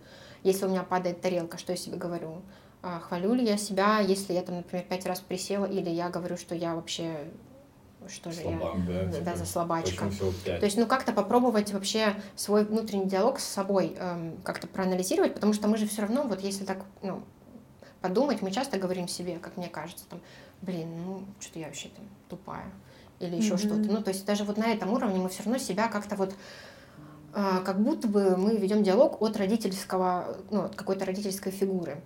если 0.43 0.67
у 0.67 0.69
меня 0.69 0.83
падает 0.83 1.21
тарелка, 1.21 1.59
что 1.59 1.73
я 1.73 1.77
себе 1.77 1.97
говорю, 1.97 2.43
А, 2.83 2.99
хвалю 2.99 3.35
ли 3.35 3.45
я 3.45 3.59
себя, 3.59 4.01
если 4.01 4.33
я 4.33 4.41
там, 4.41 4.57
например, 4.57 4.87
пять 4.89 5.05
раз 5.05 5.21
присела, 5.21 5.67
или 5.67 5.91
я 5.91 6.09
говорю, 6.09 6.39
что 6.39 6.55
я 6.55 6.75
вообще, 6.75 7.31
что 8.09 8.31
же 8.33 8.43
Слабак, 8.43 8.75
я, 8.75 9.05
да, 9.05 9.19
типа, 9.19 9.37
за 9.37 9.45
слабачка. 9.45 10.11
То 10.59 10.65
есть, 10.65 10.77
ну, 10.77 10.87
как-то 10.87 11.13
попробовать 11.13 11.73
вообще 11.73 12.15
свой 12.37 12.65
внутренний 12.65 13.07
диалог 13.07 13.39
с 13.39 13.45
собой 13.45 13.95
эм, 13.99 14.39
как-то 14.43 14.67
проанализировать, 14.67 15.35
потому 15.35 15.53
что 15.53 15.69
мы 15.69 15.77
же 15.77 15.87
все 15.87 16.03
равно, 16.03 16.23
вот 16.23 16.41
если 16.41 16.65
так, 16.65 16.85
ну, 17.03 17.23
подумать, 18.01 18.43
мы 18.43 18.51
часто 18.51 18.79
говорим 18.79 19.09
себе, 19.09 19.39
как 19.39 19.57
мне 19.57 19.69
кажется, 19.69 20.05
там, 20.09 20.21
блин, 20.63 20.89
ну, 21.05 21.25
что-то 21.41 21.59
я 21.59 21.67
вообще 21.67 21.89
там 21.89 22.05
тупая, 22.29 22.71
или 23.19 23.37
еще 23.37 23.55
Мгм. 23.55 23.59
что-то. 23.59 23.93
Ну, 23.93 24.03
то 24.03 24.11
есть 24.11 24.25
даже 24.25 24.45
вот 24.45 24.57
на 24.57 24.69
этом 24.73 24.91
уровне 24.93 25.19
мы 25.19 25.29
все 25.29 25.43
равно 25.43 25.59
себя 25.59 25.89
как-то 25.89 26.17
вот 26.17 26.35
а, 27.33 27.61
как 27.61 27.81
будто 27.81 28.09
бы 28.09 28.37
мы 28.37 28.57
ведем 28.57 28.83
диалог 28.83 29.23
от 29.23 29.37
родительского, 29.37 30.37
ну, 30.51 30.65
от 30.65 30.75
какой-то 30.75 31.05
родительской 31.05 31.53
фигуры. 31.53 32.03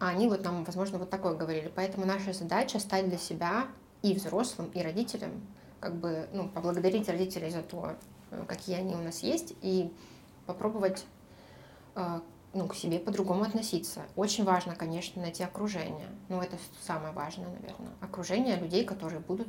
А 0.00 0.08
они 0.08 0.28
вот 0.28 0.42
нам, 0.42 0.64
возможно, 0.64 0.98
вот 0.98 1.10
такое 1.10 1.34
говорили. 1.34 1.70
Поэтому 1.74 2.06
наша 2.06 2.32
задача 2.32 2.78
стать 2.80 3.08
для 3.08 3.18
себя 3.18 3.66
и 4.02 4.14
взрослым, 4.14 4.70
и 4.74 4.82
родителям, 4.82 5.32
как 5.80 5.94
бы, 5.96 6.28
ну, 6.32 6.48
поблагодарить 6.48 7.08
родителей 7.08 7.50
за 7.50 7.62
то, 7.62 7.96
э, 8.30 8.44
какие 8.46 8.76
они 8.76 8.94
у 8.94 9.02
нас 9.02 9.22
есть, 9.22 9.54
и 9.62 9.92
попробовать 10.46 11.04
э, 11.94 12.20
ну, 12.52 12.66
к 12.66 12.74
себе 12.74 12.98
по-другому 12.98 13.42
относиться. 13.42 14.02
Очень 14.16 14.44
важно, 14.44 14.74
конечно, 14.74 15.22
найти 15.22 15.42
окружение. 15.42 16.08
Ну, 16.28 16.40
это 16.40 16.56
самое 16.82 17.12
важное, 17.12 17.48
наверное. 17.48 17.92
Окружение 18.00 18.56
людей, 18.56 18.84
которые 18.84 19.20
будут 19.20 19.48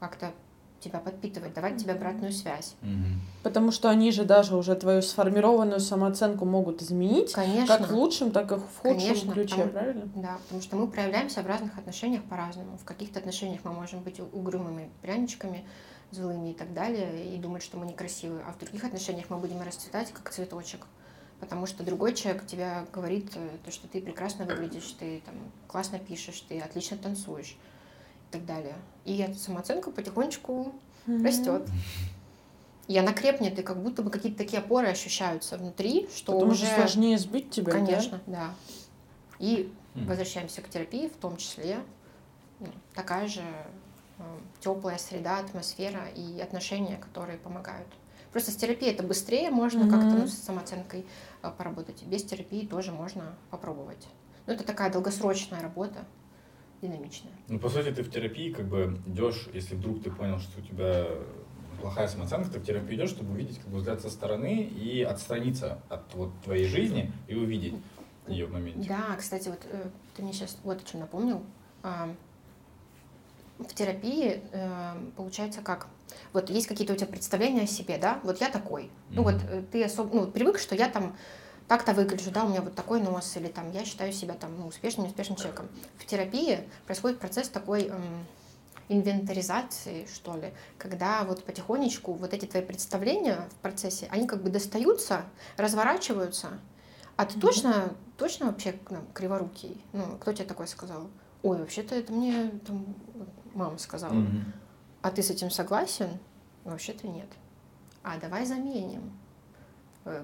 как-то 0.00 0.32
тебя 0.82 0.98
подпитывать, 0.98 1.54
давать 1.54 1.78
тебе 1.78 1.92
обратную 1.92 2.32
связь. 2.32 2.74
Потому 3.42 3.70
что 3.72 3.88
они 3.88 4.10
же 4.12 4.24
даже 4.24 4.56
уже 4.56 4.74
твою 4.74 5.02
сформированную 5.02 5.80
самооценку 5.80 6.44
могут 6.44 6.82
изменить, 6.82 7.32
Конечно. 7.32 7.66
как 7.78 7.88
в 7.88 7.94
лучшем, 7.94 8.30
так 8.30 8.52
и 8.52 8.56
в 8.56 8.78
худшем 8.78 8.98
Конечно, 9.00 9.32
ключе, 9.32 9.54
потому- 9.54 9.70
правильно? 9.72 10.08
Да, 10.16 10.38
потому 10.44 10.60
что 10.62 10.76
мы 10.76 10.86
проявляемся 10.88 11.42
в 11.42 11.46
разных 11.46 11.78
отношениях 11.78 12.22
по-разному. 12.24 12.76
В 12.78 12.84
каких-то 12.84 13.18
отношениях 13.18 13.60
мы 13.64 13.72
можем 13.72 14.00
быть 14.00 14.20
угрюмыми 14.20 14.90
пряничками, 15.00 15.64
злыми 16.10 16.50
и 16.50 16.54
так 16.54 16.74
далее, 16.74 17.34
и 17.34 17.38
думать, 17.38 17.62
что 17.62 17.78
мы 17.78 17.86
некрасивые. 17.86 18.42
А 18.46 18.52
в 18.52 18.58
других 18.58 18.84
отношениях 18.84 19.26
мы 19.30 19.38
будем 19.38 19.60
расцветать, 19.62 20.12
как 20.12 20.30
цветочек. 20.30 20.86
Потому 21.40 21.66
что 21.66 21.82
другой 21.82 22.14
человек 22.14 22.46
тебе 22.46 22.84
говорит, 22.92 23.32
э, 23.34 23.48
то, 23.64 23.72
что 23.72 23.88
ты 23.88 24.00
прекрасно 24.00 24.44
выглядишь, 24.44 24.94
ты 25.00 25.22
там 25.24 25.34
классно 25.66 25.98
пишешь, 25.98 26.40
ты 26.48 26.60
отлично 26.60 26.96
танцуешь 26.98 27.56
так 28.32 28.44
далее. 28.46 28.74
И 29.04 29.16
эта 29.18 29.38
самооценка 29.38 29.90
потихонечку 29.90 30.72
растет. 31.06 31.68
И 32.88 32.98
она 32.98 33.12
крепнет, 33.12 33.58
и 33.58 33.62
как 33.62 33.80
будто 33.80 34.02
бы 34.02 34.10
какие-то 34.10 34.38
такие 34.38 34.58
опоры 34.58 34.88
ощущаются 34.88 35.56
внутри, 35.56 36.08
что 36.14 36.32
Потому 36.32 36.50
уже... 36.52 36.66
что 36.66 36.74
сложнее 36.74 37.16
сбить 37.16 37.50
тебя, 37.50 37.72
да? 37.72 37.78
Конечно, 37.78 38.20
да. 38.26 38.54
И 39.38 39.72
Мгм. 39.94 40.06
возвращаемся 40.06 40.62
к 40.62 40.68
терапии, 40.68 41.08
в 41.08 41.16
том 41.16 41.36
числе 41.36 41.78
ну, 42.58 42.68
такая 42.94 43.28
же 43.28 43.42
теплая 44.60 44.98
среда, 44.98 45.38
атмосфера 45.38 46.06
и 46.14 46.40
отношения, 46.40 46.96
которые 46.96 47.38
помогают. 47.38 47.88
Просто 48.30 48.50
с 48.50 48.56
терапией 48.56 48.92
это 48.92 49.02
быстрее, 49.02 49.50
можно 49.50 49.80
Мгм. 49.80 49.90
как-то 49.90 50.16
ну, 50.16 50.26
с 50.26 50.32
самооценкой 50.34 51.06
а, 51.42 51.50
поработать. 51.50 52.02
Без 52.04 52.24
терапии 52.24 52.66
тоже 52.66 52.92
можно 52.92 53.34
попробовать. 53.50 54.06
Но 54.46 54.54
это 54.54 54.64
такая 54.64 54.90
долгосрочная 54.90 55.60
работа, 55.60 56.04
динамичная. 56.82 57.32
Ну, 57.48 57.58
по 57.58 57.68
сути, 57.68 57.90
ты 57.92 58.02
в 58.02 58.10
терапии 58.10 58.50
как 58.52 58.66
бы 58.66 59.00
идешь, 59.06 59.48
если 59.54 59.74
вдруг 59.76 60.02
ты 60.02 60.10
понял, 60.10 60.38
что 60.38 60.60
у 60.60 60.62
тебя 60.62 61.06
плохая 61.80 62.08
самооценка, 62.08 62.50
ты 62.50 62.58
в 62.58 62.64
терапию 62.64 62.98
идешь, 62.98 63.10
чтобы 63.10 63.32
увидеть 63.32 63.58
как 63.58 63.68
бы 63.68 63.78
взгляд 63.78 64.00
со 64.00 64.10
стороны 64.10 64.62
и 64.62 65.02
отстраниться 65.02 65.82
от 65.88 66.12
вот 66.14 66.30
твоей 66.42 66.66
жизни 66.66 67.12
и 67.28 67.34
увидеть 67.34 67.74
ее 68.28 68.46
в 68.46 68.52
моменте. 68.52 68.88
Да, 68.88 69.16
кстати, 69.18 69.48
вот 69.48 69.60
э, 69.70 69.88
ты 70.14 70.22
мне 70.22 70.32
сейчас 70.32 70.58
вот 70.62 70.80
о 70.80 70.84
чем 70.84 71.00
напомнил. 71.00 71.42
А, 71.82 72.14
В 73.58 73.74
терапии 73.74 74.42
э, 74.52 75.10
получается 75.16 75.60
как? 75.62 75.88
Вот 76.32 76.50
есть 76.50 76.66
какие-то 76.66 76.92
у 76.92 76.96
тебя 76.96 77.08
представления 77.08 77.62
о 77.62 77.66
себе, 77.66 77.98
да? 77.98 78.20
Вот 78.22 78.40
я 78.40 78.48
такой. 78.50 78.90
Ну 79.10 79.22
Мгм. 79.22 79.32
вот 79.32 79.42
э, 79.50 79.62
ты 79.72 79.84
особо, 79.84 80.14
ну, 80.14 80.26
привык, 80.30 80.58
что 80.58 80.74
я 80.74 80.88
там 80.88 81.16
так-то 81.68 81.94
выгляжу, 81.94 82.30
да, 82.30 82.44
у 82.44 82.48
меня 82.48 82.60
вот 82.62 82.74
такой 82.74 83.00
нос, 83.00 83.36
или 83.36 83.48
там 83.48 83.70
я 83.72 83.84
считаю 83.84 84.12
себя 84.12 84.34
там 84.34 84.58
ну, 84.58 84.66
успешным, 84.66 85.06
неуспешным 85.06 85.36
человеком. 85.36 85.68
В 85.98 86.06
терапии 86.06 86.60
происходит 86.86 87.18
процесс 87.18 87.48
такой 87.48 87.84
эм, 87.84 88.26
инвентаризации, 88.88 90.06
что 90.12 90.36
ли, 90.36 90.52
когда 90.78 91.24
вот 91.24 91.44
потихонечку 91.44 92.12
вот 92.12 92.34
эти 92.34 92.46
твои 92.46 92.62
представления 92.62 93.48
в 93.50 93.54
процессе, 93.56 94.06
они 94.10 94.26
как 94.26 94.42
бы 94.42 94.50
достаются, 94.50 95.24
разворачиваются, 95.56 96.58
а 97.16 97.24
ты 97.24 97.38
точно, 97.38 97.94
точно 98.16 98.46
вообще 98.46 98.74
ну, 98.90 98.98
криворукий? 99.14 99.84
Ну, 99.92 100.16
кто 100.18 100.32
тебе 100.32 100.46
такое 100.46 100.66
сказал? 100.66 101.10
Ой, 101.42 101.58
вообще-то 101.58 101.94
это 101.94 102.12
мне 102.12 102.50
там 102.66 102.94
мама 103.54 103.78
сказала. 103.78 104.12
Мгм. 104.12 104.52
А 105.02 105.10
ты 105.10 105.22
с 105.22 105.30
этим 105.30 105.50
согласен? 105.50 106.18
Вообще-то 106.64 107.08
нет. 107.08 107.28
А 108.02 108.18
давай 108.18 108.46
заменим 108.46 109.12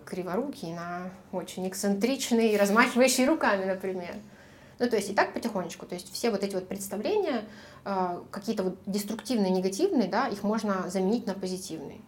криворукий 0.04 0.72
на 0.72 1.10
очень 1.32 1.68
эксцентричный, 1.68 2.56
размахивающий 2.56 3.26
руками, 3.26 3.64
например. 3.64 4.14
Ну, 4.78 4.88
то 4.88 4.96
есть 4.96 5.10
и 5.10 5.14
так 5.14 5.32
потихонечку. 5.32 5.86
То 5.86 5.94
есть 5.94 6.12
все 6.12 6.30
вот 6.30 6.42
эти 6.42 6.54
вот 6.54 6.68
представления, 6.68 7.44
э, 7.84 8.22
какие-то 8.30 8.62
вот 8.62 8.78
деструктивные, 8.86 9.50
негативные, 9.50 10.08
да, 10.08 10.28
их 10.28 10.42
можно 10.42 10.88
заменить 10.88 11.26
на 11.26 11.34
позитивные. 11.34 12.00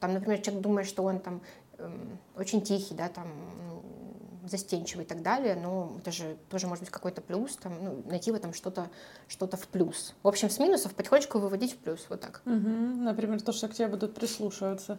Там, 0.00 0.14
например, 0.14 0.40
человек 0.40 0.62
думает, 0.62 0.88
что 0.88 1.04
он 1.04 1.20
там 1.20 1.42
эм, 1.78 2.18
очень 2.36 2.62
тихий, 2.62 2.94
да, 2.94 3.08
там 3.08 3.28
ну, 3.68 4.48
застенчивый 4.48 5.04
и 5.04 5.08
так 5.08 5.22
далее, 5.22 5.54
но 5.54 5.96
это 6.00 6.10
же 6.10 6.36
тоже 6.50 6.66
может 6.66 6.82
быть 6.82 6.90
какой-то 6.90 7.20
плюс, 7.20 7.54
там, 7.56 7.72
ну, 7.80 8.02
найти 8.06 8.32
в 8.32 8.34
этом 8.34 8.52
что-то 8.52 8.90
что 9.28 9.46
в 9.46 9.68
плюс. 9.68 10.14
В 10.24 10.28
общем, 10.28 10.50
с 10.50 10.58
минусов 10.58 10.92
потихонечку 10.94 11.38
выводить 11.38 11.74
в 11.74 11.76
плюс, 11.76 12.06
вот 12.08 12.20
так. 12.20 12.42
Мгм. 12.44 13.04
Например, 13.04 13.40
то, 13.40 13.52
что 13.52 13.68
к 13.68 13.74
тебе 13.74 13.86
будут 13.86 14.14
прислушиваться. 14.14 14.98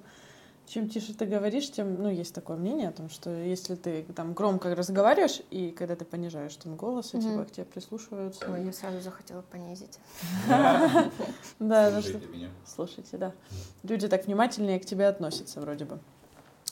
Чем 0.66 0.88
тише 0.90 1.14
ты 1.14 1.26
говоришь, 1.26 1.70
тем, 1.72 2.02
ну, 2.02 2.10
есть 2.10 2.34
такое 2.34 2.56
мнение 2.56 2.88
о 2.88 2.92
том, 2.94 3.10
что 3.10 3.30
если 3.30 3.76
ты 3.76 4.04
там 4.16 4.34
громко 4.34 4.74
разговариваешь, 4.74 5.42
и 5.52 5.72
когда 5.72 5.96
ты 5.96 6.06
понижаешь 6.06 6.56
тон 6.56 6.76
голоса, 6.78 7.18
Мгм. 7.18 7.30
типа 7.30 7.44
к 7.44 7.52
тебе 7.52 7.66
прислушиваются. 7.66 8.46
Ой, 8.50 8.64
я 8.64 8.72
сразу 8.74 9.02
захотела 9.02 9.42
понизить. 9.42 10.00
Да, 10.48 11.12
да, 11.60 11.92
Слушайте 12.02 12.26
что... 12.26 12.34
меня. 12.34 12.50
Слушайте, 12.66 13.18
да. 13.18 13.34
Люди 13.84 14.08
так 14.08 14.26
внимательнее 14.26 14.80
к 14.80 14.86
тебе 14.86 15.08
относятся 15.08 15.60
вроде 15.60 15.86
бы. 15.86 16.00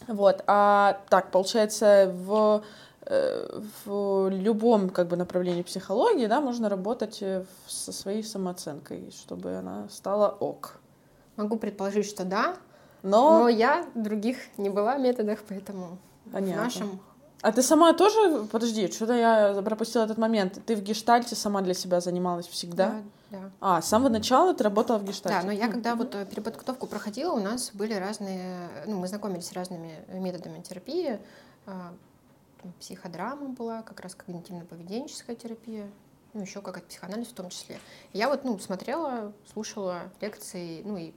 Вот, 0.07 0.43
а 0.47 0.99
так, 1.09 1.29
получается, 1.31 2.11
в, 2.25 2.63
э, 3.05 3.61
в 3.85 4.29
любом 4.29 4.89
как 4.89 5.09
бы 5.09 5.15
направлении 5.15 5.61
психологии, 5.61 6.25
да, 6.27 6.41
можно 6.41 6.69
работать 6.69 7.21
э, 7.21 7.45
со 7.67 7.91
своей 7.91 8.23
самооценкой, 8.23 9.11
чтобы 9.11 9.55
она 9.55 9.87
стала 9.89 10.29
ок. 10.29 10.79
Могу 11.35 11.57
предположить, 11.57 12.07
что 12.07 12.23
да, 12.25 12.55
но 13.03 13.39
Но, 13.39 13.49
я 13.49 13.85
других 13.95 14.37
не 14.57 14.69
была 14.69 14.97
методах, 14.97 15.39
поэтому 15.47 15.97
понятно. 16.31 16.61
в 16.61 16.65
нашем 16.65 16.99
А 17.41 17.51
ты 17.51 17.61
сама 17.61 17.93
тоже, 17.93 18.45
подожди, 18.51 18.91
что-то 18.91 19.13
я 19.13 19.61
пропустила 19.63 20.03
этот 20.03 20.17
момент. 20.17 20.59
Ты 20.65 20.75
в 20.75 20.81
гештальте 20.81 21.35
сама 21.35 21.61
для 21.61 21.73
себя 21.73 21.99
занималась 22.01 22.47
всегда? 22.47 23.01
Да, 23.29 23.39
да. 23.39 23.51
А, 23.59 23.81
с 23.81 23.87
самого 23.87 24.09
начала 24.09 24.53
ты 24.53 24.63
работала 24.63 24.97
в 24.97 25.03
гештальте? 25.03 25.39
Да, 25.39 25.45
но 25.45 25.51
я 25.51 25.67
когда 25.67 25.95
вот 25.95 26.13
э, 26.15 26.25
переподготовку 26.25 26.85
проходила, 26.85 27.33
у 27.33 27.39
нас 27.39 27.71
были 27.73 27.93
разные, 27.93 28.69
ну, 28.85 28.99
мы 28.99 29.07
знакомились 29.07 29.47
с 29.47 29.53
разными 29.53 29.91
методами 30.09 30.61
терапии. 30.61 31.19
А, 31.65 31.93
психодрама 32.79 33.49
была, 33.49 33.81
как 33.81 34.01
раз 34.01 34.15
когнитивно-поведенческая 34.15 35.35
терапия, 35.35 35.89
ну, 36.33 36.41
еще 36.41 36.61
как 36.61 36.83
психоанализ 36.83 37.27
в 37.27 37.33
том 37.33 37.49
числе. 37.49 37.79
Я 38.13 38.29
вот, 38.29 38.43
ну, 38.43 38.59
смотрела, 38.59 39.33
слушала 39.51 40.01
лекции, 40.19 40.81
ну, 40.83 40.97
и 40.97 41.13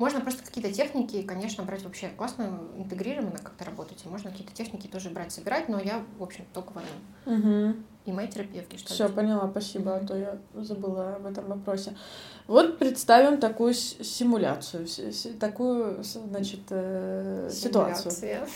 можно 0.00 0.22
просто 0.22 0.42
какие-то 0.42 0.72
техники, 0.72 1.22
конечно, 1.22 1.62
брать 1.62 1.84
вообще 1.84 2.08
классно, 2.08 2.58
интегрированно 2.78 3.36
как-то 3.36 3.66
работать. 3.66 4.02
И 4.04 4.08
можно 4.08 4.30
какие-то 4.30 4.54
техники 4.54 4.86
тоже 4.86 5.10
брать, 5.10 5.30
собирать, 5.30 5.68
но 5.68 5.78
я, 5.78 6.02
в 6.18 6.22
общем, 6.22 6.46
только 6.54 6.72
в 6.72 6.78
одном. 6.78 7.38
Угу. 7.38 7.76
И 8.06 8.12
моя 8.12 8.26
терапия 8.26 8.62
в 8.62 8.74
Все, 8.74 9.10
поняла, 9.10 9.46
спасибо, 9.50 9.96
а 9.96 10.00
то 10.00 10.16
я 10.16 10.38
забыла 10.54 11.16
об 11.16 11.26
этом 11.26 11.44
вопросе. 11.48 11.94
Вот 12.46 12.78
представим 12.78 13.36
такую 13.36 13.74
симуляцию, 13.74 14.86
такую, 15.38 16.02
значит, 16.02 16.60
э, 16.70 17.50
ситуацию. 17.52 18.46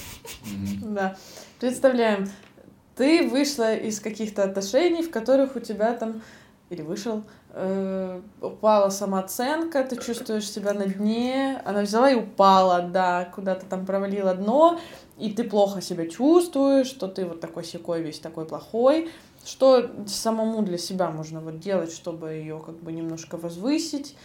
Да. 0.83 1.15
Представляем, 1.61 2.27
ты 2.97 3.29
вышла 3.29 3.75
из 3.75 4.01
каких-то 4.01 4.45
отношений, 4.45 5.03
в 5.03 5.11
которых 5.11 5.57
у 5.57 5.61
тебя 5.61 5.93
там, 5.93 6.23
или 6.71 6.81
вышел, 6.81 7.23
э, 7.55 8.21
упала 8.41 8.91
самооценка, 8.91 9.85
ты 9.85 9.97
чувствуешь 9.97 10.51
себя 10.51 10.73
на 10.75 10.87
дне, 10.87 11.63
она 11.65 11.83
взяла 11.83 12.11
и 12.11 12.15
упала, 12.15 12.83
да, 12.83 13.25
куда-то 13.35 13.67
там 13.67 13.87
провалила 13.87 14.35
дно, 14.35 14.81
и 15.19 15.33
ты 15.33 15.45
плохо 15.45 15.81
себя 15.81 16.07
чувствуешь, 16.09 16.89
что 16.89 17.09
ты 17.09 17.25
вот 17.25 17.41
такой 17.41 17.65
секой 17.65 18.03
весь 18.03 18.19
такой 18.19 18.45
плохой. 18.45 19.11
Что 19.45 19.91
самому 20.07 20.63
для 20.63 20.79
себя 20.79 21.11
можно 21.11 21.41
вот 21.41 21.61
делать, 21.61 21.93
чтобы 21.93 22.33
ее 22.33 22.63
как 22.65 22.77
бы 22.77 22.93
немножко 22.93 23.37
возвысить? 23.37 24.17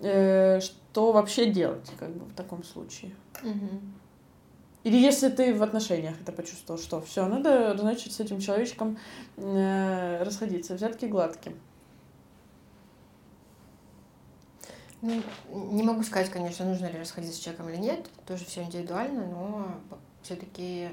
Э, 0.00 0.60
что 0.60 1.12
вообще 1.12 1.46
делать 1.46 1.90
как 1.98 2.10
бы 2.10 2.24
в 2.24 2.34
таком 2.34 2.64
случае? 2.64 3.14
Угу. 3.42 3.80
Или 4.84 4.96
если 4.96 5.28
ты 5.28 5.52
в 5.52 5.62
отношениях 5.62 6.14
это 6.22 6.32
почувствовал, 6.32 6.80
что 6.80 7.02
все, 7.02 7.26
надо, 7.26 7.76
значит, 7.76 8.12
с 8.12 8.20
этим 8.20 8.40
человечком 8.40 8.96
э, 9.36 10.22
расходиться, 10.22 10.74
взятки 10.74 11.04
гладкие. 11.04 11.54
Ну, 15.02 15.22
не 15.72 15.82
могу 15.82 16.02
сказать, 16.02 16.30
конечно, 16.30 16.66
нужно 16.66 16.86
ли 16.86 16.98
расходиться 16.98 17.36
с 17.36 17.40
человеком 17.40 17.70
или 17.70 17.76
нет. 17.78 18.08
Тоже 18.26 18.44
все 18.44 18.62
индивидуально, 18.62 19.26
но 19.26 19.74
все-таки, 20.22 20.90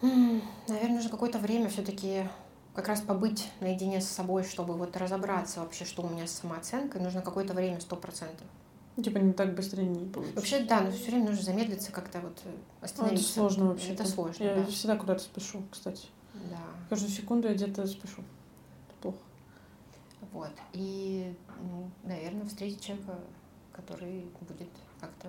наверное, 0.00 0.96
нужно 0.96 1.10
какое-то 1.10 1.38
время 1.38 1.68
все-таки 1.68 2.28
как 2.74 2.88
раз 2.88 3.00
побыть 3.00 3.50
наедине 3.60 4.00
с 4.00 4.08
собой, 4.08 4.44
чтобы 4.44 4.74
вот 4.74 4.96
разобраться 4.96 5.60
вообще, 5.60 5.84
что 5.84 6.02
у 6.02 6.08
меня 6.08 6.26
с 6.26 6.32
самооценкой. 6.32 7.00
Нужно 7.00 7.20
какое-то 7.20 7.52
время, 7.52 7.80
сто 7.80 7.96
процентов. 7.96 8.46
Типа 9.02 9.18
не 9.18 9.32
так 9.32 9.54
быстро 9.54 9.80
не 9.80 10.06
получится. 10.06 10.36
Вообще, 10.36 10.60
да, 10.60 10.80
но 10.80 10.90
все 10.90 11.10
время 11.10 11.30
нужно 11.30 11.42
замедлиться, 11.42 11.92
как-то 11.92 12.20
вот 12.20 12.38
остановиться. 12.80 13.24
А, 13.24 13.26
это 13.26 13.34
сложно 13.34 13.64
вообще. 13.66 13.92
Это 13.92 14.06
сложно, 14.06 14.44
Я 14.44 14.54
да. 14.56 14.66
всегда 14.66 14.96
куда-то 14.96 15.22
спешу, 15.22 15.62
кстати. 15.70 16.08
Да. 16.34 16.58
Каждую 16.90 17.10
секунду 17.10 17.48
я 17.48 17.54
где-то 17.54 17.86
спешу. 17.86 18.22
Вот. 20.32 20.50
И, 20.72 21.34
ну, 21.60 21.90
наверное, 22.04 22.46
встретить 22.46 22.80
человека, 22.80 23.18
который 23.72 24.26
будет 24.40 24.68
как-то 25.00 25.28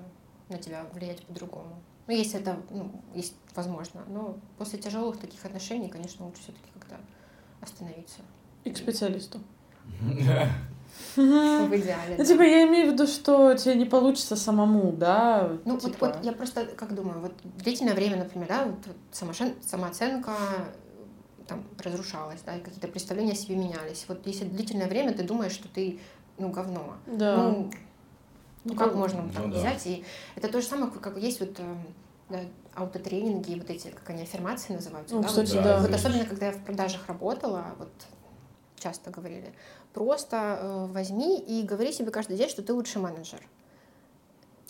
на 0.50 0.58
тебя 0.58 0.86
влиять 0.94 1.26
по-другому. 1.26 1.82
Ну, 2.08 2.14
если 2.14 2.40
это, 2.40 2.58
ну, 2.70 2.92
есть 3.14 3.36
возможно. 3.56 4.04
Но 4.08 4.38
после 4.58 4.80
тяжелых 4.80 5.18
таких 5.18 5.44
отношений, 5.46 5.90
конечно, 5.90 6.26
лучше 6.26 6.42
все-таки 6.42 6.68
как-то 6.74 6.98
остановиться. 7.62 8.20
И 8.64 8.72
к 8.72 8.78
специалисту. 8.78 9.40
В 10.02 10.12
идеале. 10.12 10.52
Ну, 11.18 12.24
типа, 12.24 12.44
я 12.44 12.68
имею 12.68 12.92
в 12.92 12.94
виду, 12.94 13.08
что 13.08 13.56
тебе 13.56 13.74
не 13.74 13.86
получится 13.86 14.36
самому, 14.36 14.92
да? 14.92 15.50
Ну, 15.66 15.80
вот, 15.80 16.00
вот 16.00 16.18
я 16.24 16.34
просто 16.34 16.66
как 16.66 16.94
думаю, 16.94 17.20
вот 17.20 17.34
длительное 17.58 17.96
время, 17.96 18.18
например, 18.18 18.48
да, 18.48 18.66
вот 18.66 18.96
самооценка 19.12 20.36
там 21.48 21.64
разрушалась, 21.80 22.42
да, 22.46 22.56
и 22.56 22.62
какие-то 22.62 22.88
представления 22.88 23.34
о 23.34 23.36
себе 23.36 23.56
менялись. 23.56 24.06
Вот 24.08 24.26
если 24.26 24.46
длительное 24.46 24.88
время 24.88 25.14
ты 25.14 25.24
думаешь, 25.24 25.54
что 25.54 25.68
ты, 25.68 26.00
ну, 26.38 26.50
говно. 26.50 26.96
Да. 27.06 27.38
Ну, 27.38 27.72
ну 28.64 28.76
как 28.76 28.96
можно 28.96 29.22
ну, 29.22 29.48
да. 29.52 29.60
взять? 29.60 29.86
И 29.88 30.04
это 30.36 30.48
то 30.48 30.62
же 30.62 30.68
самое, 30.68 30.92
как 30.92 31.18
есть 31.18 31.40
вот 31.40 31.60
эм, 31.60 31.84
да, 32.30 32.40
аутотренинги, 32.76 33.60
вот 33.60 33.70
эти, 33.70 33.88
как 33.90 34.10
они, 34.10 34.24
аффирмации 34.24 34.74
называются. 34.74 35.16
Ну, 35.16 35.22
да? 35.22 35.28
кстати, 35.28 35.56
вот, 35.56 35.64
да. 35.64 35.80
Вот 35.80 35.94
особенно, 35.94 36.26
когда 36.26 36.48
я 36.48 36.52
в 36.52 36.64
продажах 36.64 37.08
работала, 37.08 37.66
вот 37.78 37.92
часто 38.78 39.12
говорили, 39.12 39.54
просто 39.94 40.58
э, 40.60 40.86
возьми 40.92 41.40
и 41.40 41.64
говори 41.64 41.94
себе 41.94 42.12
каждый 42.12 42.38
день, 42.38 42.50
что 42.50 42.62
ты 42.62 42.74
лучший 42.74 43.02
менеджер. 43.02 43.42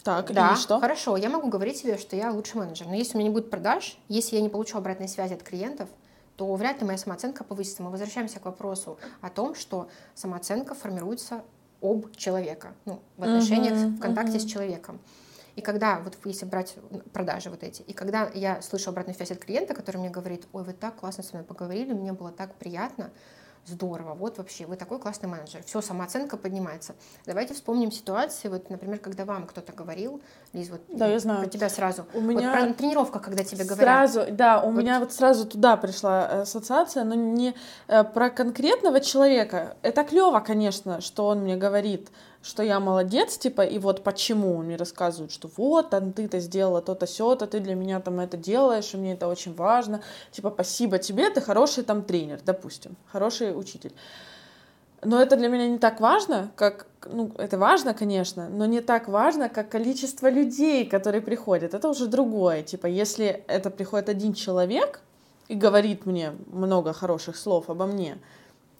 Так, 0.04 0.34
да, 0.34 0.54
и 0.54 0.56
что? 0.58 0.80
хорошо, 0.82 1.16
я 1.16 1.30
могу 1.30 1.48
говорить 1.48 1.78
себе, 1.78 1.98
что 1.98 2.16
я 2.16 2.32
лучший 2.32 2.58
менеджер, 2.58 2.88
но 2.88 2.94
если 2.94 3.16
у 3.16 3.20
меня 3.20 3.30
не 3.30 3.34
будет 3.34 3.50
продаж, 3.50 3.98
если 4.10 4.36
я 4.36 4.42
не 4.42 4.50
получу 4.50 4.78
обратной 4.78 5.08
связи 5.08 5.34
от 5.34 5.44
клиентов, 5.44 5.88
то 6.36 6.54
вряд 6.56 6.80
ли 6.80 6.86
моя 6.86 6.98
самооценка 6.98 7.44
повысится. 7.44 7.84
Мы 7.84 7.92
возвращаемся 7.92 8.40
к 8.40 8.46
вопросу 8.46 8.98
о 9.22 9.30
том, 9.30 9.56
что 9.56 9.90
самооценка 10.16 10.74
формируется 10.74 11.44
об 11.82 12.16
человека, 12.16 12.74
ну, 12.86 13.02
в 13.18 13.24
отношениях, 13.24 13.74
uh-huh, 13.74 13.98
в 13.98 14.00
контакте 14.00 14.38
uh-huh. 14.38 14.42
с 14.42 14.46
человеком. 14.46 15.00
И 15.56 15.62
когда, 15.62 16.00
вот 16.00 16.18
если 16.26 16.46
брать 16.46 16.76
продажи 17.12 17.50
вот 17.50 17.62
эти, 17.62 17.84
и 17.84 17.94
когда 17.94 18.30
я 18.34 18.62
слышу 18.62 18.90
обратную 18.90 19.16
связь 19.16 19.32
от 19.32 19.40
клиента, 19.40 19.76
который 19.76 19.98
мне 19.98 20.10
говорит, 20.10 20.48
ой, 20.52 20.64
вы 20.64 20.74
так 20.74 20.96
классно 20.96 21.24
с 21.24 21.34
мной 21.34 21.44
поговорили, 21.46 21.94
мне 21.94 22.14
было 22.14 22.32
так 22.32 22.56
приятно, 22.56 23.12
здорово, 23.66 24.14
вот 24.14 24.38
вообще, 24.38 24.66
вы 24.66 24.76
такой 24.76 25.00
классный 25.00 25.30
менеджер, 25.30 25.62
все, 25.66 25.82
самооценка 25.82 26.38
поднимается. 26.38 26.96
Давайте 27.26 27.54
вспомним 27.54 27.92
ситуации, 27.92 28.48
вот, 28.48 28.70
например, 28.70 29.00
когда 29.00 29.26
вам 29.26 29.48
кто-то 29.48 29.72
говорил, 29.74 30.22
Лиз, 30.54 30.70
вот 30.70 30.82
да, 30.90 31.08
я 31.08 31.20
знаю. 31.20 31.42
про 31.42 31.50
тебя 31.50 31.70
сразу, 31.70 32.06
у 32.14 32.22
меня 32.22 32.52
вот 32.52 32.68
про 32.68 32.74
тренировка, 32.74 33.20
когда 33.20 33.44
тебе 33.44 33.64
говорят. 33.64 34.12
Сразу, 34.12 34.32
да, 34.32 34.62
у 34.62 34.72
вот. 34.72 34.80
меня 34.80 35.00
вот 35.00 35.14
сразу 35.14 35.46
туда 35.46 35.78
пришла 35.78 36.28
э, 36.30 36.42
ассоциация, 36.42 37.04
но 37.04 37.16
не 37.16 37.56
э, 37.88 38.04
про 38.04 38.30
конкретного 38.30 39.00
человека. 39.00 39.78
Это 39.82 40.04
клево, 40.04 40.40
конечно, 40.40 41.02
что 41.02 41.28
он 41.28 41.40
мне 41.40 41.56
говорит, 41.56 42.10
что 42.44 42.62
я 42.62 42.80
молодец, 42.80 43.38
типа, 43.38 43.62
и 43.62 43.80
вот 43.80 44.04
почему 44.04 44.58
он 44.58 44.66
мне 44.66 44.76
рассказывает, 44.76 45.32
что 45.32 45.50
вот, 45.56 45.90
там, 45.90 46.12
ты-то 46.12 46.40
сделала 46.40 46.82
то-то, 46.82 47.08
сё-то, 47.08 47.48
ты 47.48 47.60
для 47.60 47.74
меня 47.74 48.02
там 48.02 48.20
это 48.20 48.36
делаешь, 48.36 48.94
и 48.94 48.98
мне 48.98 49.14
это 49.14 49.28
очень 49.28 49.56
важно, 49.56 50.02
типа, 50.32 50.52
спасибо 50.52 51.00
тебе, 51.00 51.30
ты 51.30 51.40
хороший 51.40 51.84
там 51.84 52.04
тренер, 52.04 52.42
допустим, 52.46 52.98
хороший 53.12 53.58
учитель. 53.58 53.94
Но 55.06 55.22
это 55.22 55.36
для 55.38 55.48
меня 55.48 55.68
не 55.68 55.80
так 55.80 56.02
важно, 56.02 56.52
как, 56.56 56.88
ну, 57.06 57.32
это 57.38 57.58
важно, 57.58 57.94
конечно, 57.94 58.50
но 58.50 58.66
не 58.66 58.82
так 58.82 59.08
важно, 59.08 59.50
как 59.50 59.70
количество 59.70 60.30
людей, 60.30 60.86
которые 60.86 61.22
приходят. 61.22 61.74
Это 61.74 61.90
уже 61.90 62.08
другое. 62.08 62.64
Типа, 62.64 62.88
если 62.88 63.44
это 63.48 63.70
приходит 63.70 64.10
один 64.10 64.34
человек 64.34 65.02
и 65.50 65.56
говорит 65.56 66.06
мне 66.06 66.34
много 66.48 66.94
хороших 66.94 67.36
слов 67.36 67.70
обо 67.70 67.86
мне, 67.86 68.18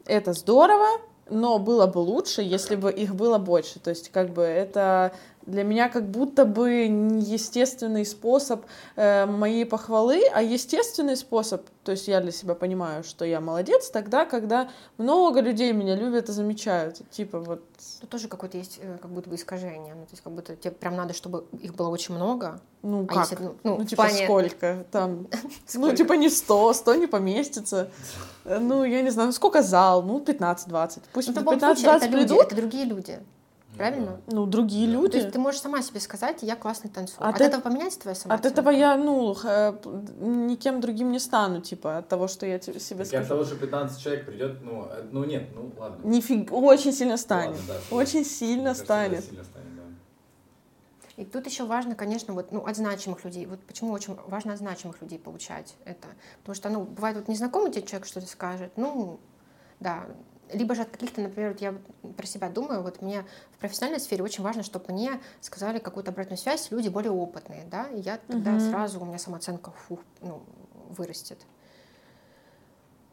это 0.06 0.34
здорово, 0.34 1.02
но 1.30 1.60
было 1.60 1.88
бы 1.88 2.00
лучше, 2.00 2.42
если 2.42 2.76
бы 2.76 2.92
их 2.92 3.16
было 3.16 3.38
больше. 3.38 3.80
То 3.80 3.90
есть, 3.90 4.10
как 4.10 4.30
бы 4.32 4.44
это 4.44 5.14
для 5.46 5.64
меня 5.64 5.90
как 5.90 6.10
будто 6.10 6.46
бы 6.46 6.88
не 6.88 7.22
естественный 7.22 8.06
способ 8.06 8.66
э, 8.96 9.26
моей 9.26 9.66
похвалы, 9.66 10.24
а 10.34 10.42
естественный 10.42 11.18
способ, 11.18 11.68
то 11.84 11.92
есть 11.92 12.08
я 12.08 12.22
для 12.22 12.32
себя 12.32 12.56
понимаю, 12.56 13.04
что 13.04 13.26
я 13.26 13.40
молодец 13.42 13.90
тогда, 13.90 14.26
когда 14.26 14.70
много 14.98 15.42
людей 15.42 15.74
меня 15.74 15.96
любят 15.96 16.30
и 16.30 16.32
замечают, 16.32 17.02
типа 17.12 17.40
вот. 17.40 17.64
Тут 18.02 18.10
тоже 18.10 18.28
какое-то 18.28 18.58
есть 18.58 18.80
э, 18.82 18.98
как 19.02 19.12
будто 19.12 19.30
бы 19.30 19.36
искажение, 19.36 19.96
ну, 19.96 20.06
то 20.06 20.12
есть 20.12 20.24
как 20.24 20.34
будто 20.34 20.56
тебе 20.56 20.72
прям 20.72 20.96
надо, 20.96 21.14
чтобы 21.14 21.46
их 21.62 21.76
было 21.76 21.90
очень 21.90 22.16
много. 22.16 22.60
Ну 22.82 23.04
а 23.04 23.08
как? 23.08 23.32
Если, 23.32 23.44
ну, 23.44 23.56
ну, 23.64 23.78
ну 23.78 23.86
типа 23.86 24.04
плане... 24.04 24.26
сколько 24.26 24.86
там? 24.92 25.28
Ну 25.74 25.96
типа 25.96 26.14
не 26.14 26.30
100, 26.30 26.74
100 26.74 26.96
не 26.96 27.08
поместится. 27.08 27.90
Ну 28.46 28.84
я 28.84 29.02
не 29.02 29.10
знаю, 29.10 29.32
сколько 29.32 29.62
зал? 29.62 30.04
Ну 30.04 30.20
15-20. 30.20 31.02
Пусть 31.14 31.34
ну, 31.34 31.42
15-20 31.42 32.12
придут. 32.12 32.40
Это 32.40 32.56
другие 32.56 32.86
люди. 32.86 33.20
Правильно? 33.78 34.22
Ну, 34.28 34.46
другие 34.46 34.88
люди. 34.88 35.14
То 35.14 35.18
есть 35.18 35.32
ты 35.32 35.40
можешь 35.40 35.62
сама 35.62 35.82
себе 35.82 36.00
сказать, 36.00 36.40
я 36.42 36.56
классный 36.56 36.90
танцор. 36.90 37.26
От, 37.26 37.36
от 37.36 37.42
этого 37.42 37.62
поменяется 37.62 38.00
твоя 38.00 38.16
самооценка? 38.16 38.48
От 38.48 38.52
этого 38.54 38.70
я, 38.70 38.96
ну, 38.98 39.36
никем 40.20 40.80
другим 40.80 41.12
не 41.12 41.20
стану, 41.20 41.62
типа, 41.62 41.98
от 41.98 42.08
того, 42.08 42.28
что 42.28 42.46
я 42.46 42.60
себе 42.62 42.74
так 42.80 43.08
скажу. 43.08 43.24
от 43.24 43.28
того, 43.28 43.44
что 43.46 43.56
15 43.56 44.02
человек 44.02 44.26
придет, 44.26 44.62
ну, 44.62 44.88
э, 44.90 45.04
ну 45.12 45.24
нет, 45.24 45.50
ну 45.56 45.72
ладно. 45.78 46.08
Нифиг, 46.08 46.52
очень 46.52 46.94
сильно 46.94 47.18
станет. 47.18 47.58
Ладно, 47.58 47.74
да, 47.90 47.96
очень 47.96 48.26
сильно 48.26 48.64
кажется, 48.66 48.86
станет. 48.86 49.26
Сильно 49.26 49.44
станет 49.44 49.76
да. 49.76 51.22
И 51.22 51.26
тут 51.26 51.46
еще 51.46 51.66
важно, 51.66 51.96
конечно, 51.96 52.34
вот, 52.34 52.52
ну, 52.52 52.66
от 52.66 52.76
значимых 52.76 53.24
людей. 53.24 53.46
Вот 53.46 53.60
почему 53.64 53.92
очень 53.92 54.16
важно 54.28 54.54
от 54.54 54.60
значимых 54.60 55.02
людей 55.02 55.20
получать 55.20 55.76
это. 55.86 56.08
Потому 56.40 56.56
что, 56.56 56.70
ну, 56.70 56.84
бывает, 56.84 57.18
вот 57.18 57.28
незнакомый 57.28 57.72
тебе 57.72 57.86
человек 57.86 58.08
что-то 58.08 58.28
скажет, 58.28 58.72
ну, 58.78 59.20
да, 59.80 60.06
либо 60.52 60.76
же 60.76 60.82
от 60.82 60.90
каких-то, 60.90 61.22
например, 61.22 61.52
вот 61.52 61.62
я 61.62 61.76
про 62.16 62.26
себя 62.26 62.50
думаю, 62.50 62.84
вот 62.84 63.02
мне 63.02 63.26
в 63.52 63.58
профессиональной 63.60 64.00
сфере 64.00 64.24
очень 64.24 64.44
важно, 64.44 64.64
чтобы 64.64 64.92
мне 64.94 65.20
сказали 65.42 65.80
какую-то 65.80 66.12
обратную 66.12 66.38
связь 66.38 66.72
люди 66.72 66.90
более 66.90 67.12
опытные, 67.12 67.66
да, 67.70 67.88
и 67.88 68.02
я 68.02 68.20
тогда 68.28 68.52
uh-huh. 68.52 68.70
сразу, 68.70 69.00
у 69.00 69.06
меня 69.06 69.18
самооценка, 69.18 69.72
фух, 69.72 70.00
ну, 70.22 70.44
вырастет. 70.90 71.40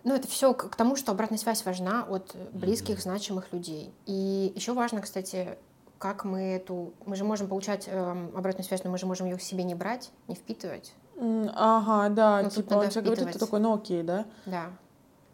Ну, 0.03 0.15
это 0.15 0.27
все 0.29 0.55
к 0.55 0.75
тому, 0.77 0.97
что 0.97 1.13
обратная 1.13 1.39
связь 1.39 1.65
важна 1.65 2.05
от 2.05 2.35
близких, 2.53 2.95
Мгм. 2.97 3.03
значимых 3.03 3.53
людей. 3.53 3.93
И 4.07 4.53
еще 4.55 4.73
важно, 4.73 5.03
кстати, 5.03 5.59
как 5.99 6.25
мы 6.25 6.55
эту... 6.55 6.95
Мы 7.05 7.17
же 7.17 7.25
можем 7.25 7.49
получать 7.49 7.87
эм, 7.87 8.35
обратную 8.35 8.65
связь, 8.65 8.83
но 8.83 8.91
мы 8.91 8.97
же 8.97 9.05
можем 9.05 9.27
ее 9.27 9.37
к 9.37 9.43
себе 9.43 9.63
не 9.63 9.75
брать, 9.75 10.11
не 10.27 10.35
впитывать. 10.35 10.95
Ага, 11.19 12.09
да, 12.09 12.39
Ну, 12.39 12.49
тут 12.49 12.55
типа 12.55 12.75
он 12.75 12.89
тебе 12.89 13.03
говорит, 13.03 13.33
ты 13.33 13.39
такой, 13.39 13.61
ну 13.61 13.75
окей, 13.75 14.03
да? 14.03 14.25
Да. 14.47 14.71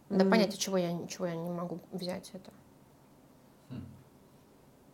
Надо 0.08 0.24
М. 0.24 0.30
понять, 0.30 0.54
от 0.54 0.58
чего 0.58 0.76
я, 0.76 1.06
чего 1.08 1.26
я 1.26 1.34
не 1.34 1.50
могу 1.50 1.80
взять 1.92 2.30
это. 2.32 2.52
Хм. 3.70 3.84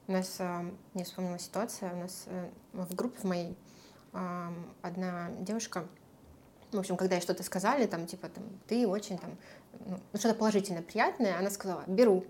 У 0.09 0.13
нас, 0.13 0.37
э, 0.39 0.71
мне 0.95 1.05
вспомнилась 1.05 1.43
ситуация, 1.43 1.93
у 1.93 1.97
нас 1.97 2.25
э, 2.27 2.51
в 2.73 2.95
группе 2.95 3.19
в 3.21 3.25
моей 3.25 3.57
э, 4.13 4.49
одна 4.81 5.31
девушка, 5.41 5.87
в 6.71 6.79
общем, 6.79 6.97
когда 6.97 7.17
ей 7.17 7.21
что-то 7.21 7.43
сказали, 7.43 7.87
там, 7.87 8.07
типа, 8.07 8.29
там, 8.29 8.45
ты 8.67 8.87
очень, 8.89 9.19
там, 9.19 9.37
ну, 9.85 9.99
что-то 10.15 10.35
положительное, 10.35 10.83
приятное, 10.83 11.39
она 11.39 11.51
сказала, 11.51 11.85
беру. 11.87 12.25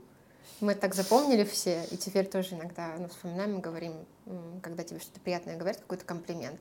Мы 0.61 0.75
так 0.75 0.95
запомнили 0.95 1.45
все, 1.45 1.85
и 1.91 1.97
теперь 1.97 2.27
тоже 2.27 2.57
иногда 2.57 2.95
ну, 2.99 3.09
вспоминаем 3.09 3.59
и 3.59 3.61
говорим, 3.61 3.95
когда 4.61 4.83
тебе 4.83 4.99
что-то 4.99 5.21
приятное 5.21 5.57
говорят, 5.57 5.81
какой-то 5.81 6.05
комплимент. 6.05 6.61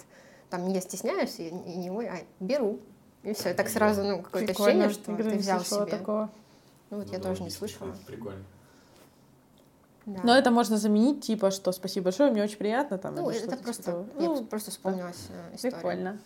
Там 0.51 0.67
не 0.67 0.79
стесняешься, 0.81 1.43
и 1.43 1.47
и 1.49 1.77
не 1.77 1.89
ой, 1.89 2.07
а 2.07 2.19
беру. 2.39 2.79
И 3.23 3.33
все, 3.33 3.51
и 3.51 3.53
так 3.53 3.69
сразу, 3.69 4.03
ну, 4.03 4.21
какое-то 4.21 4.51
ощущение, 4.51 4.89
что 4.89 5.15
ты 5.15 5.37
взял 5.37 5.61
себе. 5.63 5.85
такого. 5.85 6.29
Ну 6.89 6.97
вот 6.97 7.07
Ну 7.07 7.13
я 7.13 7.19
да, 7.19 7.29
тоже 7.29 7.43
не 7.43 7.49
слышала. 7.51 7.95
Прикольно. 8.07 8.43
Да. 10.05 10.19
Но 10.23 10.35
это 10.35 10.49
можно 10.49 10.77
заменить, 10.77 11.23
типа, 11.23 11.51
что 11.51 11.71
спасибо 11.71 12.05
большое, 12.05 12.31
мне 12.31 12.43
очень 12.43 12.57
приятно. 12.57 12.97
Там, 12.97 13.15
Ну, 13.15 13.29
это 13.29 13.55
просто, 13.57 13.83
типа 13.83 13.91
того. 13.91 14.05
я 14.19 14.27
Ну, 14.29 14.45
просто 14.45 14.71
вспомнилась 14.71 15.27
э, 15.29 15.55
история. 15.55 15.75
прикольно. 15.75 16.19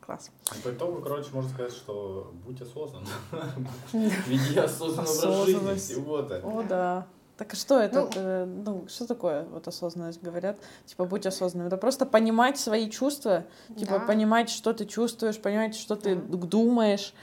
Класс. 0.00 0.30
По 0.62 0.70
итогу, 0.70 1.00
короче, 1.02 1.30
можно 1.32 1.50
сказать, 1.50 1.72
что 1.72 2.32
будь 2.46 2.60
осознан. 2.60 3.06
Веди 3.92 4.58
осознанный 4.58 5.10
образ 5.10 5.46
жизни, 5.46 5.74
всего-то. 5.74 6.40
О, 6.44 6.62
да. 6.62 7.06
Так 7.38 7.52
а 7.52 7.56
что 7.56 7.78
это? 7.80 8.10
Ну- 8.16 8.46
Ну, 8.66 8.88
что 8.88 9.06
такое 9.06 9.44
вот 9.44 9.68
осознанность 9.68 10.20
говорят? 10.22 10.58
Типа, 10.86 11.04
будь 11.04 11.24
осознанным. 11.24 11.68
Это 11.68 11.76
просто 11.76 12.04
понимать 12.04 12.58
свои 12.58 12.90
чувства, 12.90 13.44
типа, 13.78 14.00
Да. 14.00 14.06
понимать, 14.06 14.50
что 14.50 14.72
ты 14.74 14.84
чувствуешь, 14.84 15.40
понимать, 15.40 15.76
что 15.76 15.94
ты 15.94 16.16
Да. 16.16 16.36
думаешь, 16.36 17.14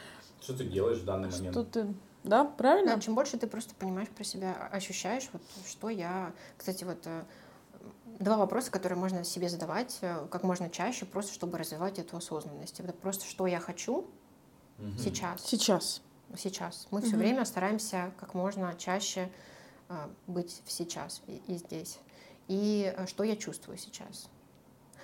Что 0.41 0.53
ты 0.57 0.63
делаешь 0.63 0.99
в 0.99 1.05
данный 1.05 1.29
момент? 1.29 1.51
что 1.51 1.63
ты... 1.65 1.93
Да, 2.23 2.45
правильно? 2.45 2.95
Да, 2.95 3.01
чем 3.01 3.13
больше 3.13 3.37
ты 3.37 3.45
просто 3.45 3.75
понимаешь 3.75 4.09
про 4.09 4.23
себя, 4.23 4.55
ощущаешь, 4.71 5.29
вот 5.33 5.41
что 5.67 5.89
я... 5.89 6.31
Кстати, 6.57 6.83
вот 6.85 6.97
э, 7.05 7.23
два 8.19 8.37
вопроса, 8.37 8.71
которые 8.71 8.97
можно 8.97 9.23
себе 9.25 9.49
задавать 9.49 9.97
э, 10.01 10.25
как 10.31 10.43
можно 10.43 10.69
чаще, 10.69 11.05
просто 11.05 11.33
чтобы 11.33 11.57
развивать 11.57 11.99
эту 11.99 12.17
осознанность. 12.17 12.79
Это 12.79 12.93
просто 12.93 13.25
что 13.25 13.45
я 13.47 13.59
хочу 13.59 14.07
Мгм. 14.79 14.97
сейчас. 14.97 15.41
Сейчас. 15.45 16.01
Сейчас. 16.37 16.87
Мы 16.89 17.01
все 17.01 17.11
Мгм. 17.11 17.19
время 17.19 17.45
стараемся 17.45 18.11
как 18.19 18.33
можно 18.33 18.73
чаще 18.77 19.29
быть 20.27 20.61
в 20.65 20.71
сейчас 20.71 21.21
и, 21.27 21.41
и 21.47 21.55
здесь. 21.55 21.99
И 22.47 22.93
э, 22.95 23.07
что 23.07 23.23
я 23.23 23.35
чувствую 23.35 23.77
сейчас. 23.77 24.29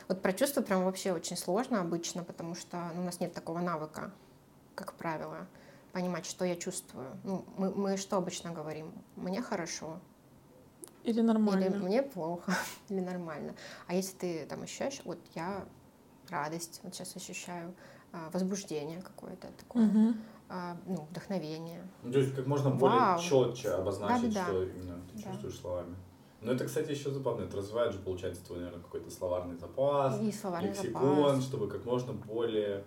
Вот 0.07 0.21
про 0.21 0.33
чувства 0.33 0.61
прям 0.61 0.83
вообще 0.83 1.13
очень 1.13 1.37
сложно 1.37 1.81
обычно, 1.81 2.23
потому 2.23 2.55
что 2.55 2.91
ну, 2.95 3.01
у 3.01 3.05
нас 3.05 3.19
нет 3.19 3.33
такого 3.33 3.59
навыка, 3.59 4.11
как 4.75 4.93
правило, 4.93 5.47
понимать, 5.91 6.25
что 6.25 6.45
я 6.45 6.55
чувствую. 6.55 7.17
Ну, 7.23 7.45
мы, 7.57 7.71
мы 7.71 7.97
что 7.97 8.17
обычно 8.17 8.51
говорим? 8.51 8.91
Мне 9.15 9.41
хорошо, 9.41 9.99
Или 11.03 11.19
или 11.19 11.21
нормально. 11.21 11.77
мне 11.77 12.03
плохо, 12.03 12.53
или 12.89 12.99
нормально. 12.99 13.55
А 13.87 13.93
если 13.93 14.17
ты 14.17 14.45
там 14.45 14.63
ощущаешь, 14.63 15.01
вот 15.05 15.19
я 15.35 15.65
радость, 16.31 16.79
вот 16.83 16.95
сейчас 16.95 17.15
ощущаю, 17.15 17.73
а, 18.13 18.29
возбуждение 18.31 19.01
какое-то 19.01 19.47
такое, 19.57 20.15
а, 20.49 20.75
ну, 20.85 21.07
вдохновение. 21.11 21.81
Ну, 22.03 22.11
то 22.11 22.19
есть 22.19 22.35
как 22.35 22.45
можно 22.47 22.71
более 22.71 22.99
Вау. 22.99 23.19
четче 23.21 23.69
обозначить, 23.69 24.33
Да-да-да. 24.33 24.45
что 24.47 24.63
именно 24.63 25.01
ты 25.13 25.23
Да. 25.23 25.31
чувствуешь 25.31 25.59
словами. 25.59 25.95
Ну, 26.41 26.51
это, 26.51 26.65
кстати, 26.65 26.89
еще 26.91 27.11
забавно. 27.11 27.43
Это 27.43 27.57
развивает 27.57 27.93
же, 27.93 27.99
получается, 27.99 28.43
твой, 28.43 28.59
наверное, 28.59 28.81
какой-то 28.81 29.11
словарный 29.11 29.57
запас, 29.57 30.19
И 30.19 30.31
словарный 30.31 30.69
лексикон, 30.69 31.15
запас. 31.15 31.43
чтобы 31.43 31.67
как 31.69 31.85
можно 31.85 32.13
более 32.13 32.83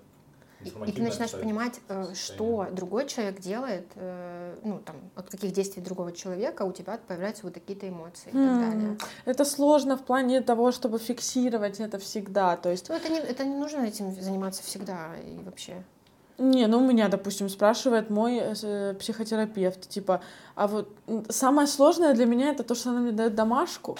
И, 0.62 0.68
и 0.68 0.92
ты 0.92 1.02
начинаешь 1.02 1.32
понимать, 1.32 1.80
э, 1.88 2.14
что 2.14 2.66
другой 2.72 3.06
человек 3.06 3.40
делает, 3.40 3.86
э, 3.96 4.56
ну, 4.64 4.78
там, 4.78 4.96
от 5.14 5.28
каких 5.30 5.52
действий 5.52 5.82
другого 5.82 6.12
человека 6.12 6.62
у 6.62 6.72
тебя 6.72 6.98
появляются 7.06 7.42
вот 7.44 7.54
такие-то 7.54 7.88
эмоции 7.88 8.28
и 8.28 8.32
так 8.32 8.60
далее. 8.70 8.98
Это 9.26 9.44
сложно 9.44 9.96
в 9.96 10.04
плане 10.04 10.40
того, 10.40 10.72
чтобы 10.72 10.98
фиксировать 10.98 11.80
это 11.80 11.98
всегда. 11.98 12.56
То 12.56 12.70
есть, 12.70 12.88
Ну, 12.88 12.94
это 12.94 13.08
не, 13.08 13.18
это 13.18 13.44
не 13.44 13.56
нужно 13.56 13.80
этим 13.80 14.12
заниматься 14.20 14.62
всегда 14.62 15.16
и 15.26 15.42
вообще. 15.44 15.82
не, 16.38 16.66
ну 16.66 16.78
у 16.78 16.86
меня, 16.86 17.08
допустим, 17.08 17.48
спрашивает 17.48 18.10
мой 18.10 18.40
э, 18.40 18.94
психотерапевт, 18.94 19.88
типа, 19.88 20.20
а 20.54 20.66
вот 20.66 20.88
самое 21.28 21.68
сложное 21.68 22.14
для 22.14 22.26
меня 22.26 22.50
это 22.50 22.62
то, 22.64 22.74
что 22.74 22.90
она 22.90 23.00
мне 23.00 23.12
дает 23.12 23.34
домашку, 23.34 23.96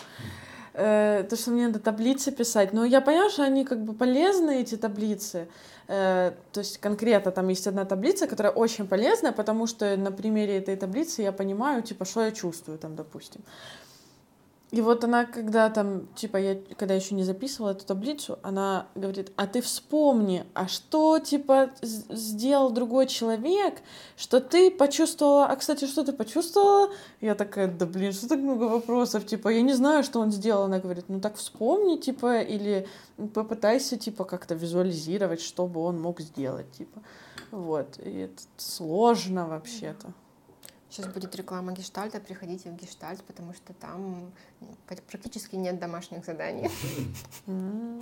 э, 0.75 1.25
то, 1.29 1.37
что 1.37 1.51
мне 1.51 1.67
надо 1.67 1.79
таблицы 1.79 2.33
писать. 2.33 2.73
Но 2.73 2.85
я 2.85 3.01
понимаю, 3.01 3.31
что 3.31 3.43
они 3.43 3.65
как 3.65 3.83
бы 3.83 3.95
полезны, 3.95 4.61
эти 4.61 4.77
таблицы. 4.77 5.49
Э, 5.89 6.33
то 6.53 6.61
есть 6.61 6.79
конкретно 6.79 7.31
там 7.31 7.49
есть 7.49 7.67
одна 7.67 7.85
таблица, 7.85 8.27
которая 8.27 8.53
очень 8.53 8.87
полезная, 8.87 9.33
потому 9.33 9.67
что 9.67 9.97
на 9.97 10.11
примере 10.11 10.59
этой 10.59 10.77
таблицы 10.77 11.23
я 11.23 11.33
понимаю, 11.33 11.83
типа, 11.83 12.05
что 12.05 12.23
я 12.23 12.33
чувствую 12.33 12.79
там, 12.79 12.97
допустим. 12.97 13.43
И 14.75 14.81
вот 14.81 15.05
она, 15.05 15.25
когда 15.25 15.71
там, 15.71 16.09
типа, 16.17 16.37
я, 16.37 16.59
когда 16.77 16.95
еще 16.95 17.15
не 17.15 17.23
записывала 17.23 17.71
эту 17.71 17.87
таблицу, 17.87 18.41
она 18.43 18.89
говорит, 18.97 19.31
а 19.37 19.47
ты 19.47 19.61
вспомни, 19.61 20.45
а 20.53 20.67
что, 20.67 21.21
типа, 21.21 21.71
сделал 21.81 22.71
другой 22.71 23.07
человек, 23.07 23.83
что 24.17 24.41
ты 24.41 24.73
почувствовала, 24.73 25.47
а, 25.47 25.55
кстати, 25.55 25.85
что 25.85 26.03
ты 26.03 26.13
почувствовала? 26.13 26.91
Я 27.21 27.37
такая, 27.37 27.69
да, 27.69 27.87
блин, 27.87 28.13
что 28.13 28.29
так 28.29 28.41
много 28.41 28.65
вопросов, 28.65 29.25
типа, 29.25 29.51
я 29.51 29.63
не 29.63 29.75
знаю, 29.75 30.03
что 30.03 30.19
он 30.19 30.33
сделал. 30.33 30.65
Она 30.65 30.81
говорит, 30.81 31.05
ну 31.07 31.21
так 31.21 31.37
вспомни, 31.37 31.97
типа, 31.97 32.41
или 32.41 32.89
попытайся, 33.33 33.97
типа, 33.97 34.25
как-то 34.25 34.57
визуализировать, 34.57 35.41
что 35.41 35.69
бы 35.69 35.83
он 35.83 36.03
мог 36.03 36.21
сделать, 36.21 36.73
типа. 36.73 37.01
Вот, 37.53 38.01
и 38.05 38.23
это 38.23 38.43
сложно 38.57 39.47
вообще-то. 39.47 40.13
Сейчас 40.95 41.13
будет 41.13 41.35
реклама 41.35 41.73
гештальта, 41.73 42.21
приходите 42.21 42.71
в 42.71 42.77
гештальт, 42.77 43.21
потому 43.25 43.53
что 43.53 43.73
там 43.73 44.33
практически 45.11 45.57
нет 45.57 45.81
домашних 45.81 46.25
заданий. 46.25 46.71
Ну, 47.47 48.01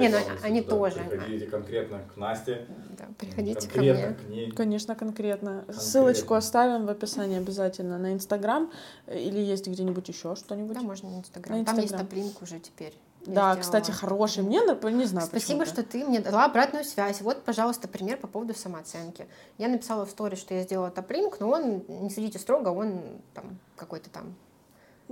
Не, 0.00 0.08
ну, 0.08 0.16
они 0.42 0.62
тоже. 0.62 1.04
Приходите 1.04 1.46
конкретно 1.46 2.00
к 2.14 2.16
Насте, 2.16 2.66
Да, 2.96 3.06
приходите 3.18 3.68
ко 3.68 3.74
конкретно 3.74 4.16
мне. 4.28 4.50
Конечно, 4.52 4.94
конкретно. 4.94 5.66
Ссылочку 5.70 6.32
оставим 6.32 6.86
в 6.86 6.88
описании 6.88 7.36
обязательно 7.36 7.98
на 7.98 8.14
Инстаграм 8.14 8.72
или 9.08 9.40
есть 9.40 9.68
где-нибудь 9.68 10.08
еще 10.08 10.34
что-нибудь. 10.36 10.74
Да, 10.74 10.80
можно 10.80 11.10
на 11.10 11.18
Инстаграм. 11.18 11.58
На 11.58 11.64
Там 11.66 11.76
есть 11.76 11.92
Инстаграм. 11.92 12.08
топлинк 12.08 12.40
уже 12.40 12.60
теперь. 12.60 12.94
Да, 13.26 13.52
сделала. 13.52 13.60
кстати, 13.60 13.90
хороший. 13.90 14.42
Мне, 14.42 14.60
не 14.60 15.04
знаю, 15.04 15.26
Спасибо, 15.26 15.60
почему-то. 15.60 15.66
что 15.66 15.82
ты 15.82 16.04
мне 16.04 16.20
дала 16.20 16.44
обратную 16.44 16.84
связь. 16.84 17.20
Вот, 17.20 17.42
пожалуйста, 17.44 17.88
пример 17.88 18.18
по 18.18 18.26
поводу 18.26 18.54
самооценки. 18.54 19.26
Я 19.58 19.68
написала 19.68 20.04
в 20.06 20.10
сторис, 20.10 20.38
что 20.38 20.54
я 20.54 20.62
сделала 20.62 20.90
топлинк, 20.90 21.38
но 21.40 21.50
он, 21.50 21.84
не 21.88 22.10
судите 22.10 22.38
строго, 22.38 22.68
он 22.68 23.00
там 23.34 23.58
какой-то 23.76 24.10
там, 24.10 24.34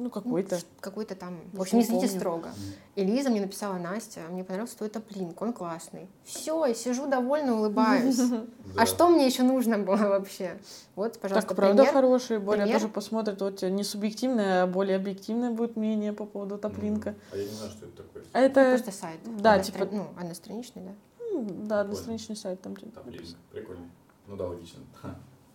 Ну, 0.01 0.05
ну, 0.05 0.11
какой-то. 0.11 0.59
какой-то 0.81 1.15
там, 1.15 1.41
в 1.53 1.61
общем, 1.61 1.79
не 1.79 1.85
помню. 1.85 2.09
строго. 2.09 2.49
И 2.97 3.05
Лиза 3.05 3.29
мне 3.29 3.43
написала, 3.43 3.77
Настя, 3.77 4.21
мне 4.31 4.45
понравился 4.45 4.79
твой 4.79 4.89
топлинк, 4.89 5.41
он 5.43 5.53
классный. 5.53 6.09
Все, 6.25 6.65
я 6.65 6.75
сижу 6.75 7.07
довольно, 7.07 7.57
улыбаюсь. 7.57 8.19
А 8.77 8.87
что 8.87 9.09
мне 9.09 9.27
еще 9.27 9.43
нужно 9.43 9.79
было 9.79 9.97
вообще? 9.97 10.59
Вот, 10.95 11.19
пожалуйста, 11.19 11.49
Так, 11.49 11.57
правда, 11.57 11.85
хороший. 11.85 12.39
Боря 12.39 12.63
пример. 12.63 12.81
тоже 12.81 12.91
посмотрит. 12.91 13.41
Вот 13.43 13.61
не 13.63 13.83
субъективное, 13.85 14.63
а 14.63 14.67
более 14.67 14.97
объективное 14.97 15.51
будет 15.51 15.77
мнение 15.77 16.13
по 16.13 16.25
поводу 16.25 16.57
топлинка. 16.57 17.15
А 17.33 17.37
я 17.37 17.45
не 17.45 17.51
знаю, 17.51 17.71
что 17.73 17.87
это 17.87 18.03
такое. 18.05 18.23
А 18.33 18.39
это, 18.41 18.71
Просто 18.71 18.93
сайт. 18.93 19.19
да, 19.41 19.59
типа- 19.59 19.89
Ну, 19.91 20.07
одностраничный, 20.17 20.83
да. 20.83 21.43
да, 21.67 21.81
одностраничный 21.81 22.37
сайт 22.37 22.63
там. 22.63 22.73
написано. 22.73 23.39
Прикольно. 23.51 23.91
Ну 24.29 24.37
да, 24.37 24.47
логично. 24.47 24.81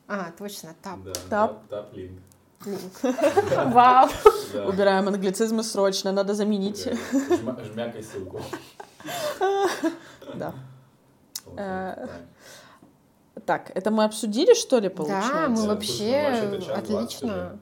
А, 0.07 0.31
точно, 0.37 0.75
тап. 0.83 0.99
Да, 1.03 1.13
Тап. 1.13 1.29
тап- 1.29 1.67
Таплинк. 1.69 2.19
Вау! 3.65 4.09
Убираем 4.67 5.07
англицизмы 5.07 5.63
срочно, 5.63 6.11
надо 6.11 6.33
заменить. 6.33 6.87
Жмякай 7.11 8.03
ссылку. 8.03 8.41
Да. 10.35 10.53
Э, 11.57 12.07
Да. 12.07 12.09
Так, 13.45 13.71
это 13.75 13.91
мы 13.91 14.05
обсудили, 14.05 14.53
что 14.55 14.79
ли, 14.79 14.89
Да, 14.89 14.95
получается? 14.95 15.33
мы 15.33 15.49
Да, 15.49 15.55
слушай, 15.55 15.67
вообще 15.67 16.59
ну, 16.67 16.73
отлично. 16.73 17.59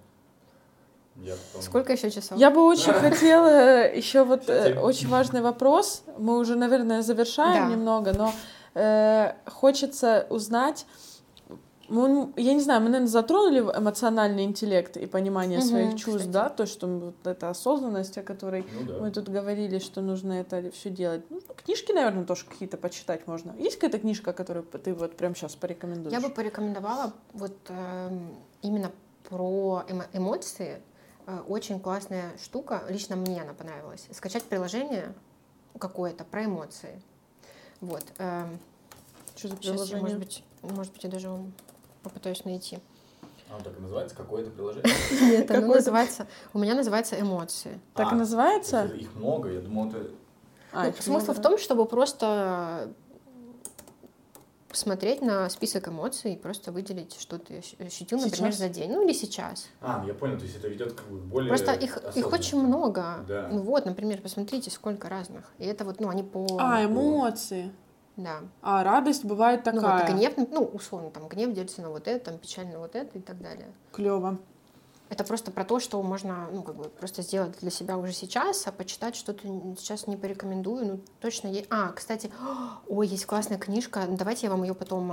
Сколько 1.62 1.94
еще 1.94 2.10
часов? 2.10 2.38
Я 2.38 2.52
бы 2.52 2.66
очень 2.66 2.94
хотела 2.94 3.92
еще 3.94 4.24
вот 4.24 4.50
э, 4.50 4.80
очень 4.80 5.10
важный 5.10 5.42
вопрос. 5.42 6.04
Мы 6.18 6.38
уже, 6.40 6.56
наверное, 6.56 7.02
завершаем 7.02 7.66
Да. 7.68 7.76
немного, 7.76 8.14
но 8.14 8.34
э, 8.76 9.34
хочется 9.46 10.26
узнать, 10.30 10.86
Мы, 11.90 12.32
я 12.38 12.54
не 12.54 12.62
знаю, 12.62 12.80
мы, 12.82 12.88
наверное, 12.88 13.08
затронули 13.10 13.60
эмоциональный 13.60 14.46
интеллект 14.46 14.96
и 14.96 15.06
понимание 15.06 15.60
Мгм, 15.60 15.68
своих 15.68 15.90
чувств, 15.96 16.20
кстати. 16.28 16.28
да, 16.32 16.50
то, 16.50 16.66
что 16.66 16.88
вот 16.88 17.28
эта 17.28 17.50
осознанность, 17.50 18.18
о 18.18 18.24
которой 18.24 18.66
Ну 18.74 18.84
да. 18.88 19.00
мы 19.00 19.12
тут 19.12 19.28
говорили, 19.28 19.80
что 19.80 20.02
нужно 20.02 20.34
это 20.34 20.72
все 20.72 20.90
делать. 20.90 21.24
Ну, 21.30 21.42
книжки, 21.64 21.92
наверное, 21.92 22.24
тоже 22.26 22.46
какие-то 22.46 22.78
почитать 22.78 23.28
можно. 23.28 23.54
Есть 23.58 23.76
какая-то 23.76 24.00
книжка, 24.00 24.32
которую 24.34 24.64
ты 24.66 24.94
вот 24.94 25.18
прямо 25.18 25.36
сейчас 25.36 25.56
порекомендуешь? 25.56 26.14
Я 26.14 26.22
бы 26.22 26.30
порекомендовала 26.34 27.14
вот 27.34 27.58
эм, 27.68 28.34
именно 28.62 28.92
про 29.30 29.84
эмо- 29.90 30.08
эмоции. 30.14 30.82
Э, 31.28 31.40
Очень 31.48 31.80
классная 31.82 32.32
штука, 32.42 32.84
лично 32.90 33.16
мне 33.18 33.42
она 33.42 33.54
понравилась. 33.54 34.08
Скачать 34.12 34.44
приложение 34.44 35.14
какое-то 35.78 36.24
про 36.24 36.46
эмоции. 36.46 37.02
Вот. 37.82 38.04
эм, 38.20 38.58
Что 39.36 39.50
за 39.50 39.56
Сейчас 39.56 39.70
приложение? 39.72 40.02
может 40.02 40.20
быть, 40.20 40.44
может 40.62 40.94
быть, 40.94 41.04
я 41.04 41.10
даже 41.10 41.30
вам 41.30 41.52
попытаюсь 42.04 42.44
найти. 42.46 42.80
А 43.50 43.56
он 43.58 43.64
так 43.64 43.78
и 43.78 43.82
называется? 43.82 44.16
Какое-то 44.16 44.52
приложение? 44.52 44.94
Нет, 45.22 45.50
оно 45.52 45.68
называется, 45.76 46.28
у 46.54 46.60
меня 46.60 46.76
называется 46.76 47.20
эмоции. 47.20 47.80
Так 47.94 48.08
и 48.12 48.16
А, 48.16 48.18
называется? 48.18 48.86
их- 48.86 49.16
много, 49.16 49.50
я 49.52 49.62
думал, 49.62 49.90
это... 49.90 50.08
А, 50.72 50.86
Ну, 50.88 50.94
смысл 50.94 51.10
много, 51.26 51.34
в 51.34 51.38
да? 51.38 51.42
том, 51.50 51.58
чтобы 51.60 51.86
просто 51.86 52.92
посмотреть 54.70 55.22
на 55.22 55.48
список 55.52 55.88
эмоций 55.88 56.34
и 56.34 56.36
просто 56.36 56.72
выделить, 56.72 57.16
что 57.20 57.38
ты 57.38 57.58
ощ- 57.60 57.76
ощутил, 57.80 58.18
например, 58.20 58.52
Сейчас? 58.54 58.58
за 58.58 58.70
день. 58.70 58.92
Ну 58.92 59.06
или 59.06 59.14
сейчас. 59.14 59.68
А, 59.82 60.00
ну 60.02 60.08
я 60.08 60.16
понял, 60.16 60.38
то 60.38 60.46
есть 60.46 60.56
это 60.58 60.68
ведет 60.68 60.94
к 60.94 61.04
более... 61.04 61.50
Просто 61.50 61.74
их, 61.74 62.00
их 62.16 62.34
очень 62.34 62.58
много. 62.60 63.24
Да. 63.28 63.50
Ну 63.52 63.62
вот, 63.62 63.86
например, 63.86 64.20
посмотрите, 64.22 64.72
сколько 64.72 65.10
разных. 65.10 65.44
И 65.60 65.66
это 65.66 65.86
вот, 65.86 66.00
ну, 66.00 66.10
они 66.10 66.24
по... 66.24 66.48
А, 66.60 66.84
эмоции. 66.84 67.72
Да. 68.16 68.42
А, 68.62 68.84
радость 68.84 69.26
бывает 69.26 69.66
Ну 69.66 69.82
такая. 69.82 70.06
вот 70.06 70.16
гнев, 70.16 70.34
ну, 70.52 70.64
условно, 70.64 71.10
там, 71.10 71.28
гнев 71.28 71.54
делится 71.54 71.82
на 71.82 71.90
вот 71.90 72.08
это, 72.08 72.26
там, 72.32 72.38
печаль 72.40 72.68
на 72.68 72.80
вот 72.80 72.96
это 72.96 73.18
и 73.18 73.22
так 73.22 73.42
далее. 73.42 73.68
Клево. 73.92 74.38
Это 75.10 75.24
просто 75.24 75.52
про 75.52 75.64
то, 75.64 75.80
что 75.80 76.02
можно, 76.02 76.48
ну, 76.52 76.64
как 76.64 76.76
бы, 76.76 76.86
просто 76.86 77.22
сделать 77.22 77.60
для 77.60 77.70
себя 77.70 77.98
уже 77.98 78.14
сейчас, 78.14 78.66
а 78.68 78.72
почитать 78.72 79.16
что-то 79.16 79.42
сейчас 79.78 80.08
не 80.08 80.16
порекомендую. 80.18 80.86
Ну, 80.86 81.00
точно 81.22 81.48
есть. 81.48 81.68
А, 81.70 81.92
кстати, 81.92 82.32
ой, 82.88 83.08
есть 83.08 83.26
классная 83.26 83.58
книжка. 83.58 84.06
Давайте 84.08 84.48
я 84.48 84.52
вам 84.52 84.64
ее 84.64 84.74
потом, 84.74 85.10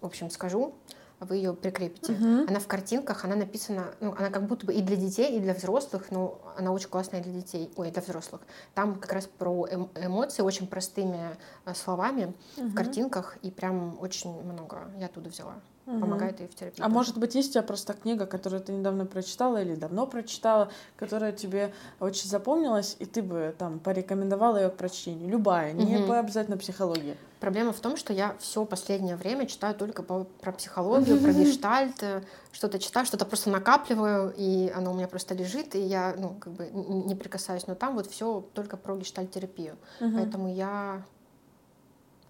в 0.00 0.06
общем, 0.06 0.30
скажу. 0.30 0.74
Вы 1.20 1.36
ее 1.36 1.52
прикрепите. 1.52 2.12
Мгм. 2.12 2.46
Она 2.48 2.60
в 2.60 2.66
картинках, 2.66 3.24
она 3.26 3.36
написана, 3.36 3.94
ну, 4.00 4.14
она 4.16 4.30
как 4.30 4.46
будто 4.46 4.64
бы 4.66 4.72
и 4.72 4.80
для 4.80 4.96
детей, 4.96 5.36
и 5.36 5.40
для 5.40 5.52
взрослых, 5.52 6.10
но 6.10 6.40
она 6.56 6.72
очень 6.72 6.88
классная 6.88 7.22
для 7.22 7.32
детей, 7.32 7.70
ой, 7.76 7.90
для 7.90 8.00
взрослых. 8.00 8.40
Там 8.74 8.98
как 8.98 9.12
раз 9.12 9.26
про 9.26 9.66
эм- 9.66 9.90
эмоции 9.94 10.42
очень 10.42 10.66
простыми 10.66 11.36
э, 11.66 11.74
словами 11.74 12.32
в 12.56 12.60
Мгм. 12.60 12.72
картинках, 12.74 13.36
и 13.42 13.50
прям 13.50 13.98
очень 14.00 14.32
много 14.42 14.90
я 14.98 15.06
оттуда 15.06 15.28
взяла. 15.28 15.54
Мгм. 15.86 16.00
Помогает 16.00 16.40
и 16.40 16.46
в 16.46 16.54
терапии. 16.54 16.80
А 16.80 16.84
тоже. 16.84 16.94
может 16.94 17.18
быть, 17.18 17.34
есть 17.34 17.50
у 17.50 17.52
тебя 17.54 17.62
просто 17.62 17.94
книга, 17.94 18.26
которую 18.26 18.62
ты 18.62 18.72
недавно 18.72 19.06
прочитала 19.06 19.60
или 19.60 19.74
давно 19.74 20.06
прочитала, 20.06 20.70
которая 20.96 21.32
тебе 21.32 21.72
очень 21.98 22.28
запомнилась, 22.28 22.96
и 22.98 23.06
ты 23.06 23.22
бы 23.22 23.54
там 23.58 23.78
порекомендовала 23.80 24.58
ее 24.58 24.68
к 24.70 24.76
прочтению? 24.76 25.28
Любая, 25.28 25.72
не 25.72 25.96
Мгм. 25.98 26.06
по 26.06 26.18
обязательно 26.18 26.56
психологии. 26.58 27.16
Проблема 27.40 27.72
в 27.72 27.80
том, 27.80 27.96
что 27.96 28.12
я 28.12 28.36
все 28.38 28.64
последнее 28.66 29.16
время 29.16 29.46
читаю 29.46 29.74
только 29.74 30.02
по- 30.02 30.24
про 30.42 30.52
психологию, 30.52 31.18
про 31.22 31.32
гештальт, 31.32 32.02
э, 32.02 32.22
что-то 32.52 32.78
читаю, 32.78 33.06
что-то 33.06 33.24
просто 33.24 33.50
накапливаю, 33.50 34.32
и 34.36 34.68
оно 34.68 34.92
у 34.92 34.94
меня 34.94 35.08
просто 35.08 35.34
лежит, 35.34 35.74
и 35.74 35.80
я, 35.80 36.14
ну, 36.16 36.36
как 36.38 36.52
бы 36.52 36.68
не 36.70 37.14
прикасаюсь. 37.14 37.66
Но 37.66 37.74
там 37.74 37.94
вот 37.94 38.06
все 38.08 38.44
только 38.52 38.76
про 38.76 38.94
гештальт-терапию. 38.96 39.76
Мгм. 40.00 40.16
Поэтому 40.16 40.52
я 40.54 41.02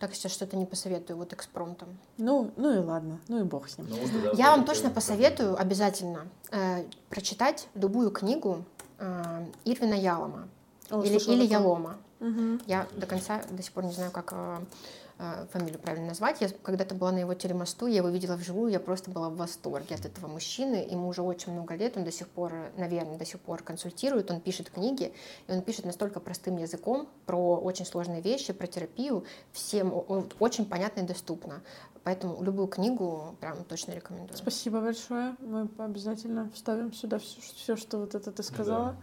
так 0.01 0.15
сейчас 0.15 0.33
что-то 0.33 0.57
не 0.57 0.65
посоветую 0.65 1.19
вот 1.19 1.35
экспромтом. 1.35 1.89
Ну, 2.17 2.51
ну 2.57 2.75
и 2.75 2.79
ладно, 2.79 3.21
ну 3.29 3.39
и 3.41 3.43
бог 3.43 3.69
с 3.69 3.77
ним. 3.77 3.87
Ну, 3.91 3.97
вот 3.97 4.11
тогда 4.11 4.31
Я 4.33 4.51
вам 4.51 4.65
точно 4.65 4.89
посоветую 4.89 5.61
обязательно 5.61 6.27
э, 6.51 6.85
прочитать 7.11 7.69
любую 7.75 8.11
книгу 8.11 8.65
э, 8.99 9.47
Ирвина 9.67 9.95
Ялома 9.95 10.49
О, 10.89 11.03
или, 11.03 11.19
или. 11.19 11.45
Ялома. 11.47 11.99
Мгм. 12.19 12.63
Я 12.67 12.87
до 12.97 13.07
конца 13.07 13.43
до 13.51 13.63
сих 13.63 13.73
пор 13.73 13.85
не 13.85 13.93
знаю, 13.93 14.11
как 14.11 14.33
э, 14.33 14.59
фамилию 15.51 15.79
правильно 15.79 16.09
назвать. 16.09 16.41
Я 16.41 16.49
когда-то 16.49 16.95
была 16.95 17.13
на 17.13 17.19
его 17.19 17.35
телемосту, 17.35 17.87
я 17.87 17.99
его 17.99 18.09
видела 18.09 18.37
вживую, 18.37 18.73
я 18.73 18.81
просто 18.81 19.11
была 19.11 19.29
в 19.29 19.37
восторге 19.37 19.95
от 19.95 20.07
этого 20.07 20.27
мужчины. 20.29 20.87
Ему 20.91 21.09
уже 21.09 21.23
очень 21.23 21.53
много 21.53 21.75
лет, 21.75 21.97
он 21.97 22.05
до 22.05 22.13
сих 22.13 22.29
пор, 22.29 22.53
э, 22.55 22.71
наверное, 22.77 23.19
до 23.19 23.25
сих 23.25 23.41
пор 23.41 23.63
консультирует, 23.63 24.31
он 24.31 24.41
пишет 24.41 24.71
книги, 24.71 25.13
и 25.47 25.53
он 25.53 25.63
пишет 25.63 25.85
настолько 25.85 26.21
простым 26.21 26.57
языком 26.57 27.09
про 27.27 27.57
очень 27.57 27.85
сложные 27.85 28.21
вещи, 28.21 28.53
про 28.53 28.67
терапию, 28.67 29.25
всем 29.53 29.93
очень 30.39 30.65
понятно 30.67 31.01
и 31.01 31.05
доступно. 31.05 31.63
Поэтому 32.03 32.43
любую 32.43 32.67
книгу 32.69 33.37
прям 33.41 33.63
точно 33.65 33.93
рекомендую. 33.93 34.37
Спасибо 34.37 34.81
большое. 34.81 35.37
Мы 35.41 35.69
обязательно 35.79 36.51
вставим 36.55 36.93
сюда 36.95 37.19
все, 37.19 37.77
что 37.77 37.99
вот 37.99 38.15
это 38.15 38.33
ты 38.33 38.43
сказала. 38.43 38.97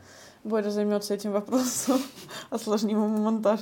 Да. 0.44 0.50
Боря 0.50 0.72
займется 0.72 1.14
этим 1.14 1.32
вопросом. 1.32 2.02
Осложним 2.50 3.04
ему 3.04 3.08
монтаж. 3.08 3.60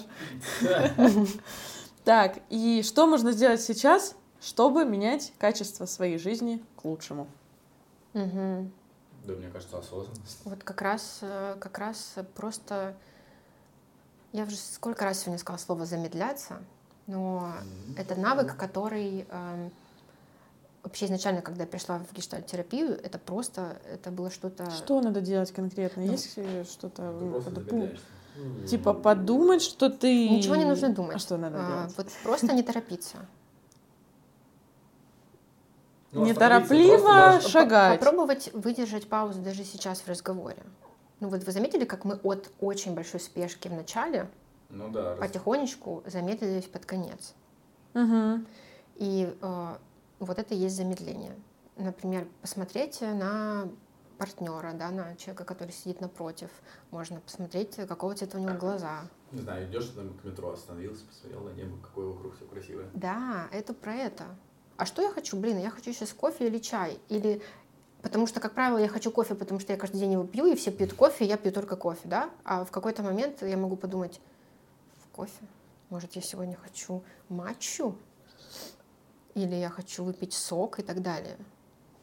Так, 2.06 2.38
и 2.52 2.84
что 2.84 3.08
можно 3.08 3.32
сделать 3.32 3.62
сейчас, 3.62 4.16
чтобы 4.40 4.86
менять 4.86 5.34
качество 5.40 5.88
своей 5.88 6.20
жизни 6.20 6.64
к 6.78 6.86
лучшему? 6.86 7.28
Мгм. 8.14 8.72
Да, 9.26 9.34
мне 9.34 9.50
кажется, 9.50 9.80
осознанность. 9.80 10.40
Вот 10.46 10.64
как 10.64 10.84
раз, 10.84 11.20
э, 11.22 11.58
как 11.60 11.80
раз 11.80 12.14
просто... 12.36 12.96
Я 14.32 14.44
уже 14.44 14.56
сколько 14.56 15.04
раз 15.04 15.22
сегодня 15.22 15.40
сказала 15.40 15.58
слово 15.58 15.86
«замедляться», 15.88 16.62
но 17.08 17.54
Мгм. 17.88 17.96
это 17.98 18.16
навык, 18.20 18.56
который 18.56 19.26
эм, 19.30 19.72
вообще 20.84 21.06
изначально, 21.06 21.42
когда 21.42 21.64
я 21.64 21.68
пришла 21.68 21.98
в 21.98 22.14
гештальт-терапию, 22.14 22.92
это 23.04 23.18
просто, 23.18 23.78
это 23.92 24.12
было 24.12 24.30
что-то... 24.30 24.70
Что 24.70 25.02
надо 25.02 25.22
делать 25.22 25.52
конкретно? 25.52 26.04
Ну, 26.04 26.12
Есть 26.12 26.34
э, 26.36 26.66
что-то? 26.66 27.18
Ты 27.20 27.62
просто. 27.62 28.00
Типа 28.68 28.94
подумать, 28.94 29.62
что 29.62 29.90
ты... 29.90 30.30
Ничего 30.30 30.56
не 30.56 30.66
нужно 30.66 30.90
думать. 30.90 31.16
А 31.16 31.20
что 31.20 31.38
надо 31.38 31.58
А, 31.60 31.68
делать? 31.68 31.98
Вот 31.98 32.08
просто 32.24 32.54
не 32.54 32.64
торопиться. 32.64 33.18
Ну, 36.12 36.24
остановиться, 36.24 36.74
Неторопливо 36.74 37.42
шагать. 37.42 38.00
Попробовать 38.00 38.50
выдержать 38.54 39.08
паузу 39.10 39.42
даже 39.42 39.64
сейчас 39.64 40.00
в 40.02 40.08
разговоре. 40.08 40.64
Ну 41.20 41.30
вот 41.30 41.44
вы 41.44 41.52
заметили, 41.52 41.86
как 41.86 42.06
мы 42.06 42.16
от 42.24 42.52
очень 42.60 42.94
большой 42.94 43.20
спешки 43.20 43.68
в 43.68 43.74
начале 43.74 44.30
Ну 44.70 44.90
да. 44.90 45.16
потихонечку 45.16 46.04
замедлились 46.06 46.66
под 46.66 46.86
конец. 46.86 47.34
Мгм. 47.94 48.46
И 48.96 49.34
э, 49.42 49.76
вот 50.20 50.40
это 50.40 50.54
и 50.54 50.58
есть 50.58 50.76
замедление. 50.76 51.36
Например, 51.78 52.28
посмотреть 52.42 53.02
на 53.02 53.68
партнера, 54.18 54.74
да, 54.74 54.92
на 54.92 55.16
человека, 55.16 55.44
который 55.44 55.72
сидит 55.72 56.02
напротив. 56.02 56.50
Можно 56.92 57.20
посмотреть, 57.20 57.76
какого 57.76 58.16
цвета 58.16 58.38
у 58.38 58.42
него 58.42 58.56
глаза. 58.58 59.02
Не 59.32 59.42
знаю, 59.42 59.70
идешь 59.70 59.88
там 59.88 60.14
к 60.18 60.24
метро, 60.24 60.52
остановился, 60.52 61.06
посмотрел 61.06 61.42
на 61.42 61.50
небо, 61.52 61.78
какое 61.82 62.08
вокруг 62.08 62.36
все 62.36 62.46
красивое. 62.46 62.90
Да, 62.94 63.48
это 63.52 63.74
про 63.74 63.94
это. 63.94 64.26
А 64.78 64.86
что 64.86 65.02
я 65.02 65.10
хочу? 65.10 65.38
Блин, 65.38 65.58
я 65.58 65.70
хочу 65.70 65.94
сейчас 65.94 66.14
кофе 66.14 66.48
или 66.48 66.60
чай? 66.60 67.00
Или 67.10 67.42
Потому 68.06 68.28
что, 68.28 68.40
как 68.40 68.54
правило, 68.54 68.78
я 68.78 68.88
хочу 68.88 69.10
кофе, 69.10 69.34
потому 69.34 69.60
что 69.60 69.74
я 69.74 69.80
каждый 69.80 69.98
день 69.98 70.12
его 70.12 70.26
пью, 70.26 70.46
и 70.46 70.54
все 70.54 70.70
пьют 70.70 70.94
кофе, 70.94 71.26
и 71.26 71.28
я 71.28 71.38
пью 71.38 71.52
только 71.52 71.76
кофе, 71.76 72.02
да? 72.08 72.30
А 72.44 72.64
в 72.64 72.70
какой-то 72.70 73.02
момент 73.02 73.42
я 73.42 73.58
могу 73.58 73.76
подумать, 73.76 74.22
в 75.04 75.16
кофе? 75.16 75.44
Может, 75.90 76.16
я 76.16 76.22
сегодня 76.22 76.56
хочу 76.56 77.04
матчу? 77.30 77.96
Или 79.34 79.56
я 79.56 79.72
хочу 79.72 80.04
выпить 80.04 80.34
сок 80.34 80.78
и 80.78 80.84
так 80.84 81.02
далее. 81.02 81.36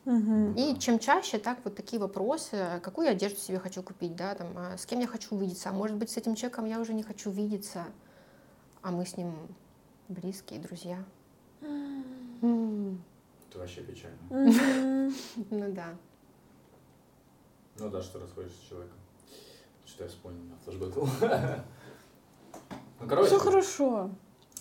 Мгм. 0.04 0.54
И 0.54 0.78
чем 0.78 0.98
чаще 0.98 1.38
так 1.38 1.58
вот 1.64 1.76
такие 1.76 2.00
вопросы, 2.00 2.80
какую 2.82 3.06
я 3.06 3.12
одежду 3.12 3.38
себе 3.38 3.60
хочу 3.60 3.82
купить, 3.82 4.16
да, 4.16 4.34
там, 4.34 4.48
а 4.56 4.76
с 4.76 4.84
кем 4.84 4.98
я 5.00 5.06
хочу 5.06 5.36
увидеться, 5.36 5.68
а 5.70 5.72
может 5.72 5.96
быть 5.96 6.10
с 6.10 6.16
этим 6.16 6.34
человеком 6.34 6.64
я 6.64 6.80
уже 6.80 6.92
не 6.92 7.04
хочу 7.04 7.30
видеться, 7.30 7.84
а 8.82 8.90
мы 8.90 9.06
с 9.06 9.16
ним 9.16 9.32
близкие 10.08 10.58
друзья. 10.60 11.04
Это 12.40 13.58
вообще 13.58 13.82
печально. 13.82 14.18
Ну 15.50 15.72
да. 15.72 15.94
Ну 17.78 17.88
да, 17.88 18.02
что 18.02 18.18
расходишься 18.18 18.58
с 18.58 18.68
человеком. 18.68 18.98
Что 19.86 20.04
я 20.04 20.10
вспомнил, 20.10 20.40
флешбэк 20.64 20.94
был. 20.94 21.08
Ну, 23.00 23.08
короче. 23.08 23.28
Все 23.28 23.38
хорошо. 23.38 24.10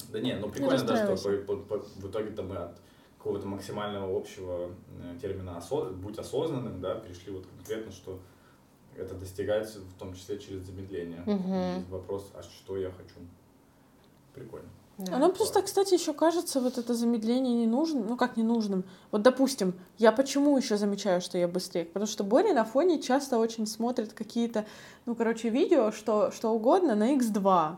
Да 0.09 0.19
не, 0.19 0.35
ну 0.35 0.49
прикольно, 0.49 0.83
да, 0.83 1.17
что 1.17 1.31
в 1.31 2.07
итоге-то 2.07 2.43
мы 2.43 2.57
от 2.57 2.79
какого-то 3.21 3.45
максимального 3.45 4.17
общего 4.17 4.71
э, 5.03 5.17
термина 5.21 5.61
«будь 6.01 6.17
осознанным», 6.17 6.81
да, 6.81 6.95
перешли 6.95 7.31
вот 7.31 7.45
конкретно, 7.45 7.91
что 7.91 8.19
это 8.97 9.13
достигается 9.13 9.79
в 9.79 9.99
том 9.99 10.15
числе 10.15 10.39
через 10.39 10.63
замедление. 10.63 11.23
И 11.27 11.91
вопрос, 11.91 12.31
а 12.33 12.41
что 12.41 12.77
я 12.77 12.89
хочу? 12.89 13.15
Прикольно. 14.33 14.69
да. 14.97 15.17
А 15.17 15.19
нам 15.19 15.33
просто, 15.33 15.61
кстати, 15.61 15.93
еще 15.93 16.13
кажется, 16.13 16.59
вот 16.61 16.79
это 16.79 16.95
замедление 16.95 17.53
не 17.53 17.67
нужно, 17.67 18.01
ну 18.01 18.17
как 18.17 18.37
не 18.37 18.43
нужным. 18.43 18.85
Вот, 19.11 19.21
допустим, 19.21 19.75
я 19.99 20.11
почему 20.11 20.57
еще 20.57 20.77
замечаю, 20.77 21.21
что 21.21 21.37
я 21.37 21.47
быстрее? 21.47 21.85
Потому 21.85 22.07
что 22.07 22.23
Боря 22.23 22.55
на 22.55 22.65
фоне 22.65 22.99
часто 23.03 23.37
очень 23.37 23.67
смотрит 23.67 24.13
какие-то, 24.13 24.65
ну, 25.05 25.13
короче, 25.13 25.49
видео, 25.49 25.91
что, 25.91 26.31
что 26.31 26.49
угодно 26.49 26.95
на 26.95 27.15
X2. 27.15 27.75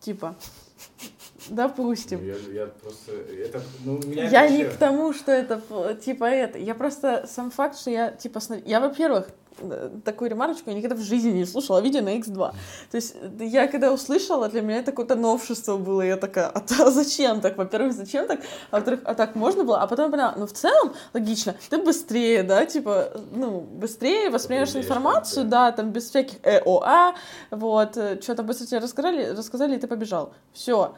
Типа, 0.00 0.36
Допустим. 1.48 2.20
Ну, 2.20 2.26
я, 2.26 2.60
я 2.62 2.66
просто... 2.66 3.12
Это, 3.12 3.62
ну, 3.84 3.98
меня 3.98 4.28
Я 4.28 4.44
это 4.44 4.52
не 4.54 4.62
вообще- 4.64 4.76
к 4.76 4.78
тому, 4.78 5.12
что 5.12 5.32
это 5.32 5.94
типа 5.94 6.24
это. 6.24 6.58
Я 6.58 6.74
просто 6.74 7.26
сам 7.26 7.50
факт, 7.50 7.78
что 7.78 7.90
я 7.90 8.10
типа 8.10 8.40
я, 8.64 8.80
во-первых, 8.80 9.28
такую 10.04 10.30
ремарочку 10.30 10.70
я 10.70 10.76
никогда 10.76 10.96
в 10.96 11.00
жизни 11.00 11.30
не 11.30 11.44
слушала 11.44 11.80
видео 11.80 12.02
на 12.02 12.16
X2. 12.18 12.36
То 12.90 12.96
есть 12.96 13.16
э, 13.20 13.44
я 13.44 13.66
когда 13.68 13.92
услышала, 13.92 14.48
для 14.48 14.62
меня 14.62 14.78
это 14.78 14.92
какое-то 14.92 15.14
новшество 15.14 15.76
было. 15.76 16.02
Я 16.02 16.16
такая, 16.16 16.46
а, 16.46 16.60
то 16.60 16.90
зачем 16.90 17.40
так? 17.40 17.56
Во-первых, 17.56 17.92
зачем 17.92 18.26
так? 18.26 18.40
А 18.70 18.76
во-вторых, 18.76 19.00
а 19.04 19.14
так 19.14 19.34
можно 19.34 19.64
было? 19.64 19.80
А 19.80 19.86
потом 19.86 20.06
я 20.06 20.10
поняла, 20.10 20.34
ну 20.36 20.46
в 20.46 20.52
целом 20.52 20.92
логично, 21.14 21.54
ты 21.70 21.78
быстрее, 21.78 22.42
да, 22.42 22.64
типа, 22.66 23.12
ну, 23.32 23.60
быстрее 23.60 24.30
воспринимаешь 24.30 24.74
информацию, 24.74 25.46
да, 25.46 25.72
там 25.72 25.90
без 25.90 26.08
всяких 26.08 26.38
ЭОА, 26.42 27.14
вот, 27.50 27.92
что-то 28.22 28.42
быстро 28.42 28.66
тебе 28.66 28.78
рассказали, 28.78 29.34
рассказали, 29.36 29.76
и 29.76 29.78
ты 29.78 29.86
побежал. 29.86 30.32
Все. 30.52 30.94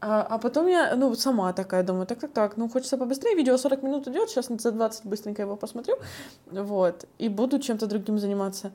А, 0.00 0.22
а 0.22 0.38
потом 0.38 0.66
я, 0.68 0.94
ну, 0.96 1.14
сама 1.14 1.52
такая 1.52 1.82
думаю, 1.82 2.06
так, 2.06 2.18
так, 2.20 2.32
так, 2.32 2.56
ну, 2.56 2.68
хочется 2.68 2.98
побыстрее, 2.98 3.34
видео 3.34 3.56
40 3.56 3.82
минут 3.82 4.08
идет, 4.08 4.28
сейчас 4.28 4.48
за 4.48 4.72
20 4.72 5.06
быстренько 5.06 5.42
его 5.42 5.56
посмотрю, 5.56 5.96
вот, 6.46 7.06
и 7.18 7.28
буду 7.28 7.58
чем-то 7.58 7.86
другим 7.86 8.18
заниматься. 8.18 8.72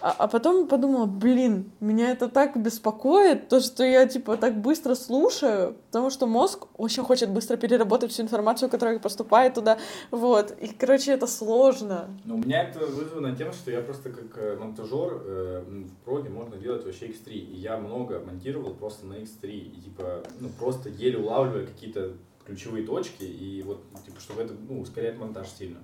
А, 0.00 0.10
а 0.18 0.26
потом 0.26 0.66
подумала, 0.66 1.06
блин, 1.06 1.70
меня 1.78 2.10
это 2.10 2.28
так 2.28 2.60
беспокоит, 2.60 3.48
то, 3.48 3.60
что 3.60 3.84
я, 3.84 4.04
типа, 4.06 4.36
так 4.36 4.60
быстро 4.60 4.96
слушаю, 4.96 5.76
потому 5.86 6.10
что 6.10 6.26
мозг 6.26 6.66
очень 6.76 7.04
хочет 7.04 7.30
быстро 7.30 7.56
переработать 7.56 8.10
всю 8.10 8.22
информацию, 8.22 8.68
которая 8.68 8.98
поступает 8.98 9.54
туда, 9.54 9.78
вот, 10.10 10.50
и, 10.60 10.66
короче, 10.68 11.12
это 11.12 11.28
сложно. 11.28 12.08
Ну, 12.24 12.34
у 12.34 12.38
меня 12.38 12.64
это 12.64 12.80
вызвано 12.80 13.36
тем, 13.36 13.52
что 13.52 13.70
я 13.70 13.80
просто 13.80 14.10
как 14.10 14.36
э, 14.38 14.56
монтажер 14.56 15.22
э, 15.24 15.64
м, 15.68 15.84
в 15.84 15.96
проге 16.04 16.30
можно 16.30 16.56
делать 16.56 16.84
вообще 16.84 17.06
X3. 17.06 17.30
И 17.32 17.56
я 17.56 17.76
много 17.78 18.18
монтировал 18.20 18.74
просто 18.74 19.06
на 19.06 19.14
X3. 19.14 19.50
И 19.50 19.80
типа, 19.82 20.24
ну, 20.40 20.48
просто 20.58 20.88
еле 20.88 21.18
улавливая 21.18 21.66
какие-то 21.66 22.14
ключевые 22.44 22.84
точки. 22.84 23.22
И 23.22 23.62
вот, 23.62 23.84
типа, 24.04 24.20
чтобы 24.20 24.42
это, 24.42 24.54
ну, 24.68 24.80
ускоряет 24.80 25.16
монтаж 25.18 25.48
сильно. 25.48 25.78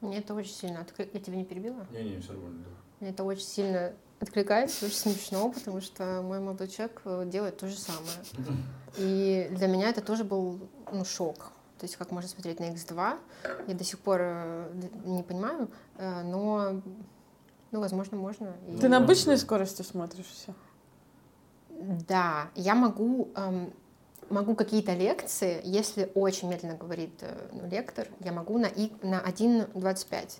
Мне 0.00 0.18
это 0.18 0.34
очень 0.34 0.52
сильно 0.52 0.80
откликается. 0.82 1.18
Я 1.18 1.24
тебя 1.24 1.36
не 1.38 1.44
перебила? 1.44 1.86
Не-не, 1.92 2.20
все 2.20 2.32
нормально. 2.34 2.60
да. 2.64 2.87
Мне 3.00 3.10
это 3.10 3.24
очень 3.24 3.44
сильно 3.46 3.92
откликается, 4.20 4.86
очень 4.86 4.96
смешно, 4.96 5.50
потому 5.50 5.80
что 5.80 6.20
мой 6.22 6.40
молодой 6.40 6.68
человек 6.68 7.00
э, 7.04 7.24
делает 7.26 7.56
то 7.58 7.68
же 7.68 7.78
самое. 7.78 8.18
И 8.96 9.48
для 9.52 9.68
меня 9.68 9.90
это 9.90 10.00
тоже 10.00 10.24
был 10.24 10.58
ну, 10.92 11.04
шок. 11.04 11.52
То 11.78 11.84
есть 11.84 11.96
как 11.96 12.10
можно 12.10 12.28
смотреть 12.28 12.58
на 12.58 12.64
X2, 12.72 13.18
я 13.68 13.74
до 13.74 13.84
сих 13.84 14.00
пор 14.00 14.18
э, 14.20 14.72
не 15.04 15.22
понимаю, 15.22 15.70
э, 15.96 16.22
но, 16.24 16.80
ну, 17.70 17.80
возможно, 17.80 18.16
можно. 18.16 18.52
И- 18.66 18.78
Ты 18.78 18.88
на 18.88 18.98
Ну, 18.98 19.04
обычной 19.04 19.38
скорости 19.38 19.82
смотришь 19.82 20.26
все? 20.26 20.52
Да, 22.08 22.50
я 22.56 22.74
могу, 22.74 23.28
эм, 23.36 23.72
могу 24.30 24.54
какие-то 24.54 24.94
лекции, 24.94 25.60
если 25.64 26.10
очень 26.14 26.48
медленно 26.48 26.74
говорит 26.74 27.12
э, 27.22 27.48
ну, 27.52 27.68
лектор, 27.68 28.06
я 28.20 28.32
могу 28.32 28.58
на, 28.58 28.66
и, 28.66 28.90
на 29.02 29.20
1.25, 29.20 30.38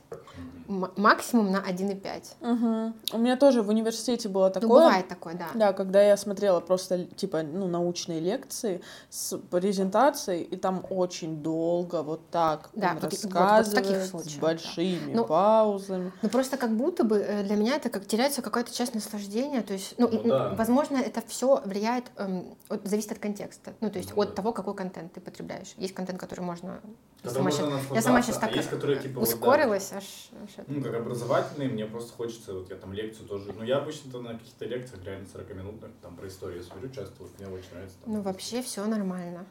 М- 0.69 0.91
максимум 0.97 1.51
на 1.51 1.59
1.5. 1.59 2.25
Угу. 2.41 3.17
У 3.17 3.19
меня 3.19 3.37
тоже 3.37 3.63
в 3.63 3.69
университете 3.71 4.29
было 4.29 4.51
такое. 4.51 4.69
Ну, 4.69 4.75
бывает 4.75 5.09
такое, 5.09 5.35
да. 5.35 5.47
Да, 5.55 5.73
когда 5.73 6.03
я 6.03 6.17
смотрела 6.17 6.61
просто, 6.61 7.05
типа, 7.07 7.43
ну, 7.43 7.67
научные 7.69 8.21
лекции 8.21 8.83
с 9.09 9.37
презентацией, 9.39 10.43
и 10.43 10.57
там 10.57 10.85
очень 10.91 11.43
долго 11.43 12.03
вот 12.03 12.29
так 12.31 12.71
Да, 12.75 12.95
вот- 12.95 13.03
вот- 13.05 13.13
вот 13.13 13.19
в 13.19 13.21
таких 13.23 13.35
рассказывает 13.35 14.07
с 14.27 14.35
да. 14.35 14.41
большими 14.41 15.15
Ну, 15.15 15.25
паузами. 15.25 16.13
Ну 16.23 16.29
просто 16.29 16.57
как 16.57 16.77
будто 16.77 17.05
бы 17.05 17.17
э, 17.19 17.43
для 17.45 17.57
меня 17.57 17.77
это 17.77 17.89
как 17.89 18.07
теряется 18.07 18.43
какая-то 18.43 18.73
часть 18.75 18.95
наслаждения. 18.95 19.63
То 19.63 19.73
есть, 19.73 19.95
ну, 19.99 20.09
Ну 20.11 20.23
да. 20.29 20.49
возможно, 20.57 20.97
это 20.99 21.23
все 21.27 21.63
влияет, 21.65 22.05
эм, 22.17 22.57
зависит 22.85 23.13
от 23.13 23.19
контекста. 23.19 23.73
Ну, 23.81 23.91
то 23.91 23.99
есть 23.99 24.13
от 24.17 24.35
того, 24.35 24.53
какой 24.53 24.75
контент 24.75 25.13
ты 25.13 25.21
потребляешь. 25.21 25.75
Есть 25.77 25.95
контент, 25.95 26.19
который 26.19 26.41
можно. 26.41 26.81
Я 27.25 27.31
сама, 27.31 27.51
щас, 27.51 27.69
я 27.93 28.01
сама 28.01 28.23
сейчас 28.23 28.39
так 28.39 28.53
а 28.53 28.57
есть, 28.57 28.71
которые, 28.71 29.01
типа, 29.01 29.21
вот, 29.21 29.29
да, 29.29 29.35
ускорилась, 29.35 29.93
аж, 29.93 30.05
аж. 30.43 30.65
Ну, 30.69 30.81
как 30.81 30.95
образовательные, 30.95 31.69
мне 31.69 31.85
просто 31.85 32.13
хочется, 32.13 32.55
вот 32.55 32.71
я 32.71 32.77
там 32.77 32.93
лекцию 32.93 33.27
тоже, 33.27 33.53
ну, 33.53 33.65
я 33.65 33.79
обычно-то 33.79 34.21
на 34.21 34.35
каких-то 34.39 34.65
лекциях, 34.67 35.05
реально 35.05 35.27
40-минутных, 35.27 35.91
там, 36.01 36.17
про 36.17 36.29
историю 36.29 36.63
смотрю 36.63 36.91
часто, 36.91 37.15
вот 37.19 37.31
мне 37.39 37.49
очень 37.49 37.71
нравится. 37.73 37.97
Там, 38.05 38.15
Ну, 38.15 38.21
вообще 38.23 38.63
все 38.63 38.87
нормально. 38.87 39.47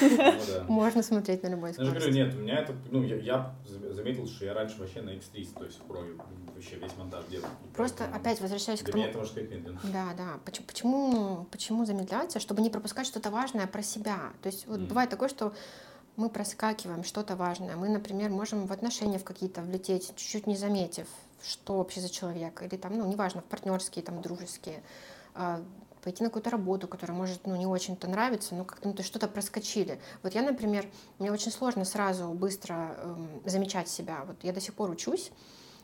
Ну. 0.00 0.64
Можно 0.68 1.02
смотреть 1.04 1.44
на 1.44 1.48
любой 1.48 1.74
Я 1.78 1.84
же 1.84 1.90
говорю, 1.92 2.12
нет, 2.12 2.34
у 2.34 2.38
меня 2.38 2.58
это, 2.58 2.74
ну, 2.90 3.04
я, 3.04 3.16
я 3.16 3.54
зам- 3.68 3.94
заметил, 3.94 4.26
что 4.26 4.44
я 4.44 4.54
раньше 4.54 4.78
вообще 4.80 5.00
на 5.02 5.10
X3, 5.10 5.58
то 5.58 5.64
есть 5.64 5.78
в 5.78 5.92
вообще 6.54 6.76
весь 6.76 6.96
монтаж 6.96 7.24
делал. 7.26 7.46
Просто 7.74 8.04
опять 8.12 8.40
возвращаясь 8.40 8.80
к 8.80 8.84
Для 8.84 8.92
тому, 8.92 9.02
меня 9.02 9.10
это 9.10 9.18
может 9.18 9.36
медленно. 9.36 9.80
Да, 9.84 10.08
да. 10.16 10.38
Почему, 10.44 11.46
почему, 11.50 11.84
замедляться? 11.84 12.40
Чтобы 12.40 12.62
не 12.62 12.70
пропускать 12.70 13.06
что-то 13.06 13.30
важное 13.30 13.66
про 13.66 13.82
себя. 13.82 14.32
То 14.42 14.48
есть 14.48 14.66
вот 14.66 14.80
бывает 14.80 15.10
такое, 15.10 15.28
что 15.28 15.52
мы 16.16 16.28
проскакиваем 16.28 17.04
что-то 17.04 17.36
важное. 17.36 17.76
Мы, 17.76 17.88
например, 17.88 18.30
можем 18.30 18.66
в 18.66 18.72
отношения 18.72 19.18
в 19.18 19.24
какие-то 19.24 19.62
влететь, 19.62 20.14
чуть-чуть 20.16 20.46
не 20.46 20.56
заметив, 20.56 21.06
что 21.42 21.78
вообще 21.78 22.00
за 22.00 22.08
человек. 22.08 22.62
Или 22.62 22.76
там, 22.76 22.96
ну, 22.96 23.06
неважно, 23.06 23.40
в 23.40 23.44
партнерские, 23.44 24.04
там, 24.04 24.20
дружеские. 24.20 24.82
А, 25.34 25.62
пойти 26.02 26.22
на 26.22 26.28
какую-то 26.28 26.50
работу, 26.50 26.88
которая 26.88 27.16
может, 27.16 27.46
ну, 27.46 27.56
не 27.56 27.66
очень-то 27.66 28.08
нравиться, 28.08 28.54
но 28.54 28.64
как-то, 28.64 28.88
ну, 28.88 28.94
то 28.94 29.02
что-то 29.02 29.28
проскочили. 29.28 30.00
Вот 30.22 30.34
я, 30.34 30.42
например, 30.42 30.86
мне 31.18 31.32
очень 31.32 31.50
сложно 31.50 31.84
сразу 31.84 32.28
быстро 32.28 32.96
эм, 32.98 33.42
замечать 33.44 33.88
себя. 33.88 34.24
Вот 34.26 34.36
я 34.42 34.52
до 34.52 34.60
сих 34.60 34.74
пор 34.74 34.90
учусь, 34.90 35.30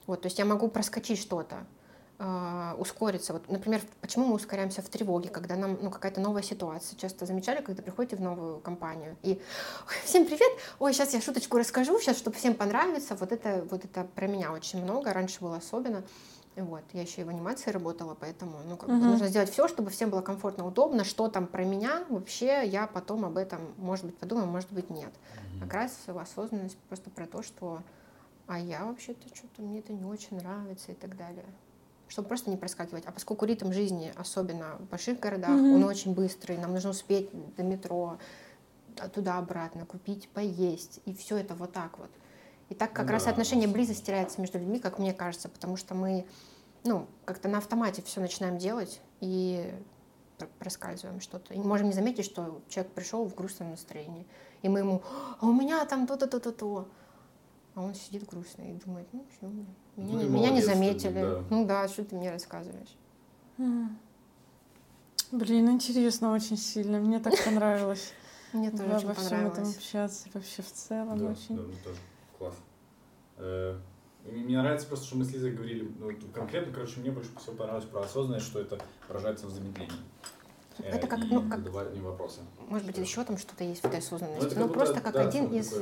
вот, 0.07 0.23
то 0.23 0.27
есть 0.27 0.39
я 0.39 0.45
могу 0.45 0.69
проскочить 0.69 1.19
что-то, 1.19 1.67
а, 2.21 2.75
ускориться. 2.79 3.33
Вот, 3.33 3.49
например, 3.49 3.81
почему 4.01 4.27
мы 4.27 4.35
ускоряемся 4.35 4.83
в 4.83 4.89
тревоге, 4.89 5.29
когда 5.29 5.55
нам 5.55 5.79
ну, 5.81 5.91
какая-то 5.91 6.21
новая 6.21 6.43
ситуация. 6.43 6.99
Часто 6.99 7.27
замечали, 7.27 7.63
когда 7.63 7.83
приходите 7.83 8.17
в 8.17 8.21
новую 8.21 8.59
компанию 8.59 9.17
и 9.23 9.41
«Ой, 9.89 9.95
всем 10.05 10.27
привет, 10.27 10.51
ой, 10.81 10.93
сейчас 10.93 11.15
я 11.15 11.21
шуточку 11.21 11.59
расскажу, 11.59 12.01
сейчас, 12.01 12.19
чтобы 12.19 12.37
всем 12.37 12.55
понравится. 12.55 13.15
Вот 13.15 13.31
это, 13.31 13.65
вот 13.71 13.85
это 13.85 14.03
про 14.03 14.27
меня 14.27 14.53
очень 14.53 14.83
много, 14.83 15.13
раньше 15.13 15.39
было 15.41 15.57
особенно. 15.59 16.03
Вот, 16.57 16.83
я 16.93 17.03
еще 17.03 17.21
и 17.21 17.25
в 17.25 17.29
анимации 17.29 17.71
работала, 17.71 18.17
поэтому 18.19 18.59
ну, 18.69 18.77
как 18.77 18.89
бы 18.89 18.97
Мгм. 18.97 19.11
нужно 19.11 19.29
сделать 19.29 19.51
все, 19.53 19.69
чтобы 19.69 19.91
всем 19.91 20.11
было 20.11 20.23
комфортно, 20.23 20.67
удобно. 20.67 21.05
Что 21.05 21.29
там 21.29 21.47
про 21.47 21.65
меня, 21.65 22.05
вообще 22.09 22.67
я 22.67 22.89
потом 22.89 23.25
об 23.25 23.37
этом, 23.37 23.61
может 23.77 24.07
быть, 24.07 24.19
подумаю, 24.19 24.49
может 24.49 24.73
быть, 24.73 24.91
нет. 24.91 25.13
Как 25.61 25.73
раз 25.73 25.97
осознанность 26.09 26.79
просто 26.89 27.11
про 27.11 27.27
то, 27.27 27.43
что 27.43 27.81
а 28.49 28.59
я 28.59 28.87
вообще-то 28.87 29.29
что-то 29.33 29.63
мне 29.63 29.79
это 29.81 29.93
не 29.93 30.05
очень 30.05 30.39
нравится 30.39 30.91
и 30.91 30.95
так 30.95 31.17
далее. 31.17 31.45
Чтобы 32.09 32.29
просто 32.29 32.51
не 32.51 32.57
проскакивать. 32.57 33.05
А 33.07 33.13
поскольку 33.13 33.45
ритм 33.45 33.71
жизни, 33.73 34.13
особенно 34.17 34.77
в 34.79 34.85
больших 34.87 35.21
городах, 35.21 35.51
Мгм. 35.61 35.75
он 35.75 35.85
очень 35.85 36.15
быстрый, 36.15 36.57
нам 36.57 36.73
нужно 36.73 36.91
успеть 36.91 37.29
до 37.57 37.63
метро, 37.63 38.19
а 38.99 39.09
туда-обратно, 39.09 39.85
купить, 39.87 40.29
поесть, 40.31 41.01
и 41.05 41.15
все 41.15 41.37
это 41.37 41.55
вот 41.55 41.73
так 41.73 41.99
вот. 41.99 42.11
И 42.71 42.75
так 42.75 42.93
как 42.93 43.07
Ну 43.07 43.13
раз 43.13 43.25
да, 43.25 43.31
отношение 43.31 43.65
абсолютно. 43.67 43.79
близость 43.85 44.07
теряется 44.07 44.41
между 44.41 44.59
людьми, 44.59 44.79
как 44.79 44.99
мне 44.99 45.13
кажется, 45.13 45.49
потому 45.49 45.77
что 45.77 45.95
мы, 45.95 46.27
ну, 46.85 47.07
как-то 47.25 47.49
на 47.49 47.59
автомате 47.59 48.03
все 48.03 48.21
начинаем 48.21 48.59
делать 48.59 49.01
и 49.21 49.73
пр- 50.39 50.49
проскальзываем 50.59 51.21
что-то. 51.21 51.55
И 51.55 51.59
можем 51.59 51.87
не 51.89 51.93
заметить, 51.93 52.25
что 52.25 52.61
человек 52.69 52.93
пришел 52.93 53.25
в 53.27 53.35
грустном 53.35 53.71
настроении. 53.71 54.27
И 54.63 54.69
мы 54.69 54.81
ему, 54.81 55.03
а 55.41 55.47
у 55.47 55.53
меня 55.53 55.85
там 55.85 56.07
то-то, 56.07 56.27
то-то, 56.27 56.53
то. 56.53 56.89
А 57.79 57.81
он 57.81 57.95
сидит 57.95 58.27
грустный 58.27 58.73
и 58.73 58.75
думает, 58.85 59.07
ну 59.13 59.25
все, 59.31 59.47
меня, 59.47 59.65
Ну 59.95 60.03
не, 60.19 60.25
меня 60.25 60.27
не 60.27 60.47
молодец, 60.49 60.65
заметили. 60.67 61.13
да. 61.21 61.45
Ну 61.49 61.65
да, 61.65 61.87
что 61.87 62.05
ты 62.05 62.17
мне 62.17 62.29
рассказываешь? 62.33 62.97
Блин, 65.31 65.71
интересно 65.71 66.33
очень 66.33 66.57
сильно. 66.57 66.99
Мне 66.99 67.21
так 67.21 67.35
понравилось 67.45 68.13
Мне 68.53 68.73
тоже 68.73 68.97
очень 68.97 69.07
во 69.07 69.15
всем 69.15 69.27
этом 69.39 69.51
понравилось. 69.51 69.77
общаться. 69.77 70.29
Вообще 70.35 70.63
в 70.63 70.73
целом 70.73 71.19
Да, 71.21 71.27
очень. 71.27 71.57
да, 71.57 71.63
мне 71.63 71.77
тоже. 71.85 71.99
Класс. 72.37 72.55
Э, 73.37 73.79
Мне 74.25 74.59
нравится 74.61 74.89
просто, 74.89 75.07
что 75.07 75.17
мы 75.17 75.25
с 75.25 75.31
Лизой 75.33 75.53
говорили, 75.53 75.89
ну, 76.01 76.11
конкретно, 76.35 76.73
короче, 76.73 76.99
мне 76.99 77.13
больше 77.13 77.31
всего 77.39 77.55
понравилось 77.55 77.85
про 77.87 78.01
осознанность, 78.01 78.47
что 78.47 78.59
это 78.61 78.81
выражается 79.07 79.47
в 79.47 79.51
замедлении. 79.51 79.95
Э, 80.79 80.83
Это 80.97 81.07
как, 81.07 81.21
ну, 81.31 81.49
как- 81.49 81.61
вопроса. 82.03 82.41
Может 82.69 82.89
быть, 82.89 82.99
еще 82.99 83.23
там 83.23 83.39
что-то 83.39 83.63
есть 83.63 83.83
в 83.83 83.85
этой 83.85 84.01
Ну, 84.01 84.05
осознанности. 84.05 84.55
Ну, 84.57 84.63
будто, 84.67 84.75
просто 84.81 85.01
как 85.01 85.15
один 85.15 85.53
из... 85.53 85.73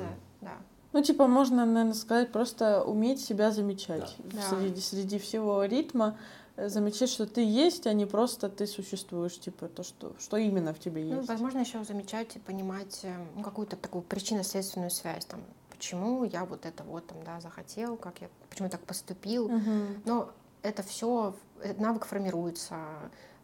Да. 0.43 0.59
Ну, 0.93 1.03
типа, 1.03 1.27
можно, 1.27 1.67
наверное, 1.67 1.95
сказать, 1.95 2.33
просто 2.33 2.83
уметь 2.83 3.21
себя 3.21 3.51
замечать. 3.51 4.17
Да. 4.19 4.43
Среди, 4.43 4.81
среди 4.81 5.19
всего 5.19 5.63
ритма 5.65 6.17
э, 6.57 6.69
замечать, 6.69 7.11
что 7.11 7.27
ты 7.27 7.45
есть, 7.45 7.87
а 7.87 7.93
не 7.93 8.07
просто 8.07 8.49
ты 8.49 8.67
существуешь, 8.67 9.39
типа, 9.39 9.69
то, 9.69 9.83
что, 9.83 10.15
что 10.19 10.37
именно 10.37 10.73
в 10.73 10.79
тебе 10.79 11.05
Ну, 11.05 11.17
есть. 11.17 11.29
возможно, 11.29 11.59
еще 11.59 11.85
замечать 11.85 12.37
и 12.37 12.39
понимать 12.39 13.01
э, 13.03 13.15
ну, 13.35 13.43
какую-то 13.43 13.77
такую 13.77 14.03
причинно-следственную 14.03 14.91
связь. 14.91 15.27
Там, 15.27 15.41
почему 15.71 16.25
я 16.25 16.45
вот 16.47 16.65
это 16.65 16.83
вот 16.85 17.07
там, 17.07 17.19
да, 17.25 17.41
захотел, 17.41 17.97
как 17.97 18.21
я, 18.23 18.29
почему 18.49 18.71
так 18.71 18.81
поступил. 18.81 19.49
Мгм. 19.51 20.03
Но 20.07 20.31
это 20.63 20.83
все, 20.83 21.35
навык 21.79 22.07
формируется, 22.07 22.77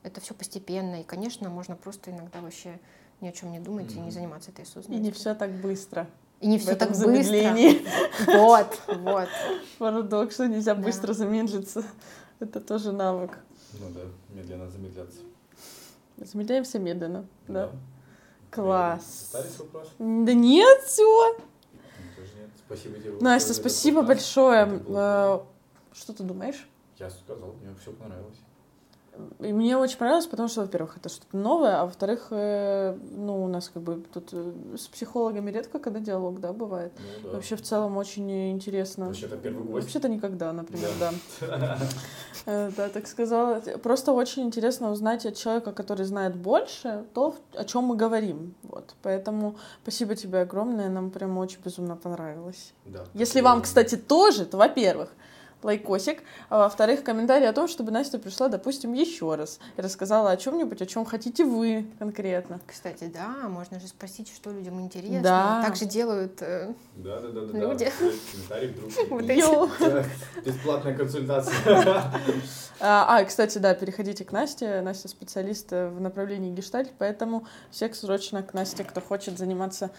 это 0.03 0.21
все 0.23 0.33
постепенно. 0.33 1.03
И, 1.03 1.05
конечно, 1.05 1.51
можно 1.51 1.77
просто 1.77 2.11
иногда 2.11 2.41
вообще 2.41 2.81
ни 3.21 3.29
о 3.29 3.33
чем 3.33 3.53
не 3.53 3.61
думать 3.61 3.93
и 3.95 4.01
не 4.01 4.11
заниматься 4.11 4.51
этой 4.51 4.61
И 4.61 4.63
осознанностью. 4.63 5.01
не 5.03 5.11
все 5.13 5.35
так 5.35 5.51
быстро. 5.61 6.09
И 6.43 6.47
не 6.49 6.59
все 6.59 6.75
так 6.75 6.91
быстро. 6.91 7.55
Вот, 8.27 8.81
вот. 8.89 9.29
Парадокс, 9.79 10.35
что 10.35 10.49
нельзя 10.49 10.75
Да. 10.75 10.83
быстро 10.83 11.13
замедлиться. 11.13 11.85
Это 12.41 12.61
тоже 12.61 12.93
навык. 12.93 13.39
Ну 13.81 13.87
да, 13.95 14.01
медленно 14.35 14.69
замедляться. 14.69 15.21
Замедляемся 16.19 16.79
медленно, 16.79 17.25
да. 17.49 17.71
Класс. 18.51 19.31
Остались 19.33 19.59
вопросы? 19.59 19.91
Да 19.99 20.35
нет, 20.35 20.83
все. 20.83 21.03
Ну, 21.03 21.39
тоже 22.17 22.31
нет. 22.39 22.51
Спасибо 22.67 22.99
тебе. 22.99 23.13
Настя, 23.21 23.55
спасибо 23.55 24.03
большое. 24.03 24.83
Э, 24.89 25.39
Что 25.95 26.13
ты 26.13 26.23
думаешь? 26.23 26.69
Я 26.99 27.09
сказал, 27.11 27.55
мне 27.63 27.75
все 27.81 27.93
понравилось. 27.93 28.39
И 29.41 29.53
мне 29.53 29.77
очень 29.77 29.99
понравилось, 29.99 30.27
потому 30.27 30.49
что, 30.49 30.63
во-первых, 30.63 30.97
это 30.97 31.11
что-то 31.11 31.37
новое, 31.37 31.81
а 31.81 31.85
во-вторых, 31.85 32.29
э, 32.31 32.97
ну, 33.11 33.45
у 33.45 33.49
нас 33.49 33.69
как 33.69 33.83
бы 33.83 34.03
тут 34.13 34.31
э, 34.33 34.53
с 34.77 34.89
психологами 34.89 35.51
редко, 35.51 35.79
когда 35.79 36.01
диалог, 36.01 36.41
да, 36.41 36.53
бывает. 36.55 36.93
Ну, 36.97 37.29
да. 37.29 37.35
Вообще 37.35 37.57
в 37.57 37.63
целом 37.63 37.99
очень 37.99 38.51
интересно. 38.51 39.07
Вообще-то 39.07 39.37
первый 39.37 39.65
гость. 39.65 39.85
Вообще-то 39.85 40.09
никогда, 40.09 40.53
например, 40.53 40.91
да. 40.99 41.13
Да. 41.41 41.79
Э, 42.47 42.71
Да, 42.77 42.89
так 42.89 43.07
сказала. 43.07 43.61
Просто 43.83 44.13
очень 44.13 44.45
интересно 44.45 44.91
узнать 44.91 45.27
от 45.27 45.37
человека, 45.37 45.73
который 45.73 46.07
знает 46.07 46.35
больше, 46.35 47.05
то, 47.13 47.37
о 47.55 47.65
чем 47.65 47.85
мы 47.85 47.97
говорим. 47.97 48.55
Вот. 48.63 48.95
Поэтому 49.03 49.57
спасибо 49.83 50.17
тебе 50.17 50.41
огромное, 50.41 50.89
нам 50.89 51.11
прям 51.11 51.37
очень 51.37 51.61
безумно 51.63 51.97
понравилось. 51.97 52.73
Да. 52.87 53.05
Если 53.13 53.43
вам, 53.43 53.61
кстати, 53.63 53.97
тоже, 53.97 54.47
то, 54.47 54.57
во-первых, 54.57 55.11
лайкосик, 55.65 56.23
а 56.49 56.59
во-вторых, 56.59 57.05
комментарий 57.05 57.49
о 57.49 57.53
том, 57.53 57.69
чтобы 57.69 57.91
Настя 57.91 58.19
пришла, 58.19 58.49
допустим, 58.49 58.93
еще 58.93 59.35
раз 59.35 59.59
и 59.77 59.81
рассказала 59.81 60.31
о 60.31 60.37
чем-нибудь, 60.37 60.81
о 60.83 60.87
чем 60.87 61.05
хотите 61.05 61.45
вы 61.45 61.87
конкретно. 61.99 62.61
Кстати, 62.67 63.05
да, 63.13 63.49
можно 63.49 63.81
же 63.81 63.87
спросить, 63.89 64.33
что 64.35 64.51
людям 64.51 64.81
интересно. 64.81 65.23
Да. 65.23 65.63
Так 65.65 65.77
же 65.77 65.85
делают 65.85 66.41
э, 66.41 66.73
Да, 66.97 67.21
да, 67.21 67.29
да, 67.29 67.41
да. 67.47 67.59
Люди. 67.59 67.85
да. 67.85 68.13
Да, 68.49 70.05
Бесплатная 70.45 70.95
консультация. 70.97 71.55
А, 72.81 73.19
а, 73.19 73.25
кстати, 73.25 73.59
да, 73.59 73.75
переходите 73.75 74.25
к 74.25 74.33
Насте. 74.33 74.81
Настя 74.81 75.09
специалист 75.09 75.73
э, 75.73 75.89
в 75.89 76.01
направлении 76.01 76.51
гештальт, 76.53 76.91
поэтому 76.99 77.47
всех 77.71 77.95
срочно 77.95 78.43
к 78.43 78.55
Насте, 78.55 78.83
кто 78.83 79.01
хочет 79.01 79.39
заниматься 79.39 79.91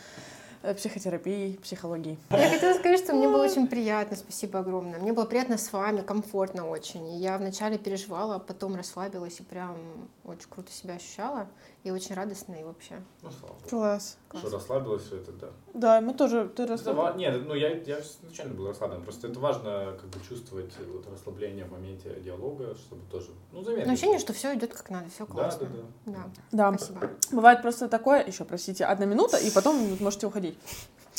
э, 0.63 0.73
психотерапией, 0.73 1.57
психологией. 1.59 2.17
Я 2.31 2.49
хотела 2.49 2.73
сказать, 2.73 2.99
что 2.99 3.13
мне 3.13 3.27
было 3.27 3.43
очень 3.43 3.67
приятно, 3.67 4.17
спасибо 4.17 4.59
огромное. 4.59 4.99
Мне 4.99 5.13
было 5.13 5.25
приятно 5.25 5.57
с 5.57 5.71
вами, 5.71 6.01
комфортно 6.01 6.67
очень. 6.67 7.17
Я 7.17 7.37
вначале 7.37 7.77
переживала, 7.77 8.35
а 8.35 8.39
потом 8.39 8.75
расслабилась 8.75 9.39
и 9.39 9.43
прям 9.43 9.77
очень 10.23 10.49
круто 10.49 10.71
себя 10.71 10.95
ощущала. 10.95 11.47
И 11.83 11.91
очень 11.91 12.15
радостно 12.15 12.53
и 12.55 12.63
вообще. 12.63 13.01
Ну, 13.21 13.29
слава 13.29 13.55
богу. 13.55 13.67
Класс. 13.69 14.17
Что 14.33 14.49
расслабилась, 14.51 15.03
все 15.03 15.17
это, 15.17 15.33
да. 15.33 15.47
Да, 15.73 15.99
мы 16.01 16.13
тоже, 16.13 16.47
ты 16.55 16.63
Это 16.63 16.73
расслаб- 16.75 16.95
ва- 16.95 17.13
Нет, 17.17 17.45
ну 17.45 17.53
я, 17.55 17.75
я 17.75 17.99
изначально 17.99 18.53
был 18.53 18.69
расслаблен. 18.69 19.01
Просто 19.03 19.27
это 19.27 19.37
важно 19.41 19.93
как 19.99 20.09
бы 20.09 20.17
чувствовать 20.25 20.71
вот 20.93 21.05
расслабление 21.11 21.65
в 21.65 21.71
моменте 21.73 22.15
диалога, 22.23 22.75
чтобы 22.75 23.01
тоже, 23.11 23.31
ну, 23.51 23.61
заметно. 23.63 23.87
Но 23.87 23.91
ощущение, 23.91 24.19
что 24.19 24.31
все 24.31 24.55
идет 24.55 24.73
как 24.73 24.89
надо, 24.91 25.09
все 25.09 25.25
Да, 25.25 25.31
классно. 25.33 25.67
да, 26.05 26.23
Да, 26.53 26.71
Да. 26.71 26.77
спасибо. 26.77 27.09
Бывает 27.33 27.61
просто 27.61 27.89
такое, 27.89 28.25
еще, 28.25 28.45
простите, 28.45 28.85
одна 28.85 29.05
минута, 29.05 29.35
и 29.35 29.51
потом 29.51 29.77
вы 29.85 30.01
можете 30.01 30.25
уходить. 30.27 30.57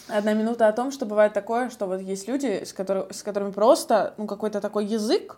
Одна 0.08 0.32
минута 0.32 0.66
о 0.68 0.72
том, 0.72 0.92
что 0.92 1.04
бывает 1.04 1.34
такое, 1.34 1.68
что 1.68 1.84
вот 1.86 2.00
есть 2.00 2.26
люди, 2.26 2.64
с, 2.64 2.72
которых- 2.72 3.12
с 3.14 3.22
которыми 3.22 3.50
просто, 3.52 4.14
ну, 4.16 4.26
какой-то 4.26 4.62
такой 4.62 4.86
язык, 4.86 5.36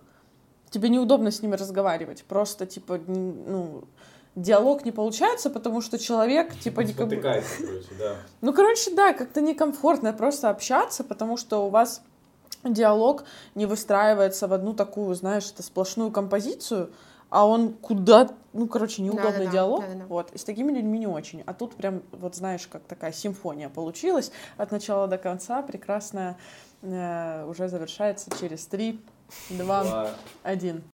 тебе 0.70 0.88
неудобно 0.88 1.32
с 1.32 1.42
ними 1.42 1.56
разговаривать. 1.56 2.22
Просто, 2.24 2.64
типа, 2.66 2.98
ну, 3.08 3.84
диалог 4.36 4.84
не 4.84 4.92
получается, 4.92 5.50
потому 5.50 5.80
что 5.80 5.98
человек, 5.98 6.54
типа, 6.60 6.80
не 6.82 6.92
как 6.92 7.08
бы- 7.08 7.16
Спотыкается, 7.16 7.56
короче, 7.58 7.88
да. 7.98 8.16
Ну, 8.42 8.52
короче, 8.52 8.94
да, 8.94 9.12
как-то 9.14 9.40
некомфортно 9.40 10.12
просто 10.12 10.50
общаться, 10.50 11.02
потому 11.02 11.36
что 11.36 11.66
у 11.66 11.70
вас 11.70 12.02
диалог 12.62 13.24
не 13.54 13.66
выстраивается 13.66 14.46
в 14.46 14.52
одну 14.52 14.74
такую, 14.74 15.14
знаешь, 15.14 15.50
это 15.50 15.62
сплошную 15.62 16.10
композицию, 16.10 16.90
а 17.30 17.46
он 17.46 17.72
куда, 17.72 18.28
ну, 18.52 18.68
короче, 18.68 19.02
неудобный 19.02 19.32
Да-да-да, 19.32 19.50
диалог. 19.50 19.80
да-да-да. 19.80 20.04
Вот. 20.06 20.30
И 20.32 20.38
с 20.38 20.44
такими 20.44 20.70
людьми 20.70 20.98
не 21.00 21.06
очень. 21.08 21.42
А 21.46 21.54
тут 21.54 21.74
прям, 21.74 22.02
вот 22.12 22.36
знаешь, 22.36 22.66
как 22.68 22.82
такая 22.82 23.12
симфония 23.12 23.68
получилась 23.68 24.30
от 24.56 24.70
начала 24.70 25.08
до 25.08 25.18
конца, 25.18 25.62
прекрасная, 25.62 26.36
э, 26.82 27.44
уже 27.48 27.68
завершается 27.68 28.30
через 28.38 28.66
три, 28.66 29.00
два, 29.50 30.10
один. 30.44 30.84